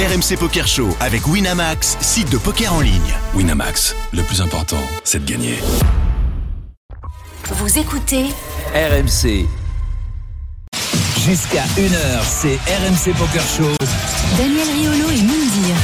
RMC 0.00 0.38
Poker 0.38 0.66
Show 0.66 0.88
avec 0.98 1.26
Winamax, 1.26 1.98
site 2.00 2.30
de 2.32 2.38
poker 2.38 2.72
en 2.72 2.80
ligne. 2.80 3.14
Winamax, 3.34 3.94
le 4.14 4.22
plus 4.22 4.40
important, 4.40 4.80
c'est 5.04 5.22
de 5.22 5.30
gagner. 5.30 5.58
Vous 7.50 7.78
écoutez 7.78 8.24
RMC. 8.72 9.46
Jusqu'à 11.18 11.64
1h, 11.76 12.22
c'est 12.24 12.56
RMC 12.56 13.14
Poker 13.18 13.42
Show. 13.42 13.76
Daniel 14.38 14.68
Riolo 14.68 15.10
et 15.10 15.20
Moundir. 15.20 15.76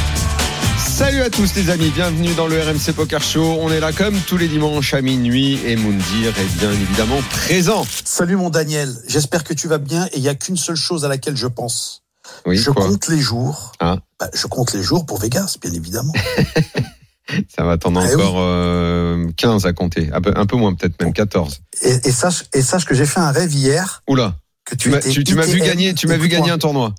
Salut 0.79 1.21
à 1.21 1.29
tous 1.29 1.53
les 1.53 1.69
amis, 1.69 1.91
bienvenue 1.91 2.33
dans 2.33 2.47
le 2.47 2.59
RMC 2.59 2.93
Poker 2.95 3.21
Show. 3.21 3.59
On 3.61 3.69
est 3.71 3.79
là 3.79 3.91
comme 3.91 4.19
tous 4.21 4.37
les 4.37 4.47
dimanches 4.47 4.95
à 4.95 5.01
minuit 5.03 5.59
et 5.63 5.75
Moundir 5.75 6.29
est 6.39 6.57
bien 6.57 6.71
évidemment 6.71 7.21
présent. 7.29 7.85
Salut 8.03 8.35
mon 8.35 8.49
Daniel, 8.49 8.91
j'espère 9.07 9.43
que 9.43 9.53
tu 9.53 9.67
vas 9.67 9.77
bien 9.77 10.07
et 10.07 10.15
il 10.15 10.23
n'y 10.23 10.29
a 10.29 10.33
qu'une 10.33 10.57
seule 10.57 10.75
chose 10.75 11.05
à 11.05 11.07
laquelle 11.07 11.37
je 11.37 11.45
pense. 11.45 12.01
Oui, 12.45 12.57
je 12.57 12.71
compte 12.71 13.07
les 13.07 13.19
jours. 13.19 13.71
Ah. 13.79 13.97
Bah, 14.19 14.29
je 14.33 14.47
compte 14.47 14.73
les 14.73 14.83
jours 14.83 15.05
pour 15.05 15.19
Vegas, 15.19 15.57
bien 15.61 15.71
évidemment. 15.73 16.13
Ça 17.55 17.63
va 17.65 17.77
t'en 17.77 17.93
Ah 17.97 18.05
oui. 18.07 18.13
encore 18.15 18.35
euh, 18.37 19.27
15 19.35 19.65
à 19.65 19.73
compter, 19.73 20.09
un 20.13 20.21
peu, 20.21 20.31
un 20.35 20.45
peu 20.45 20.55
moins 20.55 20.73
peut-être 20.73 21.01
même 21.01 21.11
14. 21.11 21.59
Et, 21.81 22.07
et 22.07 22.11
sache, 22.11 22.45
et 22.53 22.61
sache 22.61 22.85
que 22.85 22.95
j'ai 22.95 23.05
fait 23.05 23.19
un 23.19 23.31
rêve 23.31 23.53
hier 23.53 24.01
Oula, 24.07 24.35
que 24.63 24.75
tu 24.75 24.89
m'as 24.89 24.99
tu, 24.99 25.23
tu 25.25 25.35
vu 25.35 25.59
gagner, 25.59 25.93
tu 25.93 26.07
m'as 26.07 26.15
vu 26.17 26.29
gagner 26.29 26.51
un 26.51 26.57
tournoi. 26.57 26.95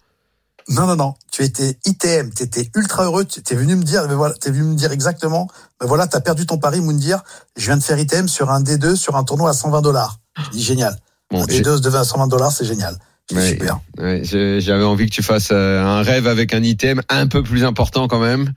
Non, 0.69 0.87
non, 0.87 0.97
non. 0.97 1.15
Tu 1.33 1.45
étais 1.45 1.79
ITM, 1.87 2.29
tu 2.35 2.43
étais 2.43 2.71
ultra 2.77 3.05
heureux. 3.05 3.25
Tu 3.25 3.41
es 3.41 3.57
venu 3.57 3.75
me 3.75 3.83
dire, 3.83 4.07
mais 4.07 4.15
voilà, 4.15 4.35
venu 4.45 4.65
me 4.65 4.75
dire 4.75 4.93
exactement, 4.93 5.49
ben 5.81 5.87
voilà, 5.87 6.07
t'as 6.07 6.21
perdu 6.21 6.45
ton 6.45 6.59
pari, 6.59 6.83
Moundir. 6.83 7.23
Je 7.57 7.65
viens 7.65 7.79
de 7.79 7.83
faire 7.83 7.99
ITM 7.99 8.29
sur 8.29 8.51
un 8.51 8.61
D2 8.63 8.97
sur 8.97 9.17
un 9.17 9.25
tournoi 9.25 9.49
à 9.49 9.55
120 9.55 9.81
dollars. 9.81 10.19
Je 10.45 10.51
dis 10.51 10.63
génial. 10.63 10.95
Bon, 11.31 11.43
un 11.43 11.47
j'ai- 11.49 11.63
D2 11.63 11.79
se 11.79 11.81
devait 11.81 11.97
à 11.99 12.05
120 12.05 12.27
dollars, 12.27 12.53
c'est 12.53 12.67
génial. 12.67 12.99
Ouais. 13.33 13.51
super. 13.51 13.81
ouais, 13.99 14.23
j'avais 14.25 14.85
envie 14.85 15.07
que 15.07 15.15
tu 15.15 15.23
fasses 15.23 15.51
euh, 15.53 15.83
un 15.83 16.03
rêve 16.03 16.27
avec 16.27 16.55
un 16.55 16.63
item 16.63 17.03
un 17.09 17.27
peu 17.27 17.43
plus 17.43 17.65
important 17.65 18.09
quand 18.09 18.21
même. 18.21 18.53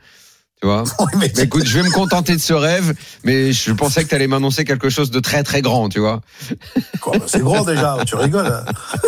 Tu 0.62 0.68
vois 0.68 0.84
mais 1.18 1.32
Mais 1.36 1.44
écoute, 1.44 1.66
je 1.66 1.80
vais 1.80 1.84
me 1.84 1.92
contenter 1.92 2.36
de 2.36 2.42
ce 2.42 2.54
rêve, 2.54 2.94
mais 3.24 3.52
je 3.52 3.72
pensais 3.72 4.04
que 4.04 4.10
tu 4.10 4.16
allais 4.16 4.28
m'annoncer 4.28 4.64
quelque 4.64 4.90
chose 4.90 5.10
de 5.12 5.20
très 5.20 5.44
très 5.44 5.62
grand, 5.62 5.90
tu 5.90 6.00
vois. 6.00 6.22
ben, 7.12 7.20
c'est 7.26 7.42
grand 7.42 7.64
déjà. 7.64 7.98
Tu 8.06 8.16
rigoles. 8.16 8.64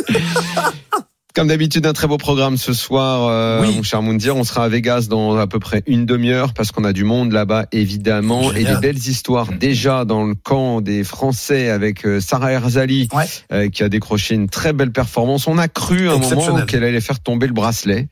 Comme 1.35 1.47
d'habitude, 1.47 1.83
un 1.87 1.93
très 1.93 2.07
beau 2.07 2.17
programme 2.17 2.57
ce 2.57 2.73
soir, 2.73 3.27
euh, 3.27 3.61
Oui. 3.63 3.75
mon 3.75 3.81
cher 3.81 4.03
Moundir. 4.03 4.35
On 4.37 4.43
sera 4.43 4.65
à 4.65 4.69
Vegas 4.69 5.07
dans 5.09 5.35
à 5.35 5.47
peu 5.47 5.57
près 5.57 5.81
une 5.87 6.05
demi-heure 6.05 6.53
parce 6.53 6.71
qu'on 6.71 6.83
a 6.83 6.93
du 6.93 7.03
monde 7.03 7.31
là-bas, 7.31 7.65
évidemment, 7.71 8.51
et 8.53 8.63
des 8.63 8.75
belles 8.75 8.97
histoires 8.99 9.47
déjà 9.51 10.05
dans 10.05 10.25
le 10.25 10.35
camp 10.35 10.81
des 10.81 11.03
Français 11.03 11.69
avec 11.71 12.05
euh, 12.05 12.19
Sarah 12.21 12.51
Erzali 12.51 13.07
Ouais. 13.13 13.25
euh, 13.51 13.67
qui 13.69 13.81
a 13.81 13.89
décroché 13.89 14.35
une 14.35 14.47
très 14.47 14.73
belle 14.73 14.91
performance. 14.91 15.47
On 15.47 15.57
a 15.57 15.67
cru 15.67 16.07
à 16.07 16.13
un 16.13 16.17
moment 16.19 16.65
qu'elle 16.67 16.83
allait 16.83 17.01
faire 17.01 17.19
tomber 17.19 17.47
le 17.47 17.53
bracelet. 17.53 18.09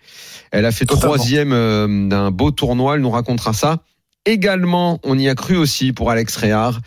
Elle 0.51 0.65
a 0.65 0.71
fait 0.71 0.85
Totalement. 0.85 1.13
troisième 1.15 1.53
euh, 1.53 2.07
d'un 2.09 2.31
beau 2.31 2.49
tournoi. 2.49 2.95
Elle 2.95 3.01
nous 3.01 3.11
racontera 3.11 3.53
ça. 3.53 3.77
Également, 4.27 4.99
on 5.03 5.17
y 5.17 5.27
a 5.27 5.33
cru 5.33 5.57
aussi 5.57 5.93
pour 5.93 6.11
Alex 6.11 6.35
Réard. 6.35 6.79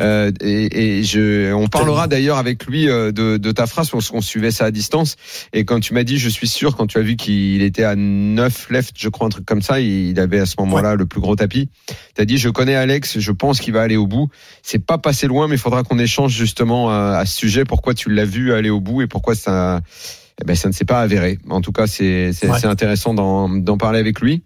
Euh, 0.00 0.30
et, 0.42 0.98
et 0.98 1.02
je, 1.04 1.50
on 1.54 1.66
parlera 1.66 2.06
d'ailleurs 2.06 2.36
avec 2.36 2.66
lui 2.66 2.86
euh, 2.90 3.12
de, 3.12 3.38
de 3.38 3.50
ta 3.50 3.66
phrase 3.66 3.88
parce 3.88 4.10
qu'on 4.10 4.20
suivait 4.20 4.50
ça 4.50 4.66
à 4.66 4.70
distance. 4.70 5.16
Et 5.54 5.64
quand 5.64 5.80
tu 5.80 5.94
m'as 5.94 6.04
dit, 6.04 6.18
je 6.18 6.28
suis 6.28 6.46
sûr, 6.48 6.76
quand 6.76 6.86
tu 6.86 6.98
as 6.98 7.00
vu 7.00 7.16
qu'il 7.16 7.62
était 7.62 7.84
à 7.84 7.96
9 7.96 8.68
left, 8.70 8.94
je 8.98 9.08
crois, 9.08 9.26
un 9.26 9.30
truc 9.30 9.46
comme 9.46 9.62
ça, 9.62 9.80
il 9.80 10.20
avait 10.20 10.38
à 10.40 10.44
ce 10.44 10.56
moment-là 10.58 10.94
le 10.94 11.06
plus 11.06 11.22
gros 11.22 11.34
tapis. 11.34 11.70
Tu 12.14 12.20
as 12.20 12.26
dit, 12.26 12.36
je 12.36 12.50
connais 12.50 12.74
Alex, 12.74 13.18
je 13.20 13.32
pense 13.32 13.60
qu'il 13.60 13.72
va 13.72 13.80
aller 13.80 13.96
au 13.96 14.06
bout. 14.06 14.28
C'est 14.62 14.84
pas 14.84 14.98
passé 14.98 15.26
loin, 15.26 15.48
mais 15.48 15.54
il 15.54 15.60
faudra 15.60 15.84
qu'on 15.84 15.98
échange 15.98 16.32
justement 16.36 16.90
à, 16.90 17.16
à 17.16 17.24
ce 17.24 17.34
sujet, 17.38 17.64
pourquoi 17.64 17.94
tu 17.94 18.10
l'as 18.10 18.26
vu 18.26 18.52
aller 18.52 18.68
au 18.70 18.80
bout 18.80 19.00
et 19.00 19.06
pourquoi 19.06 19.34
ça, 19.34 19.80
eh 20.42 20.44
ben, 20.44 20.54
ça 20.54 20.68
ne 20.68 20.74
s'est 20.74 20.84
pas 20.84 21.00
avéré. 21.00 21.38
En 21.48 21.62
tout 21.62 21.72
cas, 21.72 21.86
c'est 21.86 22.32
Ouais. 22.42 22.66
intéressant 22.66 23.14
d'en 23.14 23.78
parler 23.78 23.98
avec 23.98 24.20
lui. 24.20 24.42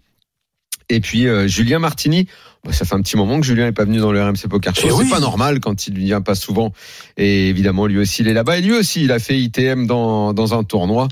Et 0.89 0.99
puis 0.99 1.27
euh, 1.27 1.47
Julien 1.47 1.79
Martini, 1.79 2.27
bah, 2.63 2.71
ça 2.73 2.85
fait 2.85 2.95
un 2.95 3.01
petit 3.01 3.17
moment 3.17 3.39
que 3.39 3.45
Julien 3.45 3.65
n'est 3.65 3.71
pas 3.71 3.83
venu 3.85 3.99
dans 3.99 4.11
le 4.11 4.23
RMC 4.23 4.47
Poker 4.49 4.75
Show. 4.75 4.87
Eh 4.87 5.03
C'est 5.03 5.09
pas 5.09 5.19
normal 5.19 5.59
quand 5.59 5.87
il 5.87 5.97
vient 5.97 6.21
pas 6.21 6.35
souvent. 6.35 6.73
Et 7.17 7.49
évidemment, 7.49 7.87
lui 7.87 7.97
aussi, 7.99 8.21
il 8.21 8.27
est 8.27 8.33
là-bas. 8.33 8.57
Et 8.57 8.61
lui 8.61 8.73
aussi, 8.73 9.03
il 9.03 9.11
a 9.11 9.19
fait 9.19 9.37
ITM 9.39 9.85
dans, 9.85 10.33
dans 10.33 10.53
un 10.53 10.63
tournoi. 10.63 11.07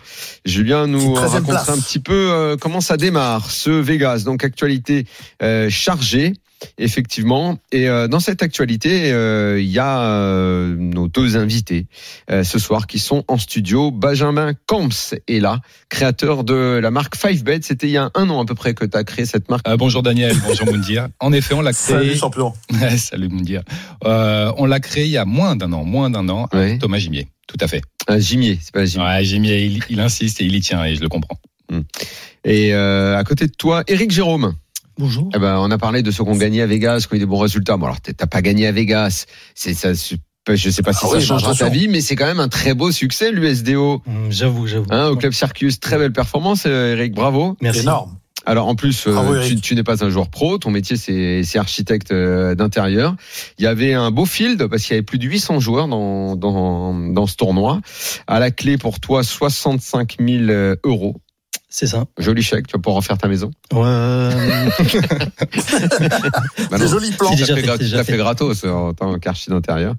Julien 0.46 0.88
nous 0.88 1.00
C'est 1.16 1.22
13e 1.22 1.28
racontera 1.28 1.64
place. 1.64 1.70
un 1.70 1.82
petit 1.82 2.00
peu 2.00 2.32
euh, 2.32 2.58
comment 2.58 2.82
ça 2.82 2.98
démarre, 2.98 3.52
ce 3.52 3.70
Vegas. 3.70 4.24
Donc, 4.26 4.44
actualité 4.44 5.06
euh, 5.44 5.70
chargée, 5.70 6.34
effectivement. 6.78 7.58
Et 7.72 7.88
euh, 7.90 8.08
dans 8.08 8.20
cette 8.20 8.42
actualité, 8.44 9.12
euh, 9.12 9.60
il 9.62 9.68
y 9.68 9.80
a 9.80 10.02
euh, 10.02 10.76
nos 10.78 11.08
deux 11.08 11.38
invités 11.38 11.88
euh, 12.32 12.44
ce 12.44 12.60
soir 12.60 12.88
qui 12.88 13.00
sont 13.00 13.24
en 13.28 13.38
studio. 13.38 13.92
Benjamin 13.92 14.54
Camps 14.68 15.14
est 15.28 15.40
là, 15.40 15.60
créateur 15.90 16.44
de 16.44 16.80
la 16.82 16.92
marque 16.92 17.16
5bet. 17.16 17.62
C'était 17.64 17.88
il 17.88 17.92
y 17.94 17.98
a 17.98 18.10
un 18.16 18.30
an 18.30 18.42
à 18.42 18.46
peu 18.46 18.56
près 18.56 18.74
que 18.74 18.86
tu 18.86 18.98
as 18.98 19.04
créé 19.04 19.26
cette 19.26 19.50
marque. 19.50 19.68
Euh, 19.68 19.78
bonjour 19.78 20.04
Daniel, 20.04 20.36
bonjour 20.46 20.66
Moundir. 20.68 21.08
En 21.20 21.32
effet, 21.34 21.54
on 21.54 21.62
l'a 21.62 21.74
créé. 21.74 21.96
Salut 21.98 22.16
champion. 22.16 22.54
Salut 22.98 23.30
Moundir. 23.30 23.62
Euh, 24.06 24.52
on 24.58 24.66
l'a 24.66 24.80
créé 24.80 25.06
il 25.06 25.12
y 25.12 25.18
a 25.18 25.26
moins 25.26 25.56
d'un 25.56 25.72
an, 25.74 25.84
moins 25.84 26.10
d'un 26.10 26.28
an, 26.30 26.48
avec 26.52 26.74
Ouais. 26.74 26.78
Thomas 26.80 26.98
Gimier. 26.98 27.28
Tout 27.48 27.58
à 27.60 27.68
fait. 27.68 27.82
Un 28.08 28.18
gimier, 28.20 28.58
c'est 28.62 28.74
pas 28.74 28.82
un 28.82 28.86
gimier. 28.86 29.06
Ouais, 29.06 29.24
Gimier, 29.24 29.66
il, 29.66 29.80
il 29.90 30.00
insiste 30.00 30.42
et 30.42 30.46
il 30.46 30.56
y 30.56 30.62
tient 30.62 30.84
et 30.84 30.96
je 30.96 31.02
le 31.02 31.10
comprends. 31.10 31.38
Et 32.44 32.74
euh, 32.74 33.18
à 33.18 33.24
côté 33.24 33.48
de 33.48 33.52
toi, 33.52 33.84
Eric 33.88 34.12
Jérôme. 34.12 34.56
Bonjour. 34.98 35.30
Eh 35.36 35.40
ben, 35.40 35.58
on 35.60 35.72
a 35.72 35.78
parlé 35.78 36.04
de 36.04 36.12
ceux 36.12 36.24
qui 36.24 36.30
ont 36.30 36.38
gagné 36.38 36.62
à 36.62 36.68
Vegas, 36.68 37.06
qui 37.08 37.14
ont 37.14 37.18
eu 37.18 37.20
des 37.20 37.26
bons 37.26 37.40
résultats. 37.40 37.78
Bon, 37.78 37.86
alors 37.86 38.00
t'as 38.02 38.28
pas 38.28 38.42
gagné 38.42 38.68
à 38.68 38.72
Vegas. 38.72 39.26
C'est 39.54 39.74
ça. 39.74 39.94
Je 39.94 40.70
sais 40.70 40.84
pas 40.84 40.94
si 40.94 41.00
Ah 41.04 41.08
ça 41.08 41.18
oui, 41.18 41.22
changera 41.24 41.56
ta 41.56 41.70
vie, 41.70 41.88
mais 41.88 42.02
c'est 42.02 42.16
quand 42.16 42.26
même 42.28 42.40
un 42.40 42.50
très 42.50 42.74
beau 42.74 42.92
succès, 42.92 43.32
l'USDO. 43.32 44.04
Hum, 44.06 44.28
J'avoue, 44.30 44.68
j'avoue. 44.68 44.86
Hein, 44.92 45.08
au 45.08 45.16
club 45.16 45.34
Circus, 45.34 45.80
très 45.80 45.98
belle 45.98 46.14
performance, 46.14 46.64
euh, 46.68 46.94
Eric, 46.96 47.14
bravo. 47.14 47.58
Merci. 47.62 47.82
Énorme. 47.82 48.18
Alors 48.46 48.68
en 48.68 48.76
plus, 48.76 49.08
euh, 49.08 49.12
Bravo, 49.12 49.36
tu, 49.62 49.74
n'es 49.74 49.82
pas 49.82 50.04
un 50.04 50.10
joueur 50.10 50.30
pro, 50.30 50.60
ton 50.60 50.70
métier 50.70 50.98
c'est 50.98 51.42
c'est 51.44 51.58
architecte 51.58 52.12
euh, 52.12 52.54
d'intérieur. 52.54 53.16
Il 53.58 53.64
y 53.64 53.68
avait 53.68 53.94
un 53.94 54.12
beau 54.12 54.26
field 54.26 54.68
parce 54.68 54.84
qu'il 54.84 54.92
y 54.92 54.98
avait 54.98 55.04
plus 55.04 55.18
de 55.18 55.26
800 55.26 55.60
joueurs 55.60 55.88
dans, 55.88 56.36
dans, 56.36 56.94
dans 56.94 57.26
ce 57.26 57.36
tournoi. 57.36 57.82
À 58.28 58.40
la 58.40 58.52
clé 58.52 58.78
pour 58.78 59.00
toi, 59.00 59.24
65 59.24 60.18
000 60.20 60.76
euros. 60.84 61.16
C'est 61.78 61.88
ça. 61.88 62.06
Joli 62.18 62.42
chèque, 62.42 62.68
tu 62.68 62.72
vas 62.78 62.80
pouvoir 62.82 62.96
refaire 63.02 63.18
ta 63.18 63.28
maison. 63.28 63.52
Ouais. 63.74 64.30
C'est 65.60 65.90
T'as 66.70 66.78
déjà 66.78 66.98
fait, 67.56 67.62
fait, 67.64 67.78
fait 67.90 68.04
fait. 68.06 68.18
gratos 68.18 68.64
euh, 68.64 68.70
en 68.70 68.94
tant 68.94 69.20
qu'archi 69.20 69.50
d'intérieur. 69.50 69.96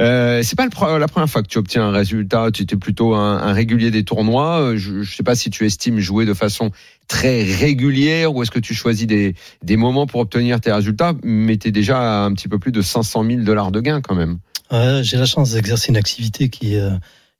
Euh, 0.00 0.40
c'est 0.42 0.56
pas 0.56 0.64
le 0.64 0.98
la 0.98 1.08
première 1.08 1.28
fois 1.28 1.42
que 1.42 1.48
tu 1.48 1.58
obtiens 1.58 1.84
un 1.88 1.90
résultat. 1.92 2.50
Tu 2.52 2.62
étais 2.62 2.76
plutôt 2.76 3.14
un, 3.14 3.36
un 3.36 3.52
régulier 3.52 3.90
des 3.90 4.02
tournois. 4.02 4.60
Euh, 4.60 4.76
Je, 4.78 5.02
je 5.02 5.14
sais 5.14 5.22
pas 5.22 5.34
si 5.34 5.50
tu 5.50 5.66
estimes 5.66 5.98
jouer 5.98 6.24
de 6.24 6.32
façon 6.32 6.70
très 7.06 7.42
régulière 7.42 8.34
ou 8.34 8.42
est-ce 8.42 8.50
que 8.50 8.58
tu 8.58 8.72
choisis 8.72 9.06
des, 9.06 9.34
des 9.62 9.76
moments 9.76 10.06
pour 10.06 10.20
obtenir 10.22 10.58
tes 10.58 10.72
résultats, 10.72 11.12
mais 11.22 11.58
t'es 11.58 11.70
déjà 11.70 11.98
à 12.00 12.24
un 12.24 12.32
petit 12.32 12.48
peu 12.48 12.58
plus 12.58 12.72
de 12.72 12.80
500 12.80 13.26
000 13.26 13.40
dollars 13.42 13.72
de 13.72 13.80
gains 13.82 14.00
quand 14.00 14.14
même. 14.14 14.38
ouais, 14.72 15.00
J'ai 15.02 15.18
la 15.18 15.26
chance 15.26 15.50
d'exercer 15.50 15.90
une 15.90 15.98
activité 15.98 16.48
qui, 16.48 16.76
euh, 16.76 16.92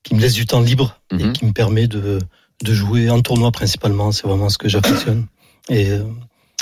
qui 0.02 0.14
me 0.14 0.20
laisse 0.20 0.34
du 0.34 0.44
temps 0.44 0.60
libre 0.60 1.00
Mhm. 1.12 1.20
et 1.20 1.32
qui 1.32 1.44
me 1.46 1.52
permet 1.52 1.86
de, 1.88 2.18
de 2.62 2.74
jouer 2.74 3.10
en 3.10 3.20
tournoi 3.20 3.50
principalement. 3.50 4.12
C'est 4.12 4.26
vraiment 4.26 4.48
ce 4.48 4.58
que 4.58 4.68
j'affectionne. 4.68 5.26
Et, 5.68 5.90
euh, 5.90 6.04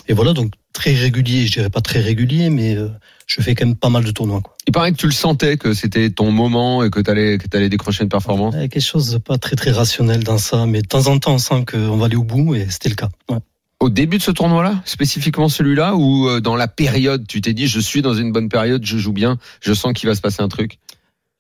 et 0.09 0.13
voilà, 0.13 0.33
donc 0.33 0.53
très 0.73 0.95
régulier. 0.95 1.47
Je 1.47 1.53
dirais 1.53 1.71
pas 1.71 1.81
très 1.81 2.01
régulier, 2.01 2.51
mais 2.51 2.77
euh, 2.77 2.89
je 3.27 3.41
fais 3.43 3.55
quand 3.55 3.67
même 3.67 3.77
pas 3.77 3.91
mal 3.91 4.05
de 4.05 4.11
tournois. 4.11 4.41
Quoi. 4.41 4.57
Il 4.67 4.73
paraît 4.73 4.93
que 4.93 4.97
tu 4.97 5.07
le 5.07 5.13
sentais 5.13 5.57
que 5.57 5.75
c'était 5.75 6.11
ton 6.11 6.31
moment 6.31 6.83
et 6.83 6.91
que 6.91 7.01
t'allais 7.01 7.39
que 7.39 7.47
t'allais 7.47 7.69
décrocher 7.69 8.05
une 8.05 8.09
performance. 8.09 8.55
Il 8.57 8.61
y 8.61 8.65
a 8.65 8.69
quelque 8.69 8.83
chose 8.83 9.11
de 9.11 9.19
pas 9.19 9.39
très 9.39 9.57
très 9.57 9.71
rationnel 9.71 10.25
dans 10.25 10.39
ça, 10.39 10.67
mais 10.67 10.83
de 10.83 10.87
temps 10.87 11.07
en 11.07 11.19
temps 11.19 11.35
on 11.35 11.39
sent 11.39 11.65
qu'on 11.71 11.97
va 11.97 12.07
aller 12.07 12.17
au 12.17 12.25
bout 12.25 12.55
et 12.55 12.67
c'était 12.71 12.89
le 12.89 12.95
cas. 12.95 13.09
Ouais. 13.31 13.39
Au 13.81 13.91
début 13.91 14.19
de 14.19 14.23
ce 14.23 14.33
tournoi-là, 14.33 14.83
spécifiquement 14.85 15.49
celui-là, 15.49 15.95
ou 15.95 16.29
euh, 16.29 16.41
dans 16.41 16.57
la 16.57 16.67
période, 16.67 17.27
tu 17.29 17.41
t'es 17.41 17.53
dit 17.53 17.69
je 17.69 17.79
suis 17.79 18.03
dans 18.03 18.15
une 18.15 18.33
bonne 18.33 18.49
période, 18.49 18.85
je 18.85 18.99
joue 18.99 19.13
bien, 19.13 19.39
je 19.61 19.73
sens 19.73 19.93
qu'il 19.93 20.09
va 20.09 20.17
se 20.17 20.21
passer 20.21 20.43
un 20.43 20.49
truc? 20.49 20.79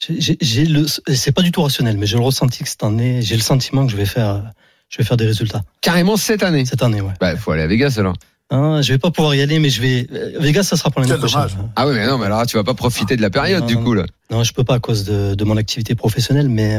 J'ai- 0.00 0.20
J'ai 0.20 0.38
j'ai 0.40 0.64
le, 0.64 0.86
c'est 1.12 1.32
pas 1.32 1.42
du 1.42 1.50
tout 1.50 1.62
rationnel, 1.62 1.96
mais 1.98 2.06
j'ai 2.06 2.16
le 2.16 2.22
ressenti 2.22 2.62
que 2.62 2.68
cette 2.68 2.84
année, 2.84 3.20
j'ai 3.22 3.34
le 3.36 3.42
sentiment 3.42 3.84
que 3.84 3.90
je 3.92 3.96
vais 3.96 4.06
faire, 4.06 4.52
je 4.88 4.98
vais 4.98 5.04
faire 5.04 5.16
des 5.16 5.26
résultats 5.26 5.62
Carrément 5.80 6.16
cette 6.16 6.42
année. 6.42 6.64
cette 6.64 6.82
année, 6.82 7.00
ouais. 7.00 7.12
Bah, 7.20 7.36
faut 7.36 7.50
aller 7.50 7.62
à 7.62 7.66
Vegas 7.66 7.94
alors. 7.98 8.14
Hein, 8.50 8.80
je 8.80 8.92
vais 8.94 8.98
pas 8.98 9.10
pouvoir 9.10 9.34
y 9.34 9.42
aller, 9.42 9.58
mais 9.58 9.68
je 9.70 9.82
vais. 9.82 10.06
euh, 10.12 10.38
Vegas, 10.40 10.62
ça 10.62 10.76
sera 10.76 10.90
pour 10.90 11.00
l'année 11.02 11.14
prochaine. 11.16 11.40
dommage. 11.40 11.56
Ah 11.76 11.86
oui, 11.86 11.94
mais 11.94 12.06
non, 12.06 12.16
mais 12.16 12.26
alors 12.26 12.46
tu 12.46 12.56
vas 12.56 12.64
pas 12.64 12.72
profiter 12.74 13.14
de 13.16 13.20
la 13.22 13.28
période 13.28 13.60
Non, 13.62 13.66
du 13.66 13.74
non, 13.76 13.84
coup 13.84 13.92
là. 13.94 14.06
Non, 14.30 14.42
je 14.44 14.52
peux 14.54 14.64
pas 14.64 14.76
à 14.76 14.78
cause 14.80 15.04
de, 15.04 15.34
de 15.34 15.44
mon 15.44 15.56
activité 15.58 15.94
professionnelle, 15.94 16.48
mais 16.48 16.78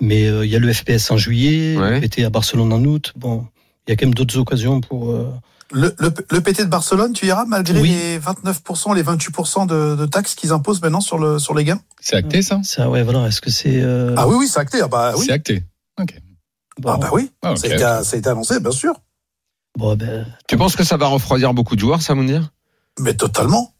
mais 0.00 0.26
euh, 0.26 0.44
il 0.44 0.52
y 0.52 0.56
a 0.56 0.58
le 0.60 0.72
FPS 0.72 1.10
en 1.10 1.16
juillet, 1.16 1.76
Ouais. 1.76 1.98
le 1.98 2.06
PT 2.06 2.22
à 2.24 2.30
Barcelone 2.30 2.72
en 2.72 2.84
août. 2.84 3.12
Bon, 3.16 3.46
il 3.88 3.90
y 3.90 3.92
a 3.94 3.96
quand 3.96 4.06
même 4.06 4.14
d'autres 4.14 4.38
occasions 4.38 4.80
pour. 4.80 5.10
euh, 5.10 5.32
Le, 5.72 5.94
le, 5.98 6.12
le 6.30 6.40
PT 6.40 6.60
de 6.60 6.68
Barcelone, 6.68 7.12
tu 7.14 7.26
iras 7.26 7.44
malgré 7.46 7.80
Oui. 7.80 7.88
les 7.90 8.18
29%, 8.18 8.94
les 8.94 9.02
28% 9.02 9.66
de, 9.66 9.96
de 9.96 10.06
taxes 10.06 10.34
qu'ils 10.34 10.52
imposent 10.52 10.82
maintenant 10.82 11.00
sur, 11.00 11.18
le, 11.18 11.38
sur 11.38 11.54
les 11.54 11.64
gains 11.64 11.80
C'est 12.00 12.16
acté 12.16 12.42
ça? 12.42 12.60
Ça, 12.62 12.90
ouais, 12.90 13.02
voilà. 13.02 13.26
Est-ce 13.26 13.40
que 13.40 13.50
c'est. 13.50 13.80
euh, 13.80 14.14
Ah 14.18 14.28
oui, 14.28 14.36
oui, 14.38 14.48
c'est 14.48 14.60
acté. 14.60 14.80
Ah 14.82 14.88
bah 14.88 15.12
oui. 15.16 15.24
C'est 15.26 15.32
acté. 15.32 15.64
Ok. 16.00 16.14
bon, 16.78 16.90
Ah 16.92 16.96
bah 16.98 17.10
oui, 17.12 17.32
Ah, 17.42 17.52
ok, 17.52 17.58
ça, 17.58 17.66
a 17.66 17.70
été, 17.70 17.78
ça 17.78 18.16
a 18.16 18.16
été 18.18 18.28
annoncé, 18.28 18.60
bien 18.60 18.70
sûr. 18.70 18.94
bon, 19.78 19.96
ben, 19.96 20.26
Tu 20.46 20.56
penses 20.56 20.76
que 20.76 20.84
ça 20.84 20.96
va 20.98 21.06
refroidir 21.06 21.54
beaucoup 21.54 21.74
de 21.74 21.80
joueurs, 21.80 22.02
ça, 22.02 22.14
Mounir? 22.14 22.50
Mais 23.00 23.14
totalement. 23.14 23.71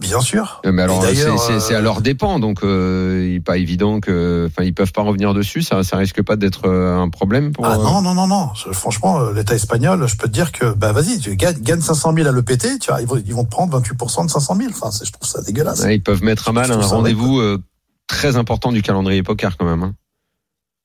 Bien 0.00 0.20
sûr. 0.20 0.60
Euh, 0.64 0.70
Mais 0.70 0.82
alors, 0.82 1.02
c'est 1.04 1.74
à 1.74 1.78
euh, 1.78 1.80
leur 1.80 2.00
dépend, 2.02 2.38
donc 2.38 2.62
euh, 2.62 3.24
il 3.26 3.32
n'est 3.34 3.40
pas 3.40 3.56
évident 3.56 3.98
que, 3.98 4.46
enfin, 4.48 4.62
ils 4.62 4.72
peuvent 4.72 4.92
pas 4.92 5.02
revenir 5.02 5.34
dessus. 5.34 5.62
Ça, 5.62 5.82
ça 5.82 5.96
risque 5.96 6.22
pas 6.22 6.36
d'être 6.36 6.68
un 6.70 7.08
problème 7.08 7.52
pour. 7.52 7.66
Ah 7.66 7.76
non, 7.78 8.00
non, 8.00 8.14
non, 8.14 8.28
non. 8.28 8.50
Franchement, 8.72 9.30
l'État 9.30 9.54
espagnol, 9.56 10.06
je 10.06 10.16
peux 10.16 10.28
te 10.28 10.32
dire 10.32 10.52
que, 10.52 10.72
bah 10.72 10.92
vas-y, 10.92 11.18
tu 11.18 11.34
gagnes, 11.34 11.58
gagnes 11.60 11.80
500 11.80 12.14
000 12.14 12.28
à 12.28 12.32
l'EPT, 12.32 12.78
tu 12.80 12.90
vois, 12.92 13.00
ils 13.00 13.06
vont, 13.08 13.20
ils 13.24 13.34
vont 13.34 13.44
te 13.44 13.50
prendre 13.50 13.80
28% 13.80 14.26
de 14.26 14.30
500 14.30 14.54
000. 14.56 14.70
Enfin, 14.70 14.90
je 15.04 15.10
trouve 15.10 15.26
ça 15.28 15.42
dégueulasse. 15.42 15.80
ouais, 15.82 15.96
ils 15.96 16.02
peuvent 16.02 16.22
mettre 16.22 16.48
à 16.48 16.52
mal 16.52 16.70
un 16.70 16.76
rendez-vous 16.80 17.40
euh, 17.40 17.58
très 18.06 18.36
important 18.36 18.70
du 18.70 18.82
calendrier 18.82 19.22
poker 19.24 19.56
quand 19.56 19.66
même. 19.66 19.82
hein. 19.82 19.94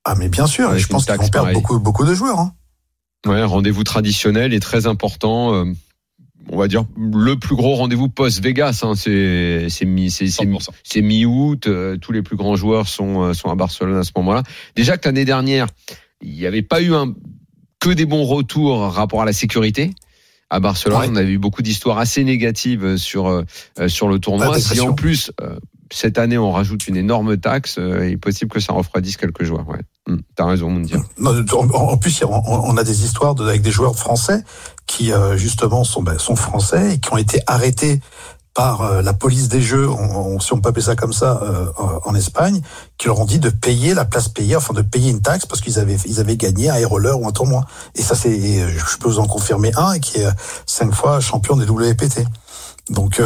Ah, 0.06 0.16
mais 0.16 0.28
bien 0.28 0.48
sûr, 0.48 0.70
et 0.70 0.72
Avec 0.72 0.82
je 0.84 0.88
pense 0.88 1.06
qu'ils 1.06 1.14
vont 1.14 1.20
perdre 1.30 1.32
pareille. 1.50 1.54
beaucoup, 1.54 1.80
beaucoup 1.80 2.06
de 2.06 2.14
joueurs. 2.16 2.40
Hein. 2.40 2.54
Ouais, 3.26 3.40
un 3.40 3.46
rendez-vous 3.46 3.84
traditionnel 3.86 4.54
et 4.54 4.60
très 4.60 4.86
important. 4.88 5.54
euh, 5.54 5.66
on 6.50 6.58
va 6.58 6.68
dire 6.68 6.86
le 6.98 7.36
plus 7.38 7.56
gros 7.56 7.76
rendez-vous 7.76 8.10
post-Vegas. 8.10 8.82
Hein, 8.84 8.94
c'est 8.96 9.68
c'est 9.70 9.86
mi 9.86 10.12
c'est 10.12 10.28
c'est 10.28 10.46
mi- 10.46 10.58
100%. 10.58 10.70
c'est 10.84 11.02
mi-août. 11.02 11.68
euh, 11.68 11.98
tous 11.98 12.12
les 12.12 12.22
plus 12.22 12.36
grands 12.36 12.56
joueurs 12.56 12.88
sont 12.88 13.24
euh, 13.24 13.34
sont 13.34 13.50
à 13.50 13.56
Barcelone 13.56 13.98
à 13.98 14.04
ce 14.04 14.12
moment-là. 14.18 14.44
Déjà 14.76 14.98
que 14.98 15.08
l'année 15.08 15.26
dernière, 15.26 15.68
il 16.22 16.34
n'y 16.34 16.46
avait 16.46 16.62
pas 16.62 16.82
eu 16.82 16.94
un 16.94 17.14
que 17.80 17.90
des 17.90 18.06
bons 18.06 18.24
retours 18.26 18.80
rapport 18.94 19.22
à 19.22 19.26
la 19.26 19.34
sécurité. 19.34 19.92
À 20.50 20.60
Barcelone, 20.60 21.00
Ouais. 21.00 21.08
on 21.10 21.16
avait 21.16 21.32
eu 21.32 21.40
beaucoup 21.40 21.62
d'histoires 21.64 21.98
assez 21.98 22.24
négatives 22.24 22.98
sur 22.98 23.28
euh, 23.28 23.44
sur 23.88 24.08
le 24.08 24.20
tournoi. 24.20 24.60
Si 24.60 24.80
en 24.82 24.94
plus 24.94 25.32
euh, 25.42 25.58
cette 25.92 26.18
année 26.20 26.38
on 26.38 26.52
rajoute 26.52 26.88
une 26.88 26.96
énorme 26.98 27.38
taxe, 27.38 27.78
il 27.80 28.12
est 28.12 28.18
possible 28.18 28.52
que 28.52 28.60
ça 28.60 28.74
refroidisse 28.74 29.18
quelques 29.18 29.44
joueurs. 29.44 29.68
Ouais, 29.68 29.80
Hum, 30.08 30.22
t'as 30.36 30.46
raison, 30.46 30.70
Moundir. 30.70 31.02
Non, 31.18 31.32
en, 31.54 31.70
en 31.70 31.98
plus, 31.98 32.24
on, 32.26 32.30
on 32.46 32.76
a 32.78 32.84
des 32.84 33.06
histoires 33.06 33.36
de, 33.36 33.46
avec 33.48 33.62
des 33.62 33.72
joueurs 33.72 33.96
français 33.96 34.44
qui, 34.88 35.12
euh, 35.12 35.38
justement, 35.38 35.84
sont, 35.84 36.04
ben, 36.04 36.18
sont 36.20 36.36
français 36.36 36.96
et 36.96 37.00
qui 37.00 37.12
ont 37.14 37.18
été 37.18 37.42
arrêtés 37.48 38.02
par 38.54 38.82
euh, 38.82 39.02
la 39.02 39.14
police 39.14 39.48
des 39.48 39.62
jeux, 39.62 39.90
si 40.40 40.54
on 40.54 40.62
peut 40.62 40.70
appeler 40.70 40.86
ça 40.86 40.96
comme 40.96 41.14
ça, 41.14 41.42
euh, 41.42 41.66
en 42.06 42.14
Espagne, 42.14 42.62
qui 43.00 43.08
leur 43.08 43.20
ont 43.20 43.26
dit 43.26 43.40
de 43.40 43.50
payer 43.50 43.96
la 43.96 44.06
place 44.06 44.30
payée, 44.30 44.56
enfin 44.56 44.76
de 44.76 44.84
payer 44.84 45.10
une 45.10 45.22
taxe 45.22 45.48
parce 45.48 45.60
qu'ils 45.60 45.80
avaient 45.80 45.98
ils 46.06 46.20
avaient 46.20 46.38
gagné 46.38 46.70
un 46.70 46.88
roller 46.88 47.20
ou 47.20 47.28
un 47.28 47.32
tournoi. 47.32 47.66
Et 47.96 48.04
ça, 48.04 48.14
c'est, 48.14 48.38
je 48.40 48.98
peux 48.98 49.08
vous 49.08 49.18
en 49.18 49.26
confirmer 49.26 49.72
un 49.76 49.98
qui 49.98 50.20
est 50.20 50.28
cinq 50.68 50.94
fois 50.94 51.20
champion 51.20 51.56
des 51.56 51.66
WPT. 51.66 52.26
Donc 52.92 53.20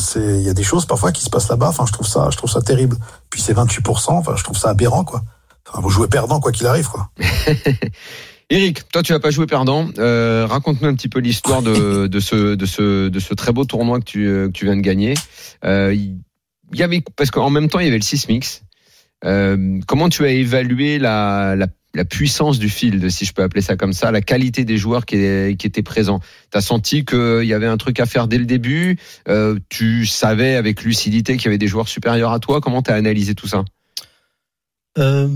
c'est, 0.00 0.20
il 0.20 0.42
y 0.42 0.50
a 0.50 0.54
des 0.54 0.64
choses 0.64 0.84
parfois 0.84 1.12
qui 1.12 1.22
se 1.22 1.30
passent 1.30 1.48
là-bas. 1.48 1.68
Enfin, 1.68 1.86
je 1.86 1.92
trouve 1.92 2.06
ça, 2.06 2.28
je 2.30 2.36
trouve 2.36 2.50
ça 2.50 2.60
terrible. 2.60 2.98
Puis 3.30 3.40
c'est 3.40 3.54
28 3.54 3.88
Enfin, 3.88 4.34
je 4.36 4.44
trouve 4.44 4.58
ça 4.58 4.68
aberrant, 4.68 5.04
quoi. 5.04 5.22
Enfin, 5.66 5.80
vous 5.80 5.88
jouez 5.88 6.08
perdant 6.08 6.40
quoi 6.40 6.52
qu'il 6.52 6.66
arrive, 6.66 6.88
quoi. 6.88 7.08
Eric, 8.54 8.88
toi 8.92 9.02
tu 9.02 9.12
vas 9.12 9.18
pas 9.18 9.32
jouer 9.32 9.46
perdant. 9.46 9.88
Euh, 9.98 10.46
Raconte-nous 10.46 10.86
un 10.86 10.94
petit 10.94 11.08
peu 11.08 11.18
l'histoire 11.18 11.60
de, 11.60 12.06
de 12.06 12.20
ce 12.20 12.54
de 12.54 12.66
ce 12.66 13.08
de 13.08 13.18
ce 13.18 13.34
très 13.34 13.52
beau 13.52 13.64
tournoi 13.64 13.98
que 13.98 14.04
tu 14.04 14.28
euh, 14.28 14.46
que 14.46 14.52
tu 14.52 14.66
viens 14.66 14.76
de 14.76 14.80
gagner. 14.80 15.14
Euh, 15.64 15.92
Il 15.92 16.20
y 16.72 16.84
avait 16.84 17.02
parce 17.16 17.32
qu'en 17.32 17.50
même 17.50 17.68
temps 17.68 17.80
il 17.80 17.86
y 17.86 17.88
avait 17.88 17.98
le 17.98 18.04
Sismix. 18.04 18.62
Euh, 19.24 19.80
comment 19.88 20.08
tu 20.08 20.24
as 20.24 20.30
évalué 20.30 21.00
la, 21.00 21.56
la 21.56 21.66
la 21.94 22.04
puissance 22.04 22.60
du 22.60 22.68
field, 22.68 23.08
si 23.08 23.24
je 23.24 23.32
peux 23.32 23.42
appeler 23.42 23.60
ça 23.60 23.76
comme 23.76 23.92
ça, 23.92 24.12
la 24.12 24.20
qualité 24.20 24.64
des 24.64 24.76
joueurs 24.76 25.04
qui, 25.04 25.16
qui 25.56 25.66
étaient 25.66 25.82
présents? 25.82 26.20
Tu 26.52 26.58
as 26.58 26.60
senti 26.60 27.04
qu'il 27.04 27.44
y 27.44 27.54
avait 27.54 27.66
un 27.66 27.76
truc 27.76 27.98
à 27.98 28.06
faire 28.06 28.28
dès 28.28 28.38
le 28.38 28.46
début? 28.46 28.98
Euh, 29.28 29.58
tu 29.68 30.06
savais 30.06 30.54
avec 30.54 30.82
lucidité 30.82 31.36
qu'il 31.36 31.46
y 31.46 31.48
avait 31.48 31.58
des 31.58 31.68
joueurs 31.68 31.88
supérieurs 31.88 32.32
à 32.32 32.40
toi? 32.40 32.60
Comment 32.60 32.82
tu 32.82 32.90
as 32.90 32.94
analysé 32.94 33.34
tout 33.34 33.46
ça? 33.46 33.64
Euh, 34.98 35.28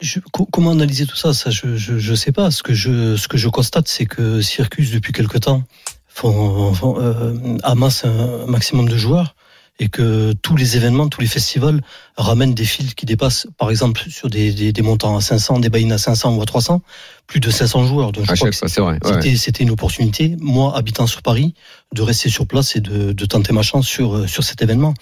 je- 0.00 0.20
comment 0.52 0.70
analyser 0.72 1.06
tout 1.06 1.16
ça? 1.16 1.32
Ça, 1.32 1.50
je, 1.50 1.76
je, 1.76 1.98
je 1.98 2.14
sais 2.14 2.32
pas. 2.32 2.50
Ce 2.50 2.62
que 2.62 2.74
je, 2.74 3.16
ce 3.16 3.28
que 3.28 3.36
je 3.38 3.48
constate, 3.48 3.88
c'est 3.88 4.06
que 4.06 4.40
Circus, 4.40 4.90
depuis 4.90 5.12
quelque 5.12 5.38
temps, 5.38 5.62
font, 6.08 6.72
font, 6.74 6.96
euh, 7.00 7.34
amasse 7.62 8.04
un 8.04 8.46
maximum 8.46 8.88
de 8.88 8.96
joueurs 8.96 9.34
et 9.78 9.88
que 9.88 10.34
tous 10.42 10.56
les 10.56 10.76
événements, 10.76 11.08
tous 11.08 11.22
les 11.22 11.26
festivals 11.26 11.80
ramènent 12.18 12.52
des 12.52 12.66
fils 12.66 12.92
qui 12.92 13.06
dépassent, 13.06 13.46
par 13.56 13.70
exemple, 13.70 14.02
sur 14.10 14.28
des, 14.28 14.52
des, 14.52 14.72
des 14.72 14.82
montants 14.82 15.16
à 15.16 15.22
500, 15.22 15.58
des 15.60 15.70
buy-in 15.70 15.90
à 15.90 15.96
500 15.96 16.34
ou 16.36 16.42
à 16.42 16.44
300, 16.44 16.82
plus 17.26 17.40
de 17.40 17.50
500 17.50 17.86
joueurs. 17.86 18.12
Donc, 18.12 18.26
je 18.26 18.30
À 18.32 18.36
crois 18.36 18.50
chaque 18.50 18.68
fois. 18.76 18.92
Ouais. 18.92 19.36
c'était 19.36 19.62
une 19.62 19.70
opportunité, 19.70 20.36
moi, 20.38 20.76
habitant 20.76 21.06
sur 21.06 21.22
Paris, 21.22 21.54
de 21.94 22.02
rester 22.02 22.28
sur 22.28 22.46
place 22.46 22.76
et 22.76 22.80
de, 22.80 23.12
de 23.12 23.24
tenter 23.24 23.54
ma 23.54 23.62
chance 23.62 23.86
sur, 23.86 24.16
euh, 24.16 24.26
sur 24.26 24.44
cet 24.44 24.60
événement. 24.60 24.92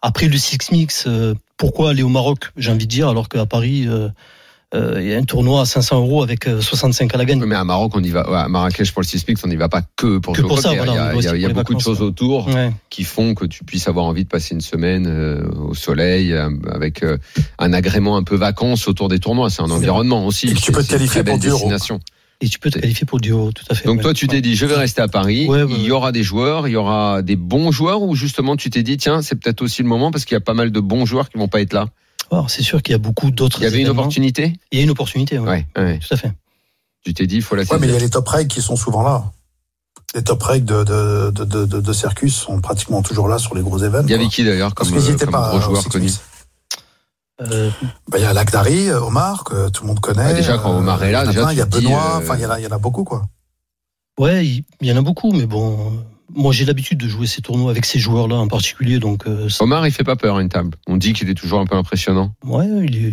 Après 0.00 0.28
le 0.28 0.36
Six 0.38 0.58
Mix, 0.70 1.04
euh, 1.08 1.34
pourquoi 1.56 1.90
aller 1.90 2.04
au 2.04 2.08
Maroc, 2.08 2.52
j'ai 2.56 2.70
envie 2.70 2.86
de 2.86 2.90
dire, 2.90 3.08
alors 3.08 3.28
qu'à 3.28 3.46
Paris, 3.46 3.86
euh, 3.88 4.08
euh, 4.74 4.98
il 5.00 5.08
y 5.08 5.14
a 5.14 5.18
un 5.18 5.24
tournoi 5.24 5.62
à 5.62 5.64
500 5.64 5.98
euros 5.98 6.22
avec 6.22 6.46
euh, 6.46 6.60
65 6.60 7.12
à 7.14 7.18
la 7.18 7.24
gagne. 7.24 7.42
Mais 7.44 7.56
à 7.56 7.64
Maroc, 7.64 7.92
on 7.96 8.02
y 8.02 8.10
va. 8.10 8.20
à 8.20 8.48
Marrakech 8.48 8.92
pour 8.92 9.02
le 9.02 9.06
Sismix, 9.06 9.42
on 9.44 9.48
n'y 9.48 9.56
va 9.56 9.68
pas 9.68 9.82
que 9.96 10.18
pour 10.18 10.34
Que 10.34 10.42
jouer 10.42 10.46
au 10.46 10.54
pour 10.54 10.58
ça, 10.60 10.68
on 10.70 10.72
il 10.72 10.76
y 10.76 10.80
a, 10.80 10.84
y 11.14 11.26
a- 11.28 11.36
y 11.36 11.44
a 11.44 11.48
beaucoup 11.48 11.74
de 11.74 11.80
choses 11.80 12.00
ouais. 12.00 12.06
autour 12.06 12.46
Ouais. 12.48 12.70
qui 12.88 13.02
font 13.04 13.34
que 13.34 13.44
tu 13.46 13.64
puisses 13.64 13.88
avoir 13.88 14.04
envie 14.06 14.24
de 14.24 14.28
passer 14.28 14.54
une 14.54 14.60
semaine 14.60 15.06
euh, 15.08 15.48
au 15.68 15.74
soleil 15.74 16.32
euh, 16.32 16.50
avec 16.70 17.02
euh, 17.02 17.18
un 17.58 17.72
agrément 17.72 18.16
un 18.16 18.22
peu 18.22 18.36
vacances 18.36 18.86
autour 18.86 19.08
des 19.08 19.18
tournois. 19.18 19.50
C'est 19.50 19.62
un 19.62 19.70
environnement 19.70 20.24
aussi. 20.26 20.48
Et 20.48 20.54
tu 20.54 20.70
peux 20.72 20.82
te 20.84 20.90
qualifier 20.90 21.24
pour 21.24 21.38
du. 21.38 21.48
Et 22.42 22.48
tu 22.48 22.58
peux 22.58 22.70
te 22.70 22.78
qualifier 22.78 23.06
pour 23.06 23.20
du 23.20 23.32
haut, 23.32 23.52
tout 23.52 23.64
à 23.68 23.74
fait. 23.74 23.84
Donc 23.86 23.98
ouais. 23.98 24.02
toi, 24.02 24.14
tu 24.14 24.26
t'es 24.26 24.40
dit, 24.40 24.56
je 24.56 24.64
vais 24.64 24.74
rester 24.76 25.02
à 25.02 25.08
Paris. 25.08 25.46
Ouais, 25.46 25.62
ouais, 25.64 25.72
il 25.76 25.82
y 25.84 25.90
aura 25.90 26.10
des 26.10 26.22
joueurs, 26.22 26.68
il 26.68 26.70
y 26.70 26.76
aura 26.76 27.20
des 27.20 27.36
bons 27.36 27.70
joueurs, 27.70 28.00
ou 28.02 28.14
justement 28.14 28.56
tu 28.56 28.70
t'es 28.70 28.82
dit, 28.82 28.96
tiens, 28.96 29.20
c'est 29.20 29.34
peut-être 29.34 29.60
aussi 29.60 29.82
le 29.82 29.88
moment 29.88 30.10
parce 30.10 30.24
qu'il 30.24 30.34
y 30.36 30.38
a 30.38 30.40
pas 30.40 30.54
mal 30.54 30.70
de 30.72 30.80
bons 30.80 31.04
joueurs 31.04 31.28
qui 31.28 31.36
vont 31.36 31.48
pas 31.48 31.60
être 31.60 31.74
là? 31.74 31.88
C'est 32.48 32.62
sûr 32.62 32.82
qu'il 32.82 32.92
y 32.92 32.94
a 32.94 32.98
beaucoup 32.98 33.30
d'autres. 33.30 33.58
Il 33.60 33.64
y 33.64 33.66
avait 33.66 33.80
une 33.80 33.88
opportunité. 33.88 34.54
Il 34.72 34.78
y 34.78 34.80
a 34.80 34.84
une 34.84 34.90
opportunité, 34.90 35.38
ouais. 35.38 35.66
Ouais, 35.76 35.82
ouais. 35.84 35.98
Tout 35.98 36.14
à 36.14 36.16
fait. 36.16 36.32
Tu 37.04 37.14
t'es 37.14 37.26
dit, 37.26 37.36
il 37.36 37.42
faut 37.42 37.54
la 37.56 37.62
Ouais, 37.62 37.68
mais 37.72 37.86
il 37.86 37.90
y 37.90 37.92
saisir. 37.92 37.96
a 37.96 38.04
les 38.04 38.10
top 38.10 38.28
regs 38.28 38.46
qui 38.48 38.60
sont 38.62 38.76
souvent 38.76 39.02
là. 39.02 39.24
Les 40.14 40.22
top 40.22 40.42
regs 40.42 40.64
de, 40.64 40.84
de, 40.84 41.30
de, 41.30 41.44
de, 41.44 41.64
de, 41.66 41.80
de 41.80 41.92
Circus 41.92 42.34
sont 42.34 42.60
pratiquement 42.60 43.00
toujours 43.02 43.28
là 43.28 43.38
sur 43.38 43.54
les 43.54 43.62
gros 43.62 43.78
événements. 43.78 44.06
Il 44.08 44.10
y 44.10 44.14
avait 44.14 44.26
qui 44.28 44.44
d'ailleurs 44.44 44.74
comme, 44.74 44.90
Parce 44.90 45.08
euh, 45.08 45.16
comme 45.16 45.30
pas 45.30 45.48
gros 45.48 45.58
au 45.58 45.60
joueurs 45.60 45.82
Six 45.82 45.88
connus 45.88 46.04
Mix. 46.04 46.20
Euh, 47.42 47.70
Bah, 48.08 48.18
il 48.18 48.22
y 48.22 48.26
a 48.26 48.32
Lagdari, 48.32 48.88
euh, 48.90 49.00
Omar, 49.00 49.44
que 49.44 49.68
tout 49.70 49.82
le 49.84 49.88
monde 49.88 50.00
connaît. 50.00 50.26
Ouais, 50.26 50.34
déjà, 50.34 50.58
quand 50.58 50.76
Omar 50.76 51.02
est 51.04 51.12
là, 51.12 51.24
il 51.24 51.26
y 51.26 51.28
en 51.28 51.30
a 51.30 51.32
déjà, 51.32 51.40
plein, 51.42 51.48
tu 51.48 51.54
il 51.54 51.58
y 51.58 51.62
a 51.62 51.66
Benoît, 51.66 52.16
euh, 52.16 52.18
enfin, 52.22 52.36
il 52.36 52.42
y 52.42 52.46
en 52.46 52.50
a, 52.50 52.60
il 52.60 52.64
y 52.64 52.66
en 52.66 52.72
a 52.72 52.78
beaucoup, 52.78 53.04
quoi. 53.04 53.22
ouais, 54.18 54.46
il 54.46 54.64
y 54.82 54.92
en 54.92 54.96
a 54.96 55.02
beaucoup, 55.02 55.32
mais 55.32 55.46
bon, 55.46 55.78
euh, 55.78 55.90
moi 56.34 56.52
j'ai 56.52 56.64
l'habitude 56.64 56.98
de 56.98 57.08
jouer 57.08 57.26
ces 57.26 57.42
tournois 57.42 57.70
avec 57.70 57.84
ces 57.84 57.98
joueurs-là 57.98 58.36
en 58.36 58.48
particulier, 58.48 58.98
donc 58.98 59.26
euh, 59.26 59.48
ça- 59.48 59.64
Omar, 59.64 59.86
il 59.86 59.92
fait 59.92 60.04
pas 60.04 60.16
peur 60.16 60.36
à 60.36 60.42
une 60.42 60.48
table. 60.48 60.76
On 60.86 60.96
dit 60.96 61.12
qu'il 61.12 61.28
est 61.28 61.34
toujours 61.34 61.60
un 61.60 61.66
peu 61.66 61.76
impressionnant. 61.76 62.34
Ouais, 62.44 62.66
il, 62.84 62.96
est, 63.06 63.12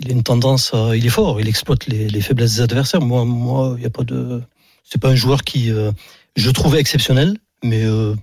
il 0.00 0.08
a 0.10 0.12
une 0.12 0.22
tendance 0.22 0.72
à, 0.74 0.96
il 0.96 1.04
est 1.04 1.10
fort, 1.10 1.40
il 1.40 1.48
exploite 1.48 1.86
les, 1.86 2.08
les 2.08 2.20
faiblesses 2.20 2.56
des 2.56 2.60
adversaires. 2.62 3.00
Moi, 3.00 3.24
moi, 3.24 3.74
il 3.78 3.82
y 3.82 3.86
a 3.86 3.90
pas 3.90 4.04
de, 4.04 4.40
c'est 4.84 5.00
pas 5.00 5.08
un 5.10 5.14
joueur 5.16 5.42
qui, 5.44 5.70
euh, 5.70 5.92
je 6.36 6.50
trouvais 6.50 6.78
exceptionnel, 6.80 7.36
mais 7.64 7.84
euh, 7.84 8.14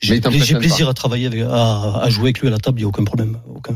j'ai 0.00 0.20
plaisir 0.20 0.88
à 0.88 0.94
travailler 0.94 1.26
avec, 1.26 1.42
à, 1.42 2.00
à 2.02 2.10
jouer 2.10 2.24
avec 2.24 2.40
lui 2.40 2.48
à 2.48 2.50
la 2.50 2.58
table, 2.58 2.78
il 2.80 2.82
y 2.82 2.84
a 2.84 2.88
aucun 2.88 3.04
problème, 3.04 3.38
aucun. 3.54 3.74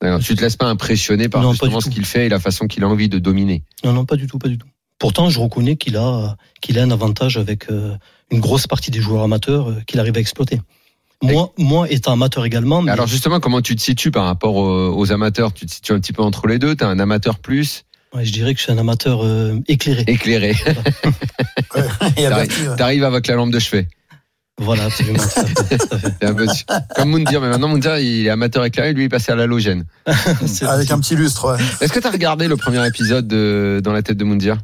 Alors, 0.00 0.20
tu 0.20 0.36
te 0.36 0.40
laisses 0.40 0.54
pas 0.56 0.66
impressionner 0.66 1.28
par 1.28 1.42
Non, 1.42 1.48
pas 1.48 1.54
justement 1.54 1.80
ce 1.80 1.90
qu'il 1.90 2.04
fait 2.04 2.26
et 2.26 2.28
la 2.28 2.38
façon 2.38 2.68
qu'il 2.68 2.84
a 2.84 2.88
envie 2.88 3.08
de 3.08 3.18
dominer. 3.18 3.64
Non, 3.84 3.92
non, 3.92 4.04
pas 4.04 4.14
du 4.14 4.28
tout, 4.28 4.38
pas 4.38 4.46
du 4.48 4.56
tout. 4.56 4.68
Pourtant, 4.98 5.30
je 5.30 5.38
reconnais 5.38 5.76
qu'il 5.76 5.96
a, 5.96 6.36
qu'il 6.60 6.78
a 6.78 6.82
un 6.82 6.90
avantage 6.90 7.36
avec 7.36 7.70
euh, 7.70 7.94
une 8.30 8.40
grosse 8.40 8.66
partie 8.66 8.90
des 8.90 9.00
joueurs 9.00 9.22
amateurs 9.22 9.70
euh, 9.70 9.80
qu'il 9.86 10.00
arrive 10.00 10.16
à 10.16 10.20
exploiter. 10.20 10.60
Moi, 11.22 11.52
moi, 11.58 11.90
étant 11.90 12.12
amateur 12.12 12.44
également, 12.44 12.80
mais 12.80 12.92
Alors 12.92 13.08
justement, 13.08 13.40
comment 13.40 13.60
tu 13.60 13.74
te 13.74 13.82
situes 13.82 14.12
par 14.12 14.24
rapport 14.24 14.54
aux, 14.54 14.96
aux 14.96 15.12
amateurs? 15.12 15.52
Tu 15.52 15.66
te 15.66 15.72
situes 15.72 15.92
un 15.92 15.98
petit 16.00 16.12
peu 16.12 16.22
entre 16.22 16.46
les 16.46 16.58
deux? 16.58 16.76
T'es 16.76 16.84
un 16.84 16.98
amateur 17.00 17.38
plus? 17.38 17.84
Ouais, 18.14 18.24
je 18.24 18.32
dirais 18.32 18.54
que 18.54 18.58
je 18.58 18.64
suis 18.64 18.72
un 18.72 18.78
amateur 18.78 19.24
euh, 19.24 19.58
éclairé. 19.66 20.04
éclairé. 20.06 20.54
Il 22.16 22.22
y 22.22 22.26
a 22.26 22.30
T'arrives 22.30 22.48
Bertie, 22.48 22.68
ouais. 22.68 22.76
t'arrives 22.76 23.04
avec 23.04 23.26
la 23.26 23.34
lampe 23.34 23.50
de 23.50 23.58
chevet. 23.58 23.88
Voilà, 24.60 24.84
absolument. 24.84 25.18
fait, 25.18 25.78
fait. 25.78 26.24
Un 26.24 26.34
peu 26.34 26.46
comme 26.96 27.10
Moundir, 27.10 27.40
mais 27.40 27.48
maintenant 27.48 27.68
Moundir, 27.68 27.98
il 27.98 28.26
est 28.26 28.30
amateur 28.30 28.64
éclairé, 28.64 28.92
lui 28.92 29.02
il 29.02 29.06
est 29.06 29.08
passé 29.08 29.30
à 29.30 29.36
l'halogène. 29.36 29.84
Avec 30.06 30.90
un 30.90 30.98
petit 30.98 31.14
lustre, 31.14 31.52
ouais. 31.52 31.62
Est-ce 31.80 31.92
que 31.92 32.00
tu 32.00 32.06
as 32.06 32.10
regardé 32.10 32.48
le 32.48 32.56
premier 32.56 32.84
épisode 32.86 33.28
de 33.28 33.80
Dans 33.84 33.92
la 33.92 34.02
tête 34.02 34.16
de 34.16 34.24
Moundir? 34.24 34.58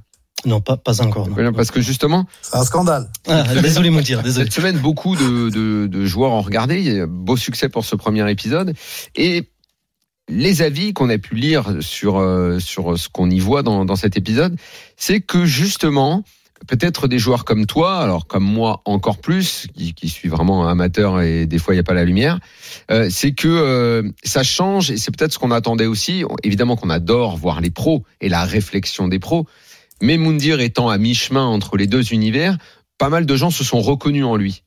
Non, 0.44 0.60
pas, 0.60 0.76
pas 0.76 1.00
encore. 1.02 1.28
non. 1.28 1.52
Parce 1.52 1.70
que 1.70 1.80
justement, 1.80 2.26
C'est 2.42 2.56
un 2.56 2.64
scandale. 2.64 3.10
Ah, 3.26 3.42
désolé, 3.60 3.90
mon 3.90 4.00
dire, 4.00 4.22
désolé. 4.22 4.44
Cette 4.46 4.54
semaine, 4.54 4.78
beaucoup 4.78 5.16
de, 5.16 5.50
de, 5.50 5.86
de 5.86 6.04
joueurs 6.06 6.32
ont 6.32 6.42
regardé. 6.42 6.80
Il 6.80 6.92
y 6.92 7.00
a 7.00 7.06
beau 7.06 7.36
succès 7.36 7.68
pour 7.68 7.84
ce 7.84 7.96
premier 7.96 8.28
épisode. 8.30 8.74
Et 9.14 9.48
les 10.28 10.62
avis 10.62 10.92
qu'on 10.92 11.10
a 11.10 11.18
pu 11.18 11.34
lire 11.34 11.76
sur, 11.80 12.18
euh, 12.18 12.58
sur 12.58 12.98
ce 12.98 13.08
qu'on 13.08 13.30
y 13.30 13.38
voit 13.38 13.62
dans, 13.62 13.84
dans 13.84 13.96
cet 13.96 14.16
épisode, 14.16 14.56
c'est 14.96 15.20
que 15.20 15.44
justement, 15.44 16.24
peut-être 16.66 17.08
des 17.08 17.18
joueurs 17.18 17.44
comme 17.44 17.66
toi, 17.66 17.98
alors 17.98 18.26
comme 18.26 18.44
moi 18.44 18.80
encore 18.86 19.18
plus, 19.18 19.66
qui, 19.76 19.92
qui 19.92 20.08
suis 20.08 20.28
vraiment 20.28 20.66
amateur 20.66 21.20
et 21.20 21.46
des 21.46 21.58
fois 21.58 21.74
il 21.74 21.76
n'y 21.76 21.80
a 21.80 21.84
pas 21.84 21.94
la 21.94 22.04
lumière, 22.04 22.38
euh, 22.90 23.08
c'est 23.10 23.32
que 23.32 23.48
euh, 23.48 24.02
ça 24.24 24.42
change 24.42 24.90
et 24.90 24.96
c'est 24.96 25.14
peut-être 25.14 25.32
ce 25.32 25.38
qu'on 25.38 25.50
attendait 25.50 25.86
aussi. 25.86 26.24
Évidemment 26.42 26.76
qu'on 26.76 26.90
adore 26.90 27.36
voir 27.36 27.60
les 27.60 27.70
pros 27.70 28.04
et 28.20 28.28
la 28.28 28.44
réflexion 28.44 29.08
des 29.08 29.18
pros, 29.18 29.46
mais 30.02 30.16
Moundir 30.16 30.60
étant 30.60 30.88
à 30.88 30.98
mi-chemin 30.98 31.46
entre 31.46 31.76
les 31.76 31.86
deux 31.86 32.12
univers, 32.12 32.58
pas 32.98 33.08
mal 33.08 33.26
de 33.26 33.36
gens 33.36 33.50
se 33.50 33.64
sont 33.64 33.80
reconnus 33.80 34.24
en 34.24 34.36
lui. 34.36 34.63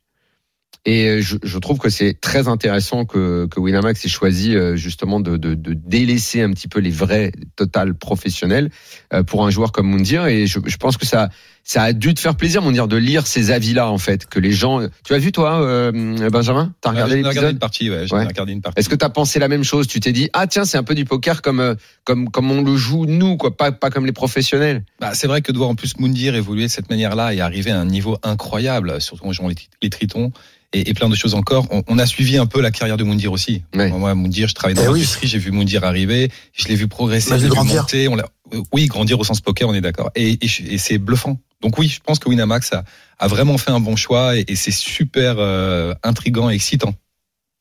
Et 0.90 1.22
je, 1.22 1.36
je 1.44 1.58
trouve 1.58 1.80
que 1.80 1.90
c'est 1.90 2.14
très 2.14 2.48
intéressant 2.48 3.04
que, 3.04 3.46
que 3.52 3.60
Winamax 3.60 4.06
ait 4.06 4.08
choisi 4.08 4.56
euh, 4.56 4.78
justement 4.78 5.20
de, 5.20 5.36
de, 5.36 5.54
de 5.54 5.74
délaisser 5.74 6.42
un 6.42 6.52
petit 6.52 6.70
peu 6.70 6.80
les 6.80 6.92
vrais 6.92 7.34
total 7.58 7.94
professionnels 7.94 8.70
euh, 9.14 9.22
pour 9.22 9.46
un 9.46 9.50
joueur 9.50 9.74
comme 9.74 9.88
Moundir. 9.90 10.28
Et 10.28 10.48
je, 10.48 10.60
je 10.66 10.78
pense 10.78 10.96
que 10.96 11.06
ça, 11.06 11.28
ça 11.66 11.84
a 11.84 11.92
dû 11.92 12.14
te 12.14 12.22
faire 12.22 12.38
plaisir, 12.38 12.62
mon 12.62 12.72
dire, 12.72 12.88
de 12.88 12.96
lire 12.96 13.28
ces 13.28 13.52
avis-là, 13.52 13.92
en 13.92 13.98
fait, 13.98 14.28
que 14.28 14.40
les 14.40 14.54
gens. 14.54 14.80
Tu 15.04 15.14
as 15.14 15.18
vu 15.18 15.34
toi, 15.34 15.62
euh, 15.62 16.30
Benjamin? 16.30 16.74
T'as 16.80 16.92
regardé 16.92 17.22
l'épisode? 17.22 17.52
une 17.52 17.60
partie, 17.60 17.90
ouais. 17.90 18.10
Ouais. 18.10 18.26
regardé 18.26 18.54
une 18.54 18.62
partie. 18.62 18.80
Est-ce 18.80 18.88
que 18.88 18.96
t'as 18.96 19.10
pensé 19.10 19.40
la 19.40 19.50
même 19.50 19.66
chose? 19.66 19.88
Tu 19.88 20.00
t'es 20.00 20.14
dit 20.14 20.30
ah 20.32 20.48
tiens 20.48 20.64
c'est 20.64 20.78
un 20.78 20.84
peu 20.84 20.96
du 20.96 21.04
poker 21.04 21.42
comme 21.42 21.60
euh, 21.60 21.76
comme 22.06 22.30
comme 22.30 22.50
on 22.50 22.62
le 22.62 22.78
joue 22.78 23.06
nous 23.06 23.36
quoi, 23.36 23.58
pas 23.58 23.74
pas 23.74 23.90
comme 23.90 24.06
les 24.06 24.14
professionnels. 24.14 24.86
Bah, 25.02 25.12
c'est 25.16 25.28
vrai 25.28 25.42
que 25.42 25.52
de 25.52 25.58
voir 25.58 25.70
en 25.70 25.76
plus 25.76 25.98
Moundir 26.00 26.36
évoluer 26.36 26.64
de 26.64 26.72
cette 26.72 26.90
manière-là 26.90 27.34
et 27.34 27.42
arriver 27.42 27.72
à 27.72 27.80
un 27.82 27.86
niveau 27.86 28.18
incroyable, 28.24 29.02
surtout 29.02 29.26
en 29.26 29.34
jouant 29.34 29.50
les, 29.50 29.56
les 29.82 29.90
tritons 29.90 30.32
et, 30.74 30.90
et 30.90 30.94
plein 30.94 31.10
de 31.10 31.16
choses 31.16 31.34
encore. 31.34 31.68
On, 31.72 31.84
on 31.88 31.98
a 32.00 32.06
suivi 32.06 32.38
un 32.38 32.46
peu 32.46 32.62
la 32.62 32.72
carrière 32.72 32.98
de 32.98 33.04
Moundir 33.04 33.32
aussi. 33.32 33.64
Ouais. 33.76 33.90
Moi, 33.90 34.14
Moundir, 34.16 34.48
je 34.48 34.54
travaille 34.54 34.76
dans 34.76 34.84
Eh 34.84 34.88
oui. 34.88 34.94
l'industrie, 35.00 35.28
j'ai 35.28 35.38
vu 35.40 35.52
Moundir 35.52 35.84
arriver, 35.84 36.30
je 36.54 36.68
l'ai 36.68 36.76
vu 36.76 36.88
progresser, 36.88 37.30
je 37.32 37.36
l'ai 37.36 37.42
vu 37.44 37.50
grandir. 37.50 37.82
monter. 37.82 38.08
On 38.08 38.16
l'a- 38.16 38.28
euh, 38.54 38.62
oui, 38.74 38.88
grandir 38.88 39.20
au 39.20 39.24
sens 39.24 39.42
poker, 39.42 39.68
on 39.70 39.74
est 39.74 39.82
d'accord. 39.82 40.10
Et, 40.16 40.38
et, 40.46 40.78
c'est 40.78 40.98
bluffant. 40.98 41.40
Donc 41.62 41.78
oui, 41.80 41.88
je 41.88 42.00
pense 42.00 42.20
que 42.20 42.30
Winamax 42.30 42.72
a, 42.74 42.84
a 43.20 43.28
vraiment 43.28 43.58
fait 43.58 43.72
un 43.72 43.80
bon 43.80 43.96
choix 43.96 44.38
et, 44.38 44.46
et 44.48 44.56
c'est 44.56 44.72
super 44.72 45.36
euh, 45.40 45.94
intrigant 46.04 46.50
et 46.50 46.54
excitant. 46.54 46.94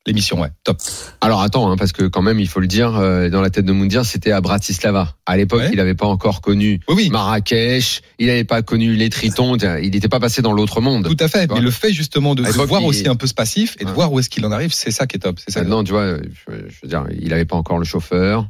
L'émission, 0.06 0.40
ouais, 0.40 0.50
top. 0.64 0.78
Alors 1.20 1.42
attends 1.42 1.70
hein, 1.70 1.76
parce 1.76 1.90
que 1.92 2.04
quand 2.04 2.22
même 2.22 2.38
il 2.38 2.46
faut 2.48 2.60
le 2.60 2.66
dire 2.68 2.94
euh, 2.96 3.28
dans 3.28 3.40
la 3.40 3.50
tête 3.50 3.64
de 3.64 3.72
Moundir 3.72 4.04
c'était 4.06 4.30
à 4.30 4.40
Bratislava. 4.40 5.14
À 5.26 5.36
l'époque 5.36 5.60
Ouais. 5.60 5.70
il 5.72 5.76
n'avait 5.78 5.94
pas 5.94 6.06
encore 6.06 6.40
connu 6.40 6.80
Oui, 6.88 6.94
oui, 6.96 7.10
Marrakech, 7.10 8.02
il 8.18 8.28
n'avait 8.28 8.44
pas 8.44 8.62
connu 8.62 8.94
les 8.94 9.10
Tritons, 9.10 9.56
il 9.56 9.90
n'était 9.90 10.08
pas 10.08 10.20
passé 10.20 10.42
dans 10.42 10.52
l'autre 10.52 10.80
monde. 10.80 11.08
tout 11.08 11.24
à 11.24 11.28
fait. 11.28 11.50
Mais 11.52 11.60
le 11.60 11.70
fait 11.72 11.92
justement 11.92 12.34
de, 12.36 12.42
voir 12.42 12.82
il- 12.82 12.86
aussi 12.86 13.08
un 13.08 13.16
peu 13.16 13.26
ce 13.26 13.34
passif 13.34 13.76
et 13.80 13.84
de 13.84 13.88
Ouais. 13.88 13.94
voir 13.94 14.12
où 14.12 14.20
est-ce 14.20 14.28
qu'il 14.30 14.44
en 14.46 14.52
arrive, 14.52 14.72
c'est 14.72 14.90
ça 14.92 15.06
qui 15.06 15.16
est 15.16 15.20
top. 15.20 15.38
C'est 15.44 15.50
ça. 15.52 15.60
Maintenant 15.62 15.82
tu 15.82 15.90
vois, 15.92 16.16
je, 16.18 16.52
je 16.68 16.74
veux 16.82 16.88
dire 16.88 17.04
il 17.20 17.28
n'avait 17.30 17.44
pas 17.44 17.56
encore 17.56 17.78
le 17.78 17.84
chauffeur, 17.84 18.48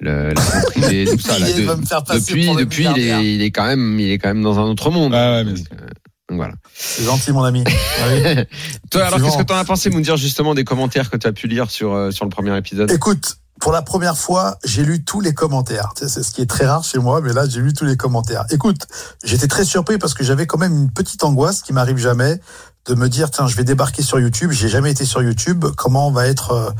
le, 0.00 0.28
la 0.28 0.34
vie 0.34 0.66
privée, 0.80 1.04
tout 1.06 1.20
ça. 1.20 1.38
Là, 1.38 1.48
Il 1.50 1.56
de- 1.62 1.66
va 1.66 1.76
me 1.76 1.86
faire 1.86 2.02
passer 2.02 2.32
depuis 2.34 2.48
depuis 2.56 2.86
il 2.96 2.98
est, 3.00 3.34
il 3.34 3.42
est 3.42 3.50
quand 3.52 3.66
même 3.66 4.00
il 4.00 4.10
est 4.10 4.18
quand 4.18 4.28
même 4.28 4.42
dans 4.42 4.58
un 4.58 4.64
autre 4.64 4.90
monde. 4.90 5.12
Ouais, 5.12 5.18
ouais, 5.18 5.44
mais 5.44 5.52
donc, 5.52 5.66
euh, 5.72 5.86
donc 6.30 6.36
voilà. 6.38 6.54
C'est 6.78 7.04
gentil, 7.04 7.32
mon 7.32 7.42
ami. 7.42 7.64
Ah 7.98 8.08
oui. 8.12 8.44
Toi 8.90 9.06
alors 9.06 9.22
qu'est-ce 9.22 9.38
que 9.38 9.42
t'en 9.42 9.56
as 9.56 9.64
pensé 9.64 9.88
Moundir 9.88 10.16
justement 10.16 10.54
des 10.54 10.64
commentaires 10.64 11.10
que 11.10 11.16
tu 11.16 11.26
as 11.26 11.32
pu 11.32 11.48
lire 11.48 11.70
sur 11.70 11.94
euh, 11.94 12.10
sur 12.10 12.26
le 12.26 12.30
premier 12.30 12.56
épisode? 12.56 12.90
Écoute, 12.90 13.38
pour 13.60 13.72
la 13.72 13.80
première 13.80 14.18
fois, 14.18 14.58
j'ai 14.64 14.84
lu 14.84 15.02
tous 15.02 15.20
les 15.20 15.32
commentaires. 15.32 15.90
C'est 15.96 16.22
ce 16.22 16.30
qui 16.30 16.42
est 16.42 16.46
très 16.46 16.66
rare 16.66 16.84
chez 16.84 16.98
moi, 16.98 17.20
mais 17.22 17.32
là, 17.32 17.48
j'ai 17.48 17.60
lu 17.60 17.72
tous 17.72 17.86
les 17.86 17.96
commentaires. 17.96 18.44
Écoute, 18.50 18.86
j'étais 19.24 19.48
très 19.48 19.64
surpris 19.64 19.96
parce 19.98 20.12
que 20.12 20.24
j'avais 20.24 20.46
quand 20.46 20.58
même 20.58 20.74
une 20.74 20.90
petite 20.90 21.24
angoisse 21.24 21.62
qui 21.62 21.72
m'arrive 21.72 21.96
jamais 21.96 22.38
de 22.86 22.94
me 22.94 23.08
dire 23.08 23.30
tiens, 23.30 23.48
je 23.48 23.56
vais 23.56 23.64
débarquer 23.64 24.02
sur 24.02 24.20
YouTube. 24.20 24.50
J'ai 24.52 24.68
jamais 24.68 24.90
été 24.90 25.04
sur 25.04 25.22
YouTube. 25.22 25.64
Comment 25.76 26.10
va 26.10 26.26
être 26.26 26.52
euh, 26.52 26.70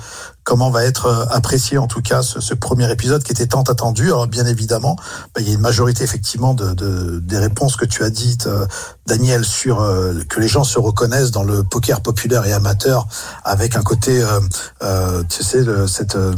comment 0.46 0.70
va 0.70 0.84
être 0.84 1.06
euh, 1.06 1.26
apprécié 1.30 1.76
en 1.76 1.88
tout 1.88 2.00
cas 2.02 2.22
ce, 2.22 2.40
ce 2.40 2.54
premier 2.54 2.90
épisode 2.90 3.22
qui 3.24 3.32
était 3.32 3.48
tant 3.48 3.64
attendu. 3.64 4.04
Alors 4.06 4.28
bien 4.28 4.46
évidemment, 4.46 4.94
bah, 5.34 5.40
il 5.40 5.48
y 5.48 5.50
a 5.50 5.54
une 5.54 5.60
majorité 5.60 6.04
effectivement 6.04 6.54
de, 6.54 6.72
de- 6.72 7.18
des 7.18 7.36
réponses 7.38 7.76
que 7.76 7.84
tu 7.84 8.04
as 8.04 8.10
dites, 8.10 8.46
euh, 8.46 8.64
Daniel, 9.08 9.44
sur 9.44 9.80
euh, 9.82 10.14
que 10.28 10.38
les 10.40 10.46
gens 10.48 10.62
se 10.64 10.78
reconnaissent 10.78 11.32
dans 11.32 11.42
le 11.42 11.64
poker 11.64 12.00
populaire 12.00 12.46
et 12.46 12.52
amateur 12.52 13.06
avec 13.44 13.74
un 13.76 13.82
côté, 13.82 14.22
euh, 14.22 14.40
euh, 14.84 15.22
tu 15.28 15.42
sais, 15.42 15.62
le- 15.62 15.86
cette 15.88 16.14
euh, 16.16 16.34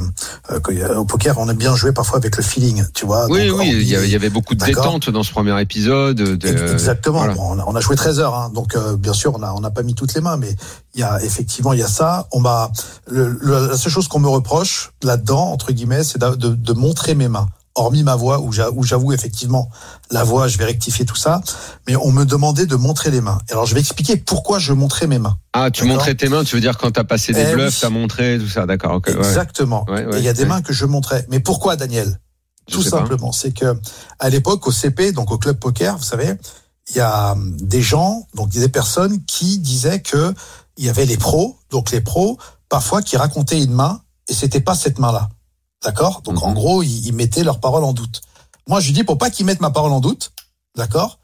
au 0.96 1.04
poker, 1.04 1.36
on 1.38 1.48
aime 1.50 1.56
bien 1.56 1.76
jouer 1.76 1.92
parfois 1.92 2.16
avec 2.18 2.36
le 2.36 2.42
feeling, 2.42 2.84
tu 2.94 3.04
vois. 3.04 3.26
Oui, 3.28 3.48
Donc, 3.48 3.58
oui, 3.60 3.68
il 3.72 3.82
y 3.88 3.94
avait- 3.94 4.06
il 4.06 4.10
y 4.12 4.16
avait 4.16 4.30
beaucoup 4.30 4.54
de 4.54 4.60
détente 4.64 5.10
dans 5.10 5.22
ce 5.22 5.32
premier 5.32 5.60
épisode. 5.60 6.16
de- 6.16 6.48
Exactement. 6.72 7.18
voilà. 7.18 7.34
Bon, 7.34 7.52
on, 7.52 7.58
a, 7.58 7.64
on 7.66 7.74
a 7.76 7.80
joué 7.80 7.94
13 7.94 8.20
heures, 8.20 8.34
hein, 8.34 8.50
donc 8.54 8.74
euh, 8.74 8.96
bien 8.96 9.12
sûr, 9.12 9.34
on 9.36 9.42
a 9.42 9.52
on 9.52 9.60
n'a 9.60 9.70
pas 9.70 9.82
mis 9.82 9.94
toutes 9.94 10.14
les 10.14 10.20
mains, 10.22 10.36
mais 10.38 10.54
il 10.94 11.00
y 11.00 11.02
a 11.02 11.22
effectivement 11.22 11.72
il 11.74 11.80
y 11.80 11.82
a 11.82 11.88
ça. 11.88 12.26
On 12.32 12.40
m'a 12.40 12.70
le- 13.10 13.36
le- 13.40 13.68
la 13.68 13.76
seule 13.76 13.92
chose 13.92 13.97
qu'on 14.06 14.20
me 14.20 14.28
reproche 14.28 14.92
là-dedans 15.02 15.50
entre 15.50 15.72
guillemets, 15.72 16.04
c'est 16.04 16.18
de, 16.20 16.34
de 16.54 16.72
montrer 16.74 17.16
mes 17.16 17.26
mains. 17.26 17.48
Hormis 17.74 18.02
ma 18.02 18.16
voix, 18.16 18.40
où 18.40 18.52
j'a- 18.52 18.70
où 18.70 18.82
j'avoue 18.82 19.12
effectivement 19.12 19.70
la 20.10 20.24
voix, 20.24 20.48
je 20.48 20.58
vais 20.58 20.64
rectifier 20.64 21.04
tout 21.04 21.14
ça, 21.16 21.40
mais 21.86 21.94
on 21.96 22.10
me 22.10 22.24
demandait 22.24 22.66
de 22.66 22.74
montrer 22.74 23.10
les 23.12 23.20
mains. 23.20 23.38
Alors 23.50 23.66
je 23.66 23.74
vais 23.74 23.80
expliquer 23.80 24.16
pourquoi 24.16 24.58
je 24.58 24.72
montrais 24.72 25.06
mes 25.06 25.18
mains. 25.20 25.38
Ah, 25.52 25.70
tu 25.70 25.84
montrais 25.84 26.14
tes 26.16 26.28
mains, 26.28 26.42
tu 26.44 26.56
veux 26.56 26.60
dire 26.60 26.76
quand 26.76 26.90
t'as 26.90 27.04
passé 27.04 27.32
des 27.32 27.46
Eh 27.50 27.54
bluffs, 27.54 27.74
oui. 27.74 27.78
t'as 27.80 27.90
montré 27.90 28.38
tout 28.40 28.48
ça, 28.48 28.66
d'accord. 28.66 29.00
Exactement. 29.06 29.84
Ouais, 29.88 30.04
ouais, 30.06 30.16
Et 30.16 30.18
il 30.18 30.24
y 30.24 30.28
a 30.28 30.32
des 30.32 30.42
ouais. 30.42 30.48
mains 30.48 30.60
que 30.62 30.72
je 30.72 30.86
montrais. 30.86 31.24
Mais 31.30 31.40
pourquoi, 31.40 31.76
Daniel? 31.76 32.18
Je 32.68 32.74
Tout 32.74 32.82
simplement, 32.82 33.30
c'est 33.32 33.52
que 33.52 33.78
à 34.18 34.28
l'époque 34.28 34.66
au 34.66 34.72
CP, 34.72 35.12
donc 35.12 35.30
au 35.30 35.38
club 35.38 35.58
poker, 35.58 35.96
vous 35.96 36.04
savez, 36.04 36.34
il 36.90 36.96
y 36.96 37.00
a 37.00 37.32
hum, 37.32 37.56
des 37.60 37.80
gens, 37.80 38.26
donc 38.34 38.48
des 38.50 38.68
personnes 38.68 39.24
qui 39.24 39.58
disaient 39.60 40.00
que 40.02 40.34
il 40.78 40.84
y 40.84 40.88
avait 40.88 41.06
les 41.06 41.16
pros, 41.16 41.56
donc 41.70 41.92
les 41.92 42.00
pros 42.00 42.38
parfois 42.68 43.02
qui 43.02 43.16
racontaient 43.16 43.62
une 43.62 43.72
main 43.72 44.00
et 44.28 44.34
c'était 44.34 44.60
pas 44.60 44.74
cette 44.74 44.98
main-là, 44.98 45.28
d'accord? 45.82 46.22
Donc 46.22 46.42
en 46.42 46.48
Mhm. 46.50 46.54
gros, 46.54 46.82
ils, 46.82 47.06
ils 47.06 47.12
mettaient 47.14 47.44
leur 47.44 47.60
parole 47.60 47.84
en 47.84 47.92
doute. 47.92 48.20
Moi, 48.68 48.80
je 48.80 48.86
lui 48.86 48.92
dis 48.94 49.04
pour 49.04 49.16
pas 49.18 49.30
qu'ils 49.30 49.46
mettent 49.46 49.60
ma 49.60 49.70
parole 49.70 49.92
en 49.92 50.00
doute, 50.00 50.32
d'accord? 50.76 51.18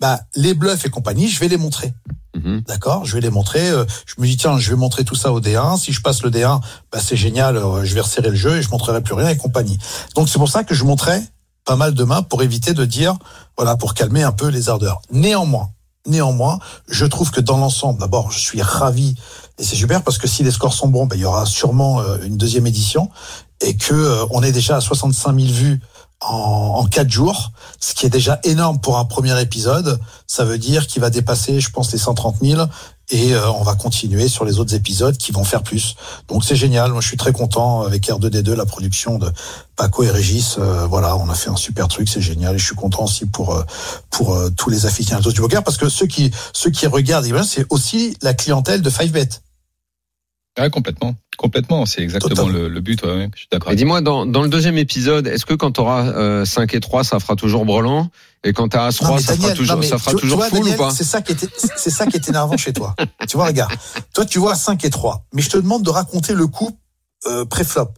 Bah 0.00 0.20
les 0.36 0.54
bluffs 0.54 0.84
et 0.86 0.90
compagnie, 0.90 1.28
je 1.28 1.38
vais 1.40 1.48
les 1.48 1.56
montrer. 1.56 1.94
Mhm. 2.36 2.62
D'accord, 2.66 3.04
je 3.04 3.14
vais 3.14 3.20
les 3.20 3.30
montrer. 3.30 3.68
euh, 3.70 3.84
Je 4.06 4.14
me 4.18 4.26
dis 4.26 4.36
tiens, 4.36 4.58
je 4.58 4.70
vais 4.70 4.76
montrer 4.76 5.04
tout 5.04 5.14
ça 5.14 5.32
au 5.32 5.40
D1. 5.40 5.76
Si 5.78 5.92
je 5.92 6.00
passe 6.00 6.22
le 6.22 6.30
D1, 6.30 6.60
bah 6.90 6.98
c'est 7.00 7.16
génial. 7.16 7.56
euh, 7.56 7.84
Je 7.84 7.94
vais 7.94 8.00
resserrer 8.00 8.30
le 8.30 8.34
jeu 8.36 8.56
et 8.56 8.62
je 8.62 8.70
montrerai 8.70 9.02
plus 9.02 9.14
rien 9.14 9.28
et 9.28 9.36
compagnie. 9.36 9.78
Donc 10.16 10.28
c'est 10.28 10.38
pour 10.38 10.48
ça 10.48 10.64
que 10.64 10.74
je 10.74 10.82
montrais 10.84 11.22
pas 11.64 11.76
mal 11.76 11.94
de 11.94 12.04
mains 12.04 12.22
pour 12.22 12.42
éviter 12.42 12.74
de 12.74 12.84
dire 12.84 13.16
voilà 13.56 13.76
pour 13.76 13.94
calmer 13.94 14.22
un 14.24 14.32
peu 14.32 14.48
les 14.48 14.68
ardeurs. 14.68 15.00
Néanmoins, 15.12 15.70
néanmoins, 16.06 16.58
je 16.88 17.06
trouve 17.06 17.30
que 17.30 17.40
dans 17.40 17.56
l'ensemble, 17.56 18.00
d'abord, 18.00 18.30
je 18.30 18.38
suis 18.38 18.62
ravi 18.62 19.14
et 19.58 19.64
c'est 19.64 19.76
super 19.76 20.02
parce 20.02 20.18
que 20.18 20.26
si 20.26 20.42
les 20.42 20.50
scores 20.50 20.74
sont 20.74 20.88
bons, 20.88 21.06
bah, 21.06 21.16
il 21.16 21.22
y 21.22 21.24
aura 21.24 21.46
sûrement 21.46 22.00
euh, 22.00 22.18
une 22.24 22.36
deuxième 22.36 22.66
édition 22.66 23.10
et 23.60 23.76
que 23.76 23.94
euh, 23.94 24.24
on 24.30 24.42
est 24.42 24.52
déjà 24.52 24.76
à 24.76 24.80
65 24.80 25.38
000 25.38 25.52
vues 25.52 25.80
en, 26.20 26.74
en 26.78 26.86
quatre 26.86 27.10
jours, 27.10 27.52
ce 27.78 27.94
qui 27.94 28.06
est 28.06 28.10
déjà 28.10 28.40
énorme 28.44 28.80
pour 28.80 28.98
un 28.98 29.04
premier 29.04 29.40
épisode. 29.40 30.00
Ça 30.26 30.44
veut 30.44 30.58
dire 30.58 30.86
qu'il 30.86 31.02
va 31.02 31.10
dépasser, 31.10 31.60
je 31.60 31.70
pense, 31.70 31.92
les 31.92 31.98
130 31.98 32.36
000 32.42 32.62
et 33.10 33.34
euh, 33.34 33.50
on 33.52 33.62
va 33.62 33.74
continuer 33.74 34.28
sur 34.28 34.44
les 34.44 34.58
autres 34.58 34.74
épisodes 34.74 35.16
qui 35.16 35.32
vont 35.32 35.44
faire 35.44 35.62
plus. 35.62 35.96
Donc 36.28 36.44
c'est 36.44 36.56
génial. 36.56 36.92
Moi, 36.92 37.00
je 37.00 37.08
suis 37.08 37.16
très 37.16 37.32
content 37.32 37.82
avec 37.82 38.06
R2D2, 38.06 38.52
la 38.54 38.66
production 38.66 39.18
de 39.18 39.30
Paco 39.76 40.02
et 40.02 40.10
Régis. 40.10 40.56
Euh, 40.58 40.86
voilà, 40.86 41.16
on 41.16 41.28
a 41.28 41.34
fait 41.34 41.50
un 41.50 41.56
super 41.56 41.88
truc, 41.88 42.08
c'est 42.08 42.20
génial. 42.20 42.54
Et 42.54 42.58
je 42.58 42.64
suis 42.64 42.76
content 42.76 43.04
aussi 43.04 43.26
pour 43.26 43.54
euh, 43.54 43.64
pour 44.10 44.34
euh, 44.34 44.50
tous 44.50 44.70
les 44.70 44.86
aficionados 44.86 45.32
du 45.32 45.40
poker 45.40 45.62
parce 45.62 45.76
que 45.76 45.88
ceux 45.88 46.06
qui 46.06 46.30
ceux 46.52 46.70
qui 46.70 46.86
regardent, 46.86 47.26
eh 47.26 47.32
bien, 47.32 47.42
c'est 47.42 47.66
aussi 47.70 48.16
la 48.22 48.34
clientèle 48.34 48.82
de 48.82 48.90
5bet. 48.90 49.40
Ouais, 50.58 50.70
complètement. 50.70 51.14
Complètement. 51.36 51.84
C'est 51.84 52.00
exactement 52.02 52.46
le, 52.48 52.68
le 52.68 52.80
but. 52.80 53.02
Ouais, 53.02 53.08
ouais, 53.14 53.30
je 53.34 53.40
suis 53.40 53.48
d'accord. 53.50 53.72
Et 53.72 53.76
dis-moi, 53.76 54.00
dans, 54.00 54.24
dans 54.24 54.42
le 54.42 54.48
deuxième 54.48 54.78
épisode, 54.78 55.26
est-ce 55.26 55.44
que 55.44 55.54
quand 55.54 55.72
tu 55.72 55.80
auras 55.80 56.44
5 56.44 56.72
et 56.74 56.80
3, 56.80 57.02
ça 57.02 57.18
fera 57.18 57.34
toujours 57.34 57.64
brelan 57.64 58.08
Et 58.44 58.52
quand 58.52 58.68
tu 58.68 58.76
as 58.76 58.84
As 58.84 58.92
3, 58.96 59.08
Non, 59.08 59.14
mais 59.16 59.20
ça 59.22 59.26
fera 59.32 59.36
Daniel, 59.38 59.56
toujours, 59.56 59.74
non, 59.76 59.80
mais 59.82 59.88
ça 59.88 59.98
fera 59.98 60.10
tu- 60.12 60.16
tu 60.16 60.20
toujours 60.22 60.38
vois, 60.38 60.48
full 60.48 60.58
Daniel, 60.60 60.74
ou 60.74 60.82
pas? 60.84 60.90
C'est 60.92 61.02
ça 61.04 61.22
qui 61.22 61.32
était, 61.32 61.48
c'est 61.76 61.90
ça 61.90 62.06
qui 62.06 62.16
est 62.16 62.28
énervant 62.28 62.56
chez 62.56 62.72
toi. 62.72 62.94
Tu 63.28 63.36
vois, 63.36 63.46
regarde. 63.46 63.72
Toi, 64.14 64.24
tu 64.26 64.38
vois 64.38 64.54
5 64.54 64.84
et 64.84 64.90
3. 64.90 65.24
Mais 65.32 65.42
je 65.42 65.50
te 65.50 65.56
demande 65.56 65.82
de 65.82 65.90
raconter 65.90 66.34
le 66.34 66.46
coup, 66.46 66.70
euh, 67.26 67.44
pré-flop. 67.44 67.88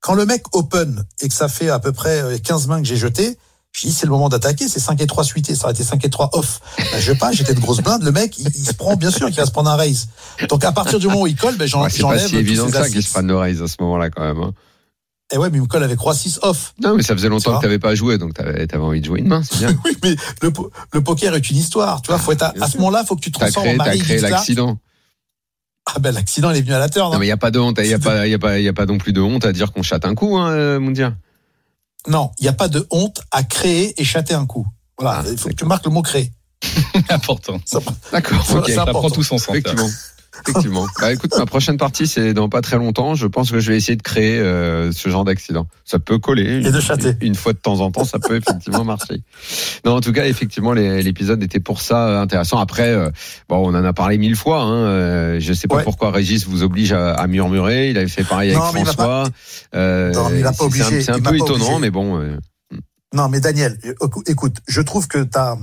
Quand 0.00 0.14
le 0.14 0.24
mec 0.26 0.44
open 0.52 1.02
et 1.20 1.28
que 1.28 1.34
ça 1.34 1.48
fait 1.48 1.70
à 1.70 1.80
peu 1.80 1.90
près 1.92 2.20
euh, 2.22 2.38
15 2.38 2.68
mains 2.68 2.80
que 2.80 2.86
j'ai 2.86 2.96
jeté, 2.96 3.36
je 3.74 3.86
dis 3.88 3.92
c'est 3.92 4.06
le 4.06 4.12
moment 4.12 4.28
d'attaquer, 4.28 4.68
c'est 4.68 4.78
5 4.80 5.00
et 5.02 5.06
3 5.06 5.24
suité, 5.24 5.54
ça 5.54 5.64
aurait 5.64 5.72
été 5.74 5.82
5 5.82 6.02
et 6.04 6.08
3 6.10 6.30
off. 6.32 6.60
Ben, 6.78 7.00
je 7.00 7.12
pas, 7.12 7.32
j'étais 7.32 7.54
de 7.54 7.60
grosse 7.60 7.80
blinde, 7.80 8.02
le 8.04 8.12
mec, 8.12 8.38
il, 8.38 8.46
il 8.48 8.64
se 8.64 8.72
prend, 8.72 8.94
bien 8.96 9.10
sûr 9.10 9.26
qu'il 9.26 9.36
va 9.36 9.46
se 9.46 9.50
prendre 9.50 9.68
un 9.70 9.76
raise. 9.76 10.08
Donc 10.48 10.64
à 10.64 10.70
partir 10.72 10.98
du 11.00 11.08
moment 11.08 11.22
où 11.22 11.26
il 11.26 11.34
colle, 11.36 11.56
ben, 11.56 11.66
j'en, 11.66 11.82
Ouais, 11.82 11.90
C'est 11.90 11.98
j'enlève 12.00 12.22
pas 12.22 12.28
si 12.28 12.36
évident 12.36 12.68
ça 12.70 12.88
qu'il 12.88 13.02
se 13.02 13.10
prenne 13.10 13.26
le 13.26 13.36
raise 13.36 13.60
à 13.62 13.66
ce 13.68 13.76
moment-là 13.80 14.10
quand 14.10 14.22
même. 14.22 14.38
hein. 14.42 14.52
Et 15.32 15.38
ouais, 15.38 15.50
mais 15.50 15.56
il 15.58 15.62
me 15.62 15.66
colle 15.66 15.82
avec 15.82 15.98
Roi 15.98 16.14
6 16.14 16.38
off. 16.42 16.74
Non, 16.80 16.94
mais 16.94 17.02
ça 17.02 17.14
faisait 17.14 17.26
Tu 17.26 17.30
longtemps 17.32 17.56
que 17.56 17.62
t'avais 17.62 17.78
pas 17.80 17.94
joué, 17.96 18.18
donc 18.18 18.34
t'avais 18.34 18.60
avais 18.72 18.76
envie 18.76 19.00
de 19.00 19.06
jouer 19.06 19.20
une 19.20 19.28
main, 19.28 19.42
c'est 19.42 19.58
bien. 19.58 19.68
Oui, 19.84 19.96
mais 20.04 20.14
le, 20.42 20.50
po- 20.52 20.70
le 20.92 21.02
poker 21.02 21.34
est 21.34 21.50
une 21.50 21.56
histoire, 21.56 22.00
tu 22.02 22.08
vois, 22.12 22.18
faut 22.18 22.30
être 22.32 22.42
à, 22.42 22.52
à 22.60 22.68
ce 22.68 22.76
moment-là, 22.78 23.04
faut 23.04 23.16
que 23.16 23.22
tu 23.22 23.32
te 23.32 23.38
transformes 23.38 23.66
en 23.68 23.84
créé, 23.84 23.98
t'as 23.98 24.04
créé 24.04 24.20
l'accident. 24.20 24.78
Ah 25.86 25.98
ben 25.98 26.14
l'accident 26.14 26.50
il 26.50 26.56
est 26.58 26.62
venu 26.62 26.72
à 26.74 26.78
la 26.78 26.88
turn. 26.88 27.12
Non, 27.12 27.18
mais 27.18 27.26
il 27.26 27.28
y 27.28 27.32
a 27.32 27.36
pas 27.36 27.50
de 27.50 27.58
honte, 27.58 27.76
il 27.78 27.86
y 27.86 27.88
a 27.94 28.26
y 28.26 28.34
a 28.34 28.38
pas, 28.38 28.58
il 28.58 28.64
y 28.64 28.68
a 28.68 28.72
pas 28.72 28.86
non 28.86 28.96
plus 28.98 29.12
de 29.12 29.20
honte 29.20 29.44
à 29.44 29.52
dire 29.52 29.72
qu'on 29.72 29.82
chatte 29.82 30.04
un 30.06 30.14
coup, 30.14 30.36
hein, 30.38 30.50
euh, 30.52 30.78
Moundir. 30.80 31.14
Non, 32.06 32.30
il 32.38 32.42
n'y 32.42 32.48
a 32.48 32.52
pas 32.52 32.68
de 32.68 32.86
honte 32.90 33.22
à 33.30 33.42
créer 33.42 34.00
et 34.00 34.04
chatter 34.04 34.34
un 34.34 34.46
coup. 34.46 34.66
Voilà, 34.98 35.22
Ah, 35.24 35.28
il 35.30 35.38
faut 35.38 35.48
que 35.48 35.54
tu 35.54 35.64
marques 35.64 35.84
le 35.86 35.90
mot 35.90 36.02
créer. 36.02 36.30
important. 37.08 37.60
D'accord, 38.12 38.44
Ça- 38.46 38.60
prend 38.86 39.10
tout 39.10 39.22
son 39.22 39.38
sens. 39.38 39.48
Effectivement. 39.50 39.88
Effectivement. 40.42 40.86
Bah 41.00 41.12
écoute, 41.12 41.32
ma 41.38 41.46
prochaine 41.46 41.76
partie 41.76 42.06
c'est 42.06 42.34
dans 42.34 42.48
pas 42.48 42.60
très 42.60 42.76
longtemps. 42.76 43.14
Je 43.14 43.26
pense 43.26 43.50
que 43.50 43.60
je 43.60 43.70
vais 43.70 43.76
essayer 43.76 43.96
de 43.96 44.02
créer 44.02 44.38
euh, 44.38 44.90
ce 44.92 45.08
genre 45.08 45.24
d'accident. 45.24 45.66
Ça 45.84 45.98
peut 45.98 46.18
coller. 46.18 46.60
Et 46.66 46.70
de 46.70 46.80
chatter. 46.80 47.12
Une 47.20 47.34
fois 47.34 47.52
de 47.52 47.58
temps 47.58 47.80
en 47.80 47.90
temps, 47.90 48.04
ça 48.04 48.18
peut 48.18 48.36
effectivement 48.36 48.84
marcher. 48.84 49.22
Non, 49.84 49.96
en 49.96 50.00
tout 50.00 50.12
cas, 50.12 50.26
effectivement, 50.26 50.72
l'épisode 50.72 51.42
était 51.42 51.60
pour 51.60 51.80
ça 51.80 52.08
euh, 52.08 52.20
intéressant. 52.20 52.58
Après, 52.58 52.88
euh, 52.88 53.10
bon, 53.48 53.58
on 53.58 53.74
en 53.74 53.84
a 53.84 53.92
parlé 53.92 54.18
mille 54.18 54.36
fois. 54.36 54.62
Hein, 54.62 54.74
euh, 54.86 55.36
je 55.40 55.52
sais 55.52 55.68
pas 55.68 55.76
Ouais. 55.76 55.82
pourquoi 55.84 56.10
Régis 56.10 56.46
vous 56.46 56.62
oblige 56.62 56.92
à, 56.92 57.12
à 57.14 57.26
murmurer. 57.26 57.90
Il 57.90 57.98
avait 57.98 58.08
fait 58.08 58.24
pareil 58.24 58.50
avec 58.54 58.62
Non, 58.62 58.84
François. 58.84 59.28
Euh, 59.74 60.12
Non, 60.12 60.28
mais 60.30 60.38
il 60.40 60.42
pas 60.42 60.52
c'est- 60.52 60.56
c'est 60.58 60.62
un- 60.62 60.66
obligé. 60.66 61.00
C'est 61.02 61.12
un, 61.12 61.20
peu 61.20 61.34
étonnant, 61.36 61.54
obligé. 61.64 61.78
mais 61.80 61.90
bon. 61.90 62.20
Euh, 63.14 63.16
Non, 63.16 63.28
mais 63.28 63.40
Daniel, 63.40 63.78
écou- 64.00 64.22
écoute, 64.26 64.56
je 64.66 64.80
trouve 64.82 65.06
que 65.08 65.22
t'as 65.22 65.56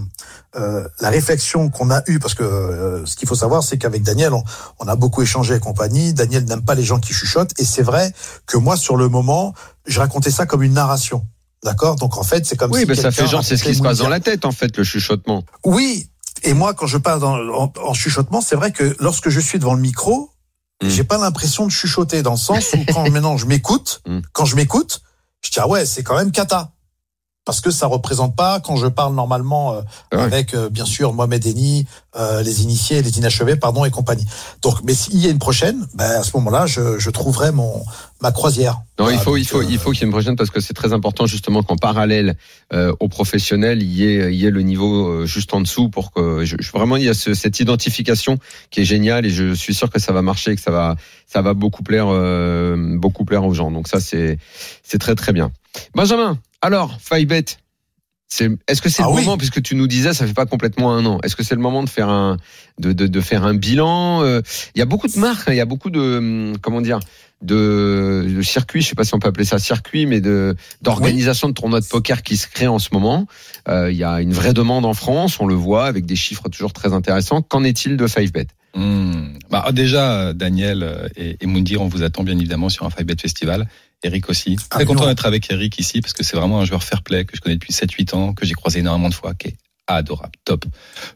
euh, 0.55 0.88
la 1.00 1.10
réflexion 1.10 1.70
qu'on 1.70 1.91
a 1.91 2.01
eue, 2.08 2.20
parce 2.20 2.34
que 2.34 2.43
euh, 2.43 3.05
ce 3.05 3.15
qu'il 3.15 3.27
faut 3.27 3.36
savoir, 3.36 3.63
c'est 3.63 3.77
qu'avec 3.77 4.03
Daniel, 4.03 4.34
on, 4.34 4.43
on 4.79 4.88
a 4.88 4.96
beaucoup 4.96 5.22
échangé 5.22 5.55
et 5.55 5.60
compagnie. 5.60 6.13
Daniel 6.13 6.46
n'aime 6.46 6.63
pas 6.63 6.75
les 6.75 6.84
gens 6.84 7.00
qui 7.00 7.13
chuchotent, 7.13 7.53
et 7.60 7.65
c'est 7.65 7.84
vrai 7.84 8.13
que 8.46 8.58
moi, 8.58 8.75
sur 8.77 8.98
le 8.98 9.08
moment, 9.10 9.53
je 9.86 10.00
racontais 10.00 10.31
ça 10.31 10.46
comme 10.46 10.63
une 10.63 10.74
narration. 10.74 11.25
D'accord? 11.63 11.96
Donc 11.96 12.17
en 12.17 12.24
fait, 12.24 12.46
c'est 12.46 12.55
comme 12.55 12.72
Oui, 12.72 12.81
si 12.81 12.86
mais 12.88 12.96
ça 12.96 13.12
fait 13.12 13.27
genre, 13.27 13.43
c'est 13.43 13.55
ce 13.58 13.63
qui 13.63 13.75
se 13.75 13.81
passe 13.84 14.00
dans 14.00 14.10
la 14.10 14.20
tête, 14.20 14.46
en 14.46 14.51
fait, 14.51 14.75
le 14.77 14.84
chuchotement. 14.84 15.43
Oui, 15.63 16.10
et 16.43 16.53
moi, 16.53 16.74
quand 16.74 16.88
je 16.88 16.98
parle 16.98 17.24
en, 17.24 17.72
en 17.84 17.93
chuchotement, 17.93 18.41
c'est 18.41 18.55
vrai 18.55 18.72
que 18.72 18.96
lorsque 19.00 19.29
je 19.29 19.39
suis 19.39 19.60
devant 19.60 19.74
le 19.75 19.81
micro, 19.81 20.29
Mm. 20.84 20.89
j'ai 20.89 21.03
pas 21.03 21.20
l'impression 21.20 21.67
de 21.67 21.72
chuchoter 21.72 22.24
dans 22.24 22.31
le 22.31 22.38
sens 22.38 22.74
où 22.74 22.79
quand 22.91 23.08
maintenant 23.12 23.38
je 23.38 23.46
m'écoute, 23.46 24.01
Mm. 24.08 24.22
quand 24.34 24.46
je 24.46 24.55
m'écoute, 24.55 25.03
je 25.41 25.51
dis 25.51 25.60
ah 25.60 25.67
ouais, 25.67 25.86
c'est 25.86 26.01
quand 26.01 26.15
même 26.17 26.31
cata. 26.31 26.72
Parce 27.43 27.60
que 27.60 27.71
ça 27.71 27.88
représente 27.88 28.36
pas 28.36 28.60
quand 28.60 28.75
je 28.75 28.86
parle 28.86 29.15
normalement 29.15 29.74
euh, 29.74 29.81
Ouais. 30.13 30.21
avec 30.21 30.53
euh, 30.53 30.69
bien 30.69 30.86
sûr 30.86 31.12
Mohamed 31.13 31.43
Eni, 31.48 31.88
euh, 32.15 32.43
les 32.43 32.62
initiés, 32.62 33.01
les 33.01 33.17
inachevés, 33.17 33.55
pardon 33.55 33.83
et 33.83 33.89
compagnie. 33.89 34.25
Donc, 34.62 34.83
mais 34.83 34.93
s'il 34.93 35.17
y 35.17 35.25
a 35.27 35.31
une 35.31 35.39
prochaine, 35.39 35.88
ben 35.95 36.12
à 36.19 36.24
ce 36.24 36.38
moment-là, 36.38 36.67
je, 36.67 37.00
je 37.00 37.10
trouverai 37.10 37.51
mon 37.51 37.83
ma 38.21 38.31
croisière. 38.31 38.81
Non, 39.00 39.10
il 39.10 39.17
faut, 39.17 39.38
il 39.38 39.45
faut, 39.48 39.62
euh, 39.62 39.65
il 39.67 39.79
faut 39.79 39.89
qu'il 39.89 40.01
y 40.01 40.03
ait 40.03 40.05
une 40.05 40.12
prochaine 40.12 40.36
parce 40.36 40.51
que 40.51 40.60
c'est 40.60 40.75
très 40.75 40.93
important 40.93 41.25
justement 41.25 41.63
qu'en 41.63 41.77
parallèle 41.77 42.36
euh, 42.74 42.93
aux 43.00 43.07
professionnels, 43.10 43.81
il 43.81 43.91
y 43.91 44.05
ait, 44.05 44.31
il 44.31 44.39
y 44.39 44.45
ait 44.45 44.51
le 44.51 44.62
niveau 44.62 45.07
euh, 45.07 45.25
juste 45.25 45.51
en 45.55 45.62
dessous 45.62 45.89
pour 45.89 46.12
que 46.12 46.45
je, 46.45 46.57
je- 46.60 46.71
vraiment 46.71 46.98
il 46.98 47.03
y 47.05 47.10
a 47.10 47.15
ce- 47.15 47.33
cette 47.33 47.60
identification 47.60 48.38
qui 48.69 48.81
est 48.81 48.86
géniale 48.86 49.25
et 49.25 49.31
je 49.31 49.53
suis 49.55 49.74
sûr 49.74 49.89
que 49.89 50.00
ça 50.00 50.13
va 50.13 50.21
marcher, 50.21 50.55
que 50.55 50.62
ça 50.62 50.69
va, 50.69 50.95
ça 51.25 51.41
va 51.41 51.55
beaucoup 51.55 51.81
plaire, 51.81 52.05
euh, 52.10 52.75
beaucoup 53.00 53.25
plaire 53.25 53.43
aux 53.45 53.55
gens. 53.55 53.71
Donc 53.71 53.88
ça 53.88 54.00
c'est, 54.00 54.38
c'est 54.83 55.00
très 55.00 55.15
très 55.15 55.33
bien. 55.33 55.51
Benjamin, 55.95 56.38
alors 56.62 57.00
Faibet, 57.01 57.46
c'est, 58.27 58.50
est-ce 58.68 58.82
que 58.82 58.89
c'est 58.89 59.03
Ah 59.03 59.08
le 59.08 59.13
oui. 59.15 59.22
moment 59.24 59.38
puisque 59.38 59.62
tu 59.62 59.75
nous 59.75 59.88
disais 59.88 60.13
ça 60.13 60.25
fait 60.25 60.34
pas 60.34 60.46
complètement 60.46 60.94
un 60.94 61.06
an, 61.06 61.20
est-ce 61.24 61.36
que 61.36 61.44
c'est 61.44 61.56
le 61.56 61.62
moment 61.62 61.84
de 61.84 61.89
faire 61.89 62.10
un, 62.10 62.38
de, 62.80 62.94
de, 62.94 63.08
de 63.08 63.22
faire 63.22 63.44
un 63.44 63.53
bilan 63.56 64.24
euh, 64.24 64.41
Il 64.75 64.80
y 64.80 64.82
a 64.82 64.86
beaucoup 64.86 65.08
de 65.08 65.18
marques, 65.20 65.50
hein, 65.50 65.53
il 65.53 65.58
y 65.58 65.62
a 65.62 65.65
beaucoup 65.65 65.89
de, 65.89 66.00
hum, 66.18 66.53
comment 66.62 66.82
dire 66.82 67.00
de, 67.41 68.27
de 68.38 68.41
circuits, 68.44 68.82
je 68.84 68.89
sais 68.89 68.96
pas 68.96 69.03
si 69.03 69.15
on 69.15 69.20
peut 69.20 69.27
appeler 69.27 69.46
ça 69.46 69.58
circuit, 69.58 70.06
mais 70.06 70.22
de 70.22 70.56
d'organisation 70.84 71.50
de 71.50 71.53
tournois 71.53 71.82
de 71.82 71.88
poker 71.88 72.22
qui 72.22 72.38
se 72.38 72.48
créent 72.48 72.68
en 72.68 72.77
ce 72.80 72.89
moment. 72.94 73.25
Euh, 73.68 73.91
Il 73.91 73.98
y 73.98 74.03
a 74.03 74.22
une 74.22 74.32
vraie 74.32 74.53
demande 74.53 74.86
en 74.86 74.94
France, 74.94 75.39
on 75.39 75.48
le 75.48 75.56
voit 75.56 75.88
avec 75.88 76.06
des 76.06 76.15
chiffres 76.15 76.50
toujours 76.50 76.72
très 76.72 76.94
intéressants. 76.94 77.41
Qu'en 77.41 77.63
est-il 77.63 77.98
de 77.98 78.08
5bet 78.08 78.46
Hmm. 78.74 79.34
Bah, 79.50 79.65
déjà, 79.74 80.32
Daniel 80.34 80.84
euh, 80.84 81.08
et, 81.18 81.36
et 81.41 81.46
Moundir, 81.46 81.82
on 81.82 81.88
vous 81.89 82.03
attend 82.03 82.24
bien 82.24 82.38
évidemment 82.38 82.70
sur 82.70 82.86
un 82.86 82.89
5bet 82.89 83.20
Festival. 83.20 83.68
Eric 84.03 84.29
aussi. 84.29 84.55
Très 84.55 84.65
Absolument. 84.70 84.93
content 84.93 85.05
d'être 85.08 85.25
avec 85.25 85.50
Eric 85.51 85.77
ici 85.79 86.01
parce 86.01 86.13
que 86.13 86.24
c'est 86.24 86.36
vraiment 86.38 86.60
un 86.60 86.65
joueur 86.65 86.84
fair 86.84 87.01
play 87.03 87.25
que 87.25 87.36
je 87.36 87.41
connais 87.41 87.55
depuis 87.55 87.74
7-8 87.74 88.15
ans, 88.15 88.34
que 88.34 88.46
j'ai 88.46 88.53
croisé 88.53 88.79
énormément 88.79 89.10
de 89.10 89.13
fois, 89.13 89.34
qui 89.34 89.50
est 89.50 89.55
adorable, 89.88 90.31
top. 90.46 90.65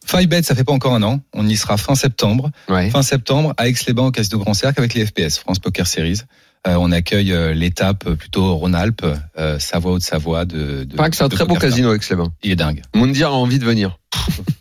5bet, 0.07 0.43
ça 0.43 0.53
fait 0.55 0.63
pas 0.63 0.73
encore 0.73 0.93
un 0.93 1.03
an. 1.03 1.21
On 1.33 1.47
y 1.47 1.55
sera 1.55 1.77
fin 1.77 1.95
septembre. 1.95 2.51
Ouais. 2.69 2.89
Fin 2.89 3.01
septembre, 3.03 3.53
à 3.57 3.67
Aix-les-Bains, 3.69 4.07
au 4.07 4.11
Casino 4.11 4.37
Grand 4.39 4.53
Cercle, 4.53 4.79
avec 4.79 4.93
les 4.93 5.05
FPS, 5.05 5.37
France 5.39 5.59
Poker 5.59 5.87
Series. 5.87 6.21
Euh, 6.67 6.75
on 6.79 6.91
accueille 6.91 7.31
euh, 7.31 7.53
l'étape 7.53 8.05
euh, 8.07 8.15
plutôt 8.15 8.55
Rhône-Alpes, 8.55 9.05
euh, 9.37 9.59
Savoie-Haute-Savoie 9.59 10.45
de, 10.45 10.83
de. 10.83 10.95
Paraît 10.95 11.11
que 11.11 11.15
c'est 11.15 11.23
un 11.23 11.29
très 11.29 11.45
beau 11.45 11.53
Poker 11.53 11.69
casino 11.69 11.89
avec 11.89 12.09
les 12.09 12.15
mains. 12.15 12.33
Il 12.43 12.51
est 12.51 12.55
dingue. 12.55 12.81
Moundir 12.95 13.29
a 13.29 13.33
envie 13.33 13.59
de 13.59 13.65
venir. 13.65 13.99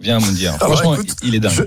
Viens, 0.00 0.19
Moundir. 0.21 0.52
Ah 0.54 0.59
bah, 0.61 0.66
Franchement, 0.76 0.95
écoute, 0.95 1.16
il 1.23 1.35
est 1.35 1.40
dingue. 1.40 1.52
je- 1.52 1.62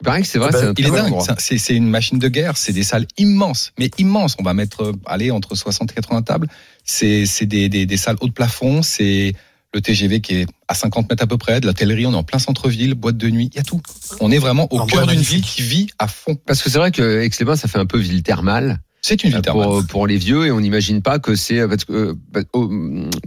Il 0.00 0.04
paraît 0.04 0.20
que 0.22 0.26
c'est 0.28 0.38
vrai, 0.38 0.50
Ah 0.50 0.52
bah, 0.52 0.58
c'est 0.60 0.78
Il 0.82 0.86
est 0.86 0.90
dingue. 0.90 1.14
C'est- 1.38 1.74
une 1.76 1.88
machine 1.88 2.18
de 2.18 2.28
guerre. 2.28 2.56
C'est 2.56 2.72
des 2.72 2.82
salles 2.82 3.06
immenses, 3.16 3.72
mais 3.78 3.90
immenses. 3.98 4.36
On 4.38 4.42
va 4.42 4.52
mettre, 4.54 4.82
euh, 4.82 4.92
allez, 5.06 5.30
entre 5.30 5.54
60 5.54 5.90
et 5.92 5.94
80 5.94 6.22
tables. 6.22 6.48
C'est 6.84 7.24
c'est 7.26 7.46
des, 7.46 7.68
des, 7.68 7.86
des 7.86 7.96
salles 7.96 8.16
haut 8.20 8.28
de 8.28 8.32
plafond. 8.32 8.82
C'est 8.82 9.32
le 9.74 9.80
TGV 9.80 10.20
qui 10.20 10.34
est 10.36 10.46
à 10.68 10.74
50 10.74 11.08
mètres 11.10 11.22
à 11.22 11.26
peu 11.26 11.38
près. 11.38 11.60
De 11.60 11.66
l'hôtellerie, 11.66 12.06
on 12.06 12.12
est 12.12 12.16
en 12.16 12.24
plein 12.24 12.38
centre-ville, 12.38 12.94
boîte 12.94 13.16
de 13.16 13.28
nuit. 13.30 13.48
Il 13.52 13.56
y 13.56 13.60
a 13.60 13.62
tout. 13.62 13.80
On 14.20 14.30
est 14.30 14.38
vraiment 14.38 14.64
au 14.72 14.76
cœur 14.86 15.06
d'une 15.06 15.20
ville 15.22 15.42
qui 15.42 15.62
vit 15.62 15.86
à 15.98 16.08
fond. 16.08 16.36
Parce 16.46 16.62
que 16.62 16.68
c'est 16.70 16.78
vrai 16.78 16.90
que 16.92 17.22
Aix-les-Bains, 17.22 17.56
ça 17.56 17.66
fait 17.68 17.78
un 17.78 17.86
peu 17.86 17.98
ville 17.98 18.22
thermale. 18.22 18.80
C'est 19.08 19.22
une 19.22 19.30
ville 19.30 19.42
pour, 19.42 19.60
thermale. 19.62 19.86
pour 19.86 20.06
les 20.06 20.16
vieux 20.16 20.46
et 20.46 20.50
on 20.50 20.60
n'imagine 20.60 21.00
pas 21.00 21.18
que 21.20 21.36
c'est 21.36 21.60
euh, 21.60 21.68
euh, 21.90 22.14
bah, 22.32 22.40
oh, 22.52 22.68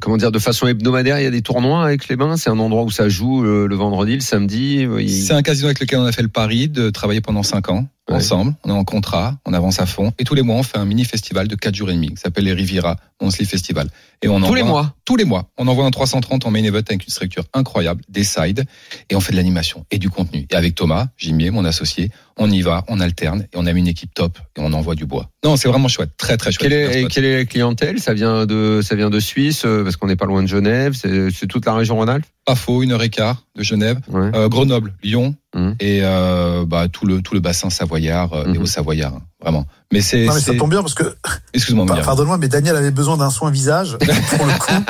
comment 0.01 0.17
dire 0.17 0.31
de 0.31 0.39
façon 0.39 0.67
hebdomadaire 0.67 1.19
il 1.19 1.24
y 1.24 1.27
a 1.27 1.31
des 1.31 1.41
tournois 1.41 1.83
avec 1.86 2.07
les 2.09 2.15
bains 2.17 2.36
c'est 2.36 2.50
un 2.50 2.59
endroit 2.59 2.83
où 2.83 2.91
ça 2.91 3.07
joue 3.07 3.41
le, 3.43 3.65
le 3.67 3.75
vendredi 3.75 4.15
le 4.15 4.19
samedi 4.19 4.83
euh, 4.86 5.01
il- 5.01 5.09
C'est 5.09 5.33
un 5.33 5.41
casino 5.41 5.67
avec 5.67 5.79
lequel 5.79 6.00
on 6.00 6.05
a 6.05 6.12
fait 6.12 6.21
le 6.21 6.27
pari 6.27 6.67
de 6.67 6.89
travailler 6.89 7.21
pendant 7.21 7.43
5 7.43 7.69
ans 7.69 7.88
Ouais. 8.10 8.18
ensemble. 8.18 8.56
On 8.63 8.70
est 8.70 8.74
en 8.74 8.84
contrat, 8.84 9.38
on 9.46 9.54
avance 9.54 9.80
à 9.80 9.86
fond. 9.86 10.12
Et 10.20 10.24
tous 10.24 10.36
les 10.36 10.42
mois, 10.42 10.56
on 10.56 10.63
fait 10.63 10.78
un 10.78 10.86
mini 10.86 11.06
festival 11.06 11.48
de 11.48 11.56
4 11.56 11.75
jours 11.75 11.89
et 11.89 11.94
demi 11.94 12.10
qui 12.10 12.18
s'appelle 12.18 12.46
les 12.46 12.54
Riviera 12.54 12.98
Monthly 13.22 13.46
Festival. 13.46 13.88
Et 14.22 14.28
on 14.28 14.42
tous 14.42 14.56
les 14.56 14.63
mois 14.63 14.94
tous 15.10 15.16
les 15.16 15.25
mois. 15.25 15.50
On 15.58 15.68
envoie 15.68 15.86
un 15.86 15.89
330 15.89 16.46
en 16.46 16.51
main 16.51 16.63
event 16.63 16.78
avec 16.88 17.04
une 17.04 17.10
structure 17.10 17.44
incroyable, 17.56 18.04
des 18.10 18.24
sides, 18.24 18.63
et 19.10 19.16
on 19.16 19.20
fait 19.20 19.32
de 19.32 19.38
l'animation 19.38 19.88
et 19.89 19.98
du 19.98 20.12
contenu. 20.12 20.46
Et 20.51 20.56
avec 20.56 20.75
Thomas, 20.75 21.08
Jimier, 21.18 21.50
mon 21.50 21.66
associé, 21.66 22.12
on 22.38 22.48
y 22.51 22.62
va, 22.62 22.84
on 22.88 23.00
alterne, 23.00 23.48
et 23.51 23.57
on 23.57 23.66
a 23.66 23.72
une 23.72 23.88
équipe 23.88 24.14
top, 24.14 24.38
et 24.55 24.62
on 24.62 24.72
envoie 24.72 24.94
du 24.94 25.07
bois. 25.07 25.31
Non, 25.44 25.55
c'est 25.55 25.68
vraiment 25.68 25.88
chouette, 25.88 26.12
très 26.16 26.38
très 26.38 26.51
chouette. 26.51 26.70
quelle 26.70 26.74
est, 26.74 27.07
quelle 27.07 27.25
est 27.25 27.38
la 27.38 27.46
clientèle? 27.46 28.00
Ça 28.00 28.14
vient 28.14 28.46
de 28.46 28.81
ça 28.83 28.94
vient 28.96 29.10
de 29.10 29.20
Suisse 29.20 29.64
euh, 29.66 29.83
parce 29.83 29.96
qu'on 29.96 30.05
n'est 30.05 30.16
pas 30.16 30.27
loin 30.27 30.44
de 30.44 30.48
Genève 30.48 30.94
c'est 30.94 31.48
toute 31.48 31.66
la 31.66 31.74
région 31.74 31.96
Rhône-Alpes? 31.96 32.25
Pas 32.50 32.55
faux, 32.55 32.81
une 32.81 32.92
heure 32.94 33.03
et 33.03 33.09
quart 33.12 33.44
de 33.55 33.62
Genève, 33.62 34.00
ouais. 34.07 34.31
euh, 34.33 34.50
Grenoble, 34.50 34.96
Lyon, 35.03 35.35
Mhm. 35.55 35.75
et 35.79 36.00
euh, 36.03 36.66
bah, 36.66 36.88
tout 36.88 37.05
le 37.05 37.22
tout 37.22 37.35
le 37.35 37.40
bassin 37.42 37.70
savoyard, 37.70 38.33
euh, 38.33 38.46
Mhm. 38.48 38.55
et 38.55 38.57
au 38.57 38.66
savoyard, 38.66 39.14
hein, 39.14 39.22
vraiment. 39.40 39.68
Mais 39.94 40.01
c'est, 40.01 40.25
Non 40.25 40.33
mais 40.33 40.40
ça 40.40 40.55
tombe 40.55 40.72
bien 40.72 40.81
parce 40.81 40.96
que 40.96 41.16
excuse-moi. 41.53 41.85
Pardonne-moi, 41.85 42.40
mais 42.40 42.48
Daniel 42.48 42.75
avait 42.75 42.90
besoin 42.90 43.18
d'un 43.18 43.29
soin 43.29 43.51
visage 43.51 43.98
pour 44.38 44.46
le 44.48 44.53
coup. 44.57 44.83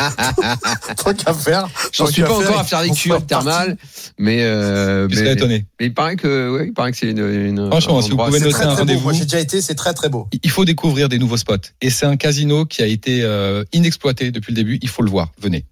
Tant 1.04 1.14
qu'à 1.14 1.34
faire. 1.34 1.68
J'en 1.92 2.06
suis 2.08 2.22
pas 2.22 2.32
encore 2.34 2.60
à 2.60 2.64
faire 2.64 2.82
des 2.82 2.92
cures 2.92 3.26
thermales 3.26 3.76
mais 4.18 4.40
euh, 4.44 5.08
Tu 5.10 5.16
mais, 5.16 5.22
serais 5.22 5.34
étonné. 5.34 5.66
mais 5.82 5.88
il 5.88 5.94
paraît 5.94 6.16
que 6.16 6.50
ouais, 6.56 6.68
il 6.68 6.74
paraît 6.74 6.92
que 6.92 6.98
c'est 6.98 7.10
une, 7.12 7.20
une 7.20 7.68
Franchement, 7.70 8.00
un 8.00 8.02
si 8.02 8.12
vous 8.12 8.18
pouvez 8.18 8.40
noter 8.40 8.52
très 8.52 8.64
un 8.66 8.74
rendez-vous. 8.76 9.02
Moi 9.04 9.12
j'ai 9.14 9.24
déjà 9.26 9.40
été, 9.42 9.62
c'est 9.62 9.76
très 9.76 9.94
très 9.94 10.08
beau. 10.08 10.30
Il 10.44 10.50
faut 10.50 10.64
découvrir 10.64 11.10
des 11.10 11.20
nouveaux 11.20 11.36
spots. 11.38 11.56
Et 11.82 11.90
c'est 11.90 12.06
un 12.06 12.16
casino 12.16 12.64
qui 12.66 12.82
a 12.82 12.86
été 12.86 13.22
euh, 13.24 13.66
inexploité 13.74 14.32
depuis 14.32 14.52
le 14.54 14.56
début. 14.56 14.80
Il 14.82 14.88
faut 14.90 15.04
le 15.04 15.10
voir. 15.10 15.30
Venez. 15.42 15.66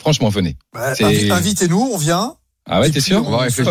Franchement, 0.00 0.28
venez. 0.28 0.56
Invitez-nous, 0.74 1.90
on 1.92 1.96
vient. 1.96 2.34
Ah 2.66 2.80
ouais, 2.80 2.90
t'es 2.90 3.00
sûr 3.00 3.22
On 3.26 3.30
va 3.30 3.38
réfléchir. 3.38 3.66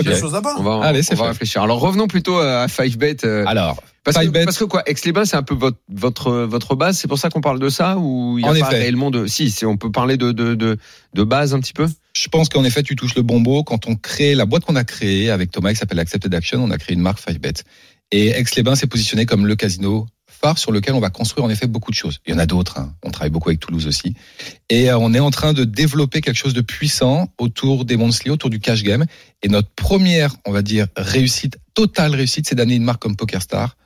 on 0.60 0.62
va, 0.64 0.86
Allez, 0.86 1.02
on 1.12 1.16
va 1.16 1.28
réfléchir. 1.30 1.64
Alors 1.64 1.80
revenons 1.80 2.08
plutôt 2.08 2.38
à 2.38 2.68
5bet. 2.68 3.26
euh, 3.26 3.44
Alors, 3.48 3.82
Parce 4.04 4.18
que, 4.18 4.24
5bet. 4.26 4.46
parce 4.46 4.58
que 4.60 4.66
quoi, 4.66 4.84
Aix-les-Bains, 4.88 5.26
c'est 5.26 5.36
un 5.36 5.42
peu 5.42 5.56
votre 5.56 5.80
votre 5.90 6.32
votre 6.44 6.76
base. 6.76 7.00
C'est 7.00 7.08
pour 7.08 7.18
ça 7.18 7.32
qu'on 7.32 7.42
parle 7.42 7.60
de 7.60 7.70
ça 7.70 7.98
ou 7.98 8.38
il 8.38 8.44
y 8.46 8.48
a 8.48 8.52
En 8.52 8.54
pas 8.54 8.60
effet. 8.60 8.78
réellement 8.82 9.10
de. 9.10 9.26
Si, 9.26 9.52
on 9.66 9.78
peut 9.78 9.92
parler 9.92 10.18
de 10.18 10.32
de 10.32 10.54
de, 10.54 10.78
de 11.16 11.24
base 11.24 11.56
un 11.56 11.60
petit 11.60 11.74
peu. 11.74 11.88
je 12.16 12.28
pense 12.28 12.50
qu'en 12.50 12.64
effet, 12.64 12.84
tu 12.84 12.96
touches 12.96 13.16
le 13.16 13.24
bon 13.24 13.40
mot. 13.40 13.64
Quand 13.64 13.88
on 13.88 13.96
crée 13.96 14.36
la 14.36 14.46
boîte 14.46 14.64
qu'on 14.66 14.76
a 14.76 14.84
créée 14.84 15.32
avec 15.32 15.50
Thomas, 15.50 15.72
qui 15.72 15.78
s'appelle 15.78 16.00
Accepted 16.00 16.32
Action, 16.34 16.64
on 16.64 16.70
a 16.70 16.78
créé 16.78 16.94
une 16.94 17.02
marque 17.02 17.20
5bet. 17.20 17.64
Et 18.12 18.28
Aix-les-Bains 18.28 18.76
s'est 18.76 18.86
positionné 18.86 19.26
comme 19.26 19.48
le 19.48 19.56
casino 19.56 20.06
sur 20.56 20.72
lequel 20.72 20.94
on 20.94 21.00
va 21.00 21.10
construire 21.10 21.46
en 21.46 21.50
effet 21.50 21.68
beaucoup 21.68 21.90
de 21.92 21.96
choses. 21.96 22.20
Il 22.26 22.34
y 22.34 22.36
en 22.36 22.40
a 22.40 22.46
d'autres. 22.46 22.78
hein. 22.78 22.94
On 23.04 23.12
travaille 23.12 23.30
beaucoup 23.32 23.50
avec 23.50 23.60
Toulouse 23.60 23.88
aussi. 23.88 24.14
Et 24.70 24.90
euh, 24.92 24.98
on 24.98 25.14
est 25.14 25.20
en 25.20 25.32
train 25.32 25.54
de 25.54 25.64
développer 25.64 26.22
quelque 26.22 26.38
chose 26.38 26.54
de 26.54 26.62
puissant 26.62 27.30
autour 27.38 27.86
des 27.86 27.96
monthly, 27.98 28.30
autour 28.30 28.50
du 28.50 28.60
cash 28.60 28.84
game. 28.84 29.06
Et 29.42 29.48
notre 29.48 29.70
première, 29.70 30.36
on 30.46 30.52
va 30.52 30.62
dire, 30.62 30.88
réussite, 30.98 31.58
totale 31.74 32.14
réussite, 32.16 32.48
c'est 32.48 32.56
d'amener 32.56 32.76
une 32.76 32.84
marque 32.84 33.02
comme 33.02 33.16
PokerStar 33.16 33.78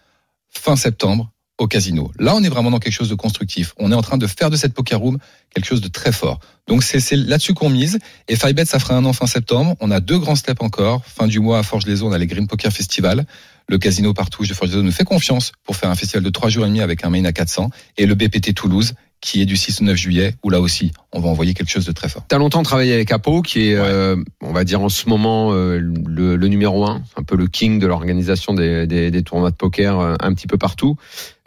fin 0.50 0.76
septembre 0.76 1.32
au 1.60 1.68
casino. 1.68 2.12
Là, 2.20 2.36
on 2.36 2.44
est 2.44 2.50
vraiment 2.50 2.70
dans 2.70 2.80
quelque 2.80 2.94
chose 2.94 3.10
de 3.10 3.16
constructif. 3.16 3.74
On 3.78 3.92
est 3.92 3.96
en 3.96 4.02
train 4.02 4.18
de 4.18 4.28
faire 4.28 4.50
de 4.52 4.56
cette 4.56 4.74
poker 4.74 5.00
room 5.00 5.18
quelque 5.54 5.66
chose 5.66 5.82
de 5.82 5.88
très 5.88 6.12
fort. 6.12 6.40
Donc 6.68 6.84
c'est 6.84 7.16
là-dessus 7.16 7.54
qu'on 7.56 7.70
mise. 7.70 7.98
Et 8.28 8.36
5bet, 8.36 8.66
ça 8.66 8.78
fera 8.78 8.96
un 8.96 9.06
an 9.06 9.14
fin 9.14 9.26
septembre. 9.26 9.76
On 9.80 9.90
a 9.90 10.00
deux 10.00 10.20
grands 10.20 10.36
steps 10.36 10.62
encore. 10.62 11.04
Fin 11.06 11.26
du 11.28 11.40
mois 11.40 11.60
à 11.60 11.64
Forges-les-Eaux, 11.64 12.08
on 12.08 12.12
a 12.12 12.18
les 12.20 12.28
Green 12.28 12.48
Poker 12.48 12.72
Festival. 12.72 13.26
Le 13.70 13.78
casino 13.78 14.14
partout 14.14 14.44
de 14.46 14.54
Forges-les-Eaux 14.54 14.82
nous 14.84 14.92
fait 14.92 15.04
confiance 15.04 15.52
pour 15.64 15.76
faire 15.76 15.90
un 15.90 15.96
festival 15.96 16.24
de 16.24 16.30
trois 16.30 16.50
jours 16.50 16.66
et 16.66 16.68
demi 16.68 16.82
avec 16.82 17.04
un 17.04 17.10
main 17.10 17.26
à 17.26 17.34
400. 17.34 17.70
Et 17.98 18.06
le 18.06 18.16
BPT 18.16 18.54
Toulouse, 18.54 18.94
qui 19.20 19.42
est 19.42 19.46
du 19.46 19.58
6 19.58 19.82
au 19.82 19.84
9 19.86 19.98
juillet, 19.98 20.36
où 20.44 20.50
là 20.50 20.62
aussi, 20.62 20.92
on 21.12 21.20
va 21.20 21.28
envoyer 21.30 21.54
quelque 21.54 21.70
chose 21.72 21.86
de 21.86 21.92
très 21.92 22.08
fort. 22.08 22.24
T'as 22.30 22.38
longtemps 22.38 22.64
travaillé 22.64 22.94
avec 22.94 23.12
Apo, 23.12 23.42
qui 23.42 23.70
est, 23.70 23.76
Ouais. 23.80 23.86
euh, 23.86 24.16
on 24.42 24.54
va 24.54 24.64
dire 24.64 24.82
en 24.82 24.90
ce 24.90 25.10
moment 25.10 25.52
euh, 25.54 25.80
le, 25.80 26.36
le 26.38 26.48
numéro 26.48 26.86
un, 26.86 27.02
un 27.18 27.24
peu 27.24 27.36
le 27.36 27.48
king 27.48 27.80
de 27.80 27.88
l'organisation 27.88 28.54
des, 28.54 28.88
des, 28.88 29.12
des 29.12 29.24
tournois 29.24 29.52
de 29.52 29.56
poker 29.56 30.00
euh, 30.00 30.16
un 30.22 30.34
petit 30.34 30.48
peu 30.48 30.58
partout. 30.58 30.96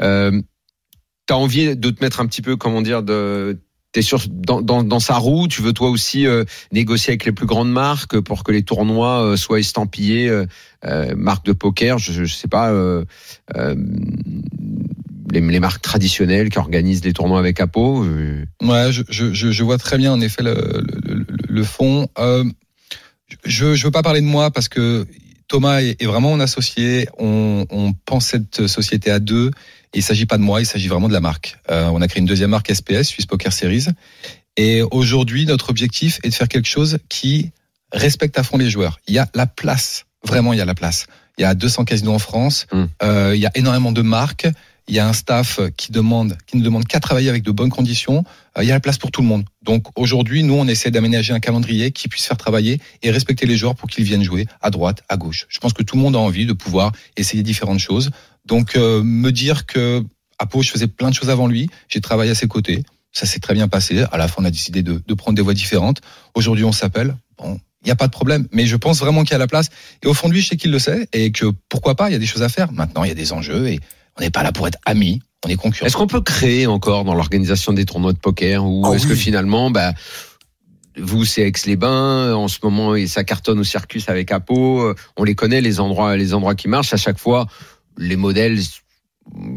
Euh, 0.02 0.40
T'as 1.26 1.36
envie 1.36 1.76
de 1.76 1.90
te 1.90 2.02
mettre 2.02 2.20
un 2.20 2.26
petit 2.26 2.42
peu, 2.42 2.56
comment 2.56 2.82
dire, 2.82 3.04
de 3.04 3.60
T'es 3.92 4.02
sur 4.02 4.22
dans, 4.28 4.62
dans, 4.62 4.84
dans 4.84 5.00
sa 5.00 5.16
roue, 5.16 5.48
tu 5.48 5.62
veux 5.62 5.72
toi 5.72 5.90
aussi 5.90 6.24
euh, 6.24 6.44
négocier 6.70 7.10
avec 7.10 7.24
les 7.24 7.32
plus 7.32 7.46
grandes 7.46 7.72
marques 7.72 8.20
pour 8.20 8.44
que 8.44 8.52
les 8.52 8.62
tournois 8.62 9.24
euh, 9.24 9.36
soient 9.36 9.58
estampillés 9.58 10.28
euh, 10.28 10.46
euh, 10.84 11.16
marques 11.16 11.44
de 11.44 11.52
poker, 11.52 11.98
je, 11.98 12.24
je 12.24 12.32
sais 12.32 12.46
pas 12.46 12.70
euh, 12.70 13.04
les, 15.32 15.40
les 15.40 15.60
marques 15.60 15.82
traditionnelles 15.82 16.50
qui 16.50 16.58
organisent 16.58 17.04
les 17.04 17.12
tournois 17.12 17.40
avec 17.40 17.58
Apo. 17.58 18.04
Ouais, 18.62 18.92
je, 18.92 19.02
je, 19.08 19.32
je 19.32 19.64
vois 19.64 19.78
très 19.78 19.98
bien 19.98 20.12
en 20.12 20.20
effet 20.20 20.44
le, 20.44 20.54
le, 21.02 21.14
le, 21.14 21.26
le 21.48 21.64
fond. 21.64 22.08
Je 23.44 23.74
je 23.74 23.84
veux 23.84 23.90
pas 23.90 24.02
parler 24.02 24.20
de 24.20 24.26
moi 24.26 24.52
parce 24.52 24.68
que 24.68 25.04
Thomas 25.48 25.80
est, 25.80 26.00
est 26.00 26.06
vraiment 26.06 26.30
mon 26.30 26.40
associé. 26.40 27.08
On, 27.18 27.66
on 27.70 27.92
pense 27.92 28.26
cette 28.26 28.68
société 28.68 29.10
à 29.10 29.18
deux. 29.18 29.50
Il 29.94 30.02
s'agit 30.02 30.26
pas 30.26 30.38
de 30.38 30.42
moi, 30.42 30.60
il 30.60 30.66
s'agit 30.66 30.88
vraiment 30.88 31.08
de 31.08 31.12
la 31.12 31.20
marque. 31.20 31.58
Euh, 31.70 31.88
on 31.92 32.00
a 32.00 32.08
créé 32.08 32.20
une 32.20 32.26
deuxième 32.26 32.50
marque 32.50 32.72
SPS, 32.72 33.04
Swiss 33.04 33.26
Poker 33.26 33.52
Series. 33.52 33.86
Et 34.56 34.82
aujourd'hui, 34.82 35.46
notre 35.46 35.70
objectif 35.70 36.20
est 36.22 36.28
de 36.28 36.34
faire 36.34 36.48
quelque 36.48 36.68
chose 36.68 36.98
qui 37.08 37.50
respecte 37.92 38.38
à 38.38 38.42
fond 38.42 38.56
les 38.56 38.70
joueurs. 38.70 39.00
Il 39.08 39.14
y 39.14 39.18
a 39.18 39.28
la 39.34 39.46
place, 39.46 40.06
vraiment, 40.24 40.52
il 40.52 40.58
y 40.58 40.62
a 40.62 40.64
la 40.64 40.74
place. 40.74 41.06
Il 41.38 41.42
y 41.42 41.44
a 41.44 41.54
200 41.54 41.84
casinos 41.84 42.12
en 42.12 42.18
France. 42.18 42.66
Mm. 42.72 42.84
Euh, 43.02 43.32
il 43.34 43.40
y 43.40 43.46
a 43.46 43.50
énormément 43.54 43.90
de 43.90 44.02
marques. 44.02 44.46
il 44.86 44.94
y 44.94 44.98
a 44.98 45.08
un 45.08 45.12
staff 45.12 45.60
qui 45.76 45.92
demande, 45.92 46.36
qui 46.46 46.56
ne 46.56 46.62
demande 46.62 46.84
qu'à 46.84 47.00
travailler 47.00 47.28
avec 47.28 47.42
de 47.42 47.50
bonnes 47.50 47.70
conditions, 47.70 48.24
euh, 48.58 48.62
il 48.62 48.68
y 48.68 48.70
a 48.70 48.74
la 48.74 48.80
place 48.80 48.98
pour 48.98 49.10
tout 49.10 49.22
le 49.22 49.28
monde. 49.28 49.44
Donc 49.62 49.86
aujourd'hui, 49.96 50.42
nous, 50.42 50.54
on 50.54 50.66
essaie 50.68 50.90
d'aménager 50.90 51.32
un 51.32 51.40
calendrier 51.40 51.90
qui 51.90 52.08
puisse 52.08 52.26
faire 52.26 52.36
travailler 52.36 52.80
et 53.02 53.10
respecter 53.10 53.46
les 53.46 53.56
joueurs 53.56 53.74
pour 53.74 53.88
qu'ils 53.88 54.04
viennent 54.04 54.24
jouer 54.24 54.46
à 54.60 54.70
droite, 54.70 55.02
à 55.08 55.16
gauche. 55.16 55.46
Je 55.48 55.58
pense 55.58 55.72
que 55.72 55.82
tout 55.82 55.96
le 55.96 56.02
monde 56.02 56.16
a 56.16 56.18
envie 56.18 56.46
de 56.46 56.52
pouvoir 56.52 56.92
essayer 57.16 57.42
différentes 57.42 57.78
choses. 57.78 58.10
Donc 58.50 58.76
euh, 58.76 59.02
me 59.02 59.30
dire 59.30 59.64
que 59.64 60.04
à 60.38 60.46
Pau, 60.46 60.62
je 60.62 60.70
faisais 60.70 60.88
plein 60.88 61.10
de 61.10 61.14
choses 61.14 61.30
avant 61.30 61.46
lui, 61.46 61.70
j'ai 61.88 62.00
travaillé 62.00 62.32
à 62.32 62.34
ses 62.34 62.48
côtés, 62.48 62.82
ça 63.12 63.24
s'est 63.24 63.38
très 63.38 63.54
bien 63.54 63.68
passé. 63.68 64.04
À 64.10 64.18
la 64.18 64.26
fin, 64.26 64.42
on 64.42 64.44
a 64.44 64.50
décidé 64.50 64.82
de, 64.82 65.00
de 65.06 65.14
prendre 65.14 65.36
des 65.36 65.42
voies 65.42 65.54
différentes. 65.54 66.00
Aujourd'hui, 66.34 66.64
on 66.64 66.72
s'appelle. 66.72 67.16
Bon, 67.38 67.60
il 67.82 67.86
n'y 67.86 67.92
a 67.92 67.96
pas 67.96 68.06
de 68.06 68.12
problème. 68.12 68.46
Mais 68.52 68.66
je 68.66 68.76
pense 68.76 68.98
vraiment 68.98 69.22
qu'il 69.22 69.32
y 69.32 69.34
a 69.34 69.38
la 69.38 69.46
place. 69.46 69.68
Et 70.02 70.06
au 70.06 70.14
fond 70.14 70.28
de 70.28 70.34
lui, 70.34 70.40
je 70.40 70.48
sais 70.48 70.56
qu'il 70.56 70.70
le 70.70 70.78
sait 70.78 71.08
et 71.12 71.30
que 71.30 71.46
pourquoi 71.68 71.94
pas, 71.94 72.08
il 72.08 72.12
y 72.12 72.16
a 72.16 72.18
des 72.18 72.26
choses 72.26 72.42
à 72.42 72.48
faire. 72.48 72.72
Maintenant, 72.72 73.04
il 73.04 73.08
y 73.08 73.12
a 73.12 73.14
des 73.14 73.32
enjeux 73.32 73.68
et 73.68 73.80
on 74.18 74.22
n'est 74.22 74.30
pas 74.30 74.42
là 74.42 74.52
pour 74.52 74.66
être 74.66 74.78
amis. 74.84 75.20
On 75.44 75.48
est 75.48 75.56
concurrents. 75.56 75.86
Est-ce 75.86 75.96
qu'on 75.96 76.06
peut 76.06 76.20
créer 76.20 76.66
encore 76.66 77.04
dans 77.04 77.14
l'organisation 77.14 77.72
des 77.72 77.84
tournois 77.84 78.12
de 78.12 78.18
poker 78.18 78.64
ou 78.64 78.82
Ah 78.84 78.94
est-ce 78.94 79.06
que 79.06 79.14
finalement, 79.14 79.70
bah, 79.70 79.92
vous 80.98 81.24
c'est 81.24 81.42
Aix-les-Bains, 81.42 82.34
en 82.34 82.48
ce 82.48 82.58
moment 82.62 82.94
et 82.94 83.06
ça 83.06 83.24
cartonne 83.24 83.58
au 83.58 83.64
circus 83.64 84.08
avec 84.08 84.32
Apo, 84.32 84.82
euh, 84.82 84.94
on 85.16 85.24
les 85.24 85.34
connaît 85.34 85.60
les 85.60 85.80
endroits, 85.80 86.16
les 86.16 86.34
endroits 86.34 86.54
qui 86.54 86.68
marchent. 86.68 86.92
À 86.92 86.98
chaque 86.98 87.18
fois, 87.18 87.46
les 88.00 88.16
modèles 88.16 88.58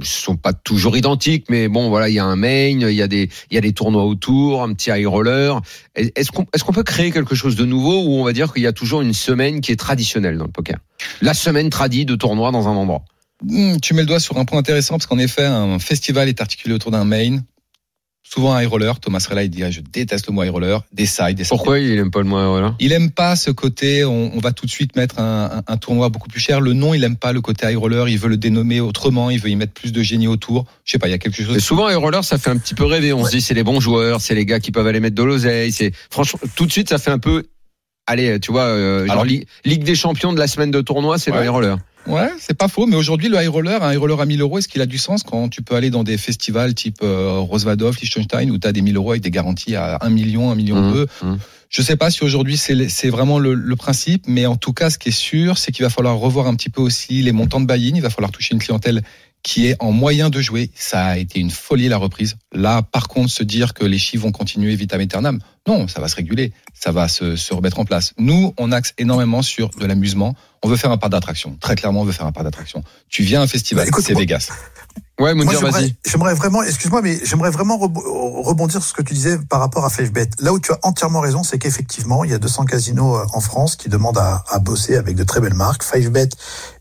sont 0.03 0.35
pas 0.35 0.53
toujours 0.53 0.95
identiques, 0.97 1.45
mais 1.49 1.67
bon 1.67 1.89
voilà, 1.89 2.09
il 2.09 2.13
y 2.13 2.19
a 2.19 2.25
un 2.25 2.35
main, 2.35 2.67
il 2.79 2.91
y 2.91 3.01
a 3.01 3.07
des, 3.07 3.29
il 3.49 3.55
y 3.55 3.57
a 3.57 3.61
des 3.61 3.73
tournois 3.73 4.05
autour, 4.05 4.61
un 4.61 4.73
petit 4.73 4.91
high 4.91 5.07
roller. 5.07 5.59
Est-ce 5.95 6.31
qu'on, 6.31 6.45
est-ce 6.53 6.63
qu'on 6.63 6.73
peut 6.73 6.83
créer 6.83 7.11
quelque 7.11 7.33
chose 7.33 7.55
de 7.55 7.65
nouveau 7.65 8.03
ou 8.03 8.19
on 8.19 8.23
va 8.23 8.33
dire 8.33 8.53
qu'il 8.53 8.61
y 8.61 8.67
a 8.67 8.73
toujours 8.73 9.01
une 9.01 9.13
semaine 9.13 9.61
qui 9.61 9.71
est 9.71 9.77
traditionnelle 9.77 10.37
dans 10.37 10.45
le 10.45 10.51
poker, 10.51 10.77
la 11.21 11.33
semaine 11.33 11.69
tradie 11.69 12.05
de 12.05 12.15
tournoi 12.15 12.51
dans 12.51 12.67
un 12.67 12.75
endroit. 12.75 13.03
Hmm, 13.41 13.77
tu 13.81 13.93
mets 13.93 14.01
le 14.01 14.07
doigt 14.07 14.19
sur 14.19 14.37
un 14.37 14.45
point 14.45 14.59
intéressant 14.59 14.95
parce 14.95 15.07
qu'en 15.07 15.17
effet, 15.17 15.45
un 15.45 15.79
festival 15.79 16.29
est 16.29 16.39
articulé 16.39 16.75
autour 16.75 16.91
d'un 16.91 17.05
main. 17.05 17.39
Souvent 18.33 18.53
un 18.55 18.63
high 18.63 18.67
roller. 18.67 18.99
Thomas 18.99 19.23
Rella, 19.29 19.43
il 19.43 19.49
dit, 19.51 19.63
ah, 19.63 19.69
je 19.69 19.81
déteste 19.81 20.25
le 20.25 20.33
mot 20.33 20.41
high 20.43 20.49
roller. 20.49 20.81
Des 20.91 21.05
sides, 21.05 21.35
des 21.35 21.43
sides. 21.43 21.49
Pourquoi 21.49 21.77
il 21.79 21.99
aime 21.99 22.09
pas 22.09 22.19
le 22.19 22.25
moins 22.25 22.49
voilà 22.49 22.73
Il 22.79 22.91
aime 22.91 23.11
pas 23.11 23.35
ce 23.35 23.51
côté, 23.51 24.03
on, 24.05 24.31
on 24.35 24.39
va 24.39 24.51
tout 24.53 24.65
de 24.65 24.71
suite 24.71 24.95
mettre 24.95 25.19
un, 25.19 25.59
un- 25.67 25.73
un 25.73 25.77
tournoi 25.77 26.09
beaucoup 26.09 26.29
plus 26.29 26.39
cher. 26.39 26.59
Le 26.59 26.73
nom, 26.73 26.95
il 26.95 27.03
aime 27.03 27.15
pas 27.15 27.31
le 27.31 27.41
côté 27.41 27.69
high 27.69 27.77
roller, 27.77 28.09
il 28.09 28.17
veut 28.17 28.29
le 28.29 28.37
dénommer 28.37 28.79
autrement, 28.79 29.29
il 29.29 29.39
veut 29.39 29.49
y 29.49 29.55
mettre 29.55 29.73
plus 29.73 29.91
de 29.91 30.01
génie 30.01 30.27
autour. 30.27 30.65
Je 30.83 30.93
sais 30.93 30.97
pas, 30.97 31.07
il 31.07 31.11
y 31.11 31.13
a 31.13 31.19
quelque 31.19 31.43
chose. 31.43 31.55
Et 31.55 31.59
souvent, 31.59 31.87
les 31.89 31.95
rollers, 31.95 32.23
ça 32.23 32.39
fait 32.39 32.49
un 32.49 32.57
petit 32.57 32.73
peu 32.73 32.85
rêver. 32.85 33.13
On 33.13 33.23
se 33.23 33.29
dit, 33.29 33.41
c'est 33.41 33.53
les 33.53 33.63
bons 33.63 33.79
joueurs, 33.79 34.19
c'est 34.19 34.33
les 34.33 34.45
gars 34.47 34.59
qui 34.59 34.71
peuvent 34.71 34.87
aller 34.87 34.99
mettre 34.99 35.15
de 35.15 35.23
l'oseille. 35.23 35.71
C'est 35.71 35.91
franchement, 36.09 36.39
tout 36.55 36.65
de 36.65 36.71
suite, 36.71 36.89
ça 36.89 36.97
fait 36.97 37.11
un 37.11 37.19
peu. 37.19 37.43
Allez, 38.07 38.39
tu 38.39 38.51
vois, 38.51 38.63
euh, 38.63 39.05
Alors- 39.09 39.25
Ligue, 39.25 39.45
Ligue 39.63 39.83
des 39.83 39.95
champions 39.95 40.33
de 40.33 40.39
la 40.39 40.47
semaine 40.47 40.71
de 40.71 40.81
tournoi, 40.81 41.17
c'est 41.19 41.31
Ouais. 41.31 41.43
le 41.43 41.49
roller. 41.51 41.77
Ouais, 42.07 42.29
c'est 42.39 42.57
pas 42.57 42.67
faux, 42.67 42.85
mais 42.85 42.95
aujourd'hui, 42.95 43.29
le 43.29 43.41
high 43.41 43.47
roller, 43.47 43.81
un 43.81 43.93
high 43.93 43.97
roller 43.97 44.19
à 44.19 44.25
1000 44.25 44.41
euros, 44.41 44.57
est-ce 44.57 44.67
qu'il 44.67 44.81
a 44.81 44.85
du 44.85 44.97
sens 44.97 45.23
quand 45.23 45.49
tu 45.49 45.61
peux 45.61 45.75
aller 45.75 45.89
dans 45.89 46.03
des 46.03 46.17
festivals 46.17 46.73
type 46.73 46.97
euh, 47.01 47.39
Rosvadov, 47.39 47.97
Liechtenstein, 48.01 48.51
où 48.51 48.57
tu 48.57 48.67
as 48.67 48.71
des 48.71 48.81
1000 48.81 48.97
euros 48.97 49.11
avec 49.11 49.23
des 49.23 49.31
garanties 49.31 49.75
à 49.75 49.97
1 50.01 50.09
million, 50.09 50.51
1 50.51 50.55
million 50.55 50.81
Mmh, 50.81 50.93
2 50.93 51.07
mmh. 51.21 51.35
Je 51.69 51.81
sais 51.81 51.95
pas 51.95 52.11
si 52.11 52.23
aujourd'hui 52.23 52.55
c'est 52.55 52.87
c'est 52.87 53.09
vraiment 53.09 53.39
le, 53.39 53.55
le 53.55 53.75
principe, 53.75 54.25
mais 54.27 54.45
en 54.45 54.55
tout 54.55 54.73
cas, 54.73 54.91
ce 54.91 54.99
qui 54.99 55.09
est 55.09 55.11
sûr, 55.11 55.57
c'est 55.57 55.71
qu'il 55.71 55.83
va 55.83 55.89
falloir 55.89 56.17
revoir 56.17 56.45
un 56.45 56.53
petit 56.53 56.69
peu 56.69 56.81
aussi 56.81 57.23
les 57.23 57.31
montants 57.31 57.59
de 57.59 57.65
buy-in. 57.65 57.95
Il 57.95 58.01
va 58.01 58.11
falloir 58.11 58.31
toucher 58.31 58.53
une 58.53 58.59
clientèle 58.59 59.01
qui 59.43 59.67
est 59.67 59.75
en 59.79 59.91
moyen 59.91 60.29
de 60.29 60.41
jouer. 60.41 60.71
Ça 60.73 61.05
a 61.05 61.17
été 61.17 61.39
une 61.39 61.51
folie 61.51 61.89
la 61.89 61.97
reprise. 61.97 62.37
Là, 62.53 62.81
par 62.81 63.07
contre, 63.07 63.29
se 63.29 63.43
dire 63.43 63.73
que 63.73 63.83
les 63.85 63.97
chiffres 63.97 64.23
vont 64.23 64.31
continuer 64.31 64.75
vitam 64.75 65.01
aeternam, 65.01 65.39
non, 65.67 65.87
ça 65.87 66.01
va 66.01 66.07
se 66.07 66.15
réguler, 66.15 66.53
ça 66.73 66.91
va 66.91 67.07
se, 67.07 67.35
se 67.35 67.53
remettre 67.53 67.79
en 67.79 67.85
place. 67.85 68.13
Nous, 68.17 68.53
on 68.57 68.71
axe 68.71 68.93
énormément 68.97 69.41
sur 69.41 69.69
de 69.69 69.85
l'amusement. 69.85 70.35
On 70.63 70.69
veut 70.69 70.77
faire 70.77 70.91
un 70.91 70.97
parc 70.97 71.11
d'attraction. 71.11 71.57
Très 71.59 71.75
clairement, 71.75 72.01
on 72.01 72.05
veut 72.05 72.13
faire 72.13 72.25
un 72.25 72.31
parc 72.31 72.45
d'attraction. 72.45 72.83
Tu 73.09 73.23
viens 73.23 73.41
à 73.41 73.43
un 73.43 73.47
festival, 73.47 73.89
Bah, 73.91 73.97
c'est 74.01 74.17
Vegas. 74.17 74.49
Ouais, 75.23 75.33
Moi, 75.33 75.45
Mounir, 75.45 75.59
j'aimerais, 75.59 75.81
vas-y. 75.81 75.95
j'aimerais 76.05 76.33
vraiment, 76.33 76.61
excuse-moi, 76.63 77.01
mais 77.01 77.17
j'aimerais 77.23 77.49
vraiment 77.51 77.77
rebo- 77.77 78.43
rebondir 78.43 78.81
sur 78.81 78.89
ce 78.89 78.93
que 78.93 79.01
tu 79.01 79.13
disais 79.13 79.37
par 79.37 79.59
rapport 79.59 79.85
à 79.85 79.89
FaveBet. 79.89 80.29
Là 80.39 80.51
où 80.53 80.59
tu 80.59 80.71
as 80.71 80.79
entièrement 80.83 81.21
raison, 81.21 81.43
c'est 81.43 81.57
qu'effectivement, 81.57 82.23
il 82.23 82.31
y 82.31 82.33
a 82.33 82.37
200 82.39 82.65
casinos 82.65 83.15
euh, 83.15 83.25
en 83.33 83.39
France 83.39 83.75
qui 83.75 83.89
demandent 83.89 84.17
à, 84.17 84.43
à 84.49 84.59
bosser 84.59 84.95
avec 84.97 85.15
de 85.15 85.23
très 85.23 85.39
belles 85.39 85.53
marques. 85.53 85.83
FaveBet 85.83 86.29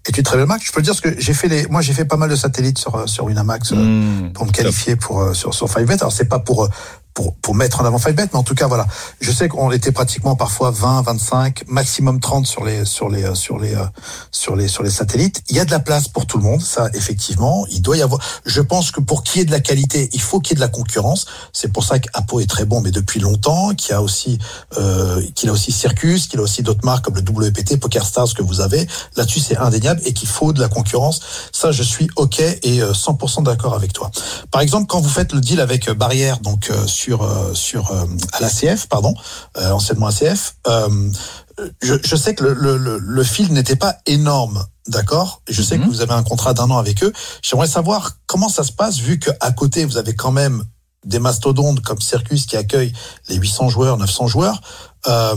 est 0.06 0.16
une 0.18 0.24
très 0.24 0.36
belle 0.36 0.46
marque. 0.46 0.62
Je 0.66 0.72
peux 0.72 0.80
le 0.80 0.84
dire 0.84 0.94
parce 0.94 1.00
que 1.14 1.20
j'ai 1.20 1.34
fait 1.34 1.48
les, 1.48 1.66
moi, 1.68 1.80
j'ai 1.82 1.92
fait 1.92 2.04
pas 2.04 2.16
mal 2.16 2.28
de 2.30 2.36
satellites 2.36 2.78
sur, 2.78 2.94
euh, 2.96 3.06
sur 3.06 3.24
Winamax 3.26 3.72
euh, 3.72 3.76
Mmh. 3.76 4.32
pour 4.32 4.46
me 4.46 4.50
qualifier 4.52 4.96
pour 4.96 5.34
sur 5.34 5.54
sur 5.54 5.70
FiveBet. 5.70 5.94
Alors 6.00 6.12
c'est 6.12 6.24
pas 6.28 6.38
pour 6.40 6.68
pour 7.14 7.34
pour 7.36 7.54
mettre 7.54 7.80
en 7.80 7.84
avant 7.84 7.98
FiveBet, 7.98 8.28
mais 8.32 8.38
en 8.38 8.42
tout 8.42 8.54
cas 8.54 8.66
voilà, 8.66 8.86
je 9.20 9.30
sais 9.30 9.48
qu'on 9.48 9.70
était 9.70 9.92
pratiquement 9.92 10.36
parfois 10.36 10.70
20, 10.70 11.02
25, 11.02 11.64
maximum 11.68 12.20
30 12.20 12.46
sur 12.46 12.64
les 12.64 12.84
sur 12.84 13.08
les 13.08 13.24
euh, 13.24 13.34
sur 13.34 13.58
les 13.58 13.74
euh, 13.74 13.84
sur 14.30 14.56
les 14.56 14.68
sur 14.68 14.82
les 14.82 14.90
satellites. 14.90 15.42
Il 15.48 15.56
y 15.56 15.60
a 15.60 15.64
de 15.64 15.70
la 15.70 15.80
place 15.80 16.08
pour 16.08 16.26
tout 16.26 16.38
le 16.38 16.44
monde, 16.44 16.62
ça 16.62 16.88
effectivement, 16.94 17.66
il 17.70 17.82
doit 17.82 17.96
y 17.96 18.02
avoir. 18.02 18.20
Je 18.44 18.60
pense 18.60 18.90
que 18.90 19.00
pour 19.00 19.22
qu'il 19.22 19.40
y 19.40 19.42
ait 19.42 19.46
de 19.46 19.50
la 19.50 19.60
qualité, 19.60 20.08
il 20.12 20.20
faut 20.20 20.40
qu'il 20.40 20.52
y 20.52 20.54
ait 20.54 20.62
de 20.62 20.66
la 20.66 20.68
concurrence. 20.68 21.26
C'est 21.52 21.72
pour 21.72 21.84
ça 21.84 21.98
qu'Apo 21.98 22.40
est 22.40 22.48
très 22.48 22.64
bon, 22.64 22.80
mais 22.80 22.90
depuis 22.90 23.20
longtemps, 23.20 23.74
qu'il 23.74 23.90
y 23.90 23.94
a 23.94 24.02
aussi 24.02 24.38
euh, 24.78 25.22
qu'il 25.34 25.48
a 25.48 25.52
aussi 25.52 25.72
Circus, 25.72 26.26
qu'il 26.26 26.40
a 26.40 26.42
aussi 26.42 26.62
d'autres 26.62 26.84
marques 26.84 27.04
comme 27.04 27.16
le 27.16 27.22
WPT, 27.22 27.78
PokerStars 27.78 28.34
que 28.34 28.42
vous 28.42 28.60
avez. 28.60 28.86
Là-dessus, 29.16 29.40
c'est 29.40 29.56
indéniable 29.56 30.00
et 30.04 30.12
qu'il 30.12 30.28
faut 30.28 30.52
de 30.52 30.60
la 30.60 30.68
concurrence. 30.68 31.20
Ça, 31.52 31.72
je 31.72 31.82
suis 31.82 32.08
ok 32.16 32.40
et 32.40 32.82
euh, 32.82 32.92
100% 32.92 33.42
d'accord 33.42 33.74
avec 33.74 33.92
toi. 33.92 34.10
Par 34.50 34.60
exemple, 34.60 34.86
quand 34.86 35.00
vous 35.00 35.08
faites 35.08 35.32
le 35.32 35.40
deal 35.40 35.60
avec 35.60 35.88
euh, 35.88 35.94
Barrière, 35.94 36.38
donc 36.38 36.70
euh, 36.70 36.86
sur 37.02 37.22
euh, 37.22 37.54
sur 37.54 37.90
euh, 37.90 38.06
à 38.32 38.40
l'ACF, 38.40 38.86
pardon, 38.88 39.14
euh, 39.56 39.70
anciennement 39.72 40.06
ACF, 40.06 40.54
je, 41.82 41.94
je 42.02 42.16
sais 42.16 42.34
que 42.34 42.44
le, 42.44 42.54
le, 42.54 42.76
le, 42.76 42.98
le 42.98 43.24
fil 43.24 43.52
n'était 43.52 43.76
pas 43.76 43.96
énorme, 44.06 44.64
d'accord? 44.88 45.42
Je 45.48 45.62
sais 45.62 45.76
Mhm. 45.78 45.84
que 45.84 45.88
vous 45.90 46.00
avez 46.00 46.12
un 46.14 46.22
contrat 46.22 46.54
d'un 46.54 46.70
an 46.70 46.78
avec 46.78 47.02
eux. 47.04 47.12
J'aimerais 47.42 47.68
savoir 47.68 48.12
comment 48.26 48.48
ça 48.48 48.64
se 48.64 48.72
passe 48.72 48.98
vu 48.98 49.18
que 49.18 49.30
à 49.40 49.52
côté 49.52 49.84
vous 49.84 49.96
avez 49.98 50.14
quand 50.14 50.32
même 50.32 50.64
des 51.04 51.18
mastodontes 51.18 51.80
comme 51.80 52.00
Circus 52.00 52.46
qui 52.46 52.56
accueille 52.56 52.92
les 53.28 53.36
800 53.36 53.68
joueurs, 53.68 53.96
900 53.98 54.28
joueurs. 54.28 54.60
Euh, 55.08 55.36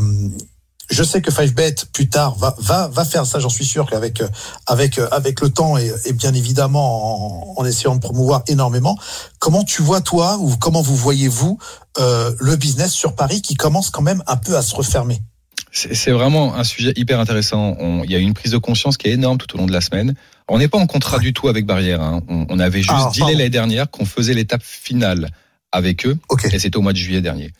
je 0.90 1.04
sais 1.04 1.22
que 1.22 1.32
5bet 1.32 1.86
plus 1.94 2.08
tard 2.10 2.36
va 2.36 2.56
va 2.60 2.88
va 2.88 3.06
faire 3.06 3.26
ça, 3.26 3.40
j'en 3.40 3.50
suis 3.50 3.66
sûr 3.66 3.86
qu'avec 3.90 4.22
euh, 4.22 4.28
avec 4.68 5.00
euh, 5.00 5.08
avec 5.12 5.42
le 5.42 5.50
temps 5.50 5.78
et, 5.78 5.92
et 6.06 6.14
bien 6.14 6.34
évidemment 6.34 7.56
en, 7.58 7.62
en 7.62 7.66
essayant 7.66 7.96
de 7.96 8.02
promouvoir 8.02 8.44
énormément. 8.48 8.98
Comment 9.40 9.64
tu 9.64 9.82
vois 9.82 10.02
toi 10.02 10.38
ou 10.40 10.56
comment 10.58 10.82
vous 10.82 10.96
voyez 10.96 11.28
vous 11.28 11.58
euh, 12.00 12.34
le 12.40 12.56
business 12.56 12.92
sur 12.92 13.16
Paris 13.16 13.42
qui 13.42 13.56
commence 13.56 13.90
quand 13.90 14.02
même 14.02 14.24
un 14.28 14.38
peu 14.38 14.56
à 14.58 14.62
se 14.62 14.76
refermer? 14.76 15.20
C'est 15.72 16.12
vraiment 16.12 16.56
un 16.56 16.64
sujet 16.64 16.94
hyper 16.96 17.20
intéressant. 17.20 17.76
On- 17.80 18.04
Il 18.06 18.12
y 18.12 18.16
a 18.16 18.20
eu 18.20 18.22
une 18.22 18.34
prise 18.34 18.54
de 18.54 18.58
conscience 18.58 18.96
qui 18.96 19.08
est 19.10 19.12
énorme 19.12 19.38
tout 19.38 19.54
au 19.56 19.58
long 19.60 19.66
de 19.66 19.74
la 19.74 19.82
semaine. 19.82 20.16
On 20.48 20.58
n'est 20.58 20.70
pas 20.70 20.78
en 20.78 20.88
contrat 20.88 21.20
du 21.20 21.34
tout 21.34 21.50
avec 21.50 21.66
Barrière. 21.66 22.02
hein. 22.02 22.22
On, 22.30 22.46
on 22.50 22.60
avait 22.60 22.82
juste 22.82 22.94
Ah, 22.96 23.12
dealé 23.14 23.34
l'année 23.34 23.50
dernière 23.50 23.90
qu'on 23.92 24.06
faisait 24.06 24.34
l'étape 24.34 24.64
finale 24.64 25.30
avec 25.74 26.06
eux, 26.06 26.18
et 26.54 26.60
c'était 26.60 26.78
au 26.78 26.82
mois 26.82 26.94
de 26.94 26.98
juillet 26.98 27.20
dernier. 27.22 27.52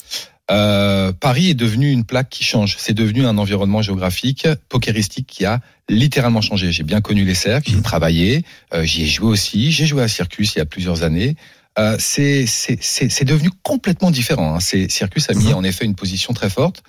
Euh, 0.52 1.12
Paris 1.12 1.50
est 1.50 1.56
devenu 1.56 1.92
une 1.92 2.04
plaque 2.04 2.30
qui 2.30 2.44
change. 2.44 2.76
C'est 2.78 2.94
devenu 2.94 3.26
un 3.26 3.38
environnement 3.38 3.82
géographique, 3.82 4.48
pokeristique 4.70 5.28
qui 5.28 5.46
a 5.46 5.60
littéralement 5.90 6.42
changé. 6.42 6.72
J'ai 6.72 6.84
bien 6.84 7.02
connu 7.02 7.26
les 7.26 7.34
cercles, 7.34 7.72
j'y 7.72 7.78
ai 7.78 7.82
travaillé, 7.82 8.46
euh, 8.74 8.84
j'y 8.84 9.04
ai 9.04 9.08
joué 9.08 9.28
aussi. 9.28 9.72
J'ai 9.72 9.86
joué 9.86 10.04
à 10.04 10.08
Circus 10.08 10.56
il 10.56 10.60
y 10.60 10.62
a 10.62 10.66
plusieurs 10.66 11.04
années. 11.04 11.36
Euh, 11.78 11.98
c'est 12.00 12.46
c'est 12.48 12.78
c'est 12.82 13.10
c'est 13.10 13.26
devenu 13.26 13.50
complètement 13.64 14.12
différent. 14.12 14.56
Hein. 14.56 14.60
Circus 14.60 15.30
a 15.30 15.34
mis 15.34 15.54
en 15.54 15.64
effet 15.64 15.86
une 15.86 15.96
position 15.96 16.34
très 16.34 16.50
forte. 16.50 16.84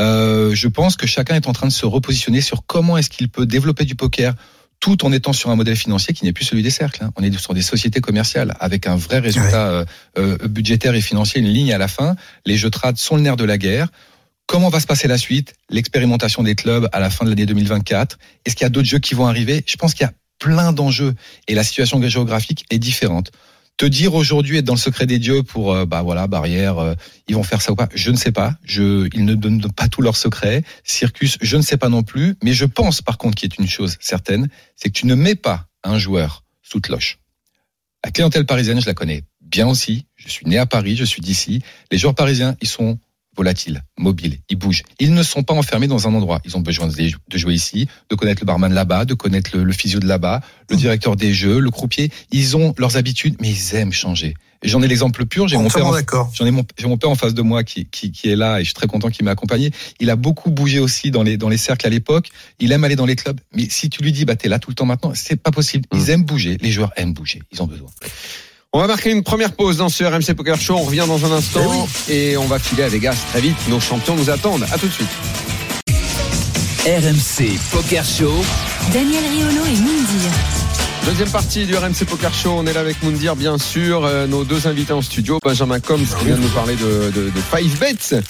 Euh, 0.00 0.54
je 0.54 0.68
pense 0.68 0.96
que 0.96 1.06
chacun 1.06 1.34
est 1.34 1.46
en 1.46 1.52
train 1.52 1.66
de 1.66 1.72
se 1.72 1.84
repositionner 1.84 2.40
sur 2.40 2.64
comment 2.64 2.96
est-ce 2.96 3.10
qu'il 3.10 3.28
peut 3.28 3.44
développer 3.44 3.84
du 3.84 3.96
poker 3.96 4.34
tout 4.80 5.04
en 5.04 5.12
étant 5.12 5.32
sur 5.32 5.50
un 5.50 5.56
modèle 5.56 5.76
financier 5.76 6.14
qui 6.14 6.24
n'est 6.24 6.32
plus 6.32 6.44
celui 6.44 6.62
des 6.62 6.70
cercles. 6.70 7.04
hein. 7.04 7.12
On 7.16 7.22
est 7.22 7.38
sur 7.38 7.54
des 7.54 7.62
sociétés 7.62 8.00
commerciales 8.00 8.56
avec 8.60 8.86
un 8.86 8.96
vrai 8.96 9.18
résultat 9.18 9.68
euh, 9.68 9.84
euh, 10.18 10.38
budgétaire 10.48 10.94
et 10.94 11.02
financier, 11.02 11.40
une 11.40 11.48
ligne 11.48 11.72
à 11.72 11.78
la 11.78 11.86
fin. 11.86 12.16
Les 12.46 12.56
jeux 12.56 12.70
trad 12.70 12.96
sont 12.96 13.16
le 13.16 13.22
nerf 13.22 13.36
de 13.36 13.44
la 13.44 13.58
guerre. 13.58 13.88
Comment 14.46 14.70
va 14.70 14.80
se 14.80 14.86
passer 14.86 15.06
la 15.06 15.18
suite? 15.18 15.54
L'expérimentation 15.68 16.42
des 16.42 16.54
clubs 16.54 16.88
à 16.92 16.98
la 16.98 17.10
fin 17.10 17.24
de 17.24 17.30
l'année 17.30 17.46
2024 17.46 18.18
Est-ce 18.44 18.56
qu'il 18.56 18.64
y 18.64 18.66
a 18.66 18.70
d'autres 18.70 18.88
jeux 18.88 18.98
qui 18.98 19.14
vont 19.14 19.26
arriver? 19.26 19.62
Je 19.66 19.76
pense 19.76 19.94
qu'il 19.94 20.04
y 20.04 20.08
a 20.08 20.12
plein 20.38 20.72
d'enjeux 20.72 21.14
et 21.46 21.54
la 21.54 21.62
situation 21.62 22.02
géographique 22.02 22.64
est 22.70 22.78
différente. 22.78 23.30
Te 23.80 23.86
dire 23.86 24.12
aujourd'hui 24.14 24.58
être 24.58 24.66
dans 24.66 24.74
le 24.74 24.78
secret 24.78 25.06
des 25.06 25.18
dieux 25.18 25.42
pour 25.42 25.72
euh, 25.72 25.86
bah 25.86 26.02
voilà 26.02 26.26
barrière, 26.26 26.76
euh, 26.76 26.94
ils 27.28 27.34
vont 27.34 27.42
faire 27.42 27.62
ça 27.62 27.72
ou 27.72 27.76
pas, 27.76 27.88
je 27.94 28.10
ne 28.10 28.16
sais 28.16 28.30
pas. 28.30 28.52
Je, 28.62 29.08
ils 29.14 29.24
ne 29.24 29.34
donnent 29.34 29.72
pas 29.72 29.88
tous 29.88 30.02
leurs 30.02 30.18
secrets. 30.18 30.64
Circus, 30.84 31.38
je 31.40 31.56
ne 31.56 31.62
sais 31.62 31.78
pas 31.78 31.88
non 31.88 32.02
plus. 32.02 32.36
Mais 32.44 32.52
je 32.52 32.66
pense 32.66 33.00
par 33.00 33.16
contre 33.16 33.36
qu'il 33.36 33.48
y 33.48 33.54
a 33.54 33.62
une 33.62 33.66
chose 33.66 33.96
certaine, 33.98 34.48
c'est 34.76 34.90
que 34.90 34.98
tu 34.98 35.06
ne 35.06 35.14
mets 35.14 35.34
pas 35.34 35.66
un 35.82 35.96
joueur 35.96 36.44
sous 36.60 36.82
cloche. 36.82 37.20
La 38.04 38.10
clientèle 38.10 38.44
parisienne, 38.44 38.82
je 38.82 38.86
la 38.86 38.92
connais 38.92 39.24
bien 39.40 39.66
aussi. 39.66 40.04
Je 40.14 40.28
suis 40.28 40.44
né 40.44 40.58
à 40.58 40.66
Paris, 40.66 40.94
je 40.94 41.04
suis 41.06 41.22
d'ici. 41.22 41.62
Les 41.90 41.96
joueurs 41.96 42.14
parisiens, 42.14 42.56
ils 42.60 42.68
sont 42.68 42.98
volatiles, 43.40 43.82
mobiles, 43.98 44.36
ils 44.50 44.56
bougent. 44.56 44.82
Ils 44.98 45.14
ne 45.14 45.22
sont 45.22 45.42
pas 45.42 45.54
enfermés 45.54 45.86
dans 45.88 46.06
un 46.06 46.12
endroit. 46.14 46.42
Ils 46.44 46.58
ont 46.58 46.60
besoin 46.60 46.88
de 46.88 47.38
jouer 47.38 47.54
ici, 47.54 47.88
de 48.10 48.14
connaître 48.14 48.42
le 48.42 48.46
barman 48.46 48.70
là-bas, 48.70 49.06
de 49.06 49.14
connaître 49.14 49.56
le, 49.56 49.64
le 49.64 49.72
physio 49.72 49.98
de 49.98 50.06
là-bas, 50.06 50.42
le 50.68 50.76
directeur 50.76 51.16
des 51.16 51.32
jeux, 51.32 51.58
le 51.58 51.70
croupier. 51.70 52.12
Ils 52.32 52.54
ont 52.58 52.74
leurs 52.76 52.98
habitudes, 52.98 53.36
mais 53.40 53.48
ils 53.50 53.74
aiment 53.76 53.94
changer. 53.94 54.34
J'en 54.62 54.82
ai 54.82 54.88
l'exemple 54.88 55.24
pur. 55.24 55.48
J'ai 55.48 55.56
mon 55.56 55.70
père, 55.70 55.86
j'en 56.34 56.44
ai 56.44 56.50
mon, 56.50 56.66
j'ai 56.78 56.86
mon 56.86 56.98
père 56.98 57.08
en 57.08 57.14
face 57.14 57.32
de 57.32 57.40
moi 57.40 57.64
qui, 57.64 57.86
qui, 57.86 58.12
qui 58.12 58.28
est 58.28 58.36
là 58.36 58.58
et 58.58 58.60
je 58.60 58.66
suis 58.66 58.74
très 58.74 58.86
content 58.86 59.08
qu'il 59.08 59.24
m'ait 59.24 59.30
accompagné. 59.30 59.70
Il 60.00 60.10
a 60.10 60.16
beaucoup 60.16 60.50
bougé 60.50 60.80
aussi 60.80 61.10
dans 61.10 61.22
les, 61.22 61.38
dans 61.38 61.48
les 61.48 61.56
cercles 61.56 61.86
à 61.86 61.88
l'époque. 61.88 62.28
Il 62.58 62.70
aime 62.72 62.84
aller 62.84 62.94
dans 62.96 63.06
les 63.06 63.16
clubs. 63.16 63.40
Mais 63.56 63.66
si 63.70 63.88
tu 63.88 64.02
lui 64.02 64.12
dis, 64.12 64.26
bah, 64.26 64.36
t'es 64.36 64.50
là 64.50 64.58
tout 64.58 64.68
le 64.68 64.74
temps 64.74 64.84
maintenant, 64.84 65.12
c'est 65.14 65.36
pas 65.36 65.50
possible. 65.50 65.86
Ils 65.94 66.02
Mm. 66.02 66.10
aiment 66.10 66.24
bouger. 66.24 66.58
Les 66.60 66.72
joueurs 66.72 66.92
aiment 66.96 67.14
bouger. 67.14 67.40
Ils 67.52 67.62
ont 67.62 67.66
besoin. 67.66 67.88
On 68.72 68.78
va 68.78 68.86
marquer 68.86 69.10
une 69.10 69.24
première 69.24 69.50
pause 69.50 69.78
dans 69.78 69.88
ce 69.88 70.04
RMC 70.04 70.32
Poker 70.36 70.60
Show. 70.60 70.76
On 70.76 70.84
revient 70.84 71.04
dans 71.08 71.24
un 71.24 71.32
instant 71.36 71.88
et 72.08 72.36
on 72.36 72.46
va 72.46 72.60
filer 72.60 72.84
à 72.84 72.88
Vegas 72.88 73.16
très 73.30 73.40
vite. 73.40 73.56
Nos 73.68 73.80
champions 73.80 74.14
nous 74.14 74.30
attendent. 74.30 74.64
À 74.72 74.78
tout 74.78 74.86
de 74.86 74.92
suite. 74.92 75.08
RMC 76.86 77.58
Poker 77.72 78.04
Show. 78.04 78.32
Daniel 78.92 79.24
Riolo 79.24 79.64
et 79.64 79.76
Moundir. 79.76 80.30
Deuxième 81.04 81.30
partie 81.30 81.66
du 81.66 81.74
RMC 81.76 82.04
Poker 82.08 82.32
Show. 82.32 82.52
On 82.58 82.66
est 82.66 82.72
là 82.72 82.78
avec 82.78 83.02
Moundir, 83.02 83.34
bien 83.34 83.58
sûr. 83.58 84.04
Euh, 84.04 84.28
nos 84.28 84.44
deux 84.44 84.68
invités 84.68 84.92
en 84.92 85.02
studio, 85.02 85.40
Benjamin 85.42 85.80
Combs 85.80 86.06
qui 86.20 86.24
vient 86.26 86.36
de 86.36 86.40
nous 86.42 86.48
parler 86.50 86.76
de, 86.76 87.10
de, 87.10 87.30
de 87.30 87.40
Five 87.52 87.76
Bets. 87.80 88.22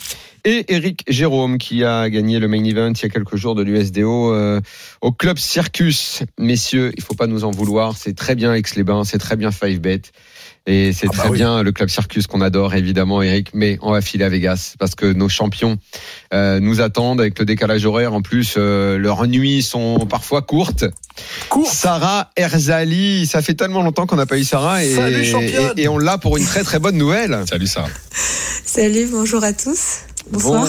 Et 0.45 0.73
Eric 0.75 1.05
Jérôme 1.09 1.59
qui 1.59 1.85
a 1.85 2.09
gagné 2.09 2.39
le 2.39 2.49
main 2.49 2.65
event 2.65 2.93
il 2.93 3.03
y 3.03 3.07
a 3.07 3.09
quelques 3.09 3.37
jours 3.37 3.55
de 3.55 3.63
l'USDO 3.63 4.33
euh, 4.33 4.61
au 5.01 5.13
club 5.13 5.39
Circus. 5.39 6.23
Messieurs, 6.39 6.93
il 6.97 7.03
faut 7.03 7.15
pas 7.15 7.27
nous 7.27 7.45
en 7.45 7.51
vouloir. 7.51 7.97
C'est 7.97 8.15
très 8.17 8.35
bien 8.35 8.55
Aix-les-Bains, 8.55 9.05
c'est 9.05 9.19
très 9.19 9.37
bien 9.37 9.51
Five 9.51 9.81
Bet. 9.81 10.03
Et 10.67 10.93
c'est 10.93 11.07
Ah 11.07 11.13
bah 11.13 11.19
très 11.19 11.29
oui. 11.31 11.39
bien 11.39 11.63
le 11.63 11.73
club 11.73 11.89
Circus 11.89 12.27
qu'on 12.27 12.43
adore 12.43 12.75
évidemment 12.75 13.23
Eric, 13.23 13.49
mais 13.55 13.79
on 13.83 13.93
va 13.93 14.01
filer 14.03 14.25
à 14.25 14.29
Vegas 14.29 14.75
parce 14.79 14.95
que 14.95 15.07
nos 15.07 15.29
champions 15.29 15.79
euh, 16.35 16.61
nous 16.61 16.81
attendent 16.81 17.21
avec 17.21 17.39
le 17.39 17.45
décalage 17.45 17.85
horaire. 17.87 18.13
En 18.13 18.21
plus, 18.23 18.55
euh, 18.57 18.99
leurs 18.99 19.27
nuits 19.27 19.63
sont 19.63 20.07
parfois 20.09 20.43
courtes. 20.43 20.85
Sarah 21.67 22.31
Erzali, 22.37 23.27
ça 23.27 23.43
fait 23.43 23.55
tellement 23.55 23.83
longtemps 23.83 24.07
qu'on 24.07 24.17
n'a 24.17 24.27
pas 24.27 24.39
eu 24.39 24.45
Sarah 24.45 24.85
et, 24.85 24.95
Salut, 24.95 25.25
et 25.77 25.89
on 25.89 25.99
l'a 25.99 26.19
pour 26.19 26.37
une 26.37 26.45
très 26.45 26.63
très 26.63 26.79
bonne 26.79 26.97
nouvelle. 26.97 27.43
Salut 27.49 27.67
Sarah. 27.67 27.89
Salut, 28.65 29.09
bonjour 29.11 29.43
à 29.43 29.53
tous. 29.53 30.01
Bon. 30.31 30.65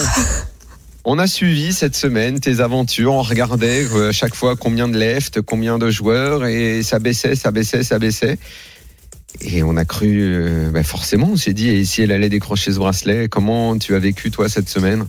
On 1.04 1.18
a 1.18 1.26
suivi 1.26 1.72
cette 1.72 1.96
semaine 1.96 2.38
tes 2.38 2.60
aventures, 2.60 3.12
on 3.12 3.22
regardait 3.22 3.84
euh, 3.92 4.12
chaque 4.12 4.36
fois 4.36 4.54
combien 4.54 4.86
de 4.88 4.96
left, 4.96 5.40
combien 5.40 5.78
de 5.78 5.90
joueurs, 5.90 6.44
et 6.44 6.84
ça 6.84 7.00
baissait, 7.00 7.34
ça 7.34 7.50
baissait, 7.50 7.82
ça 7.82 7.98
baissait. 7.98 8.38
Et 9.40 9.64
on 9.64 9.76
a 9.76 9.84
cru, 9.84 10.20
euh, 10.22 10.70
ben 10.70 10.84
forcément, 10.84 11.30
on 11.32 11.36
s'est 11.36 11.54
dit, 11.54 11.68
et 11.70 11.84
si 11.84 12.02
elle 12.02 12.12
allait 12.12 12.28
décrocher 12.28 12.72
ce 12.72 12.78
bracelet, 12.78 13.28
comment 13.28 13.76
tu 13.78 13.96
as 13.96 13.98
vécu 13.98 14.30
toi 14.30 14.48
cette 14.48 14.68
semaine? 14.68 15.06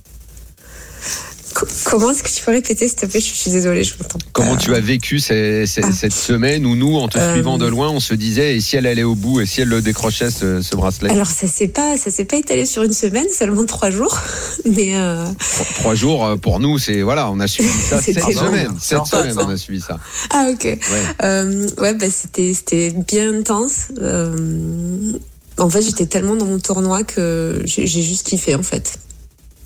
Comment 1.85 2.11
est-ce 2.11 2.23
que 2.23 2.29
tu 2.29 2.43
peux 2.43 2.51
répéter, 2.51 2.87
s'il 2.87 2.97
te 2.97 3.05
plaît? 3.05 3.19
Je 3.19 3.33
suis 3.33 3.51
désolée, 3.51 3.83
je 3.83 3.93
m'entends. 3.99 4.19
Comment 4.31 4.55
tu 4.57 4.73
as 4.75 4.79
vécu 4.79 5.19
ces- 5.19 5.65
ces- 5.67 5.81
Ah. 5.83 5.91
cette 5.91 6.13
semaine 6.13 6.65
où 6.65 6.75
nous, 6.75 6.95
en 6.97 7.07
te 7.07 7.17
Euh. 7.17 7.33
suivant 7.33 7.57
de 7.57 7.65
loin, 7.67 7.89
on 7.89 7.99
se 7.99 8.13
disait, 8.13 8.55
et 8.55 8.61
si 8.61 8.75
elle 8.75 8.87
allait 8.87 9.03
au 9.03 9.15
bout, 9.15 9.41
et 9.41 9.45
si 9.45 9.61
elle 9.61 9.67
le 9.69 9.81
décrochait 9.81 10.31
ce, 10.31 10.61
ce 10.61 10.75
bracelet? 10.75 11.09
Alors 11.11 11.27
ça 11.27 11.47
s'est 11.47 11.67
pas, 11.67 11.97
ça 11.97 12.11
s'est 12.11 12.25
pas 12.25 12.37
étalé 12.37 12.65
sur 12.65 12.83
une 12.83 12.93
semaine, 12.93 13.27
seulement 13.29 13.65
trois 13.65 13.89
jours, 13.91 14.17
mais 14.65 14.95
euh, 14.95 15.25
Trois- 15.39 15.65
Trois 15.75 15.95
jours 15.95 16.25
euh, 16.25 16.35
pour 16.37 16.59
nous, 16.59 16.77
c'est 16.79 17.01
voilà, 17.01 17.29
on 17.31 17.39
a 17.39 17.47
suivi 17.47 17.69
ça 17.89 18.01
C'est 18.01 18.13
cette 18.13 18.23
semaine. 18.37 18.71
Cette 18.81 19.05
semaine, 19.05 19.35
on 19.37 19.49
a 19.49 19.57
suivi 19.57 19.81
ça. 19.81 19.99
ah 20.31 20.47
ok. 20.51 20.63
Ouais. 20.63 20.79
Euh, 21.23 21.67
ouais, 21.79 21.93
bah 21.93 22.07
c'était 22.09 22.53
c'était 22.53 22.91
bien 22.91 23.33
intense. 23.39 23.87
Euh, 24.01 25.13
en 25.57 25.69
fait, 25.69 25.81
j'étais 25.83 26.05
tellement 26.07 26.35
dans 26.35 26.45
mon 26.45 26.59
tournoi 26.59 27.03
que 27.03 27.61
j'ai 27.65 27.85
juste 27.87 28.25
kiffé 28.27 28.55
en 28.55 28.63
fait. 28.63 28.97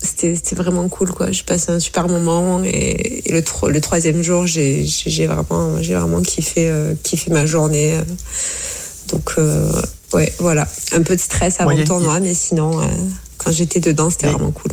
C'était 0.00 0.54
vraiment 0.54 0.88
cool 0.88 1.10
quoi. 1.10 1.30
J'ai 1.32 1.42
passé 1.42 1.72
un 1.72 1.80
super 1.80 2.08
moment 2.08 2.62
et, 2.64 3.28
et 3.28 3.32
le 3.32 3.42
tro- 3.42 3.68
le 3.68 3.80
troisième 3.80 4.22
jour, 4.22 4.46
j'ai 4.46 4.84
vraiment 5.26 5.82
j'ai 5.82 5.94
vraiment 5.94 6.22
kiffé 6.22 6.70
euh, 6.70 6.94
kiffé 7.02 7.30
ma 7.32 7.46
journée. 7.46 7.98
Donc 9.08 9.32
euh, 9.38 9.70
ouais, 10.12 10.32
voilà, 10.38 10.68
un 10.92 11.02
peu 11.02 11.16
de 11.16 11.20
stress 11.20 11.60
avant 11.60 11.70
Ouais, 11.70 11.76
le 11.78 11.84
tournoi, 11.84 12.20
mais 12.20 12.34
sinon 12.34 12.80
euh, 12.80 12.84
quand 13.38 13.50
j'étais 13.50 13.80
dedans, 13.80 14.08
c'était 14.10 14.28
vraiment 14.28 14.52
cool. 14.52 14.72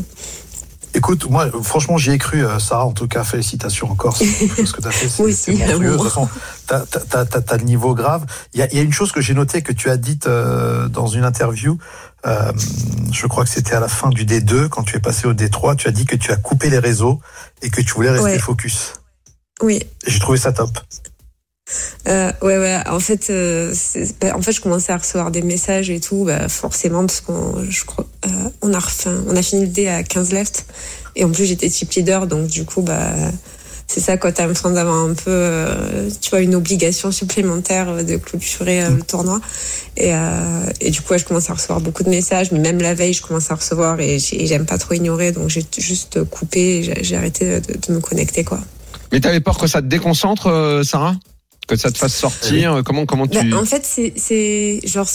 Écoute, 0.95 1.29
moi, 1.29 1.47
franchement, 1.61 1.97
j'y 1.97 2.11
ai 2.11 2.17
cru, 2.17 2.45
euh, 2.45 2.57
Sarah. 2.57 2.85
En 2.85 2.91
tout 2.93 3.07
cas, 3.07 3.23
félicitations 3.23 3.91
encore. 3.91 4.15
Ce 4.17 4.23
que 4.71 4.81
tu 4.81 4.87
as 4.87 4.91
fait. 4.91 5.09
c'est- 5.09 5.51
un 5.53 5.67
monstrueux. 5.67 5.91
De 5.91 5.97
toute 5.97 6.03
façon, 6.03 6.29
t'as- 6.67 6.85
t'as- 6.85 6.99
t'as 7.01 7.25
t'as- 7.25 7.41
t'as 7.41 7.57
le 7.57 7.63
niveau 7.65 7.93
grave. 7.93 8.25
Il 8.53 8.59
y 8.59 8.63
a, 8.63 8.67
il 8.71 8.77
y 8.77 8.79
a 8.79 8.83
une 8.83 8.93
chose 8.93 9.11
que 9.11 9.19
j'ai 9.21 9.33
notée 9.33 9.61
que 9.61 9.73
tu 9.73 9.89
as 9.89 9.97
dite 9.97 10.27
euh, 10.27 10.87
dans 10.87 11.07
une 11.07 11.23
interview. 11.25 11.77
euh, 12.25 12.51
je 13.11 13.27
crois 13.27 13.43
que 13.43 13.49
c'était 13.51 13.75
à 13.75 13.79
la 13.79 13.87
fin 13.87 14.09
du 14.09 14.25
D2, 14.25 14.67
quand 14.69 14.81
tu 14.83 14.95
es 14.95 14.99
passé 14.99 15.27
au 15.27 15.33
D3. 15.33 15.75
Tu 15.75 15.87
as 15.87 15.91
dit 15.91 16.05
que 16.05 16.15
tu 16.15 16.31
as 16.31 16.37
coupé 16.37 16.69
les 16.71 16.79
réseaux 16.79 17.19
et 17.61 17.69
que 17.69 17.81
tu 17.81 17.93
voulais 17.93 18.09
rester 18.09 18.25
Ouais. 18.25 18.39
focus. 18.39 18.93
Oui, 19.61 19.83
J'ai 20.07 20.19
trouvé 20.19 20.37
ça 20.39 20.51
top. 20.51 20.71
Euh, 22.07 22.31
ouais, 22.41 22.57
ouais. 22.57 22.77
En 22.87 22.99
fait, 22.99 23.27
euh, 23.29 23.73
bah, 24.21 24.35
en 24.35 24.41
fait, 24.41 24.51
je 24.51 24.61
commençais 24.61 24.91
à 24.91 24.97
recevoir 24.97 25.31
des 25.31 25.41
messages 25.41 25.89
et 25.89 25.99
tout, 25.99 26.23
bah, 26.25 26.47
forcément, 26.49 27.05
parce 27.05 27.21
qu'on, 27.21 27.63
je 27.67 27.83
crois, 27.85 28.05
euh, 28.27 28.29
on 28.61 28.73
a 28.73 28.79
refait, 28.79 29.09
on 29.27 29.35
a 29.35 29.41
fini 29.41 29.61
le 29.63 29.67
dé 29.69 29.87
à 29.87 30.03
15 30.03 30.31
left, 30.31 30.65
et 31.15 31.23
en 31.23 31.31
plus 31.31 31.45
j'étais 31.45 31.69
chip 31.69 31.91
leader, 31.93 32.27
donc 32.27 32.47
du 32.47 32.65
coup, 32.65 32.81
bah, 32.83 33.11
c'est 33.87 33.99
ça 33.99 34.17
quand 34.17 34.31
t'as 34.31 34.43
l'impression 34.45 34.69
d'avoir 34.71 34.95
un 35.03 35.13
peu, 35.15 35.23
euh, 35.31 36.09
tu 36.21 36.29
vois, 36.29 36.41
une 36.41 36.53
obligation 36.55 37.11
supplémentaire 37.11 37.89
euh, 37.89 38.03
de 38.03 38.17
clôturer 38.17 38.83
euh, 38.83 38.89
le 38.91 39.01
tournoi, 39.01 39.41
et, 39.97 40.13
euh, 40.13 40.17
et 40.81 40.91
du 40.91 41.01
coup, 41.01 41.13
ouais, 41.13 41.19
je 41.19 41.25
commençais 41.25 41.51
à 41.51 41.55
recevoir 41.55 41.81
beaucoup 41.81 42.03
de 42.03 42.09
messages, 42.09 42.51
mais 42.51 42.59
même 42.59 42.79
la 42.79 42.93
veille, 42.93 43.13
je 43.13 43.23
commençais 43.23 43.51
à 43.51 43.55
recevoir, 43.55 43.99
et 43.99 44.19
j'ai- 44.19 44.43
et 44.43 44.45
j'aime 44.45 44.67
pas 44.67 44.77
trop 44.77 44.93
ignorer, 44.93 45.31
donc 45.31 45.49
j'ai 45.49 45.65
juste 45.79 46.23
coupé, 46.25 46.83
j'ai- 47.01 47.15
arrêté 47.15 47.59
de, 47.61 47.73
de 47.87 47.93
me 47.93 47.99
connecter, 47.99 48.43
quoi. 48.43 48.59
Mais 49.11 49.19
t'avais 49.19 49.39
peur 49.39 49.57
que 49.57 49.65
ça 49.65 49.81
te 49.81 49.87
déconcentre, 49.87 50.81
Sarah? 50.83 51.15
Que 51.67 51.75
ça 51.75 51.91
te 51.91 51.97
fasse 51.97 52.15
sortir 52.15 52.81
Comment 52.85 53.05
comment 53.05 53.27
tu 53.27 53.49
Bah, 53.49 53.57
en 53.57 53.65
fait, 53.65 53.83
c'est- 53.85 54.13
c'est 54.17 54.79
genre 54.85 55.07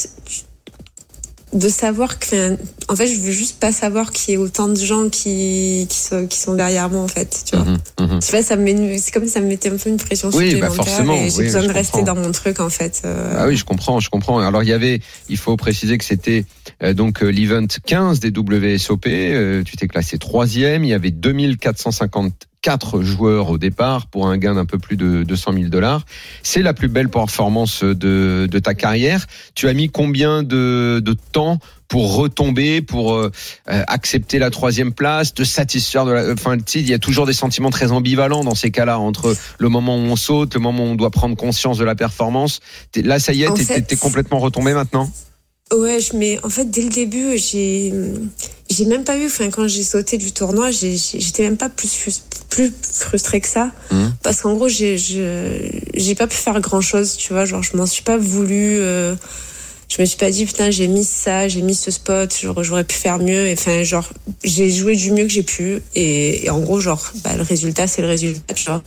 de 1.52 1.68
savoir 1.68 2.20
que. 2.20 2.56
En 2.88 2.94
fait, 2.94 3.08
je 3.08 3.18
veux 3.18 3.32
juste 3.32 3.58
pas 3.58 3.72
savoir 3.72 4.12
qu'il 4.12 4.30
y 4.30 4.34
ait 4.34 4.36
autant 4.36 4.68
de 4.68 4.76
gens 4.76 5.08
qui 5.08 5.84
qui 5.88 5.98
sont, 5.98 6.26
qui 6.28 6.38
sont 6.38 6.54
derrière 6.54 6.88
moi, 6.88 7.00
en 7.02 7.08
fait. 7.08 7.42
Tu 7.44 7.56
vois. 7.56 7.64
Mhm, 7.64 7.78
mhm. 7.98 8.18
Tu 8.20 8.30
vois, 8.30 8.42
ça 8.42 8.54
me 8.56 8.62
met- 8.62 8.98
c'est 8.98 9.10
comme 9.10 9.24
si 9.26 9.30
ça 9.32 9.40
me 9.40 9.48
mettait 9.48 9.68
un 9.68 9.76
peu 9.76 9.90
une 9.90 9.96
pression 9.96 10.28
Oui, 10.32 10.44
bah, 10.44 10.68
supplémentaire 10.68 10.84
forcément, 10.86 11.14
et 11.16 11.28
j'ai 11.30 11.36
oui, 11.38 11.44
besoin 11.46 11.62
de 11.66 11.72
rester 11.72 11.98
comprends. 11.98 12.14
dans 12.14 12.20
mon 12.20 12.30
truc, 12.30 12.60
en 12.60 12.70
fait. 12.70 13.02
euh. 13.04 13.34
Ah 13.36 13.48
oui, 13.48 13.56
je 13.56 13.64
comprends, 13.64 13.98
je 13.98 14.10
comprends. 14.10 14.38
Alors 14.38 14.62
il 14.62 14.68
y 14.68 14.72
avait, 14.72 15.00
il 15.28 15.36
faut 15.38 15.56
préciser 15.56 15.98
que 15.98 16.04
c'était 16.04 16.44
euh, 16.84 16.94
donc 16.94 17.20
euh, 17.22 17.28
l'event 17.30 17.66
15 17.84 18.20
des 18.20 18.30
WSOP. 18.30 19.06
euh, 19.08 19.64
tu 19.64 19.76
t'es 19.76 19.88
classé 19.88 20.18
troisième. 20.18 20.84
Il 20.84 20.90
y 20.90 20.94
avait 20.94 21.10
2454 22.62 23.02
joueurs 23.02 23.50
au 23.50 23.58
départ 23.58 24.06
pour 24.06 24.26
un 24.26 24.36
gain 24.36 24.54
d'un 24.54 24.66
peu 24.66 24.78
plus 24.78 24.96
de 24.96 25.22
200 25.22 25.52
000 25.54 25.64
dollars. 25.66 26.04
C'est 26.42 26.62
la 26.62 26.74
plus 26.74 26.88
belle 26.88 27.08
performance 27.08 27.82
de, 27.82 28.46
de 28.50 28.58
ta 28.58 28.74
carrière. 28.74 29.26
Tu 29.54 29.68
as 29.68 29.72
mis 29.72 29.88
combien 29.88 30.42
de, 30.42 31.00
de 31.02 31.16
temps 31.32 31.58
pour 31.88 32.14
retomber, 32.14 32.82
pour 32.82 33.14
euh, 33.14 33.32
euh, 33.68 33.82
accepter 33.88 34.38
la 34.38 34.50
troisième 34.50 34.92
place, 34.92 35.34
te 35.34 35.42
satisfaire 35.42 36.04
de 36.04 36.12
la. 36.12 36.32
Enfin, 36.32 36.56
tu 36.56 36.64
sais, 36.66 36.80
il 36.80 36.88
y 36.88 36.94
a 36.94 36.98
toujours 36.98 37.26
des 37.26 37.32
sentiments 37.32 37.70
très 37.70 37.90
ambivalents 37.90 38.44
dans 38.44 38.54
ces 38.54 38.70
cas-là 38.70 38.98
entre 39.00 39.34
le 39.58 39.68
moment 39.68 39.96
où 39.96 40.00
on 40.00 40.16
saute, 40.16 40.54
le 40.54 40.60
moment 40.60 40.84
où 40.84 40.88
on 40.88 40.94
doit 40.94 41.10
prendre 41.10 41.36
conscience 41.36 41.78
de 41.78 41.84
la 41.84 41.96
performance. 41.96 42.60
Là, 42.94 43.18
ça 43.18 43.32
y 43.32 43.42
est, 43.42 43.52
t'es 43.54 43.64
fait, 43.64 43.96
complètement 43.96 44.38
retombé 44.38 44.72
maintenant? 44.72 45.10
Ouais, 45.72 46.00
je, 46.00 46.16
mais 46.16 46.38
en 46.44 46.48
fait, 46.48 46.70
dès 46.70 46.82
le 46.82 46.90
début, 46.90 47.38
j'ai, 47.38 47.92
j'ai 48.70 48.84
même 48.84 49.04
pas 49.04 49.18
eu, 49.18 49.26
enfin, 49.26 49.50
quand 49.50 49.66
j'ai 49.66 49.82
sauté 49.82 50.16
du 50.16 50.32
tournoi, 50.32 50.70
j'étais 50.70 51.42
même 51.42 51.56
pas 51.56 51.68
plus, 51.68 52.22
plus 52.48 52.72
frustrée 52.82 53.40
que 53.40 53.48
ça. 53.48 53.72
Mhm. 53.90 54.14
Parce 54.22 54.40
qu'en 54.40 54.54
gros, 54.54 54.68
j'ai, 54.68 54.96
j'ai 54.96 56.14
pas 56.14 56.26
pu 56.26 56.36
faire 56.36 56.60
grand 56.60 56.80
chose, 56.80 57.16
tu 57.16 57.32
vois, 57.32 57.44
genre, 57.44 57.62
je 57.62 57.76
m'en 57.76 57.86
suis 57.86 58.02
pas 58.02 58.16
voulu, 58.16 58.78
euh, 58.78 59.16
je 59.88 60.00
me 60.00 60.06
suis 60.06 60.16
pas 60.16 60.30
dit, 60.30 60.46
putain, 60.46 60.70
j'ai 60.70 60.86
mis 60.86 61.04
ça, 61.04 61.48
j'ai 61.48 61.62
mis 61.62 61.74
ce 61.74 61.90
spot, 61.90 62.32
genre, 62.40 62.62
j'aurais 62.62 62.84
pu 62.84 62.94
faire 62.94 63.18
mieux. 63.18 63.48
Et 63.48 63.54
enfin, 63.54 63.82
genre, 63.82 64.08
j'ai 64.44 64.70
joué 64.70 64.94
du 64.94 65.10
mieux 65.10 65.24
que 65.24 65.32
j'ai 65.32 65.42
pu. 65.42 65.82
Et, 65.96 66.44
et 66.44 66.50
en 66.50 66.60
gros, 66.60 66.80
genre, 66.80 67.12
bah, 67.24 67.34
le 67.36 67.42
résultat, 67.42 67.88
c'est 67.88 68.02
le 68.02 68.08
résultat, 68.08 68.54
tu 68.54 68.66
vois. 68.66 68.82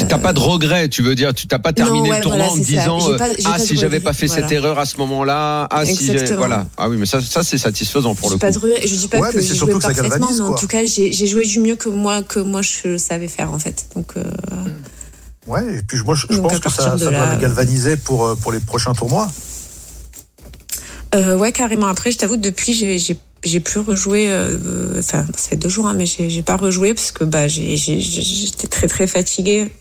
Tu 0.00 0.06
t'as 0.06 0.18
pas 0.18 0.32
de 0.32 0.38
regret, 0.40 0.88
tu 0.88 1.02
veux 1.02 1.14
dire, 1.14 1.32
tu 1.34 1.46
t'as 1.46 1.58
pas 1.58 1.72
terminé 1.72 2.10
ouais, 2.10 2.16
le 2.18 2.22
tournoi 2.22 2.38
voilà, 2.46 2.52
en 2.52 2.58
te 2.58 2.64
disant 2.64 3.10
euh, 3.12 3.16
pas- 3.18 3.28
ah 3.44 3.50
pas 3.52 3.58
de 3.58 3.64
si 3.64 3.76
j'avais 3.76 4.00
pas 4.00 4.12
fait 4.12 4.28
cette 4.28 4.50
erreur 4.50 4.78
à 4.78 4.84
ce 4.86 4.96
moment-là, 4.98 5.66
ah 5.70 5.84
si 5.84 6.10
voilà. 6.36 6.66
Ah 6.76 6.88
oui, 6.88 6.96
mais 6.98 7.06
ça 7.06 7.20
ça 7.20 7.42
c'est 7.42 7.58
satisfaisant 7.58 8.14
pour 8.14 8.30
le 8.30 8.38
pas 8.38 8.50
coup. 8.52 8.58
de 8.60 8.64
regret. 8.64 8.80
Je 8.86 8.94
dis 8.94 9.08
pas 9.08 9.18
Ouais, 9.18 9.32
que 9.32 9.40
j'ai 9.40 9.54
surtout 9.54 9.72
joué 9.72 9.80
que 9.80 9.86
parfaitement, 9.94 10.28
mais 10.32 10.40
en 10.40 10.48
quoi. 10.48 10.58
tout 10.58 10.66
cas, 10.66 10.84
j'ai 10.84 11.26
joué 11.26 11.44
du 11.46 11.60
mieux 11.60 11.76
que 11.76 11.88
moi, 11.88 12.22
que 12.22 12.40
moi 12.40 12.62
je 12.62 12.96
savais 12.96 13.28
faire, 13.28 13.52
en 13.52 13.58
fait. 13.58 13.86
Donc, 13.94 14.12
euh, 14.16 14.22
Ouais, 15.46 15.78
et 15.78 15.82
puis 15.82 15.98
moi, 16.04 16.14
je, 16.14 16.26
pense 16.26 16.58
que 16.60 16.70
ça, 16.70 16.90
de 16.94 17.04
ça 17.04 17.10
là, 17.10 17.26
va 17.26 17.34
le 17.34 17.40
galvaniser 17.40 17.96
pour, 17.96 18.24
euh, 18.26 18.34
pour 18.36 18.52
les 18.52 18.60
prochains 18.60 18.92
tournois. 18.92 19.28
Euh, 21.14 21.36
ouais, 21.36 21.50
carrément. 21.50 21.86
Après, 21.88 22.12
je 22.12 22.18
t'avoue, 22.18 22.36
depuis, 22.36 22.72
j'ai, 22.72 22.98
j'ai, 22.98 23.60
plus 23.60 23.80
rejoué. 23.80 24.26
euh, 24.30 24.98
Enfin, 24.98 25.24
ça 25.36 25.48
fait 25.50 25.56
deux 25.56 25.68
jours, 25.68 25.88
hein, 25.88 25.94
mais 25.96 26.06
j'ai, 26.06 26.42
pas 26.42 26.56
rejoué 26.56 26.94
parce 26.94 27.10
que 27.10 27.24
bah, 27.24 27.48
j'étais 27.48 28.66
très 28.68 28.86
très 28.86 29.06
fatiguée. 29.06 29.72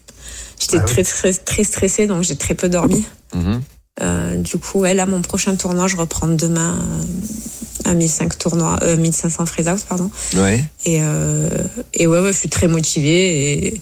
J'étais 0.59 0.77
Ah 0.77 0.83
oui. 0.85 0.91
très 0.91 1.03
très 1.03 1.33
très 1.33 1.63
stressée, 1.63 2.07
donc 2.07 2.23
j'ai 2.23 2.35
très 2.35 2.53
peu 2.55 2.69
dormi. 2.69 3.05
Mhm. 3.33 3.61
Euh, 4.01 4.35
du 4.37 4.57
coup, 4.57 4.79
ouais, 4.79 4.93
là, 4.93 5.05
mon 5.05 5.21
prochain 5.21 5.55
tournoi, 5.55 5.87
je 5.87 5.97
reprends 5.97 6.27
demain 6.27 6.77
euh, 7.85 7.89
un 7.89 7.93
1005 7.95 8.37
tournoi, 8.37 8.77
euh, 8.83 8.95
1500 8.95 9.45
freeze 9.45 9.67
out, 9.67 9.79
pardon. 9.89 10.09
Ouais. 10.35 10.63
Et, 10.85 10.99
euh, 11.01 11.49
et 11.93 12.07
ouais, 12.07 12.19
ouais, 12.19 12.31
je 12.31 12.37
suis 12.37 12.49
très 12.49 12.67
motivée 12.67 13.67
et, 13.67 13.81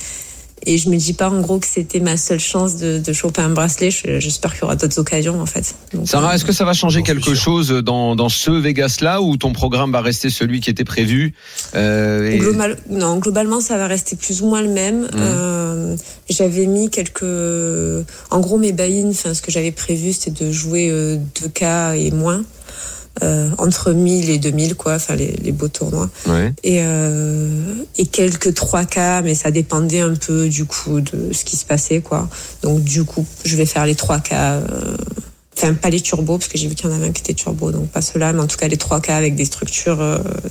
et 0.66 0.78
je 0.78 0.90
me 0.90 0.98
dis 0.98 1.14
pas 1.14 1.30
en 1.30 1.40
gros 1.42 1.60
que 1.60 1.68
c'était 1.68 2.00
ma 2.00 2.18
seule 2.18 2.40
chance 2.40 2.78
de, 2.78 3.00
de 3.00 3.14
choper 3.14 3.42
un 3.42 3.50
bracelet. 3.50 3.92
Je- 3.92 4.20
J'espère 4.20 4.52
qu'il 4.54 4.62
y 4.62 4.64
aura 4.66 4.76
d'autres 4.76 5.00
occasions 5.00 5.40
en 5.40 5.46
fait. 5.46 5.76
Donc, 5.94 6.08
Sarah, 6.08 6.36
est-ce 6.36 6.44
que 6.46 6.52
ça 6.52 6.66
va 6.66 6.74
changer 6.74 7.04
quelque 7.04 7.34
sûr. 7.34 7.36
chose 7.36 7.70
dans, 7.70 8.16
dans 8.16 8.30
ce 8.30 8.52
Vegas-là 8.52 9.22
ou 9.22 9.38
ton 9.38 9.54
programme 9.54 9.92
va 9.92 10.02
rester 10.02 10.30
celui 10.30 10.60
qui 10.60 10.70
était 10.70 10.84
prévu 10.84 11.34
euh, 11.76 12.30
et- 12.32 12.38
Global- 12.40 12.78
non, 12.90 13.18
globalement, 13.18 13.62
ça 13.62 13.78
va 13.78 13.88
rester 13.88 14.16
plus 14.16 14.42
ou 14.42 14.48
moins 14.50 14.62
le 14.62 14.70
même. 14.70 15.08
Euh, 15.16 15.96
j'avais 16.30 16.66
mis 16.66 16.90
quelques, 16.90 17.24
en 18.32 18.40
gros, 18.40 18.58
mes 18.58 18.72
buy-in, 18.72 19.10
enfin, 19.10 19.34
ce 19.34 19.42
que 19.42 19.52
j'avais 19.52 19.72
prévu, 19.72 20.14
c'était 20.14 20.44
de 20.46 20.52
jouer 20.52 20.90
euh, 20.90 21.18
2K 21.36 21.96
et 21.98 22.12
moins, 22.12 22.44
euh, 23.24 23.50
entre 23.58 23.92
1000 23.94 24.30
et 24.30 24.38
2000, 24.38 24.76
quoi, 24.76 24.96
enfin, 24.96 25.16
les, 25.16 25.36
les 25.44 25.52
beaux 25.52 25.68
tournois. 25.68 26.10
Ouais. 26.28 26.54
Et, 26.64 26.80
euh, 26.82 27.74
et 27.98 28.06
quelques 28.06 28.50
3K, 28.54 29.24
mais 29.24 29.36
ça 29.36 29.52
dépendait 29.52 30.02
un 30.02 30.16
peu 30.16 30.50
du 30.50 30.66
coup 30.66 31.02
de 31.02 31.32
ce 31.34 31.44
qui 31.46 31.56
se 31.58 31.66
passait, 31.66 32.02
quoi. 32.02 32.30
Donc, 32.62 32.84
du 32.84 33.04
coup, 33.04 33.26
je 33.46 33.56
vais 33.56 33.66
faire 33.66 33.86
les 33.86 33.96
3K. 33.96 34.30
euh, 34.34 34.98
Enfin, 35.60 35.74
pas 35.74 35.90
les 35.90 36.02
turbos, 36.02 36.38
parce 36.38 36.50
que 36.52 36.58
j'ai 36.60 36.68
vu 36.68 36.76
qu'il 36.76 36.88
y 36.88 36.94
en 36.94 36.96
avait 36.96 37.08
un 37.08 37.12
qui 37.12 37.22
était 37.24 37.34
turbo, 37.34 37.72
donc 37.72 37.90
pas 37.90 38.04
ceux-là, 38.04 38.32
mais 38.32 38.42
en 38.42 38.46
tout 38.46 38.58
cas 38.58 38.68
les 38.68 38.76
3K 38.76 39.10
avec 39.10 39.34
des 39.34 39.46
structures, 39.46 39.98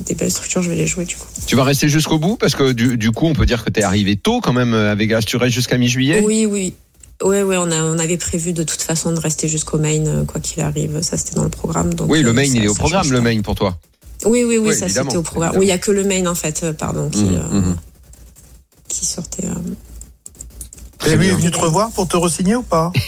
des 0.05 0.17
belles 0.17 0.33
structures, 0.33 0.63
je 0.63 0.69
vais 0.69 0.75
les 0.75 0.89
jouer 0.89 1.05
du 1.05 1.15
coup. 1.15 1.29
Tu 1.47 1.55
vas 1.55 1.63
rester 1.63 1.89
jusqu'au 1.89 2.19
bout 2.19 2.37
parce 2.37 2.57
que 2.57 2.73
du, 2.73 2.99
du 2.99 3.13
coup, 3.13 3.27
on 3.27 3.33
peut 3.33 3.47
dire 3.47 3.65
que 3.65 3.71
tu 3.71 3.79
es 3.79 3.83
arrivé 3.85 4.17
tôt 4.17 4.41
quand 4.41 4.53
même 4.53 4.75
à 4.75 4.97
Vegas. 4.97 5.23
Tu 5.25 5.37
restes 5.37 5.55
jusqu'à 5.55 5.79
mi-juillet? 5.79 6.25
Oui, 6.27 6.45
oui. 6.51 6.75
Ouais, 7.23 7.43
ouais, 7.43 7.57
on, 7.57 7.71
a, 7.71 7.83
on 7.83 7.99
avait 7.99 8.17
prévu 8.19 8.53
de 8.53 8.63
toute 8.63 8.83
façon 8.83 9.13
de 9.13 9.21
rester 9.21 9.49
jusqu'au 9.49 9.79
main, 9.79 10.05
euh, 10.07 10.25
quoi 10.25 10.41
qu'il 10.41 10.63
arrive. 10.63 11.01
Ça, 11.03 11.17
c'était 11.17 11.35
dans 11.37 11.45
le 11.45 11.49
programme. 11.51 11.95
Donc, 11.95 12.11
Oui, 12.11 12.23
le 12.23 12.31
euh, 12.31 12.35
main, 12.35 12.45
ça- 12.45 12.53
il 12.55 12.65
est 12.65 12.69
au 12.69 12.75
programme, 12.75 13.11
le 13.11 13.21
main 13.21 13.41
pour 13.43 13.55
toi. 13.55 13.79
Oui, 14.25 14.45
oui, 14.45 14.59
oui, 14.59 14.69
Oui, 14.69 14.75
ça 14.77 14.89
c'était 14.89 15.17
au 15.17 15.23
programme. 15.23 15.57
Oui, 15.57 15.67
il 15.67 15.69
y 15.69 15.73
a 15.73 15.79
que 15.79 15.91
le 15.91 16.05
main, 16.05 16.27
en 16.27 16.35
fait, 16.35 16.63
euh, 16.63 16.73
pardon, 16.73 17.09
qui, 17.09 17.25
Mhm, 17.25 17.35
euh, 17.37 17.61
mhm. 17.61 17.77
qui 18.89 19.07
sortait. 19.07 19.47
euh. 19.47 19.55
Est 21.07 21.17
venu 21.17 21.51
te 21.51 21.59
revoir 21.59 21.91
pour 21.91 22.09
te 22.09 22.17
re-signer 22.17 22.57
ou 22.57 22.63
pas? 22.63 22.93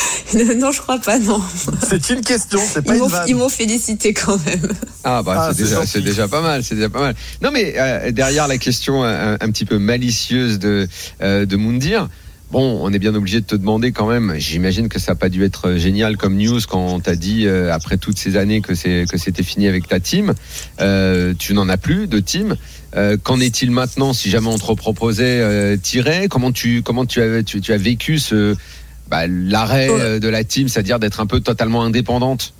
non, 0.56 0.72
je 0.72 0.80
crois 0.80 0.98
pas, 0.98 1.18
non. 1.18 1.40
C'est 1.86 2.10
une 2.10 2.22
question, 2.22 2.58
c'est 2.66 2.82
pas 2.82 2.94
Ils 2.96 3.02
une 3.02 3.08
vanne. 3.08 3.24
ils 3.28 3.36
m'ont 3.36 3.48
félicité 3.48 4.14
quand 4.14 4.38
même. 4.46 4.68
Ah 5.04 5.22
bah 5.22 5.48
Ah, 5.48 5.52
c'est 5.54 5.64
déjà 5.64 6.00
déjà 6.00 6.28
pas 6.28 6.40
mal, 6.40 6.64
c'est 6.64 6.74
déjà 6.74 6.88
pas 6.88 7.00
mal. 7.00 7.14
Non 7.42 7.50
mais 7.52 7.74
euh, 7.76 8.10
derrière 8.12 8.48
la 8.48 8.58
question 8.58 9.04
un, 9.04 9.34
un 9.34 9.50
petit 9.50 9.64
peu 9.64 9.78
malicieuse 9.78 10.58
de 10.58 10.88
euh, 11.22 11.44
de 11.44 11.56
Moundir, 11.56 12.08
bon, 12.50 12.78
on 12.82 12.92
est 12.92 12.98
bien 12.98 13.14
obligé 13.14 13.40
de 13.40 13.46
te 13.46 13.56
demander 13.56 13.92
quand 13.92 14.06
même. 14.08 14.34
J'imagine 14.38 14.88
que 14.88 14.98
ça 14.98 15.12
n'a 15.12 15.16
pas 15.16 15.28
dû 15.28 15.44
être 15.44 15.74
génial 15.74 16.16
comme 16.16 16.36
news 16.36 16.60
quand 16.68 16.86
on 16.86 17.00
t'a 17.00 17.14
dit 17.16 17.46
euh, 17.46 17.72
après 17.72 17.96
toutes 17.98 18.18
ces 18.18 18.36
années 18.36 18.60
que 18.62 18.74
c'est 18.74 19.04
que 19.10 19.18
c'était 19.18 19.42
fini 19.42 19.68
avec 19.68 19.86
ta 19.88 20.00
team. 20.00 20.32
Euh, 20.80 21.34
tu 21.38 21.52
n'en 21.52 21.68
as 21.68 21.76
plus 21.76 22.06
de 22.06 22.20
team. 22.20 22.56
Euh, 22.94 23.16
Qu'en 23.22 23.40
est-il 23.40 23.70
maintenant 23.70 24.12
si 24.12 24.28
jamais 24.28 24.48
on 24.48 24.58
te 24.58 24.64
reproposait 24.66 25.40
euh, 25.40 25.76
tirer? 25.76 26.28
Comment 26.30 26.52
tu 26.52 26.82
comment 26.82 27.06
tu 27.06 27.20
as 27.22 27.42
tu, 27.42 27.60
tu 27.60 27.72
as 27.72 27.78
vécu 27.78 28.18
ce 28.18 28.54
bah, 29.12 29.26
l'arrêt 29.28 29.90
Ouais. 29.90 30.00
euh, 30.00 30.18
de 30.18 30.28
la 30.28 30.42
team, 30.42 30.68
c'est-à-dire 30.68 30.98
d'être 30.98 31.20
un 31.20 31.26
peu 31.26 31.40
totalement 31.40 31.82
indépendante 31.84 32.54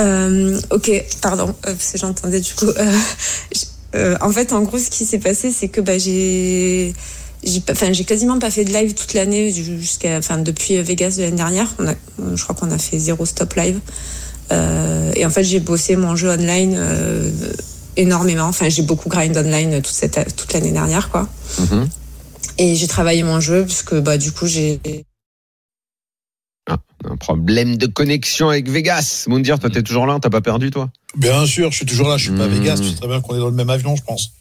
Euh, 0.00 0.60
ok, 0.70 0.90
pardon, 1.22 1.48
euh, 1.66 1.72
parce 1.74 1.92
que 1.92 1.98
j'entendais 1.98 2.40
du 2.40 2.52
coup. 2.54 2.66
euh, 2.66 2.96
euh, 3.94 4.16
en 4.20 4.30
fait, 4.30 4.52
en 4.52 4.62
gros, 4.62 4.78
ce 4.78 4.90
qui 4.90 5.04
s'est 5.04 5.18
passé, 5.18 5.50
c'est 5.52 5.68
que 5.68 5.80
bah, 5.80 5.98
j'ai, 5.98 6.92
enfin, 7.70 7.92
j'ai 7.92 8.04
quasiment 8.04 8.38
pas 8.38 8.50
fait 8.50 8.64
de 8.64 8.72
live 8.72 8.94
toute 8.94 9.14
l'année 9.14 9.52
jusqu'à, 9.52 10.18
enfin, 10.18 10.38
depuis 10.38 10.80
Vegas 10.82 11.14
de 11.16 11.22
l'année 11.22 11.36
dernière. 11.36 11.68
On 11.78 11.86
a, 11.88 11.94
je 12.34 12.42
crois 12.42 12.54
qu'on 12.54 12.70
a 12.70 12.78
fait 12.78 12.98
zéro 12.98 13.26
stop 13.26 13.54
live. 13.54 13.78
Et 15.16 15.26
en 15.26 15.30
fait, 15.30 15.44
j'ai 15.44 15.60
bossé 15.60 15.94
mon 15.96 16.16
jeu 16.16 16.30
online 16.30 16.78
énormément. 17.96 18.44
Enfin, 18.46 18.68
j'ai 18.68 18.82
beaucoup 18.82 19.08
grind 19.08 19.36
online 19.36 19.82
toute 19.82 19.94
cette, 19.94 20.36
toute 20.36 20.52
l'année 20.52 20.72
dernière, 20.72 21.10
quoi. 21.10 21.28
Mhm. 21.58 21.88
Et 22.58 22.74
j'ai 22.74 22.86
travaillé 22.88 23.22
mon 23.22 23.40
jeu 23.40 23.64
puisque 23.64 23.94
bah 23.94 24.18
du 24.18 24.32
coup 24.32 24.46
j'ai 24.46 24.80
Un 27.04 27.16
problème 27.16 27.76
de 27.76 27.86
connexion 27.86 28.48
avec 28.50 28.68
Vegas. 28.68 29.24
Moundir, 29.28 29.58
toi, 29.60 29.70
t'es 29.70 29.82
toujours 29.82 30.06
là, 30.06 30.18
t'as 30.20 30.30
pas 30.30 30.40
perdu, 30.40 30.70
toi? 30.70 30.90
Bien 31.16 31.46
sûr, 31.46 31.70
je 31.70 31.76
suis 31.76 31.86
toujours 31.86 32.08
là, 32.08 32.16
je 32.16 32.24
suis 32.24 32.32
pas 32.36 32.44
à. 32.44 32.48
Vegas, 32.48 32.76
tu 32.78 32.88
sais 32.88 32.96
très 32.96 33.06
bien 33.06 33.20
qu'on 33.20 33.36
est 33.36 33.38
dans 33.38 33.46
le 33.48 33.54
même 33.54 33.70
avion, 33.70 33.94
je 33.96 34.02
pense. 34.02 34.32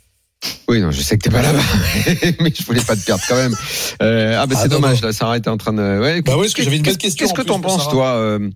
Oui, 0.67 0.81
non, 0.81 0.91
je 0.91 1.01
sais 1.01 1.17
que 1.17 1.23
t'es 1.23 1.29
pas 1.29 1.41
là-bas, 1.43 1.61
mais 2.41 2.51
je 2.57 2.63
voulais 2.65 2.81
pas 2.81 2.95
te 2.95 3.01
perdre 3.05 3.23
quand 3.27 3.35
même. 3.35 3.55
Euh, 4.01 4.37
ah, 4.39 4.45
bah 4.47 4.55
Ah, 4.57 4.61
c'est 4.63 4.69
non, 4.69 4.75
dommage, 4.75 5.01
non. 5.01 5.07
là, 5.07 5.13
Sarah 5.13 5.37
était 5.37 5.49
en 5.49 5.57
train 5.57 5.73
de. 5.73 5.99
Ouais, 5.99 6.21
Bah 6.23 6.33
oui, 6.35 6.41
parce 6.43 6.53
que 6.53 6.63
j'avais 6.63 6.77
une 6.77 6.83
belle 6.83 6.97
question, 6.97 7.25
Qu'est-ce 7.25 7.33
en 7.33 7.35
que 7.35 7.41
plus, 7.41 7.47
t'en 7.47 7.59
pour 7.59 7.71
penses, 7.71 7.81
Sarah. 7.83 7.91
toi 7.91 8.07
euh, 8.15 8.49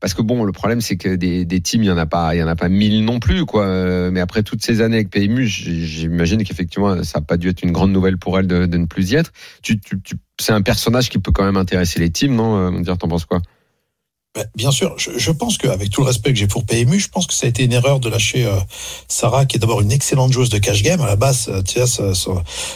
Parce 0.00 0.12
que 0.14 0.22
bon, 0.22 0.44
le 0.44 0.52
problème, 0.52 0.80
c'est 0.80 0.96
que 0.96 1.14
des, 1.14 1.44
des 1.44 1.60
teams, 1.60 1.82
il 1.82 1.86
y 1.86 1.90
en 1.90 1.96
a 1.96 2.06
pas, 2.06 2.34
il 2.34 2.38
y 2.38 2.42
en 2.42 2.48
a 2.48 2.56
pas 2.56 2.68
mille 2.68 3.04
non 3.04 3.18
plus, 3.18 3.44
quoi. 3.46 3.64
Euh, 3.64 4.10
Mais 4.10 4.20
après 4.20 4.42
toutes 4.42 4.62
ces 4.62 4.80
années 4.82 4.96
avec 4.96 5.10
PMU, 5.10 5.46
j'imagine 5.46 6.44
qu'effectivement, 6.44 7.02
ça 7.02 7.18
a 7.20 7.22
pas 7.22 7.36
dû 7.36 7.48
être 7.48 7.62
une 7.62 7.72
grande 7.72 7.92
nouvelle 7.92 8.18
pour 8.18 8.38
elle 8.38 8.46
de, 8.46 8.66
de 8.66 8.76
ne 8.76 8.86
plus 8.86 9.10
y 9.12 9.16
être. 9.16 9.32
Tu, 9.62 9.80
tu, 9.80 10.00
tu- 10.02 10.16
c'est 10.38 10.52
un 10.52 10.62
personnage 10.62 11.08
qui 11.08 11.18
peut 11.18 11.32
quand 11.32 11.44
même 11.44 11.56
intéresser 11.56 11.98
les 11.98 12.10
teams, 12.10 12.34
non 12.34 12.56
euh, 12.58 12.70
Moundir, 12.70 12.98
t'en 12.98 13.08
penses 13.08 13.24
quoi? 13.24 13.40
Bien 14.54 14.70
sûr, 14.70 14.94
je, 14.98 15.10
je 15.16 15.30
pense 15.30 15.56
qu'avec 15.58 15.90
tout 15.90 16.02
le 16.02 16.06
respect 16.08 16.32
que 16.32 16.38
j'ai 16.38 16.46
pour 16.46 16.64
PMU, 16.64 16.98
je 17.00 17.08
pense 17.08 17.26
que 17.26 17.34
ça 17.34 17.46
a 17.46 17.48
été 17.48 17.64
une 17.64 17.72
erreur 17.72 18.00
de 18.00 18.08
lâcher 18.08 18.44
euh, 18.44 18.58
Sarah, 19.08 19.46
qui 19.46 19.56
est 19.56 19.60
d'abord 19.60 19.80
une 19.80 19.92
excellente 19.92 20.32
joueuse 20.32 20.48
de 20.50 20.58
cash 20.58 20.82
game. 20.82 21.00
À 21.00 21.06
la 21.06 21.16
base, 21.16 21.46
euh, 21.48 21.62
tu 21.62 21.78
vois, 21.78 21.86
sa, 21.86 22.12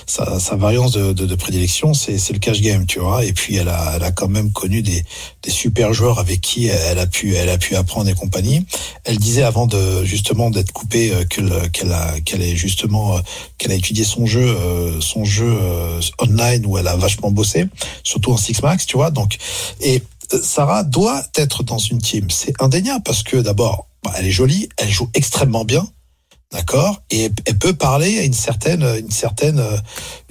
sa, 0.07 0.39
sa- 0.39 0.57
variance 0.57 0.93
de, 0.93 1.13
de, 1.13 1.27
de 1.27 1.35
prédilection, 1.35 1.93
c'est 1.95 2.33
le 2.33 2.39
cash 2.39 2.61
game, 2.61 2.87
tu 2.87 2.99
vois. 2.99 3.25
Et 3.25 3.33
puis, 3.33 3.57
elle 3.57 3.69
a, 3.69 3.93
elle 3.97 4.03
a 4.05 4.11
quand 4.11 4.29
même 4.29 4.53
connu 4.53 4.83
des, 4.83 5.05
des 5.43 5.51
super 5.51 5.93
joueurs 5.93 6.19
avec 6.19 6.41
qui 6.41 6.67
elle 6.67 6.99
a 6.99 7.07
pu, 7.07 7.35
elle 7.35 7.49
a 7.51 7.59
pu 7.59 7.77
apprendre 7.77 8.09
et 8.09 8.15
compagnie. 8.15 8.65
Elle 9.05 9.19
disait 9.19 9.43
avant 9.43 9.67
de 9.67 10.05
justement 10.05 10.51
d'être 10.51 10.73
coupée 10.73 11.13
euh, 11.13 11.25
que 11.25 11.41
le- 11.41 11.69
qu'elle 11.69 11.93
a, 11.93 12.21
qu'elle 12.21 12.43
est 12.43 12.57
justement, 12.57 13.17
euh, 13.17 13.21
qu'elle 13.59 13.73
a 13.73 13.75
étudié 13.75 14.05
son 14.05 14.27
jeu, 14.27 14.41
euh, 14.47 15.01
son 15.01 15.25
jeu 15.25 15.47
euh, 15.51 16.01
online 16.19 16.65
où 16.67 16.79
elle 16.79 16.89
a 16.89 16.97
vachement 16.97 17.31
bossé, 17.31 17.67
surtout 18.03 18.33
en 18.33 18.37
six 18.37 18.63
max, 18.63 18.87
tu 18.87 18.97
vois. 18.97 19.11
Donc, 19.11 19.37
et 19.81 20.03
Sarah 20.43 20.85
doit 20.85 21.23
être 21.37 21.63
dans 21.63 21.79
une 21.79 21.99
team. 21.99 22.31
C'est 22.31 22.61
indéniable 22.61 23.03
parce 23.05 23.23
que 23.23 23.37
d'abord, 23.37 23.89
bah, 24.03 24.13
elle 24.17 24.27
est 24.27 24.31
jolie, 24.31 24.69
elle 24.77 24.91
joue 24.91 25.09
extrêmement 25.15 25.65
bien. 25.65 25.87
D'accord, 26.53 27.01
et 27.13 27.31
elle 27.47 27.59
peut 27.59 27.75
parler 27.75 28.19
à 28.19 28.25
une 28.25 28.33
certaine, 28.33 28.83
une 28.99 29.11
certaine, 29.13 29.63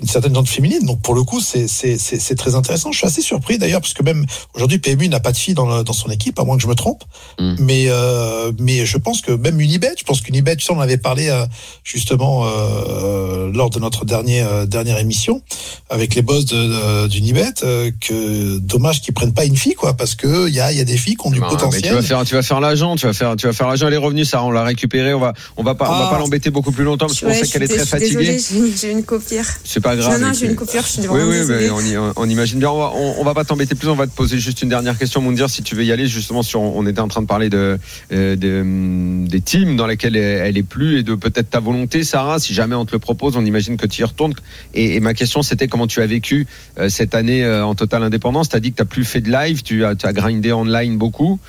une 0.01 0.07
certaine 0.07 0.35
gente 0.35 0.49
féminine. 0.49 0.85
Donc 0.85 1.01
pour 1.01 1.13
le 1.15 1.23
coup, 1.23 1.39
c'est 1.39 1.69
c'est 1.69 1.97
c'est 1.97 2.19
c'est 2.19 2.35
très 2.35 2.55
intéressant. 2.55 2.91
Je 2.91 2.97
suis 2.97 3.07
assez 3.07 3.21
surpris 3.21 3.57
d'ailleurs 3.57 3.79
parce 3.79 3.93
que 3.93 4.03
même 4.03 4.25
aujourd'hui, 4.53 4.79
PMU 4.79 5.07
n'a 5.07 5.21
pas 5.21 5.31
de 5.31 5.37
fille 5.37 5.53
dans 5.53 5.65
le- 5.77 5.81
dans 5.85 5.93
son 5.93 6.09
équipe, 6.09 6.37
à 6.37 6.43
moins 6.43 6.57
que 6.57 6.61
je 6.63 6.67
me 6.67 6.75
trompe. 6.75 7.05
Mm. 7.39 7.55
Mais 7.59 7.85
euh, 7.87 8.51
mais 8.59 8.85
je 8.85 8.97
pense 8.97 9.21
que 9.21 9.31
même 9.31 9.61
Unibet, 9.61 9.93
je 9.97 10.03
pense 10.03 10.19
qu'Unibet, 10.19 10.57
tu 10.57 10.65
sais, 10.65 10.73
on 10.73 10.77
en 10.77 10.81
avait 10.81 10.97
parlé 10.97 11.29
euh, 11.29 11.45
justement 11.85 12.43
euh, 12.47 13.49
lors 13.53 13.69
de 13.69 13.79
notre 13.79 14.03
dernier 14.03 14.41
euh, 14.41 14.65
dernière 14.65 14.97
émission 14.99 15.41
avec 15.89 16.15
les 16.15 16.21
boss 16.21 16.45
d'Unibet, 16.45 17.53
euh, 17.63 17.91
que 18.01 18.57
dommage 18.57 19.01
qu'ils 19.01 19.13
prennent 19.13 19.33
pas 19.33 19.45
une 19.45 19.55
fille 19.55 19.75
quoi, 19.75 19.93
parce 19.93 20.15
que 20.15 20.49
il 20.49 20.53
y 20.53 20.59
a 20.59 20.73
y 20.73 20.81
a 20.81 20.83
des 20.83 20.97
filles 20.97 21.15
qui 21.15 21.25
ont 21.25 21.31
du 21.31 21.39
Non, 21.39 21.45
mais 21.49 21.51
potentiel. 21.55 21.83
tu 21.83 21.93
vas 21.93 22.01
faire, 22.01 22.25
tu 22.25 22.35
vas 22.35 22.41
faire 22.43 22.59
l'agent, 22.59 22.97
tu 22.97 23.05
vas 23.07 23.13
faire, 23.13 23.37
tu 23.37 23.47
vas 23.47 23.53
faire 23.53 23.69
l'agent. 23.69 23.87
Elle 23.87 23.93
est 23.93 23.97
revenue, 23.97 24.25
Sarah, 24.25 24.43
on 24.43 24.51
l'a 24.51 24.63
récupérée. 24.65 25.13
On 25.13 25.19
va, 25.21 25.33
on 25.55 25.63
va 25.63 25.75
pas, 25.75 25.89
on 25.89 26.08
va 26.09 26.15
pas 26.17 26.19
l'embêter 26.19 26.49
beaucoup 26.49 26.71
plus 26.71 26.83
longtemps 26.83 27.07
parce 27.07 27.19
qu'on 27.19 27.27
Ouais, 27.27 27.33
sait 27.35 27.47
qu'elle 27.47 27.63
est 27.63 27.67
très 27.67 27.85
fatiguée. 27.85 28.37
j'ai- 28.39 28.91
une 28.91 29.03
coupure. 29.03 29.43
C'est 29.63 29.79
pas 29.81 29.95
grave. 29.95 30.19
Non, 30.19 30.27
non, 30.27 30.33
j'ai 30.33 30.47
une 30.47 30.55
coupure, 30.55 30.81
je 30.83 30.87
suis 30.87 31.01
Oui, 31.07 31.21
oui, 31.23 31.37
mais 31.47 31.69
on, 31.69 31.79
y- 31.81 31.97
on 32.15 32.29
imagine 32.29 32.59
bien. 32.59 32.69
On 32.69 32.77
va, 32.79 32.91
on, 32.95 33.15
on 33.19 33.23
va 33.23 33.33
pas 33.33 33.43
t'embêter 33.45 33.75
plus. 33.75 33.87
On 33.89 33.95
va 33.95 34.07
te 34.07 34.15
poser 34.15 34.39
juste 34.39 34.61
une 34.61 34.69
dernière 34.69 34.97
question, 34.97 35.21
Moundir, 35.21 35.49
si 35.49 35.63
tu 35.63 35.75
veux 35.75 35.83
y 35.83 35.91
aller. 35.91 36.07
Justement, 36.07 36.43
sur, 36.43 36.61
on 36.61 36.85
était 36.87 36.99
en 37.01 37.07
train 37.07 37.21
de 37.21 37.27
parler 37.27 37.49
de, 37.49 37.77
euh, 38.11 38.35
de, 38.35 38.61
hum, 38.61 39.27
des 39.27 39.41
teams 39.41 39.75
dans 39.77 39.87
lesquels 39.87 40.15
elle, 40.15 40.57
est 40.57 40.63
plus 40.63 40.99
et 40.99 41.03
de 41.03 41.15
peut-être 41.15 41.49
ta 41.49 41.59
volonté, 41.59 42.03
Sarah. 42.03 42.39
Si 42.39 42.53
jamais 42.53 42.75
on 42.75 42.85
te 42.85 42.91
le 42.93 42.99
propose, 42.99 43.37
on 43.37 43.45
imagine 43.45 43.77
que 43.77 43.85
tu 43.87 44.01
y 44.01 44.03
retournes. 44.03 44.33
Et, 44.73 44.95
et 44.95 44.99
ma 44.99 45.13
question, 45.13 45.41
c'était 45.43 45.67
comment 45.67 45.87
tu 45.87 46.01
as 46.01 46.07
vécu 46.07 46.47
euh, 46.79 46.89
cette 46.89 47.15
année 47.15 47.43
euh, 47.43 47.65
en 47.65 47.75
totale 47.75 48.03
indépendance? 48.03 48.49
Tu 48.49 48.55
as 48.55 48.59
dit 48.59 48.71
que 48.73 48.81
tu 48.81 48.87
plus 48.87 49.05
fait 49.05 49.21
de 49.21 49.31
live, 49.31 49.61
tu 49.63 49.85
as, 49.85 49.95
tu 49.95 50.05
as 50.07 50.13
grindé 50.13 50.51
online 50.51 50.97
beaucoup. 50.97 51.39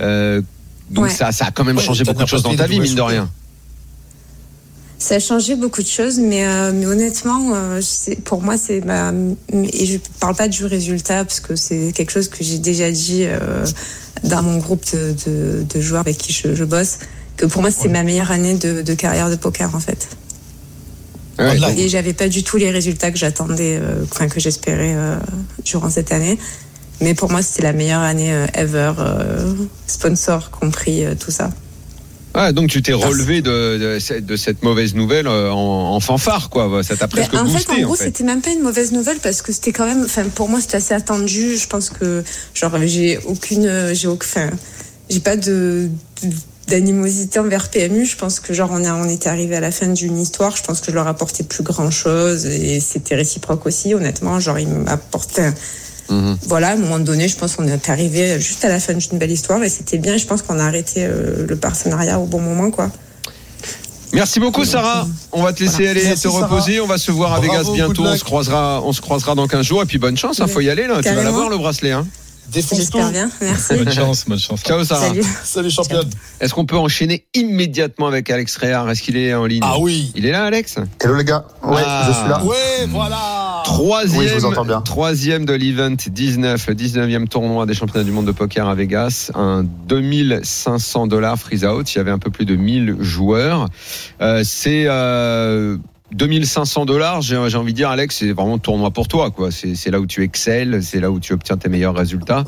Euh, 0.00 0.40
donc 0.90 1.04
Ouais. 1.04 1.10
ça, 1.10 1.30
ça 1.32 1.46
a 1.46 1.50
quand 1.50 1.64
même 1.64 1.76
Ouais, 1.76 1.82
changé 1.82 2.04
beaucoup 2.04 2.22
de 2.24 2.28
choses 2.28 2.42
dans 2.42 2.54
ta 2.54 2.66
vie, 2.66 2.80
mine 2.80 2.94
de 2.94 3.00
rien. 3.00 3.30
Ça 5.02 5.14
a 5.14 5.18
changé 5.18 5.56
beaucoup 5.56 5.82
de 5.82 5.86
choses, 5.88 6.18
mais, 6.20 6.46
euh, 6.46 6.72
mais 6.74 6.84
honnêtement, 6.84 7.52
euh, 7.54 7.80
c'est- 7.80 8.20
pour 8.22 8.42
moi, 8.42 8.56
c'est. 8.58 8.82
Et 9.72 9.86
je 9.86 9.96
parle 10.20 10.34
pas 10.36 10.46
du 10.46 10.66
résultat, 10.66 11.24
parce 11.24 11.40
que 11.40 11.56
c'est 11.56 11.92
quelque 11.92 12.12
chose 12.12 12.28
que 12.28 12.44
j'ai 12.44 12.58
déjà 12.58 12.90
dit 12.90 13.22
euh, 13.24 13.64
dans 14.24 14.42
mon 14.42 14.58
groupe 14.58 14.84
de, 14.92 15.14
de, 15.26 15.62
de 15.62 15.80
joueurs 15.80 16.02
avec 16.02 16.18
qui 16.18 16.34
je, 16.34 16.54
je 16.54 16.64
bosse, 16.64 16.98
que 17.38 17.46
pour 17.46 17.62
moi, 17.62 17.70
c'était 17.70 17.84
Ouais. 17.86 17.94
ma 17.94 18.02
meilleure 18.02 18.30
année 18.30 18.54
de, 18.58 18.82
de 18.82 18.94
carrière 18.94 19.30
de 19.30 19.36
poker, 19.36 19.74
en 19.74 19.80
fait. 19.80 20.06
Ouais, 21.38 21.52
Online. 21.52 21.78
Et 21.78 21.88
j'avais 21.88 22.12
pas 22.12 22.28
du 22.28 22.42
tout 22.42 22.58
les 22.58 22.70
résultats 22.70 23.10
que 23.10 23.16
j'attendais, 23.16 23.80
enfin, 24.12 24.28
que 24.28 24.38
j'espérais 24.38 24.94
durant 25.64 25.88
cette 25.88 26.12
année. 26.12 26.38
Mais 27.00 27.14
pour 27.14 27.30
moi, 27.30 27.40
c'était 27.40 27.62
la 27.62 27.72
meilleure 27.72 28.02
année 28.02 28.30
ever, 28.52 28.92
sponsor 29.86 30.50
compris, 30.50 31.04
tout 31.18 31.30
ça. 31.30 31.48
Ah, 32.34 32.52
donc 32.52 32.68
tu 32.70 32.80
t'es 32.80 32.92
relevé 32.92 33.42
de, 33.42 33.76
de, 33.78 33.98
cette- 33.98 34.24
de 34.24 34.36
cette 34.36 34.62
mauvaise 34.62 34.94
nouvelle 34.94 35.26
euh, 35.26 35.50
en, 35.52 35.94
en 35.94 36.00
fanfare, 36.00 36.48
quoi. 36.48 36.82
Ça 36.84 36.96
t'a 36.96 37.06
Ben, 37.08 37.16
presque 37.16 37.34
en 37.34 37.46
fait, 37.46 37.70
en 37.72 37.80
gros, 37.82 37.92
en 37.92 37.96
fait. 37.96 38.04
c'était 38.04 38.24
même 38.24 38.40
pas 38.40 38.50
une 38.50 38.62
mauvaise 38.62 38.92
nouvelle 38.92 39.18
parce 39.18 39.42
que 39.42 39.52
c'était 39.52 39.72
quand 39.72 39.86
même, 39.86 40.02
enfin, 40.04 40.24
pour 40.34 40.48
moi, 40.48 40.60
c'était 40.60 40.76
assez 40.76 40.94
attendu. 40.94 41.56
Je 41.56 41.66
pense 41.66 41.90
que, 41.90 42.22
genre, 42.54 42.72
j'ai 42.84 43.18
aucune, 43.26 43.92
j'ai 43.94 44.06
aucun, 44.06 44.50
j'ai 45.08 45.20
pas 45.20 45.36
de, 45.36 45.88
de- 46.22 46.28
d'animosité 46.68 47.40
envers 47.40 47.68
PMU. 47.68 48.06
Je 48.06 48.16
pense 48.16 48.38
que, 48.38 48.54
genre, 48.54 48.70
on, 48.72 48.84
a, 48.84 48.94
on 48.94 49.08
était 49.08 49.28
arrivé 49.28 49.56
à 49.56 49.60
la 49.60 49.72
fin 49.72 49.88
d'une 49.88 50.16
histoire. 50.16 50.56
Je 50.56 50.62
pense 50.62 50.80
que 50.80 50.92
je 50.92 50.94
leur 50.94 51.08
apportais 51.08 51.42
plus 51.42 51.64
grand 51.64 51.90
chose 51.90 52.46
et 52.46 52.78
c'était 52.78 53.16
réciproque 53.16 53.66
aussi, 53.66 53.92
honnêtement. 53.92 54.38
Genre, 54.38 54.56
ils 54.60 54.68
m'apportaient, 54.68 55.52
Mhm. 56.10 56.36
voilà, 56.46 56.68
à 56.68 56.72
un 56.72 56.76
moment 56.76 56.98
donné, 56.98 57.28
je 57.28 57.36
pense 57.36 57.56
qu'on 57.56 57.66
est 57.68 57.88
arrivé 57.88 58.40
juste 58.40 58.64
à 58.64 58.68
la 58.68 58.80
fin 58.80 58.94
d'une 58.94 59.18
belle 59.18 59.30
histoire 59.30 59.62
et 59.62 59.68
c'était 59.68 59.98
bien. 59.98 60.16
Je 60.16 60.26
pense 60.26 60.42
qu'on 60.42 60.58
a 60.58 60.64
arrêté 60.64 61.04
euh, 61.06 61.46
le 61.48 61.56
partenariat 61.56 62.18
au 62.18 62.26
bon 62.26 62.40
moment, 62.40 62.70
quoi. 62.70 62.90
Merci 64.12 64.40
beaucoup, 64.40 64.64
Sarah. 64.64 65.06
On 65.30 65.42
va 65.44 65.52
te 65.52 65.62
laisser 65.62 65.86
aller 65.86 66.02
Merci, 66.02 66.24
te 66.24 66.28
Sarah. 66.28 66.46
reposer. 66.48 66.80
On 66.80 66.86
va 66.86 66.98
se 66.98 67.12
voir 67.12 67.32
à 67.34 67.40
Bravo, 67.40 67.52
Vegas 67.52 67.72
bientôt. 67.72 68.04
On 68.04 68.16
se 68.16 68.24
croisera, 68.24 68.82
on 68.84 68.92
se 68.92 69.00
croisera 69.00 69.36
dans 69.36 69.46
15 69.46 69.64
jours. 69.64 69.82
Et 69.82 69.86
puis 69.86 69.98
bonne 69.98 70.16
chance, 70.16 70.40
hein, 70.40 70.48
faut 70.48 70.60
y 70.60 70.68
aller 70.68 70.88
là. 70.88 71.00
Tu 71.02 71.08
vas 71.14 71.22
l'avoir 71.22 71.48
le 71.48 71.56
bracelet. 71.58 71.92
Hein. 71.92 72.06
J'espère 72.52 73.10
bien. 73.12 73.30
Merci. 73.40 73.74
Bonne 73.76 73.92
chance, 73.92 74.24
bonne 74.26 74.38
chance. 74.40 74.62
Ciao, 74.62 74.82
Sarah. 74.82 75.06
Salut. 75.06 75.22
Salut 75.44 75.70
championne. 75.70 76.10
Est-ce 76.40 76.52
qu'on 76.52 76.66
peut 76.66 76.76
enchaîner 76.76 77.24
immédiatement 77.34 78.08
avec 78.08 78.28
Alex 78.28 78.56
Réard? 78.56 78.90
Est-ce 78.90 79.02
qu'il 79.02 79.16
est 79.16 79.32
en 79.34 79.46
ligne? 79.46 79.62
Ah 79.64 79.78
oui. 79.78 80.10
Il 80.16 80.26
est 80.26 80.32
là, 80.32 80.46
Alex? 80.46 80.74
Hello 81.00 81.14
les 81.14 81.24
gars, 81.24 81.44
ouais, 81.62 81.80
Ah. 81.86 82.06
je 82.08 82.12
suis 82.18 82.28
là. 82.28 82.42
Ouais, 82.44 82.86
voilà. 82.88 83.39
Troisième, 83.64 84.20
Oui, 84.20 84.28
je 84.28 84.34
vous 84.34 84.44
entends 84.44 84.64
bien. 84.64 84.80
troisième 84.80 85.44
de 85.44 85.52
l'event 85.52 85.90
19, 85.90 86.66
le 86.66 86.74
19e 86.74 87.28
tournoi 87.28 87.66
des 87.66 87.74
championnats 87.74 88.04
du 88.04 88.12
monde 88.12 88.26
de 88.26 88.32
poker 88.32 88.68
à 88.68 88.74
Vegas, 88.74 89.30
un 89.34 89.64
2500 89.64 91.06
dollars 91.06 91.38
freeze 91.38 91.64
out. 91.64 91.94
Il 91.94 91.98
y 91.98 92.00
avait 92.00 92.10
un 92.10 92.18
peu 92.18 92.30
plus 92.30 92.44
de 92.44 92.56
1000 92.56 92.96
joueurs. 93.00 93.68
Euh, 94.20 94.42
c'est 94.44 94.84
euh, 94.86 95.76
2500 96.12 96.86
dollars. 96.86 97.22
J'ai 97.22 97.40
j'ai 97.48 97.56
envie 97.56 97.72
de 97.72 97.76
dire, 97.76 97.90
Alex, 97.90 98.16
c'est 98.18 98.32
vraiment 98.32 98.54
le 98.54 98.60
tournoi 98.60 98.90
pour 98.90 99.08
toi, 99.08 99.30
quoi. 99.30 99.50
C'est 99.50 99.74
c'est 99.74 99.90
là 99.90 100.00
où 100.00 100.06
tu 100.06 100.22
excelles, 100.22 100.82
c'est 100.82 101.00
là 101.00 101.10
où 101.10 101.20
tu 101.20 101.32
obtiens 101.32 101.56
tes 101.56 101.68
meilleurs 101.68 101.94
résultats. 101.94 102.44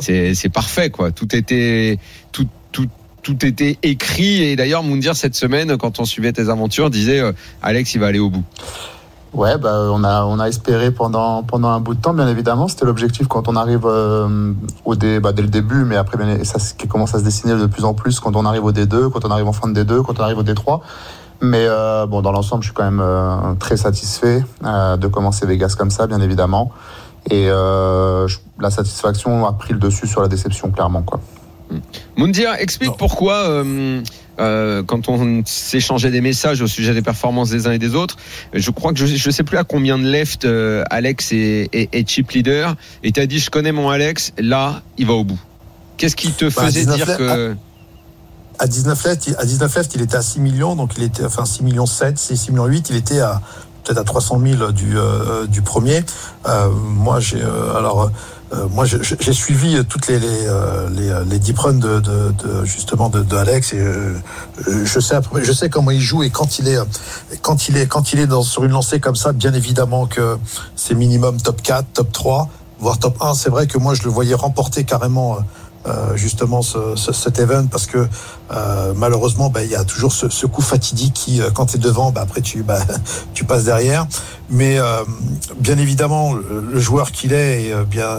C'est 0.00 0.34
c'est 0.34 0.48
parfait, 0.48 0.90
quoi. 0.90 1.10
Tout 1.10 1.34
était 1.34 1.98
tout 2.32 2.46
tout 2.72 2.86
tout 3.22 3.44
était 3.44 3.76
écrit 3.82 4.42
et 4.42 4.56
d'ailleurs 4.56 4.82
Moundir 4.82 5.14
cette 5.14 5.34
semaine 5.34 5.76
quand 5.76 6.00
on 6.00 6.06
suivait 6.06 6.32
tes 6.32 6.48
aventures 6.48 6.88
disait 6.88 7.20
euh, 7.20 7.32
Alex 7.62 7.94
il 7.94 8.00
va 8.00 8.06
aller 8.06 8.18
au 8.18 8.30
bout. 8.30 8.44
Ouais, 9.32 9.58
bah, 9.58 9.82
on 9.92 10.02
a 10.02 10.24
on 10.24 10.40
a 10.40 10.48
espéré 10.48 10.90
pendant 10.90 11.44
pendant 11.44 11.68
un 11.68 11.78
bout 11.78 11.94
de 11.94 12.00
temps, 12.00 12.12
bien 12.14 12.26
évidemment. 12.26 12.66
C'était 12.66 12.84
l'objectif 12.84 13.28
quand 13.28 13.46
on 13.46 13.54
arrive 13.54 13.82
euh, 13.86 14.52
au 14.84 14.96
dé, 14.96 15.20
bah, 15.20 15.32
dès 15.32 15.42
le 15.42 15.48
début, 15.48 15.84
mais 15.84 15.96
après 15.96 16.16
bien, 16.16 16.42
ça 16.44 16.58
commence 16.88 17.14
à 17.14 17.20
se 17.20 17.24
dessiner 17.24 17.54
de 17.54 17.66
plus 17.66 17.84
en 17.84 17.94
plus 17.94 18.18
quand 18.18 18.34
on 18.34 18.44
arrive 18.44 18.64
au 18.64 18.72
D2, 18.72 19.08
quand 19.10 19.24
on 19.24 19.30
arrive 19.30 19.46
en 19.46 19.52
fin 19.52 19.68
de 19.68 19.82
D2, 19.84 20.02
quand 20.02 20.18
on 20.18 20.22
arrive 20.24 20.38
au 20.38 20.42
D3. 20.42 20.80
Mais 21.42 21.64
euh, 21.68 22.06
bon, 22.06 22.22
dans 22.22 22.32
l'ensemble, 22.32 22.62
je 22.64 22.68
suis 22.68 22.74
quand 22.74 22.82
même 22.84 23.00
euh, 23.00 23.54
très 23.60 23.76
satisfait 23.76 24.44
euh, 24.64 24.96
de 24.96 25.06
commencer 25.06 25.46
Vegas 25.46 25.74
comme 25.78 25.90
ça, 25.90 26.06
bien 26.08 26.20
évidemment. 26.20 26.70
Et 27.30 27.48
euh, 27.50 28.26
je- 28.26 28.38
la 28.58 28.70
satisfaction 28.70 29.46
a 29.46 29.52
pris 29.52 29.72
le 29.74 29.78
dessus 29.78 30.06
sur 30.08 30.22
la 30.22 30.28
déception, 30.28 30.70
clairement, 30.70 31.02
quoi. 31.02 31.20
Moundir, 32.16 32.54
explique 32.58 32.96
pourquoi, 32.98 33.62
euh, 34.40 34.82
quand 34.82 35.08
on 35.08 35.42
s'échangeait 35.44 36.10
des 36.10 36.20
messages 36.20 36.60
au 36.62 36.66
sujet 36.66 36.94
des 36.94 37.02
performances 37.02 37.50
des 37.50 37.66
uns 37.66 37.72
et 37.72 37.78
des 37.78 37.94
autres, 37.94 38.16
je 38.52 38.70
crois 38.70 38.92
que 38.92 38.98
je 38.98 39.06
ne 39.28 39.32
sais 39.32 39.44
plus 39.44 39.58
à 39.58 39.64
combien 39.64 39.98
de 39.98 40.04
left 40.10 40.44
euh, 40.44 40.82
Alex 40.90 41.32
est, 41.32 41.68
est- 41.72 41.88
est 41.94 42.08
chip 42.08 42.30
leader, 42.32 42.74
et 43.02 43.12
tu 43.12 43.20
as 43.20 43.26
dit 43.26 43.38
je 43.38 43.50
connais 43.50 43.72
mon 43.72 43.88
Alex, 43.90 44.32
là 44.38 44.82
il 44.98 45.06
va 45.06 45.12
au 45.12 45.24
bout. 45.24 45.38
Qu'est-ce 45.96 46.16
qui 46.16 46.32
te 46.32 46.46
Bah, 46.46 46.64
faisait 46.66 46.80
19 46.80 46.96
dire 46.96 47.06
left, 47.06 47.18
que... 47.18 47.54
À 48.58 48.66
19 48.66 49.04
left, 49.04 49.26
il- 49.28 49.36
à 49.38 49.44
19 49.44 49.74
left, 49.76 49.94
il 49.94 50.02
était 50.02 50.16
à 50.16 50.22
6 50.22 50.40
millions, 50.40 50.76
donc 50.76 50.92
il 50.96 51.02
était, 51.02 51.24
enfin 51.24 51.44
6 51.44 51.62
millions 51.62 51.86
7, 51.86 52.18
6 52.18 52.50
millions 52.50 52.66
8, 52.66 52.90
il 52.90 52.96
était 52.96 53.20
à 53.20 53.40
peut-être 53.84 53.98
à 53.98 54.04
300 54.04 54.38
000 54.58 54.72
du, 54.72 54.96
euh, 54.98 55.46
du 55.46 55.62
premier. 55.62 56.02
Moi, 56.46 57.18
j'ai 57.20 57.40
alors 57.42 58.10
euh, 58.52 58.66
moi 58.68 58.84
j'ai 58.84 59.32
suivi 59.32 59.84
toutes 59.84 60.08
les 60.08 60.18
les, 60.18 60.46
euh, 60.46 60.88
les, 60.90 61.08
euh, 61.08 61.24
les 61.24 61.38
deep 61.38 61.58
runs 61.58 61.74
de, 61.74 62.00
de, 62.00 62.32
de- 62.32 62.64
justement 62.64 63.08
de, 63.08 63.22
de 63.22 63.36
Alex 63.36 63.72
et 63.72 63.78
euh, 63.78 64.14
euh, 64.68 64.84
je 64.84 64.98
sais 65.00 65.16
je 65.42 65.52
sais 65.52 65.68
comment 65.70 65.92
il 65.92 66.00
joue 66.00 66.22
et 66.24 66.30
quand 66.30 66.58
il 66.58 66.66
est 66.68 66.76
euh, 66.78 66.84
quand 67.42 67.68
il 67.68 67.76
est 67.76 67.86
quand 67.86 68.12
il 68.12 68.18
est 68.18 68.26
dans 68.26 68.42
sur 68.42 68.64
une 68.64 68.72
lancée 68.72 68.98
comme 68.98 69.16
ça, 69.16 69.32
bien 69.32 69.54
évidemment 69.54 70.06
que 70.06 70.36
c'est 70.74 70.94
minimum 70.94 71.40
top 71.40 71.62
4, 71.62 71.86
top 71.92 72.10
3, 72.12 72.48
voire 72.80 72.98
top 72.98 73.16
1. 73.22 73.34
C'est 73.34 73.50
vrai 73.50 73.66
que 73.68 73.78
moi 73.78 73.94
je 73.94 74.02
le 74.02 74.10
voyais 74.10 74.34
remporter 74.34 74.84
carrément. 74.84 75.38
Euh, 75.86 76.14
justement 76.16 76.60
ce, 76.62 76.78
ce- 76.96 77.12
cet 77.12 77.38
event 77.38 77.66
parce 77.66 77.86
que 77.86 78.06
euh, 78.52 78.92
malheureusement 78.96 79.48
ben, 79.48 79.62
il 79.62 79.70
y 79.70 79.76
a 79.76 79.84
toujours 79.84 80.12
ce, 80.12 80.28
ce 80.28 80.44
coup 80.46 80.60
fatidique 80.62 81.14
qui 81.14 81.40
euh, 81.40 81.50
quand 81.50 81.66
tu 81.66 81.76
es 81.76 81.80
devant 81.80 82.10
ben, 82.12 82.20
après 82.22 82.42
tu 82.42 82.62
ben, 82.62 82.80
tu 83.34 83.44
passes 83.44 83.64
derrière. 83.64 84.06
Mais 84.50 84.78
euh, 84.78 85.02
bien 85.58 85.78
évidemment 85.78 86.34
le, 86.34 86.64
le 86.70 86.80
joueur 86.80 87.12
qu'il 87.12 87.32
est 87.32 87.64
et 87.64 87.72
euh, 87.72 87.84
bien 87.84 88.18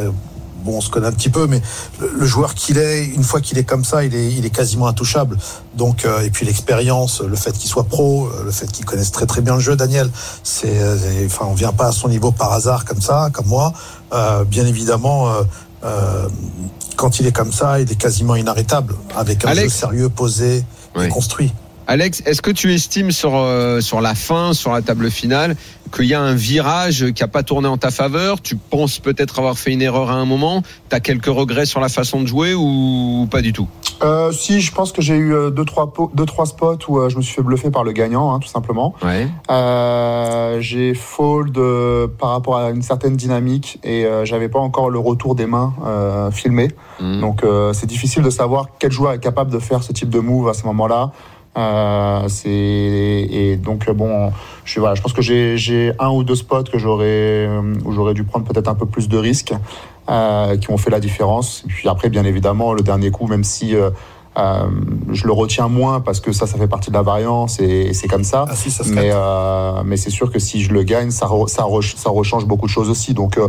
bon 0.64 0.78
on 0.78 0.82
se 0.82 0.89
connaît 0.91 1.07
un 1.07 1.12
petit 1.12 1.30
peu 1.30 1.47
mais 1.47 1.59
le, 1.99 2.26
joueur 2.26 2.53
qu'il 2.53 2.78
est 2.78 3.05
une 3.05 3.24
fois 3.24 3.41
qu'il 3.41 3.57
est 3.57 3.64
comme 3.64 3.84
ça 3.84 4.03
il 4.03 4.14
est 4.16 4.32
il 4.32 4.45
est 4.45 4.49
quasiment 4.51 4.88
intouchable. 4.88 5.38
Donc 5.76 6.05
euh, 6.05 6.22
et 6.22 6.30
puis 6.32 6.45
l'expérience 6.47 7.22
le 7.22 7.36
fait 7.36 7.51
qu'il 7.51 7.70
soit 7.70 7.84
pro 7.84 8.28
le 8.43 8.51
fait 8.51 8.72
qu'il 8.72 8.86
connaisse 8.86 9.12
très 9.12 9.26
très 9.28 9.41
bien 9.41 9.53
le 9.55 9.59
jeu 9.59 9.76
Daniel 9.76 10.09
c'est 10.43 10.80
enfin 11.26 11.45
on 11.47 11.53
vient 11.53 11.74
pas 11.74 11.88
à 11.88 11.91
son 11.91 12.09
niveau 12.09 12.32
par 12.32 12.53
hasard 12.53 12.86
comme 12.86 13.01
ça 13.01 13.30
comme 13.34 13.47
moi. 13.47 13.74
Euh, 14.14 14.43
bien 14.45 14.66
évidemment 14.66 15.30
euh, 15.84 16.28
quand 16.96 17.20
il 17.20 17.28
est 17.28 17.32
comme 17.32 17.52
ça, 17.52 17.80
il 17.80 17.92
est 17.92 17.96
quasiment 17.96 18.36
inarrêtable, 18.36 18.96
avec 19.16 19.46
un 19.46 19.50
Alex 19.50 19.74
jeu 19.74 19.80
sérieux, 19.80 20.10
posé 20.10 20.64
et 21.00 21.08
construit. 21.10 21.52
Alex, 21.92 22.24
est-ce 22.26 22.42
que 22.42 22.52
tu 22.52 22.74
estimes 22.74 23.12
sur, 23.12 23.36
euh, 23.36 23.82
sur 23.82 24.00
la 24.00 24.16
fin, 24.16 24.54
sur 24.54 24.72
la 24.72 24.82
table 24.82 25.12
finale, 25.12 25.58
qu'il 25.94 26.06
y 26.06 26.14
a 26.14 26.22
un 26.22 26.36
virage 26.36 27.12
qui 27.12 27.22
n'a 27.22 27.28
pas 27.28 27.44
tourné 27.44 27.68
en 27.68 27.76
ta 27.76 27.92
faveur? 27.92 28.42
Tu 28.42 28.56
penses 28.56 29.00
peut-être 29.00 29.39
avoir 29.39 29.58
fait 29.58 29.74
une 29.74 29.82
erreur 29.82 30.10
à 30.10 30.14
un 30.14 30.24
moment? 30.24 30.64
Tu 30.89 30.96
as 30.96 31.02
quelques 31.02 31.26
regrets 31.26 31.66
sur 31.66 31.82
la 31.82 31.89
façon 31.89 32.22
de 32.22 32.28
jouer 32.28 32.54
ou 32.54 33.28
pas 33.30 33.42
du 33.42 33.52
tout? 33.52 33.68
Euh, 34.04 34.32
si, 34.32 34.62
je 34.62 34.72
pense 34.72 34.94
que 34.94 35.02
j'ai 35.02 35.16
eu 35.16 35.34
euh, 35.34 35.50
deux 35.50 35.66
trois, 35.66 35.92
deux, 36.14 36.26
trois 36.26 36.46
spots 36.46 36.78
où 36.88 36.98
euh, 36.98 37.10
je 37.10 37.18
me 37.18 37.22
suis 37.22 37.36
fait 37.36 37.42
bluffer 37.42 37.72
par 37.72 37.84
le 37.84 37.92
gagnant, 37.92 38.34
hein, 38.34 38.39
tout 38.39 38.48
simplement. 38.48 38.96
Ouais. 39.04 39.28
Euh, 39.52 40.62
j'ai 40.62 40.94
fold 40.94 41.58
euh, 41.58 42.08
par 42.08 42.30
rapport 42.30 42.56
à 42.56 42.70
une 42.70 42.84
certaine 42.84 43.18
dynamique 43.18 43.80
et 43.84 44.06
j'avais 44.24 44.48
pas 44.48 44.60
encore 44.60 44.89
le 44.89 45.00
retour 45.00 45.36
des 45.36 45.46
mains 45.46 45.74
euh, 45.86 46.32
filmé. 46.32 46.70
Mhm. 47.02 47.20
Donc 47.20 47.44
euh, 47.44 47.74
c'est 47.74 47.86
difficile 47.86 48.24
de 48.24 48.30
savoir 48.30 48.68
quel 48.80 48.94
joueur 48.94 49.12
est 49.12 49.20
capable 49.20 49.52
de 49.52 49.60
faire 49.60 49.84
ce 49.84 49.92
type 49.92 50.10
de 50.10 50.20
move 50.20 50.48
à 50.48 50.54
ce 50.54 50.64
moment-là. 50.68 51.12
Euh, 51.58 52.28
et 52.45 53.58
donc 53.58 53.88
euh, 53.88 53.93
bon, 53.93 54.32
je 54.64 54.80
voilà, 54.80 54.95
je 54.95 55.02
pense 55.02 55.12
que 55.12 55.22
j'ai 55.22 55.91
un 55.99 56.10
ou 56.10 56.24
deux 56.24 56.36
spots 56.36 56.64
que 56.64 56.78
j'aurais 56.78 57.45
euh, 57.47 57.76
où 57.84 57.91
j'aurais 57.91 58.14
dû 58.14 58.24
prendre 58.24 58.45
peut-être 58.45 58.70
un 58.70 58.76
peu 58.76 58.86
plus 58.86 59.10
de 59.10 59.18
risques 59.18 59.54
euh, 60.10 60.58
qui 60.58 60.72
ont 60.72 60.78
fait 60.78 60.89
la 60.89 60.99
différence. 60.99 61.64
Et 61.66 61.68
puis 61.68 61.89
après, 61.89 62.10
bien 62.10 62.24
évidemment, 62.24 62.74
le 62.74 62.82
dernier 62.82 63.12
coup, 63.12 63.28
même 63.28 63.43
si 63.43 63.76
euh, 64.38 64.64
je 65.12 65.26
le 65.28 65.34
retiens 65.34 65.68
moins 65.68 66.00
parce 66.00 66.20
que 66.22 66.32
ça, 66.32 66.48
ça 66.48 66.58
fait 66.58 66.68
partie 66.68 66.90
de 66.90 66.96
la 66.96 67.02
variance 67.02 67.60
et, 67.60 67.88
et 67.88 67.94
c'est 67.94 68.08
comme 68.08 68.24
ça. 68.24 68.46
Ah 68.50 68.56
si, 68.56 68.72
ça 68.72 68.84
se 68.86 68.90
Mais, 68.94 69.10
euh, 69.14 69.82
mais 69.86 69.98
c'est 69.98 70.10
sûr 70.10 70.32
que 70.32 70.40
si 70.40 70.62
je 70.62 70.72
le 70.72 70.84
gagne, 70.84 71.12
ça, 71.12 71.26
re- 71.26 71.48
ça, 71.50 71.64
re- 71.64 71.96
ça 71.98 72.10
rechange 72.10 72.46
beaucoup 72.46 72.66
de 72.68 72.72
choses 72.72 72.90
aussi. 72.90 73.14
Donc 73.14 73.38
euh, 73.38 73.48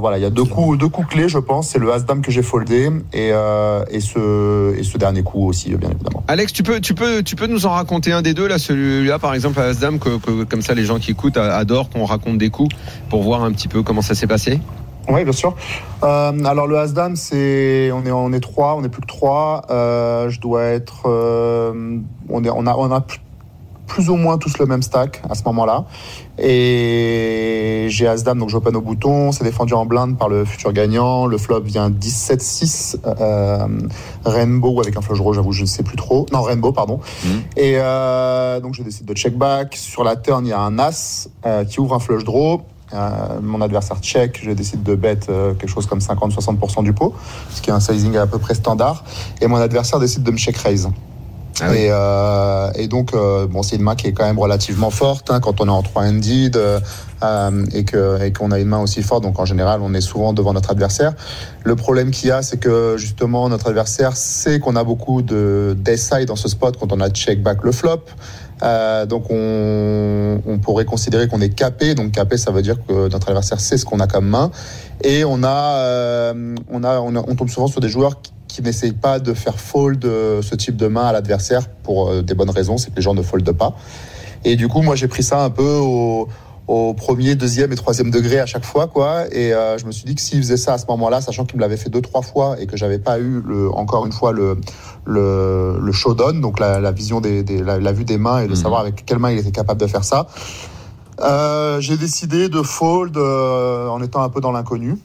voilà, 0.00 0.18
il 0.18 0.22
y 0.22 0.24
a 0.26 0.30
deux 0.30 0.44
coups, 0.44 0.76
deux 0.78 0.88
coups 0.88 1.08
clés, 1.08 1.28
je 1.28 1.38
pense. 1.38 1.68
C'est 1.68 1.78
le 1.78 1.92
As-Dame 1.92 2.20
que 2.22 2.30
j'ai 2.32 2.42
foldé 2.42 2.90
et, 3.12 3.30
euh, 3.32 3.84
et, 3.90 4.00
ce, 4.00 4.74
et 4.76 4.82
ce 4.82 4.98
dernier 4.98 5.22
coup 5.22 5.46
aussi, 5.46 5.74
bien 5.76 5.90
évidemment. 5.90 6.24
Alex, 6.26 6.52
tu 6.52 6.62
peux, 6.64 6.80
tu, 6.80 6.94
peux, 6.94 7.22
tu 7.22 7.36
peux 7.36 7.46
nous 7.46 7.66
en 7.66 7.70
raconter 7.70 8.12
un 8.12 8.22
des 8.22 8.34
deux, 8.34 8.48
là, 8.48 8.58
celui-là, 8.58 9.18
par 9.20 9.34
exemple, 9.34 9.60
à 9.60 9.64
Asdam, 9.64 9.98
que, 10.00 10.18
que- 10.18 10.44
comme 10.44 10.62
ça 10.62 10.74
les 10.74 10.84
gens 10.84 10.98
qui 10.98 11.12
écoutent 11.12 11.36
a- 11.36 11.56
adorent 11.56 11.90
qu'on 11.90 12.04
raconte 12.04 12.38
des 12.38 12.50
coups 12.50 12.74
pour 13.08 13.22
voir 13.22 13.44
un 13.44 13.52
petit 13.52 13.68
peu 13.68 13.82
comment 13.84 14.02
ça 14.02 14.14
s'est 14.16 14.26
passé? 14.26 14.60
Oui, 15.10 15.24
bien 15.24 15.32
sûr. 15.32 15.54
Euh, 16.02 16.44
alors 16.44 16.66
le 16.66 16.78
As-Dame, 16.78 17.16
c'est 17.16 17.90
on 17.92 18.04
est 18.04 18.10
on 18.10 18.32
est 18.32 18.40
trois, 18.40 18.74
on 18.76 18.84
est 18.84 18.88
plus 18.88 19.00
que 19.02 19.06
trois. 19.06 19.62
Euh, 19.70 20.28
je 20.28 20.38
dois 20.40 20.62
être, 20.64 21.02
euh, 21.06 21.98
on 22.28 22.44
est 22.44 22.50
on 22.50 22.66
a 22.66 22.74
on 22.76 22.90
a 22.92 23.00
plus- 23.00 23.20
ou 24.10 24.16
moins 24.16 24.36
tous 24.36 24.58
le 24.58 24.66
même 24.66 24.82
stack 24.82 25.22
à 25.30 25.34
ce 25.34 25.42
moment-là. 25.46 25.86
Et 26.38 27.86
j'ai 27.88 28.06
As-Dame, 28.06 28.38
donc 28.38 28.50
j'open 28.50 28.76
au 28.76 28.82
bouton. 28.82 29.32
C'est 29.32 29.44
défendu 29.44 29.72
en 29.72 29.86
blinde 29.86 30.18
par 30.18 30.28
le 30.28 30.44
futur 30.44 30.72
gagnant. 30.74 31.24
Le 31.26 31.38
flop 31.38 31.60
vient 31.60 31.88
17-6. 31.90 32.98
Euh, 33.06 33.66
Rainbow 34.26 34.78
avec 34.80 34.94
un 34.96 35.00
flush 35.00 35.18
draw, 35.18 35.32
j'avoue, 35.32 35.52
je 35.52 35.62
ne 35.62 35.66
sais 35.66 35.82
plus 35.82 35.96
trop. 35.96 36.26
Non, 36.32 36.42
Rainbow, 36.42 36.70
pardon. 36.72 37.00
Mhm. 37.24 37.40
Et 37.56 37.72
euh, 37.78 38.60
donc 38.60 38.74
je 38.74 38.82
décide 38.82 39.06
de 39.06 39.14
check 39.14 39.36
back. 39.36 39.74
Sur 39.74 40.04
la 40.04 40.16
turn, 40.16 40.44
il 40.46 40.50
y 40.50 40.52
a 40.52 40.60
un 40.60 40.78
As 40.78 41.28
euh, 41.46 41.64
qui 41.64 41.80
ouvre 41.80 41.94
un 41.94 41.98
flush 41.98 42.24
draw. 42.24 42.60
Euh, 42.94 43.40
mon 43.42 43.60
adversaire 43.60 43.98
check, 44.00 44.40
je 44.42 44.50
décide 44.50 44.82
de 44.82 44.94
bet 44.94 45.18
euh, 45.28 45.54
quelque 45.54 45.70
chose 45.70 45.86
comme 45.86 45.98
50-60% 45.98 46.82
du 46.84 46.92
pot, 46.92 47.14
ce 47.50 47.60
qui 47.60 47.70
est 47.70 47.72
un 47.72 47.80
sizing 47.80 48.16
à 48.16 48.26
peu 48.26 48.38
près 48.38 48.54
standard. 48.54 49.04
Et 49.40 49.46
mon 49.46 49.56
adversaire 49.56 50.00
décide 50.00 50.22
de 50.22 50.30
me 50.30 50.38
check 50.38 50.56
raise. 50.56 50.88
Ah 51.60 51.68
oui. 51.70 51.78
et, 51.78 51.88
euh, 51.90 52.70
et 52.74 52.86
donc, 52.86 53.12
bon, 53.12 53.62
c'est 53.62 53.76
une 53.76 53.82
main 53.82 53.96
qui 53.96 54.06
est 54.06 54.12
quand 54.12 54.24
même 54.24 54.38
relativement 54.38 54.90
forte 54.90 55.30
hein, 55.30 55.40
quand 55.40 55.60
on 55.60 55.66
est 55.66 55.70
en 55.70 55.82
3 55.82 56.04
handed 56.04 56.56
euh, 56.56 56.78
euh, 57.22 57.66
et 57.72 57.84
que 57.84 58.22
et 58.22 58.32
qu'on 58.32 58.52
a 58.52 58.58
une 58.58 58.68
main 58.68 58.78
aussi 58.78 59.02
forte. 59.02 59.24
Donc, 59.24 59.38
en 59.40 59.44
général, 59.44 59.80
on 59.82 59.92
est 59.94 60.00
souvent 60.00 60.32
devant 60.32 60.52
notre 60.52 60.70
adversaire. 60.70 61.14
Le 61.64 61.74
problème 61.74 62.10
qu'il 62.10 62.28
y 62.28 62.32
a, 62.32 62.42
c'est 62.42 62.58
que 62.58 62.96
justement, 62.96 63.48
notre 63.48 63.68
adversaire 63.68 64.16
sait 64.16 64.60
qu'on 64.60 64.76
a 64.76 64.84
beaucoup 64.84 65.22
de 65.22 65.76
side 65.96 66.26
dans 66.26 66.36
ce 66.36 66.48
spot 66.48 66.76
quand 66.78 66.92
on 66.92 67.00
a 67.00 67.10
check 67.10 67.42
back 67.42 67.58
le 67.62 67.72
flop. 67.72 68.04
Euh, 68.62 69.06
donc, 69.06 69.24
on, 69.30 70.40
on 70.46 70.58
pourrait 70.58 70.84
considérer 70.84 71.28
qu'on 71.28 71.40
est 71.40 71.54
capé. 71.54 71.94
Donc, 71.94 72.12
capé, 72.12 72.36
ça 72.36 72.50
veut 72.50 72.62
dire 72.62 72.76
que 72.86 73.08
notre 73.08 73.28
adversaire 73.28 73.60
sait 73.60 73.76
ce 73.78 73.84
qu'on 73.84 74.00
a 74.00 74.06
comme 74.06 74.26
main. 74.28 74.50
Et 75.02 75.24
on 75.24 75.42
a, 75.44 75.76
euh, 75.78 76.54
on 76.70 76.82
a, 76.84 76.98
on 77.00 77.14
a- 77.16 77.24
on 77.26 77.34
tombe 77.36 77.48
souvent 77.48 77.68
sur 77.68 77.80
des 77.80 77.88
joueurs 77.88 78.20
qui, 78.20 78.32
n'essayent 78.60 78.90
pas 78.90 79.20
de 79.20 79.34
faire 79.34 79.60
fold 79.60 80.04
euh, 80.04 80.42
ce 80.42 80.56
type 80.56 80.74
de 80.76 80.88
main 80.88 81.06
à 81.06 81.12
l'adversaire 81.12 81.68
pour 81.84 82.10
euh, 82.10 82.22
des 82.22 82.34
bonnes 82.34 82.50
raisons, 82.50 82.76
c'est 82.76 82.90
que 82.90 82.96
les 82.96 83.02
gens 83.02 83.14
ne 83.14 83.22
foldent 83.22 83.52
pas. 83.52 83.76
Et 84.44 84.56
du 84.56 84.66
coup, 84.66 84.82
moi, 84.82 84.96
j'ai 84.96 85.06
pris 85.06 85.22
ça 85.22 85.44
un 85.44 85.50
peu 85.50 85.62
au, 85.76 86.28
au 86.68 86.92
premier, 86.94 87.34
deuxième 87.34 87.72
et 87.72 87.76
troisième 87.76 88.10
degré 88.10 88.38
à 88.38 88.46
chaque 88.46 88.64
fois, 88.64 88.86
quoi. 88.86 89.24
Et 89.32 89.54
euh, 89.54 89.78
je 89.78 89.86
me 89.86 89.90
suis 89.90 90.04
dit 90.04 90.14
que 90.14 90.20
s'il 90.20 90.38
faisait 90.42 90.58
ça 90.58 90.74
à 90.74 90.78
ce 90.78 90.84
moment-là, 90.88 91.20
sachant 91.22 91.44
qu'il 91.46 91.56
me 91.56 91.62
l'avait 91.62 91.78
fait 91.78 91.88
deux, 91.88 92.02
trois 92.02 92.20
fois 92.22 92.56
et 92.60 92.66
que 92.66 92.76
j'avais 92.76 92.98
pas 92.98 93.18
eu 93.18 93.42
le, 93.44 93.70
encore 93.74 94.04
une 94.04 94.12
fois 94.12 94.32
le, 94.32 94.58
le, 95.06 95.78
le 95.80 95.92
showdown, 95.92 96.40
donc 96.40 96.60
la, 96.60 96.78
la 96.78 96.92
vision 96.92 97.20
des, 97.22 97.42
des- 97.42 97.62
la, 97.62 97.78
la 97.80 97.92
vue 97.92 98.04
des 98.04 98.18
mains 98.18 98.40
et 98.40 98.44
de 98.46 98.50
Mhm. 98.50 98.56
savoir 98.56 98.80
avec 98.82 99.04
quelle 99.06 99.18
main 99.18 99.30
il 99.32 99.38
était 99.38 99.50
capable 99.50 99.80
de 99.80 99.86
faire 99.86 100.04
ça. 100.04 100.26
Euh, 101.20 101.80
j'ai 101.80 101.96
décidé 101.96 102.48
de 102.48 102.62
fold 102.62 103.16
euh, 103.16 103.88
en 103.88 104.00
étant 104.02 104.22
un 104.22 104.28
peu 104.28 104.40
dans 104.40 104.52
l'inconnu. 104.52 104.96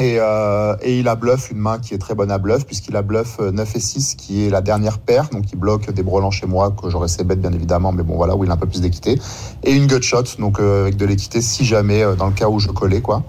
Et, 0.00 0.16
euh, 0.18 0.76
et 0.80 0.98
il 0.98 1.08
a 1.08 1.14
bluff 1.14 1.50
une 1.50 1.58
main 1.58 1.78
qui 1.78 1.92
est 1.92 1.98
très 1.98 2.14
bonne 2.14 2.30
à 2.30 2.38
bluff, 2.38 2.64
puisqu'il 2.64 2.96
a 2.96 3.02
bluff 3.02 3.36
euh, 3.38 3.50
9 3.50 3.76
et 3.76 3.80
6, 3.80 4.14
qui 4.14 4.46
est 4.46 4.50
la 4.50 4.62
dernière 4.62 4.98
paire, 4.98 5.28
donc 5.28 5.44
il 5.52 5.58
bloque 5.58 5.90
des 5.90 6.02
brelans 6.02 6.30
chez 6.30 6.46
moi, 6.46 6.70
que 6.70 6.88
j'aurais 6.88 7.04
essayé 7.04 7.22
bête 7.22 7.42
bien 7.42 7.52
évidemment, 7.52 7.92
mais 7.92 8.02
bon 8.02 8.16
voilà, 8.16 8.34
où 8.34 8.42
il 8.42 8.50
a 8.50 8.54
un 8.54 8.56
peu 8.56 8.66
plus 8.66 8.80
d'équité. 8.80 9.20
Et 9.62 9.72
une 9.72 9.86
gut 9.86 10.02
shot, 10.02 10.22
donc 10.38 10.58
euh, 10.58 10.84
avec 10.84 10.96
de 10.96 11.04
l'équité 11.04 11.42
si 11.42 11.66
jamais, 11.66 12.02
euh, 12.02 12.14
dans 12.14 12.28
le 12.28 12.32
cas 12.32 12.48
où 12.48 12.58
je 12.58 12.68
collais, 12.68 13.02
quoi. 13.02 13.24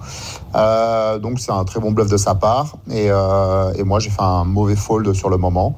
Euh, 0.55 1.19
donc 1.19 1.41
c'est 1.41 1.51
un 1.51 1.65
très 1.65 1.81
bon 1.81 1.91
bluff 1.91 2.09
de 2.09 2.15
sa 2.17 2.35
part. 2.35 2.77
Et, 2.89 3.07
euh, 3.09 3.73
et 3.73 3.83
moi 3.83 3.99
j'ai 3.99 4.09
fait 4.09 4.21
un 4.21 4.45
mauvais 4.45 4.77
fold 4.77 5.13
sur 5.13 5.29
le 5.29 5.35
moment. 5.35 5.77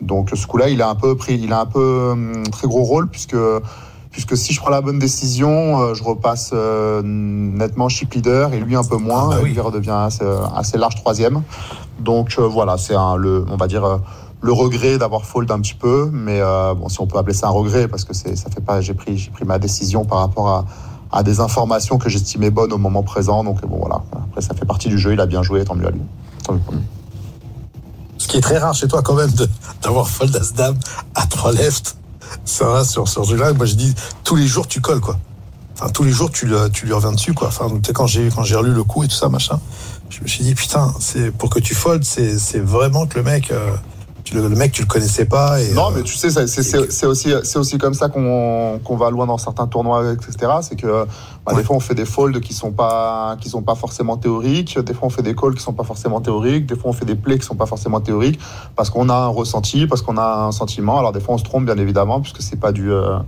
Donc 0.00 0.30
ce 0.32 0.46
coup-là, 0.46 0.70
il 0.70 0.80
a 0.80 0.88
un 0.88 0.94
peu 0.94 1.16
pris, 1.16 1.38
il 1.38 1.52
a 1.52 1.60
un 1.60 1.66
peu 1.66 2.12
hum, 2.12 2.44
très 2.50 2.66
gros 2.66 2.82
rôle, 2.82 3.08
puisque 3.08 3.36
puisque 4.10 4.36
si 4.36 4.52
je 4.52 4.60
prends 4.60 4.70
la 4.70 4.80
bonne 4.80 4.98
décision, 4.98 5.80
euh, 5.80 5.94
je 5.94 6.02
repasse 6.02 6.50
euh, 6.52 7.00
nettement 7.04 7.88
chip 7.88 8.12
leader 8.14 8.52
et 8.52 8.60
lui 8.60 8.74
un 8.76 8.84
peu 8.84 8.96
moins. 8.96 9.30
Ah 9.32 9.34
bah 9.36 9.40
oui. 9.42 9.52
Il 9.54 9.60
redevient 9.60 9.90
assez, 9.90 10.24
assez 10.56 10.78
large 10.78 10.96
troisième. 10.96 11.42
Donc 12.00 12.36
euh, 12.38 12.46
voilà, 12.46 12.76
c'est 12.78 12.94
le, 13.18 13.44
on 13.50 13.56
va 13.56 13.66
dire 13.68 13.84
euh, 13.84 13.98
le 14.42 14.52
regret 14.52 14.96
d'avoir 14.98 15.24
fold 15.24 15.50
un 15.50 15.60
petit 15.60 15.74
peu, 15.74 16.08
mais 16.12 16.40
euh, 16.40 16.74
bon, 16.74 16.88
si 16.88 17.00
on 17.00 17.06
peut 17.06 17.18
appeler 17.18 17.34
ça 17.34 17.48
un 17.48 17.50
regret, 17.50 17.88
parce 17.88 18.04
que 18.04 18.14
c'est, 18.14 18.36
ça 18.36 18.48
fait 18.50 18.62
pas, 18.62 18.80
j'ai 18.80 18.94
pris, 18.94 19.18
j'ai 19.18 19.30
pris 19.30 19.44
ma 19.44 19.58
décision 19.58 20.04
par 20.04 20.18
rapport 20.20 20.48
à, 20.48 20.64
à 21.12 21.22
des 21.22 21.40
informations 21.40 21.98
que 21.98 22.08
j'estimais 22.08 22.50
bonnes 22.50 22.72
au 22.72 22.78
moment 22.78 23.02
présent. 23.02 23.44
Donc 23.44 23.60
bon 23.66 23.78
voilà, 23.78 24.02
après 24.12 24.40
ça 24.40 24.54
fait 24.54 24.64
partie 24.64 24.88
du 24.88 24.98
jeu. 24.98 25.12
Il 25.12 25.20
a 25.20 25.26
bien 25.26 25.42
joué, 25.42 25.62
tant 25.64 25.74
mieux 25.74 25.86
à 25.86 25.90
lui. 25.90 26.00
Tant 26.44 26.54
mieux 26.54 26.60
pour 26.60 26.72
lui. 26.74 26.80
Ce 28.16 28.28
qui 28.28 28.36
est 28.38 28.40
très 28.42 28.58
rare 28.58 28.74
chez 28.74 28.88
toi 28.88 29.02
quand 29.02 29.14
même 29.14 29.30
de- 29.32 29.48
d'avoir 29.82 30.08
fold 30.08 30.34
as 30.36 30.52
dame 30.54 30.76
à 31.14 31.26
3 31.26 31.52
left. 31.52 31.96
Ça 32.44 32.66
va 32.66 32.84
sur, 32.84 33.08
sur 33.08 33.24
ce 33.24 33.30
jeu-là. 33.30 33.52
Moi 33.52 33.66
je 33.66 33.74
dis 33.74 33.94
tous 34.24 34.36
les 34.36 34.46
jours 34.46 34.66
tu 34.66 34.80
colles 34.80 35.00
quoi. 35.00 35.18
Enfin 35.74 35.90
tous 35.90 36.04
les 36.04 36.12
jours 36.12 36.30
tu, 36.30 36.50
tu 36.72 36.86
lui 36.86 36.92
reviens 36.92 37.12
dessus 37.12 37.34
quoi. 37.34 37.48
Enfin 37.48 37.68
quand 37.94 38.06
j'ai 38.06 38.28
quand 38.28 38.42
j'ai 38.42 38.56
relu 38.56 38.72
le 38.72 38.84
coup 38.84 39.02
et 39.04 39.08
tout 39.08 39.14
ça 39.14 39.28
machin, 39.28 39.58
je 40.08 40.20
me 40.22 40.28
suis 40.28 40.44
dit 40.44 40.54
putain 40.54 40.92
c'est 41.00 41.30
pour 41.30 41.50
que 41.50 41.58
tu 41.58 41.74
fold 41.74 42.04
c'est 42.04 42.38
c'est 42.38 42.60
vraiment 42.60 43.06
que 43.06 43.16
le 43.16 43.24
mec 43.24 43.50
euh, 43.50 43.70
tu 44.30 44.36
le, 44.36 44.48
le 44.48 44.56
mec 44.56 44.72
tu 44.72 44.82
le 44.82 44.86
connaissais 44.88 45.24
pas 45.24 45.60
et 45.60 45.72
Non, 45.72 45.88
euh, 45.88 45.92
mais 45.96 46.02
tu 46.02 46.14
sais, 46.16 46.30
c'est 46.30 46.46
c'est- 46.46 46.90
c'est 46.90 47.06
aussi, 47.06 47.32
c'est 47.42 47.58
aussi 47.58 47.78
comme 47.78 47.94
ça 47.94 48.08
qu'on 48.08 48.78
qu'on 48.84 48.96
va 48.96 49.10
loin 49.10 49.26
dans 49.26 49.38
certains 49.38 49.66
tournois, 49.66 50.12
etc. 50.12 50.52
C'est 50.62 50.76
que 50.76 50.86
bah, 50.86 51.52
Ouais. 51.52 51.56
des 51.56 51.64
fois 51.64 51.76
on 51.76 51.80
fait 51.80 51.94
des 51.94 52.04
folds 52.04 52.40
qui 52.40 52.54
sont 52.54 52.70
pas 52.70 53.36
qui 53.40 53.48
sont 53.48 53.62
pas 53.62 53.74
forcément 53.74 54.16
théoriques, 54.16 54.78
des 54.78 54.94
fois 54.94 55.06
on 55.06 55.10
fait 55.10 55.22
des 55.22 55.34
calls 55.34 55.54
qui 55.54 55.62
sont 55.62 55.72
pas 55.72 55.84
forcément 55.84 56.20
théoriques, 56.20 56.66
des 56.66 56.76
fois 56.76 56.90
on 56.90 56.92
fait 56.92 57.04
des 57.06 57.14
plays 57.16 57.38
qui 57.38 57.46
sont 57.46 57.56
pas 57.56 57.66
forcément 57.66 58.00
théoriques 58.00 58.38
parce 58.76 58.90
qu'on 58.90 59.08
a 59.08 59.14
un 59.14 59.26
ressenti, 59.28 59.86
parce 59.86 60.02
qu'on 60.02 60.16
a 60.16 60.44
un 60.46 60.52
sentiment. 60.52 60.98
Alors 60.98 61.12
des 61.12 61.20
fois 61.20 61.34
on 61.34 61.38
se 61.38 61.44
trompe 61.44 61.64
bien 61.64 61.76
évidemment 61.78 62.20
puisque 62.20 62.42
c'est 62.42 62.60
pas 62.60 62.72
du 62.72 62.92
euh, 62.92 63.18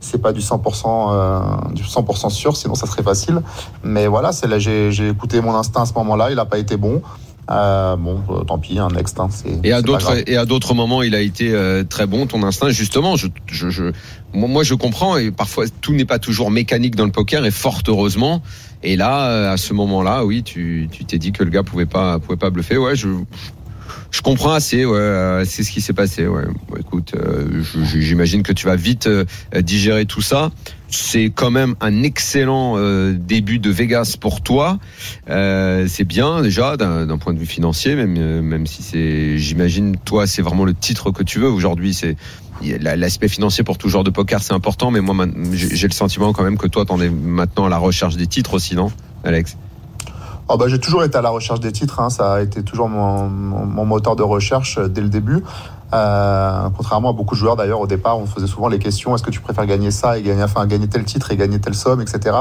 c'est 0.00 0.18
pas 0.18 0.32
du 0.32 0.40
100% 0.40 1.12
euh, 1.12 1.40
du 1.72 1.84
100% 1.84 2.28
sûr, 2.30 2.56
sinon 2.56 2.74
ça 2.74 2.86
serait 2.86 3.02
facile. 3.04 3.40
Mais 3.84 4.06
voilà, 4.06 4.32
c'est 4.32 4.46
là 4.48 4.58
j'ai 4.58 4.90
j'ai 4.92 5.08
écouté 5.08 5.40
mon 5.40 5.54
instinct 5.54 5.82
à 5.82 5.86
ce 5.86 5.94
moment-là, 5.94 6.30
il 6.30 6.38
a 6.38 6.44
pas 6.44 6.58
été 6.58 6.76
bon. 6.76 7.02
Euh, 7.50 7.96
bon, 7.96 8.20
euh, 8.30 8.44
tant 8.44 8.58
pis, 8.58 8.78
un 8.78 8.88
next. 8.88 9.18
Hein, 9.18 9.28
c'est- 9.30 9.48
Et 9.64 9.72
à 9.72 9.82
d'autres 9.82 10.28
et 10.28 10.36
à 10.36 10.44
d'autres 10.46 10.74
moments, 10.74 11.02
il 11.02 11.14
a 11.14 11.20
été 11.20 11.52
euh, 11.52 11.82
très 11.82 12.06
bon. 12.06 12.26
Ton 12.26 12.42
instinct, 12.44 12.70
justement, 12.70 13.16
je, 13.16 13.26
je, 13.50 13.68
je 13.68 13.92
moi, 14.32 14.48
moi, 14.48 14.62
je 14.62 14.74
comprends. 14.74 15.16
Et 15.16 15.30
parfois, 15.32 15.64
tout 15.80 15.92
n'est 15.92 16.04
pas 16.04 16.18
toujours 16.20 16.50
mécanique 16.52 16.94
dans 16.94 17.04
le 17.04 17.10
poker, 17.10 17.44
et 17.44 17.50
fort 17.50 17.82
heureusement. 17.88 18.42
Et 18.84 18.96
là, 18.96 19.28
euh, 19.28 19.52
à 19.52 19.56
ce 19.56 19.74
moment-là, 19.74 20.24
oui, 20.24 20.42
tu 20.44 20.88
tu 20.92 21.04
t'es 21.04 21.18
dit 21.18 21.32
que 21.32 21.42
le 21.42 21.50
gars 21.50 21.62
pouvait 21.64 21.86
pas 21.86 22.18
pouvait 22.20 22.36
pas 22.38 22.50
bluffer. 22.50 22.76
Ouais, 22.78 22.94
je 22.94 23.08
je 24.10 24.20
comprends 24.20 24.52
assez. 24.52 24.84
Ouais, 24.84 24.98
euh, 24.98 25.44
c'est 25.44 25.62
ce 25.62 25.70
qui 25.70 25.80
s'est 25.80 25.92
passé. 25.92 26.26
Ouais. 26.26 26.44
Écoute, 26.78 27.14
euh, 27.16 27.62
j'imagine 27.84 28.42
que 28.42 28.52
tu 28.52 28.66
vas 28.66 28.76
vite 28.76 29.06
euh, 29.06 29.24
digérer 29.60 30.06
tout 30.06 30.22
ça. 30.22 30.50
C'est 30.88 31.30
quand 31.34 31.50
même 31.50 31.74
un 31.80 32.02
excellent 32.02 32.76
début 33.12 33.58
de 33.58 33.70
Vegas 33.70 34.16
pour 34.20 34.42
toi. 34.42 34.78
C'est 35.26 36.04
bien 36.04 36.42
déjà 36.42 36.76
d'un 36.76 37.16
point 37.16 37.32
de 37.32 37.38
vue 37.38 37.46
financier, 37.46 37.94
même 37.94 38.42
même 38.42 38.66
si 38.66 38.82
c'est, 38.82 39.38
j'imagine, 39.38 39.96
toi, 39.96 40.26
c'est 40.26 40.42
vraiment 40.42 40.66
le 40.66 40.74
titre 40.74 41.10
que 41.10 41.22
tu 41.22 41.38
veux 41.38 41.48
aujourd'hui. 41.48 41.94
C'est 41.94 42.16
l'aspect 42.60 43.28
financier 43.28 43.64
pour 43.64 43.78
tout 43.78 43.88
genre 43.88 44.04
de 44.04 44.10
poker, 44.10 44.42
c'est 44.42 44.52
important. 44.52 44.90
Mais 44.90 45.00
moi, 45.00 45.26
j'ai 45.54 45.88
le 45.88 45.94
sentiment 45.94 46.34
quand 46.34 46.44
même 46.44 46.58
que 46.58 46.66
toi, 46.66 46.84
t'en 46.84 47.00
es 47.00 47.08
maintenant 47.08 47.64
à 47.64 47.70
la 47.70 47.78
recherche 47.78 48.16
des 48.16 48.26
titres 48.26 48.52
aussi, 48.52 48.74
non, 48.74 48.92
Alex? 49.24 49.56
Oh 50.54 50.58
bah, 50.58 50.68
j'ai 50.68 50.78
toujours 50.78 51.02
été 51.02 51.16
à 51.16 51.22
la 51.22 51.30
recherche 51.30 51.60
des 51.60 51.72
titres, 51.72 51.98
hein. 51.98 52.10
ça 52.10 52.34
a 52.34 52.42
été 52.42 52.62
toujours 52.62 52.86
mon 52.86 53.86
moteur 53.86 54.16
de 54.16 54.22
recherche 54.22 54.76
euh, 54.76 54.86
dès 54.86 55.00
le 55.00 55.08
début. 55.08 55.42
Euh, 55.94 56.68
contrairement 56.76 57.08
à 57.08 57.12
beaucoup 57.14 57.34
de 57.34 57.40
joueurs 57.40 57.56
d'ailleurs, 57.56 57.80
au 57.80 57.86
départ, 57.86 58.18
on 58.18 58.26
faisait 58.26 58.46
souvent 58.46 58.68
les 58.68 58.78
questions 58.78 59.14
est-ce 59.14 59.22
que 59.22 59.30
tu 59.30 59.40
préfères 59.40 59.64
gagner 59.64 59.90
ça 59.90 60.18
et 60.18 60.22
gagner, 60.22 60.42
enfin, 60.42 60.66
gagner 60.66 60.88
tel 60.88 61.04
titre 61.04 61.30
et 61.30 61.38
gagner 61.38 61.58
telle 61.58 61.74
somme, 61.74 62.02
etc. 62.02 62.36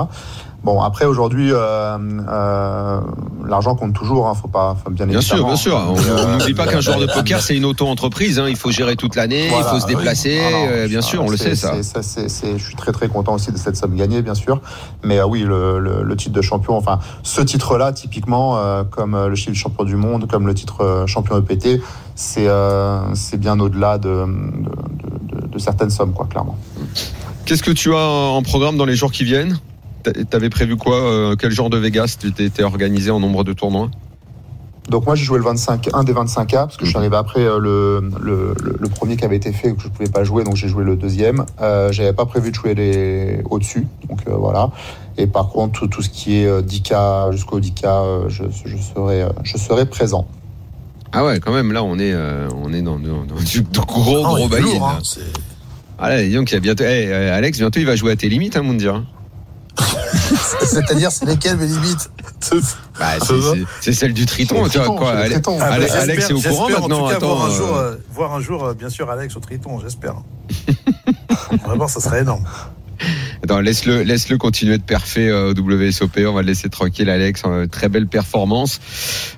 Bon, 0.63 0.79
après 0.81 1.05
aujourd'hui, 1.05 1.49
euh, 1.51 1.97
euh, 2.29 2.99
l'argent 3.47 3.73
compte 3.73 3.93
toujours, 3.93 4.27
hein, 4.27 4.35
faut 4.35 4.47
pas, 4.47 4.77
faut 4.83 4.91
bien, 4.91 5.07
Bien 5.07 5.19
sûr, 5.19 5.37
évidemment. 5.37 5.53
bien 5.53 5.57
sûr. 5.57 5.75
On 5.75 5.97
Euh, 5.97 6.25
on 6.27 6.37
n'oublie 6.37 6.53
pas 6.53 6.67
qu'un 6.67 6.81
joueur 6.81 6.99
de 6.99 7.05
poker, 7.13 7.41
c'est 7.41 7.57
une 7.57 7.65
auto-entreprise. 7.65 8.37
Hein. 8.37 8.45
Il 8.47 8.55
faut 8.55 8.69
gérer 8.69 8.95
toute 8.95 9.15
l'année, 9.15 9.47
Voilà, 9.49 9.65
il 9.65 9.69
faut 9.71 9.79
se 9.79 9.87
oui. 9.87 9.95
déplacer. 9.95 10.39
Ah 10.45 10.51
non, 10.51 10.67
euh, 10.69 10.87
bien 10.87 11.01
ça, 11.01 11.07
sûr, 11.07 11.23
on 11.23 11.29
le 11.29 11.37
sait 11.37 11.55
ça. 11.55 11.81
ça, 11.81 12.01
je 12.01 12.63
suis 12.63 12.75
très 12.75 12.91
très 12.91 13.07
content 13.07 13.33
aussi 13.33 13.51
de 13.51 13.57
cette 13.57 13.75
somme 13.75 13.95
gagnée, 13.95 14.21
bien 14.21 14.35
sûr. 14.35 14.61
Mais 15.03 15.17
euh, 15.17 15.25
oui, 15.25 15.39
le, 15.41 15.79
le, 15.79 16.03
le 16.03 16.15
titre 16.15 16.33
de 16.35 16.41
champion, 16.43 16.77
enfin, 16.77 16.99
ce 17.23 17.41
titre-là, 17.41 17.91
typiquement, 17.91 18.57
euh, 18.59 18.83
comme 18.83 19.17
le 19.27 19.35
chiffre 19.35 19.55
champion 19.55 19.83
du 19.83 19.95
monde, 19.95 20.27
comme 20.29 20.45
le 20.45 20.53
titre 20.53 21.05
champion 21.07 21.37
EPT, 21.39 21.81
c'est 22.13 22.47
euh, 22.47 22.99
c'est 23.15 23.37
bien 23.39 23.59
au-delà 23.59 23.97
de, 23.97 24.09
de, 24.09 25.41
de- 25.41 25.47
de- 25.47 25.57
certaines 25.59 25.89
sommes, 25.89 26.13
quoi, 26.13 26.27
clairement. 26.29 26.55
Qu'est-ce 27.45 27.63
que 27.63 27.71
tu 27.71 27.95
as 27.95 27.97
en 27.97 28.43
programme 28.43 28.77
dans 28.77 28.85
les 28.85 28.95
jours 28.95 29.11
qui 29.11 29.23
viennent? 29.23 29.57
T'avais 30.29 30.49
prévu 30.49 30.75
quoi 30.77 30.95
euh, 30.97 31.35
Quel 31.37 31.51
genre 31.51 31.69
de 31.69 31.77
Vegas? 31.77 32.17
Tu 32.19 32.31
t'étais 32.31 32.63
organisé 32.63 33.11
en 33.11 33.19
nombre 33.19 33.43
de 33.43 33.53
tournois? 33.53 33.89
Donc 34.89 35.05
moi 35.05 35.15
j'ai 35.15 35.23
joué 35.23 35.37
le 35.37 35.43
25, 35.45 35.89
un 35.93 36.03
des 36.03 36.11
25K 36.13 36.51
parce 36.53 36.75
que 36.75 36.85
je 36.85 36.89
suis 36.89 36.97
Mhm. 36.97 37.03
arrivé 37.03 37.15
après 37.15 37.41
euh, 37.45 37.59
le, 37.59 38.01
le, 38.19 38.89
premier 38.89 39.15
qui 39.15 39.23
avait 39.23 39.35
été 39.37 39.51
fait 39.53 39.69
et 39.69 39.75
que 39.75 39.81
je 39.81 39.87
pouvais 39.87 40.09
pas 40.09 40.23
jouer 40.23 40.43
donc 40.43 40.55
j'ai 40.55 40.67
joué 40.67 40.83
le 40.83 40.95
deuxième. 40.95 41.45
Euh, 41.61 41.91
J'avais 41.91 42.13
pas 42.13 42.25
prévu 42.25 42.49
de 42.49 42.55
jouer 42.55 42.73
les 42.73 43.41
au-dessus 43.49 43.87
donc 44.09 44.19
euh, 44.27 44.35
voilà. 44.35 44.71
Et 45.17 45.27
par 45.27 45.49
contre 45.49 45.79
tout, 45.79 45.87
tout 45.87 46.01
ce 46.01 46.09
qui 46.09 46.37
est 46.37 46.45
euh, 46.47 46.61
10K 46.61 47.31
jusqu'au 47.31 47.59
10K 47.59 47.85
euh, 47.85 48.29
je, 48.29 48.43
je 48.65 48.75
serai 48.77 49.21
euh, 49.21 49.29
je 49.43 49.57
serai 49.57 49.85
présent. 49.85 50.27
Ah 51.13 51.23
ouais, 51.25 51.39
quand 51.39 51.53
même. 51.53 51.71
Là, 51.73 51.83
on 51.83 51.99
est, 51.99 52.13
euh, 52.13 52.47
on 52.55 52.71
est 52.73 52.81
dans, 52.81 52.97
dans- 52.97 53.25
dans 53.25 53.35
du 53.35 53.61
de 53.61 53.79
gros 53.79 54.23
gros 54.23 54.37
est 54.37 54.47
bail. 54.47 54.63
hein, 54.81 54.99
Ah 55.99 56.09
là, 56.09 56.23
donc, 56.29 56.51
il 56.51 56.53
y 56.53 56.57
a 56.57 56.59
bientôt. 56.61 56.85
eh, 56.85 57.07
euh, 57.07 57.35
Alex, 57.35 57.59
bientôt, 57.59 57.79
il 57.81 57.85
va 57.85 57.95
jouer 57.97 58.13
à 58.13 58.15
tes 58.15 58.29
limites, 58.29 58.55
hein, 58.55 58.63
Moundir. 58.63 59.03
C'est-à-dire 60.59 61.11
c'est 61.11 61.25
lesquelles 61.25 61.57
mes 61.57 61.65
limites 61.67 62.09
Bah, 62.99 63.05
c'est- 63.81 63.93
celle 63.93 64.13
du 64.13 64.25
Triton, 64.25 64.67
tu 64.69 64.77
vois 64.77 64.87
quoi. 64.95 65.07
c'est 65.11 65.15
le 65.15 65.21
Ale- 65.23 65.31
Triton. 65.31 65.57
Ah, 65.61 65.65
bah, 65.69 65.73
Alex, 65.75 65.93
j'espère- 65.93 66.01
Alex 66.03 66.29
est 66.29 66.33
au 66.33 66.39
courant 66.41 66.69
maintenant. 66.69 66.95
En 66.97 67.03
tout 67.03 67.09
cas, 67.09 67.15
Attends, 67.17 67.35
voir 67.35 67.45
un 67.45 67.49
jour, 67.55 67.75
euh, 67.77 67.81
euh, 67.91 67.95
voir 68.13 68.33
un 68.35 68.39
jour, 68.41 68.65
euh, 68.65 68.73
bien 68.73 68.89
sûr, 68.89 69.09
Alex 69.09 69.35
au 69.35 69.39
Triton, 69.39 69.79
j'espère. 69.79 70.15
Vraiment, 71.65 71.87
ça 71.87 71.99
serait 71.99 72.21
énorme. 72.21 72.43
Laisse-le, 73.61 74.03
laisse-le 74.03 74.37
continuer 74.37 74.77
de 74.77 74.83
perfer 74.83 75.27
euh, 75.29 75.51
au 75.51 75.59
WSOP. 75.59 76.19
On 76.27 76.33
va 76.33 76.41
le 76.41 76.47
laisser 76.47 76.69
tranquille, 76.69 77.09
Alex. 77.09 77.41
Euh, 77.45 77.67
Très 77.67 77.89
belle 77.89 78.07
performance. 78.07 78.79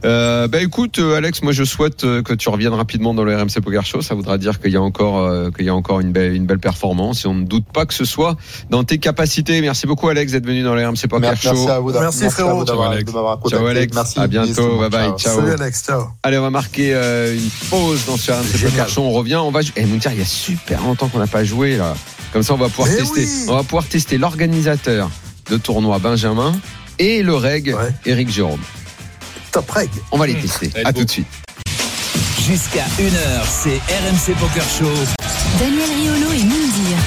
Euh, 0.06 0.48
bah 0.48 0.62
écoute, 0.62 1.00
euh, 1.00 1.16
Alex, 1.18 1.42
moi 1.42 1.52
je 1.52 1.64
souhaite 1.64 2.04
euh, 2.04 2.22
que 2.22 2.34
tu 2.34 2.50
reviennes 2.50 2.74
rapidement 2.74 3.14
dans 3.14 3.24
le 3.24 3.36
RMC 3.36 3.62
Poker 3.64 3.86
Show. 3.86 4.02
Ça 4.02 4.14
voudra 4.16 4.38
dire 4.38 4.60
qu'il 4.60 4.72
y 4.72 4.76
a 4.76 4.82
encore, 4.82 5.20
euh, 5.20 5.50
qu'il 5.52 5.66
y 5.66 5.70
a 5.70 5.76
encore 5.76 6.00
une 6.00 6.12
belle, 6.12 6.34
une 6.36 6.46
belle 6.46 6.60
performance. 6.60 7.26
Et 7.26 7.28
on 7.28 7.34
ne 7.34 7.46
doute 7.46 7.66
pas 7.74 7.86
que 7.86 7.94
ce 7.94 8.06
soit 8.06 8.36
dans 8.70 8.84
tes 8.84 8.98
capacités. 8.98 9.60
Merci 9.62 9.88
beaucoup, 9.88 10.10
Alex, 10.10 10.32
d'être 10.34 10.46
venu 10.46 10.64
dans 10.64 10.76
le 10.76 10.86
RMC 10.88 11.08
Poker 11.10 11.22
Merci, 11.32 11.48
Show. 11.48 11.54
merci 11.54 11.70
à 11.70 11.80
vous 11.80 11.88
d'avoir 11.92 12.04
Merci, 12.12 12.26
à 12.26 12.30
frérot. 12.30 12.60
vous 12.60 12.66
d'avoir- 12.66 12.92
Ciao, 12.92 12.94
Alex. 12.94 13.12
Ciao, 13.50 13.66
Alex. 13.68 13.96
Merci. 13.96 14.20
À 14.20 14.28
bientôt. 14.28 14.78
Bye 14.80 14.90
bye. 14.90 15.12
Ciao. 15.18 15.36
Salut 15.40 15.52
Alex, 15.54 15.84
ciao. 15.86 16.04
Allez, 16.24 16.38
on 16.38 16.42
va 16.44 16.50
marquer 16.50 16.94
euh, 16.94 17.34
une 17.36 17.50
pause 17.70 18.06
dans 18.06 18.18
ce 18.18 18.32
RMC. 18.32 18.70
Poker 18.70 18.90
Show. 18.90 19.02
On 19.02 19.12
revient. 19.12 19.36
On 19.38 19.52
va. 19.52 19.62
Eh, 19.76 19.84
Dieu, 19.84 20.00
il 20.14 20.20
y 20.20 20.22
a 20.22 20.26
super 20.26 20.82
longtemps 20.82 21.08
qu'on 21.08 21.20
n'a 21.20 21.28
pas 21.28 21.44
joué 21.44 21.78
là. 21.78 21.96
Comme 22.34 22.42
ça, 22.42 22.56
on 22.56 22.58
va 22.58 22.68
pouvoir 22.68 22.88
Mais 22.90 22.98
tester. 22.98 23.20
oui. 23.22 23.46
On 23.48 23.54
va 23.56 23.62
pouvoir 23.64 23.86
tester 23.86 24.18
l'organisateur 24.18 25.10
de 25.52 25.58
tournoi 25.58 26.00
Benjamin 26.00 26.52
et 26.98 27.22
le 27.22 27.36
reg 27.36 27.68
Ouais. 27.76 27.94
Eric 28.08 28.30
Jérôme. 28.32 28.60
Top 29.52 29.70
reg. 29.70 29.90
On 30.12 30.18
va 30.18 30.26
les 30.26 30.34
tester. 30.34 30.72
Let's 30.76 30.86
À 30.86 30.94
tout 30.94 31.06
de 31.06 31.10
suite. 31.12 31.28
Jusqu'à 32.42 32.86
1h, 32.98 33.46
c'est 33.48 33.78
RMC 33.78 34.36
Poker 34.40 34.64
Show. 34.64 34.92
Daniel 35.60 35.90
Riolo 35.96 36.32
et 36.34 36.44
Moundir. 36.44 36.98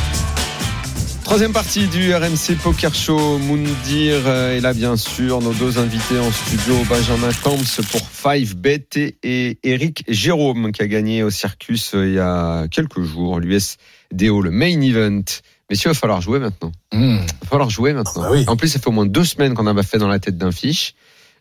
Troisième 1.24 1.52
partie 1.52 1.88
du 1.88 2.14
RMC 2.14 2.54
Poker 2.62 2.94
Show. 2.94 3.38
Moundir 3.38 4.28
est 4.28 4.60
là, 4.60 4.72
bien 4.72 4.96
sûr. 4.96 5.40
Nos 5.42 5.52
deux 5.54 5.78
invités 5.78 6.20
en 6.20 6.30
studio, 6.30 6.76
Benjamin 6.88 7.32
Camps 7.42 7.80
pour 7.90 8.00
5bet 8.32 8.96
et, 8.96 9.18
et 9.24 9.58
Eric 9.64 10.04
Jérôme 10.06 10.70
qui 10.70 10.82
a 10.82 10.86
gagné 10.86 11.24
au 11.24 11.30
Circus 11.30 11.94
euh, 11.94 12.06
il 12.06 12.14
y 12.14 12.18
a 12.20 12.68
quelques 12.68 13.02
jours, 13.02 13.40
l'USDO, 14.12 14.42
le 14.42 14.50
main 14.50 14.80
event. 14.80 15.24
Messieurs, 15.68 15.90
il 15.90 15.94
va 15.94 15.98
falloir 15.98 16.20
jouer 16.20 16.38
maintenant. 16.38 16.72
Mmh. 16.92 16.98
Il 16.98 17.18
va 17.18 17.48
falloir 17.48 17.70
jouer 17.70 17.92
maintenant. 17.92 18.22
Ah 18.24 18.28
bah 18.28 18.34
oui. 18.36 18.44
En 18.46 18.57
plus, 18.57 18.68
ça 18.68 18.78
fait 18.78 18.88
au 18.88 18.92
moins 18.92 19.07
deux 19.07 19.24
semaines 19.24 19.54
qu'on 19.54 19.66
a 19.66 19.82
fait 19.82 19.98
dans 19.98 20.09
la 20.09 20.18
tête 20.18 20.38
d'un 20.38 20.52
fiche. 20.52 20.94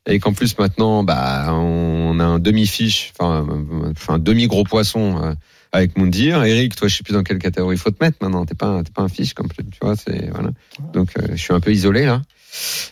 Et 0.08 0.20
qu'en 0.20 0.34
plus, 0.34 0.58
maintenant, 0.58 1.04
bah, 1.04 1.48
on 1.52 2.20
a 2.20 2.24
un 2.24 2.40
demi-fiche, 2.40 3.12
enfin, 3.18 3.48
enfin, 3.92 4.16
un 4.16 4.20
demi-gros 4.20 4.64
poisson 4.64 5.20
euh, 5.22 5.34
avec 5.72 5.98
Moundir. 5.98 6.44
Eric, 6.44 6.76
toi, 6.76 6.88
je 6.88 6.96
sais 6.96 7.04
plus 7.04 7.14
dans 7.14 7.24
quelle 7.24 7.40
catégorie 7.40 7.76
il 7.76 7.80
faut 7.80 7.90
te 7.90 8.04
mettre 8.04 8.18
maintenant. 8.22 8.46
T'es 8.46 8.54
pas, 8.54 8.84
t'es 8.84 8.92
pas 8.92 9.02
un 9.02 9.10
fiche 9.10 9.34
comme 9.34 9.48
tu 9.50 9.64
vois, 9.82 9.96
c'est, 9.96 10.30
voilà. 10.30 10.52
Donc, 10.94 11.10
euh, 11.18 11.28
je 11.32 11.42
suis 11.42 11.54
un 11.54 11.60
peu 11.60 11.72
isolé, 11.72 12.06
là, 12.06 12.22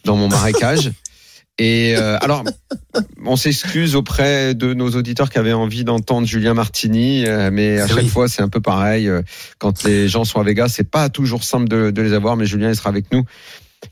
dans 0.05 0.15
mon 0.15 0.27
marécage. 0.27 0.91
Et 1.59 1.95
euh, 1.95 2.17
alors, 2.21 2.43
on 3.23 3.35
s'excuse 3.35 3.95
auprès 3.95 4.55
de 4.55 4.73
nos 4.73 4.89
auditeurs 4.91 5.29
qui 5.29 5.37
avaient 5.37 5.53
envie 5.53 5.83
d'entendre 5.83 6.25
Julien 6.25 6.55
Martini, 6.55 7.25
euh, 7.27 7.51
mais 7.51 7.79
à 7.79 7.87
chaque 7.87 7.97
oui. 7.97 8.07
fois 8.07 8.27
c'est 8.27 8.41
un 8.41 8.49
peu 8.49 8.59
pareil. 8.59 9.07
euh, 9.07 9.21
Quand 9.59 9.83
les 9.83 10.07
gens 10.09 10.23
sont 10.25 10.39
à 10.39 10.43
Vegas, 10.43 10.69
c'est 10.69 10.89
pas 10.89 11.09
toujours 11.09 11.43
simple 11.43 11.67
de, 11.67 11.91
de 11.91 12.01
les 12.01 12.13
avoir, 12.13 12.37
mais 12.37 12.47
Julien 12.47 12.69
il 12.69 12.75
sera 12.75 12.89
avec 12.89 13.11
nous 13.11 13.23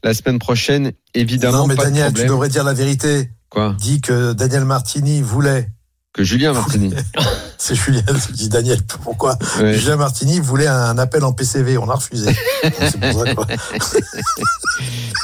la 0.04 0.14
semaine 0.16 0.40
prochaine, 0.40 0.94
évidemment. 1.14 1.60
Non, 1.60 1.68
mais 1.68 1.76
pas 1.76 1.86
de 1.86 1.90
Daniel, 1.90 2.14
tu 2.14 2.26
devrais 2.26 2.50
dire 2.50 2.64
la 2.64 2.74
vérité. 2.74 3.30
Quoi? 3.50 3.76
Dis 3.78 4.02
que 4.02 4.34
Daniel 4.34 4.66
Martini 4.66 5.22
voulait. 5.22 5.70
Que 6.14 6.24
Julien 6.24 6.54
Martini. 6.54 6.94
C'est 7.64 7.76
Julien, 7.76 8.02
je 8.08 8.34
dis 8.34 8.50
Daniel, 8.50 8.80
pourquoi 9.04 9.38
Ouais. 9.60 9.76
Julien 9.76 9.96
Martini 9.96 10.40
voulait 10.40 10.66
un 10.66 10.98
appel 10.98 11.24
en 11.24 11.32
PCV, 11.32 11.78
on 11.78 11.86
l'a 11.86 11.94
refusé. 11.94 12.32
Pour 13.02 13.26
ça, 13.26 13.36
quoi. 13.36 13.46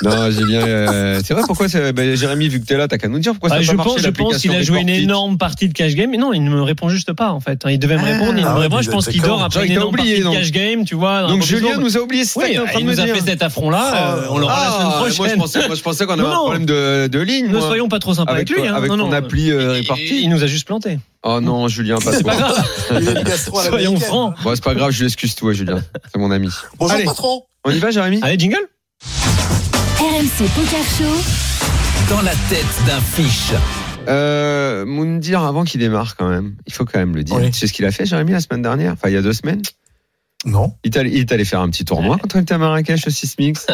Non, 0.04 0.30
Julien, 0.30 0.60
euh, 0.62 1.22
c'est 1.26 1.34
vrai. 1.34 1.42
Pourquoi 1.48 1.68
c'est- 1.68 1.92
ben, 1.92 2.16
Jérémy, 2.16 2.50
vu 2.50 2.60
que 2.62 2.66
t'es 2.68 2.78
là, 2.78 2.88
t'as 2.88 3.00
qu'à 3.00 3.08
nous 3.08 3.18
dire 3.18 3.32
pourquoi 3.32 3.50
Ah, 3.52 3.56
ça 3.56 3.62
je 3.64 3.72
a 3.72 3.76
pas 3.76 3.84
pense, 3.84 3.94
marché 3.96 4.08
je 4.08 4.12
pense 4.12 4.38
qu'il 4.38 4.52
a 4.52 4.62
joué 4.62 4.82
une 4.82 4.90
énorme 4.90 5.40
partie 5.40 5.68
de 5.68 5.74
cash 5.74 5.96
game, 5.96 6.12
mais 6.12 6.18
non, 6.18 6.34
il 6.34 6.44
ne 6.44 6.52
me 6.52 6.62
répond 6.62 6.90
juste 6.90 7.14
pas 7.14 7.32
en 7.32 7.40
fait. 7.40 7.64
Il 7.68 7.80
devait 7.80 7.96
me 7.98 8.02
Ah, 8.02 8.14
répondre, 8.14 8.34
il 8.38 8.44
ah 8.46 8.50
me 8.52 8.56
ouais, 8.58 8.62
répond. 8.64 8.82
Je 8.82 8.92
pense 8.92 9.08
qu'il 9.08 9.22
dort 9.24 9.42
après 9.42 9.66
une 9.66 9.72
énorme 9.72 9.96
oublié, 9.96 10.22
partie 10.22 10.38
de 10.38 10.42
cash 10.44 10.52
game, 10.52 10.86
tu 10.86 10.94
vois. 10.94 11.24
Donc 11.28 11.42
Julien 11.44 11.78
nous 11.80 11.98
a 11.98 12.02
oublié, 12.02 12.26
c'est 12.26 12.40
Oui, 12.40 12.60
il 12.80 12.86
nous 12.86 13.00
a 13.00 13.08
fait 13.08 13.22
cet 13.26 13.42
affront-là. 13.42 14.18
euh, 14.18 14.28
on 14.30 14.38
l'aura 14.38 14.66
la 14.66 14.72
semaine 14.72 14.88
Ah, 14.88 14.98
prochaine. 15.00 15.18
Moi, 15.18 15.28
je 15.30 15.36
pensais, 15.36 15.68
moi, 15.68 15.76
je 15.76 15.82
pensais 15.82 16.06
qu'on 16.06 16.14
avait 16.14 16.28
un 16.28 16.36
problème 16.36 16.66
de, 16.68 17.20
ligne. 17.20 17.48
Ne 17.48 17.60
soyons 17.60 17.90
pas 17.90 17.98
trop 18.00 18.14
sympas 18.14 18.34
avec, 18.34 18.50
lui. 18.52 18.68
hein. 18.68 18.76
avec 18.76 18.90
ton 18.92 19.12
appli 19.12 19.50
euh, 19.52 19.78
Il- 19.78 19.82
répartie. 19.82 20.22
Il 20.22 20.30
nous 20.30 20.44
a 20.44 20.48
juste 20.48 20.68
planté. 20.68 21.00
Oh 21.24 21.41
non, 21.41 21.68
Julien, 21.68 21.97
pas 21.97 22.11
C'est 22.13 22.24
pas 22.24 22.36
toi. 22.36 22.47
grave. 22.49 22.65
Il 23.01 23.09
a 23.09 23.11
une 23.20 23.24
gastro 23.24 23.59
à 23.59 23.63
la 23.63 23.70
Soyons 23.70 23.89
américaine. 23.91 24.07
francs. 24.09 24.36
Bon, 24.43 24.55
c'est 24.55 24.63
pas 24.63 24.76
grave, 24.76 24.91
je 24.91 25.03
l'excuse 25.03 25.36
toi, 25.36 25.51
Julien. 25.53 25.82
C'est 26.11 26.20
mon 26.20 26.32
ami. 26.32 26.49
Bonjour 26.78 26.95
Allez. 26.95 27.05
patron. 27.05 27.43
On 27.65 27.72
y 27.72 27.80
va, 27.80 27.91
Jérémy? 27.91 28.20
Allez, 28.22 28.38
jingle. 28.39 28.57
RMC 29.99 30.47
Poker 30.55 30.84
Show. 30.97 32.09
Dans 32.09 32.22
la 32.22 32.32
tête 32.49 32.65
d'un 32.86 33.01
fiche. 33.01 33.51
Euh, 34.07 34.86
Moundir, 34.86 35.43
avant 35.43 35.65
qu'il 35.65 35.82
démarre 35.82 36.15
quand 36.15 36.30
même, 36.30 36.55
il 36.65 36.72
faut 36.74 36.86
quand 36.86 36.99
même 36.99 37.15
le 37.15 37.24
dire. 37.24 37.36
Oui. 37.36 37.51
Tu 37.51 37.59
sais 37.59 37.68
ce 37.68 37.74
qu'il 37.74 37.84
a 37.86 37.91
fait, 37.91 38.05
Jérémy, 38.05 38.32
la 38.32 38.39
semaine 38.39 38.61
dernière? 38.61 38.93
Enfin, 38.93 39.09
il 39.09 39.13
y 39.15 39.18
a 39.18 39.22
deux 39.22 39.34
semaines? 39.34 39.61
Non. 40.46 40.74
Il 40.84 40.92
est 40.94 40.98
allé, 41.00 41.10
il 41.12 41.20
est 41.22 41.32
allé 41.32 41.46
faire 41.46 41.62
un 41.62 41.70
petit 41.70 41.84
tournoi 41.84 42.18
quand 42.22 42.36
on 42.38 42.42
était 42.42 42.54
à 42.54 42.58
Marrakech 42.60 43.08
au 43.08 43.10
Sismix. 43.10 43.66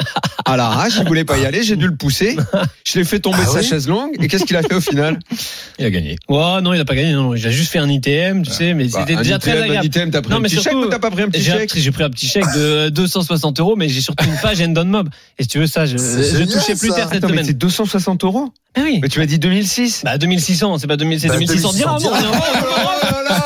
À 0.45 0.55
l'arrache, 0.55 0.93
il 0.97 1.05
voulait 1.05 1.25
pas 1.25 1.37
y 1.37 1.45
aller, 1.45 1.61
j'ai 1.61 1.75
dû 1.75 1.87
le 1.87 1.95
pousser. 1.95 2.37
Je 2.87 2.99
l'ai 2.99 3.03
fait 3.05 3.19
tomber 3.19 3.39
Ah 3.41 3.45
de 3.45 3.49
sa 3.51 3.59
oui 3.59 3.65
chaise 3.65 3.87
longue. 3.89 4.11
Et 4.21 4.29
qu'est-ce 4.29 4.45
qu'il 4.45 4.55
a 4.55 4.61
fait 4.63 4.73
au 4.73 4.79
final 4.81 5.19
Il 5.77 5.85
a 5.85 5.89
gagné. 5.91 6.15
Oh 6.29 6.59
non, 6.63 6.73
il 6.73 6.79
a 6.79 6.85
pas 6.85 6.95
gagné. 6.95 7.11
Non, 7.11 7.35
il 7.35 7.45
a 7.45 7.51
juste 7.51 7.69
fait 7.69 7.79
un 7.79 7.89
ITM, 7.89 8.43
tu 8.43 8.51
sais, 8.51 8.73
mais 8.73 8.85
Bah, 8.85 8.99
c'était 9.01 9.15
un 9.15 9.21
déjà 9.21 9.35
ITM, 9.35 9.39
très 9.41 9.59
un 9.59 9.63
agréable. 9.63 9.85
ITM, 9.87 10.09
t'as 10.11 10.21
pris 10.21 10.31
Non, 10.31 10.37
un 10.37 10.39
mais 10.39 10.47
petit 10.47 10.55
chèque 10.55 10.71
surtout, 10.71 10.87
ou 10.87 10.89
t'as 10.89 10.99
pas 10.99 11.11
pris 11.11 11.23
un 11.23 11.29
petit 11.29 11.43
chèque 11.43 11.73
j'ai 11.75 11.91
pris 11.91 12.03
un 12.03 12.09
petit 12.09 12.27
chèque 12.27 12.45
de 12.55 12.87
260 12.89 13.59
euros, 13.59 13.75
mais 13.75 13.89
j'ai 13.89 13.99
surtout 14.01 14.25
une 14.25 14.37
page 14.41 14.61
Endon 14.61 14.85
Mob. 14.85 15.09
Et 15.37 15.43
si 15.43 15.49
tu 15.49 15.59
veux 15.59 15.67
ça, 15.67 15.85
je, 15.85 15.97
je 15.97 16.43
touchais 16.45 16.75
plus 16.77 16.89
terre 16.91 17.09
cette 17.11 17.17
Attends, 17.23 17.27
mais 17.27 17.33
semaine. 17.33 17.45
c'est 17.45 17.53
260 17.57 18.23
euros 18.23 18.53
Ah 18.77 18.81
oui. 18.83 18.99
Mais 19.01 19.09
tu 19.09 19.19
m'as 19.19 19.25
dit 19.25 19.37
2006 19.37 20.03
Bah 20.05 20.17
2600, 20.17 20.77
c'est 20.77 20.87
pas 20.87 20.95
2000, 20.97 21.19
c'est 21.19 21.27
Bah, 21.27 21.37
2600 21.37 21.73
dirhams. 21.73 21.97
2600 21.99 22.17
on 22.21 22.33
est 22.33 22.35
en- 22.35 22.39
Oh 22.39 23.03
là 23.03 23.23
là 23.29 23.43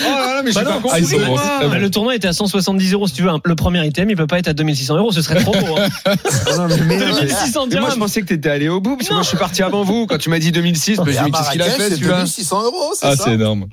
Oh 0.00 0.10
là 0.10 0.34
là, 0.36 0.37
mais 0.48 0.52
j'ai 0.52 0.60
Bah 0.60 0.64
pas 0.64 0.74
non, 0.74 0.80
compris. 0.80 1.04
Ah, 1.38 1.66
Bah, 1.68 1.78
le 1.78 1.90
tournoi 1.90 2.14
était 2.16 2.28
à 2.28 2.32
170 2.32 2.92
euros 2.94 3.06
si 3.06 3.14
tu 3.14 3.22
veux. 3.22 3.30
Le 3.44 3.54
premier 3.54 3.86
item, 3.86 4.10
il 4.10 4.16
peut 4.16 4.26
pas 4.26 4.38
être 4.38 4.48
à 4.48 4.52
2600 4.52 4.96
euros, 4.96 5.12
ce 5.12 5.22
serait 5.22 5.40
trop 5.42 5.52
beau. 5.52 5.76
hein. 5.78 5.88
Ah 6.50 6.56
non, 6.56 6.66
mais 6.86 6.96
2600 6.98 7.66
moi, 7.80 7.90
je 7.92 7.98
pensais 7.98 8.20
que 8.22 8.26
t'étais 8.26 8.50
allé 8.50 8.68
au 8.68 8.80
bout, 8.80 8.96
parce 8.96 9.08
que 9.08 9.14
moi, 9.14 9.22
je 9.22 9.28
suis 9.28 9.38
parti 9.38 9.62
avant 9.62 9.82
vous. 9.84 10.06
Quand 10.06 10.18
tu 10.18 10.30
m'as 10.30 10.38
dit 10.38 10.50
2006, 10.52 11.00
mais 11.04 11.12
Et 11.12 11.14
je 11.14 11.20
me 11.20 11.24
dis, 11.26 11.30
qu'est-ce 11.32 11.50
qu'il 11.52 11.62
a 11.62 11.64
fait, 11.66 11.88
c'est 11.90 11.94
celui-là 11.96 12.16
2600 12.18 12.62
euros, 12.64 12.92
c'est 12.98 13.06
Ah, 13.06 13.16
ça 13.16 13.24
c'est 13.24 13.32
énorme. 13.34 13.66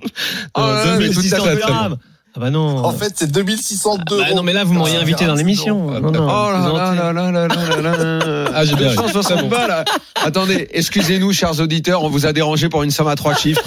Oh 0.55 0.59
là 0.61 0.85
là, 0.85 0.95
mais 0.99 1.09
tout 1.09 1.19
à 1.19 1.23
2600 1.23 1.43
fait. 1.45 1.55
dirhams. 1.55 1.97
Ah 2.37 2.41
bah 2.41 2.49
non. 2.49 2.83
En 2.85 2.91
fait, 2.91 3.13
c'est 3.15 3.31
2602 3.31 4.17
Bah 4.17 4.25
non, 4.35 4.43
mais 4.43 4.51
là, 4.51 4.65
vous 4.65 4.73
m'auriez 4.73 4.97
invité 4.97 5.25
dans 5.25 5.35
l'émission. 5.35 5.89
Non, 6.01 6.11
non. 6.11 6.27
Oh 6.29 6.51
là 6.51 6.59
là 6.59 7.13
là 7.13 7.31
là 7.31 7.47
là 7.47 7.47
là 7.47 7.81
là 7.81 8.17
là. 8.17 8.51
Ah, 8.53 8.65
j'ai 8.65 8.75
bien 8.75 8.89
ri. 8.89 8.97
260 8.97 9.47
balles. 9.47 9.69
là. 9.69 9.85
Attendez, 10.21 10.67
excusez-nous, 10.73 11.31
chers 11.31 11.57
auditeurs, 11.61 12.03
on 12.03 12.09
vous 12.09 12.25
a 12.25 12.33
dérangé 12.33 12.67
pour 12.67 12.83
une 12.83 12.91
somme 12.91 13.07
à 13.07 13.15
trois 13.15 13.35
chiffres. 13.35 13.61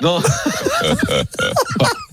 Non. 0.00 0.18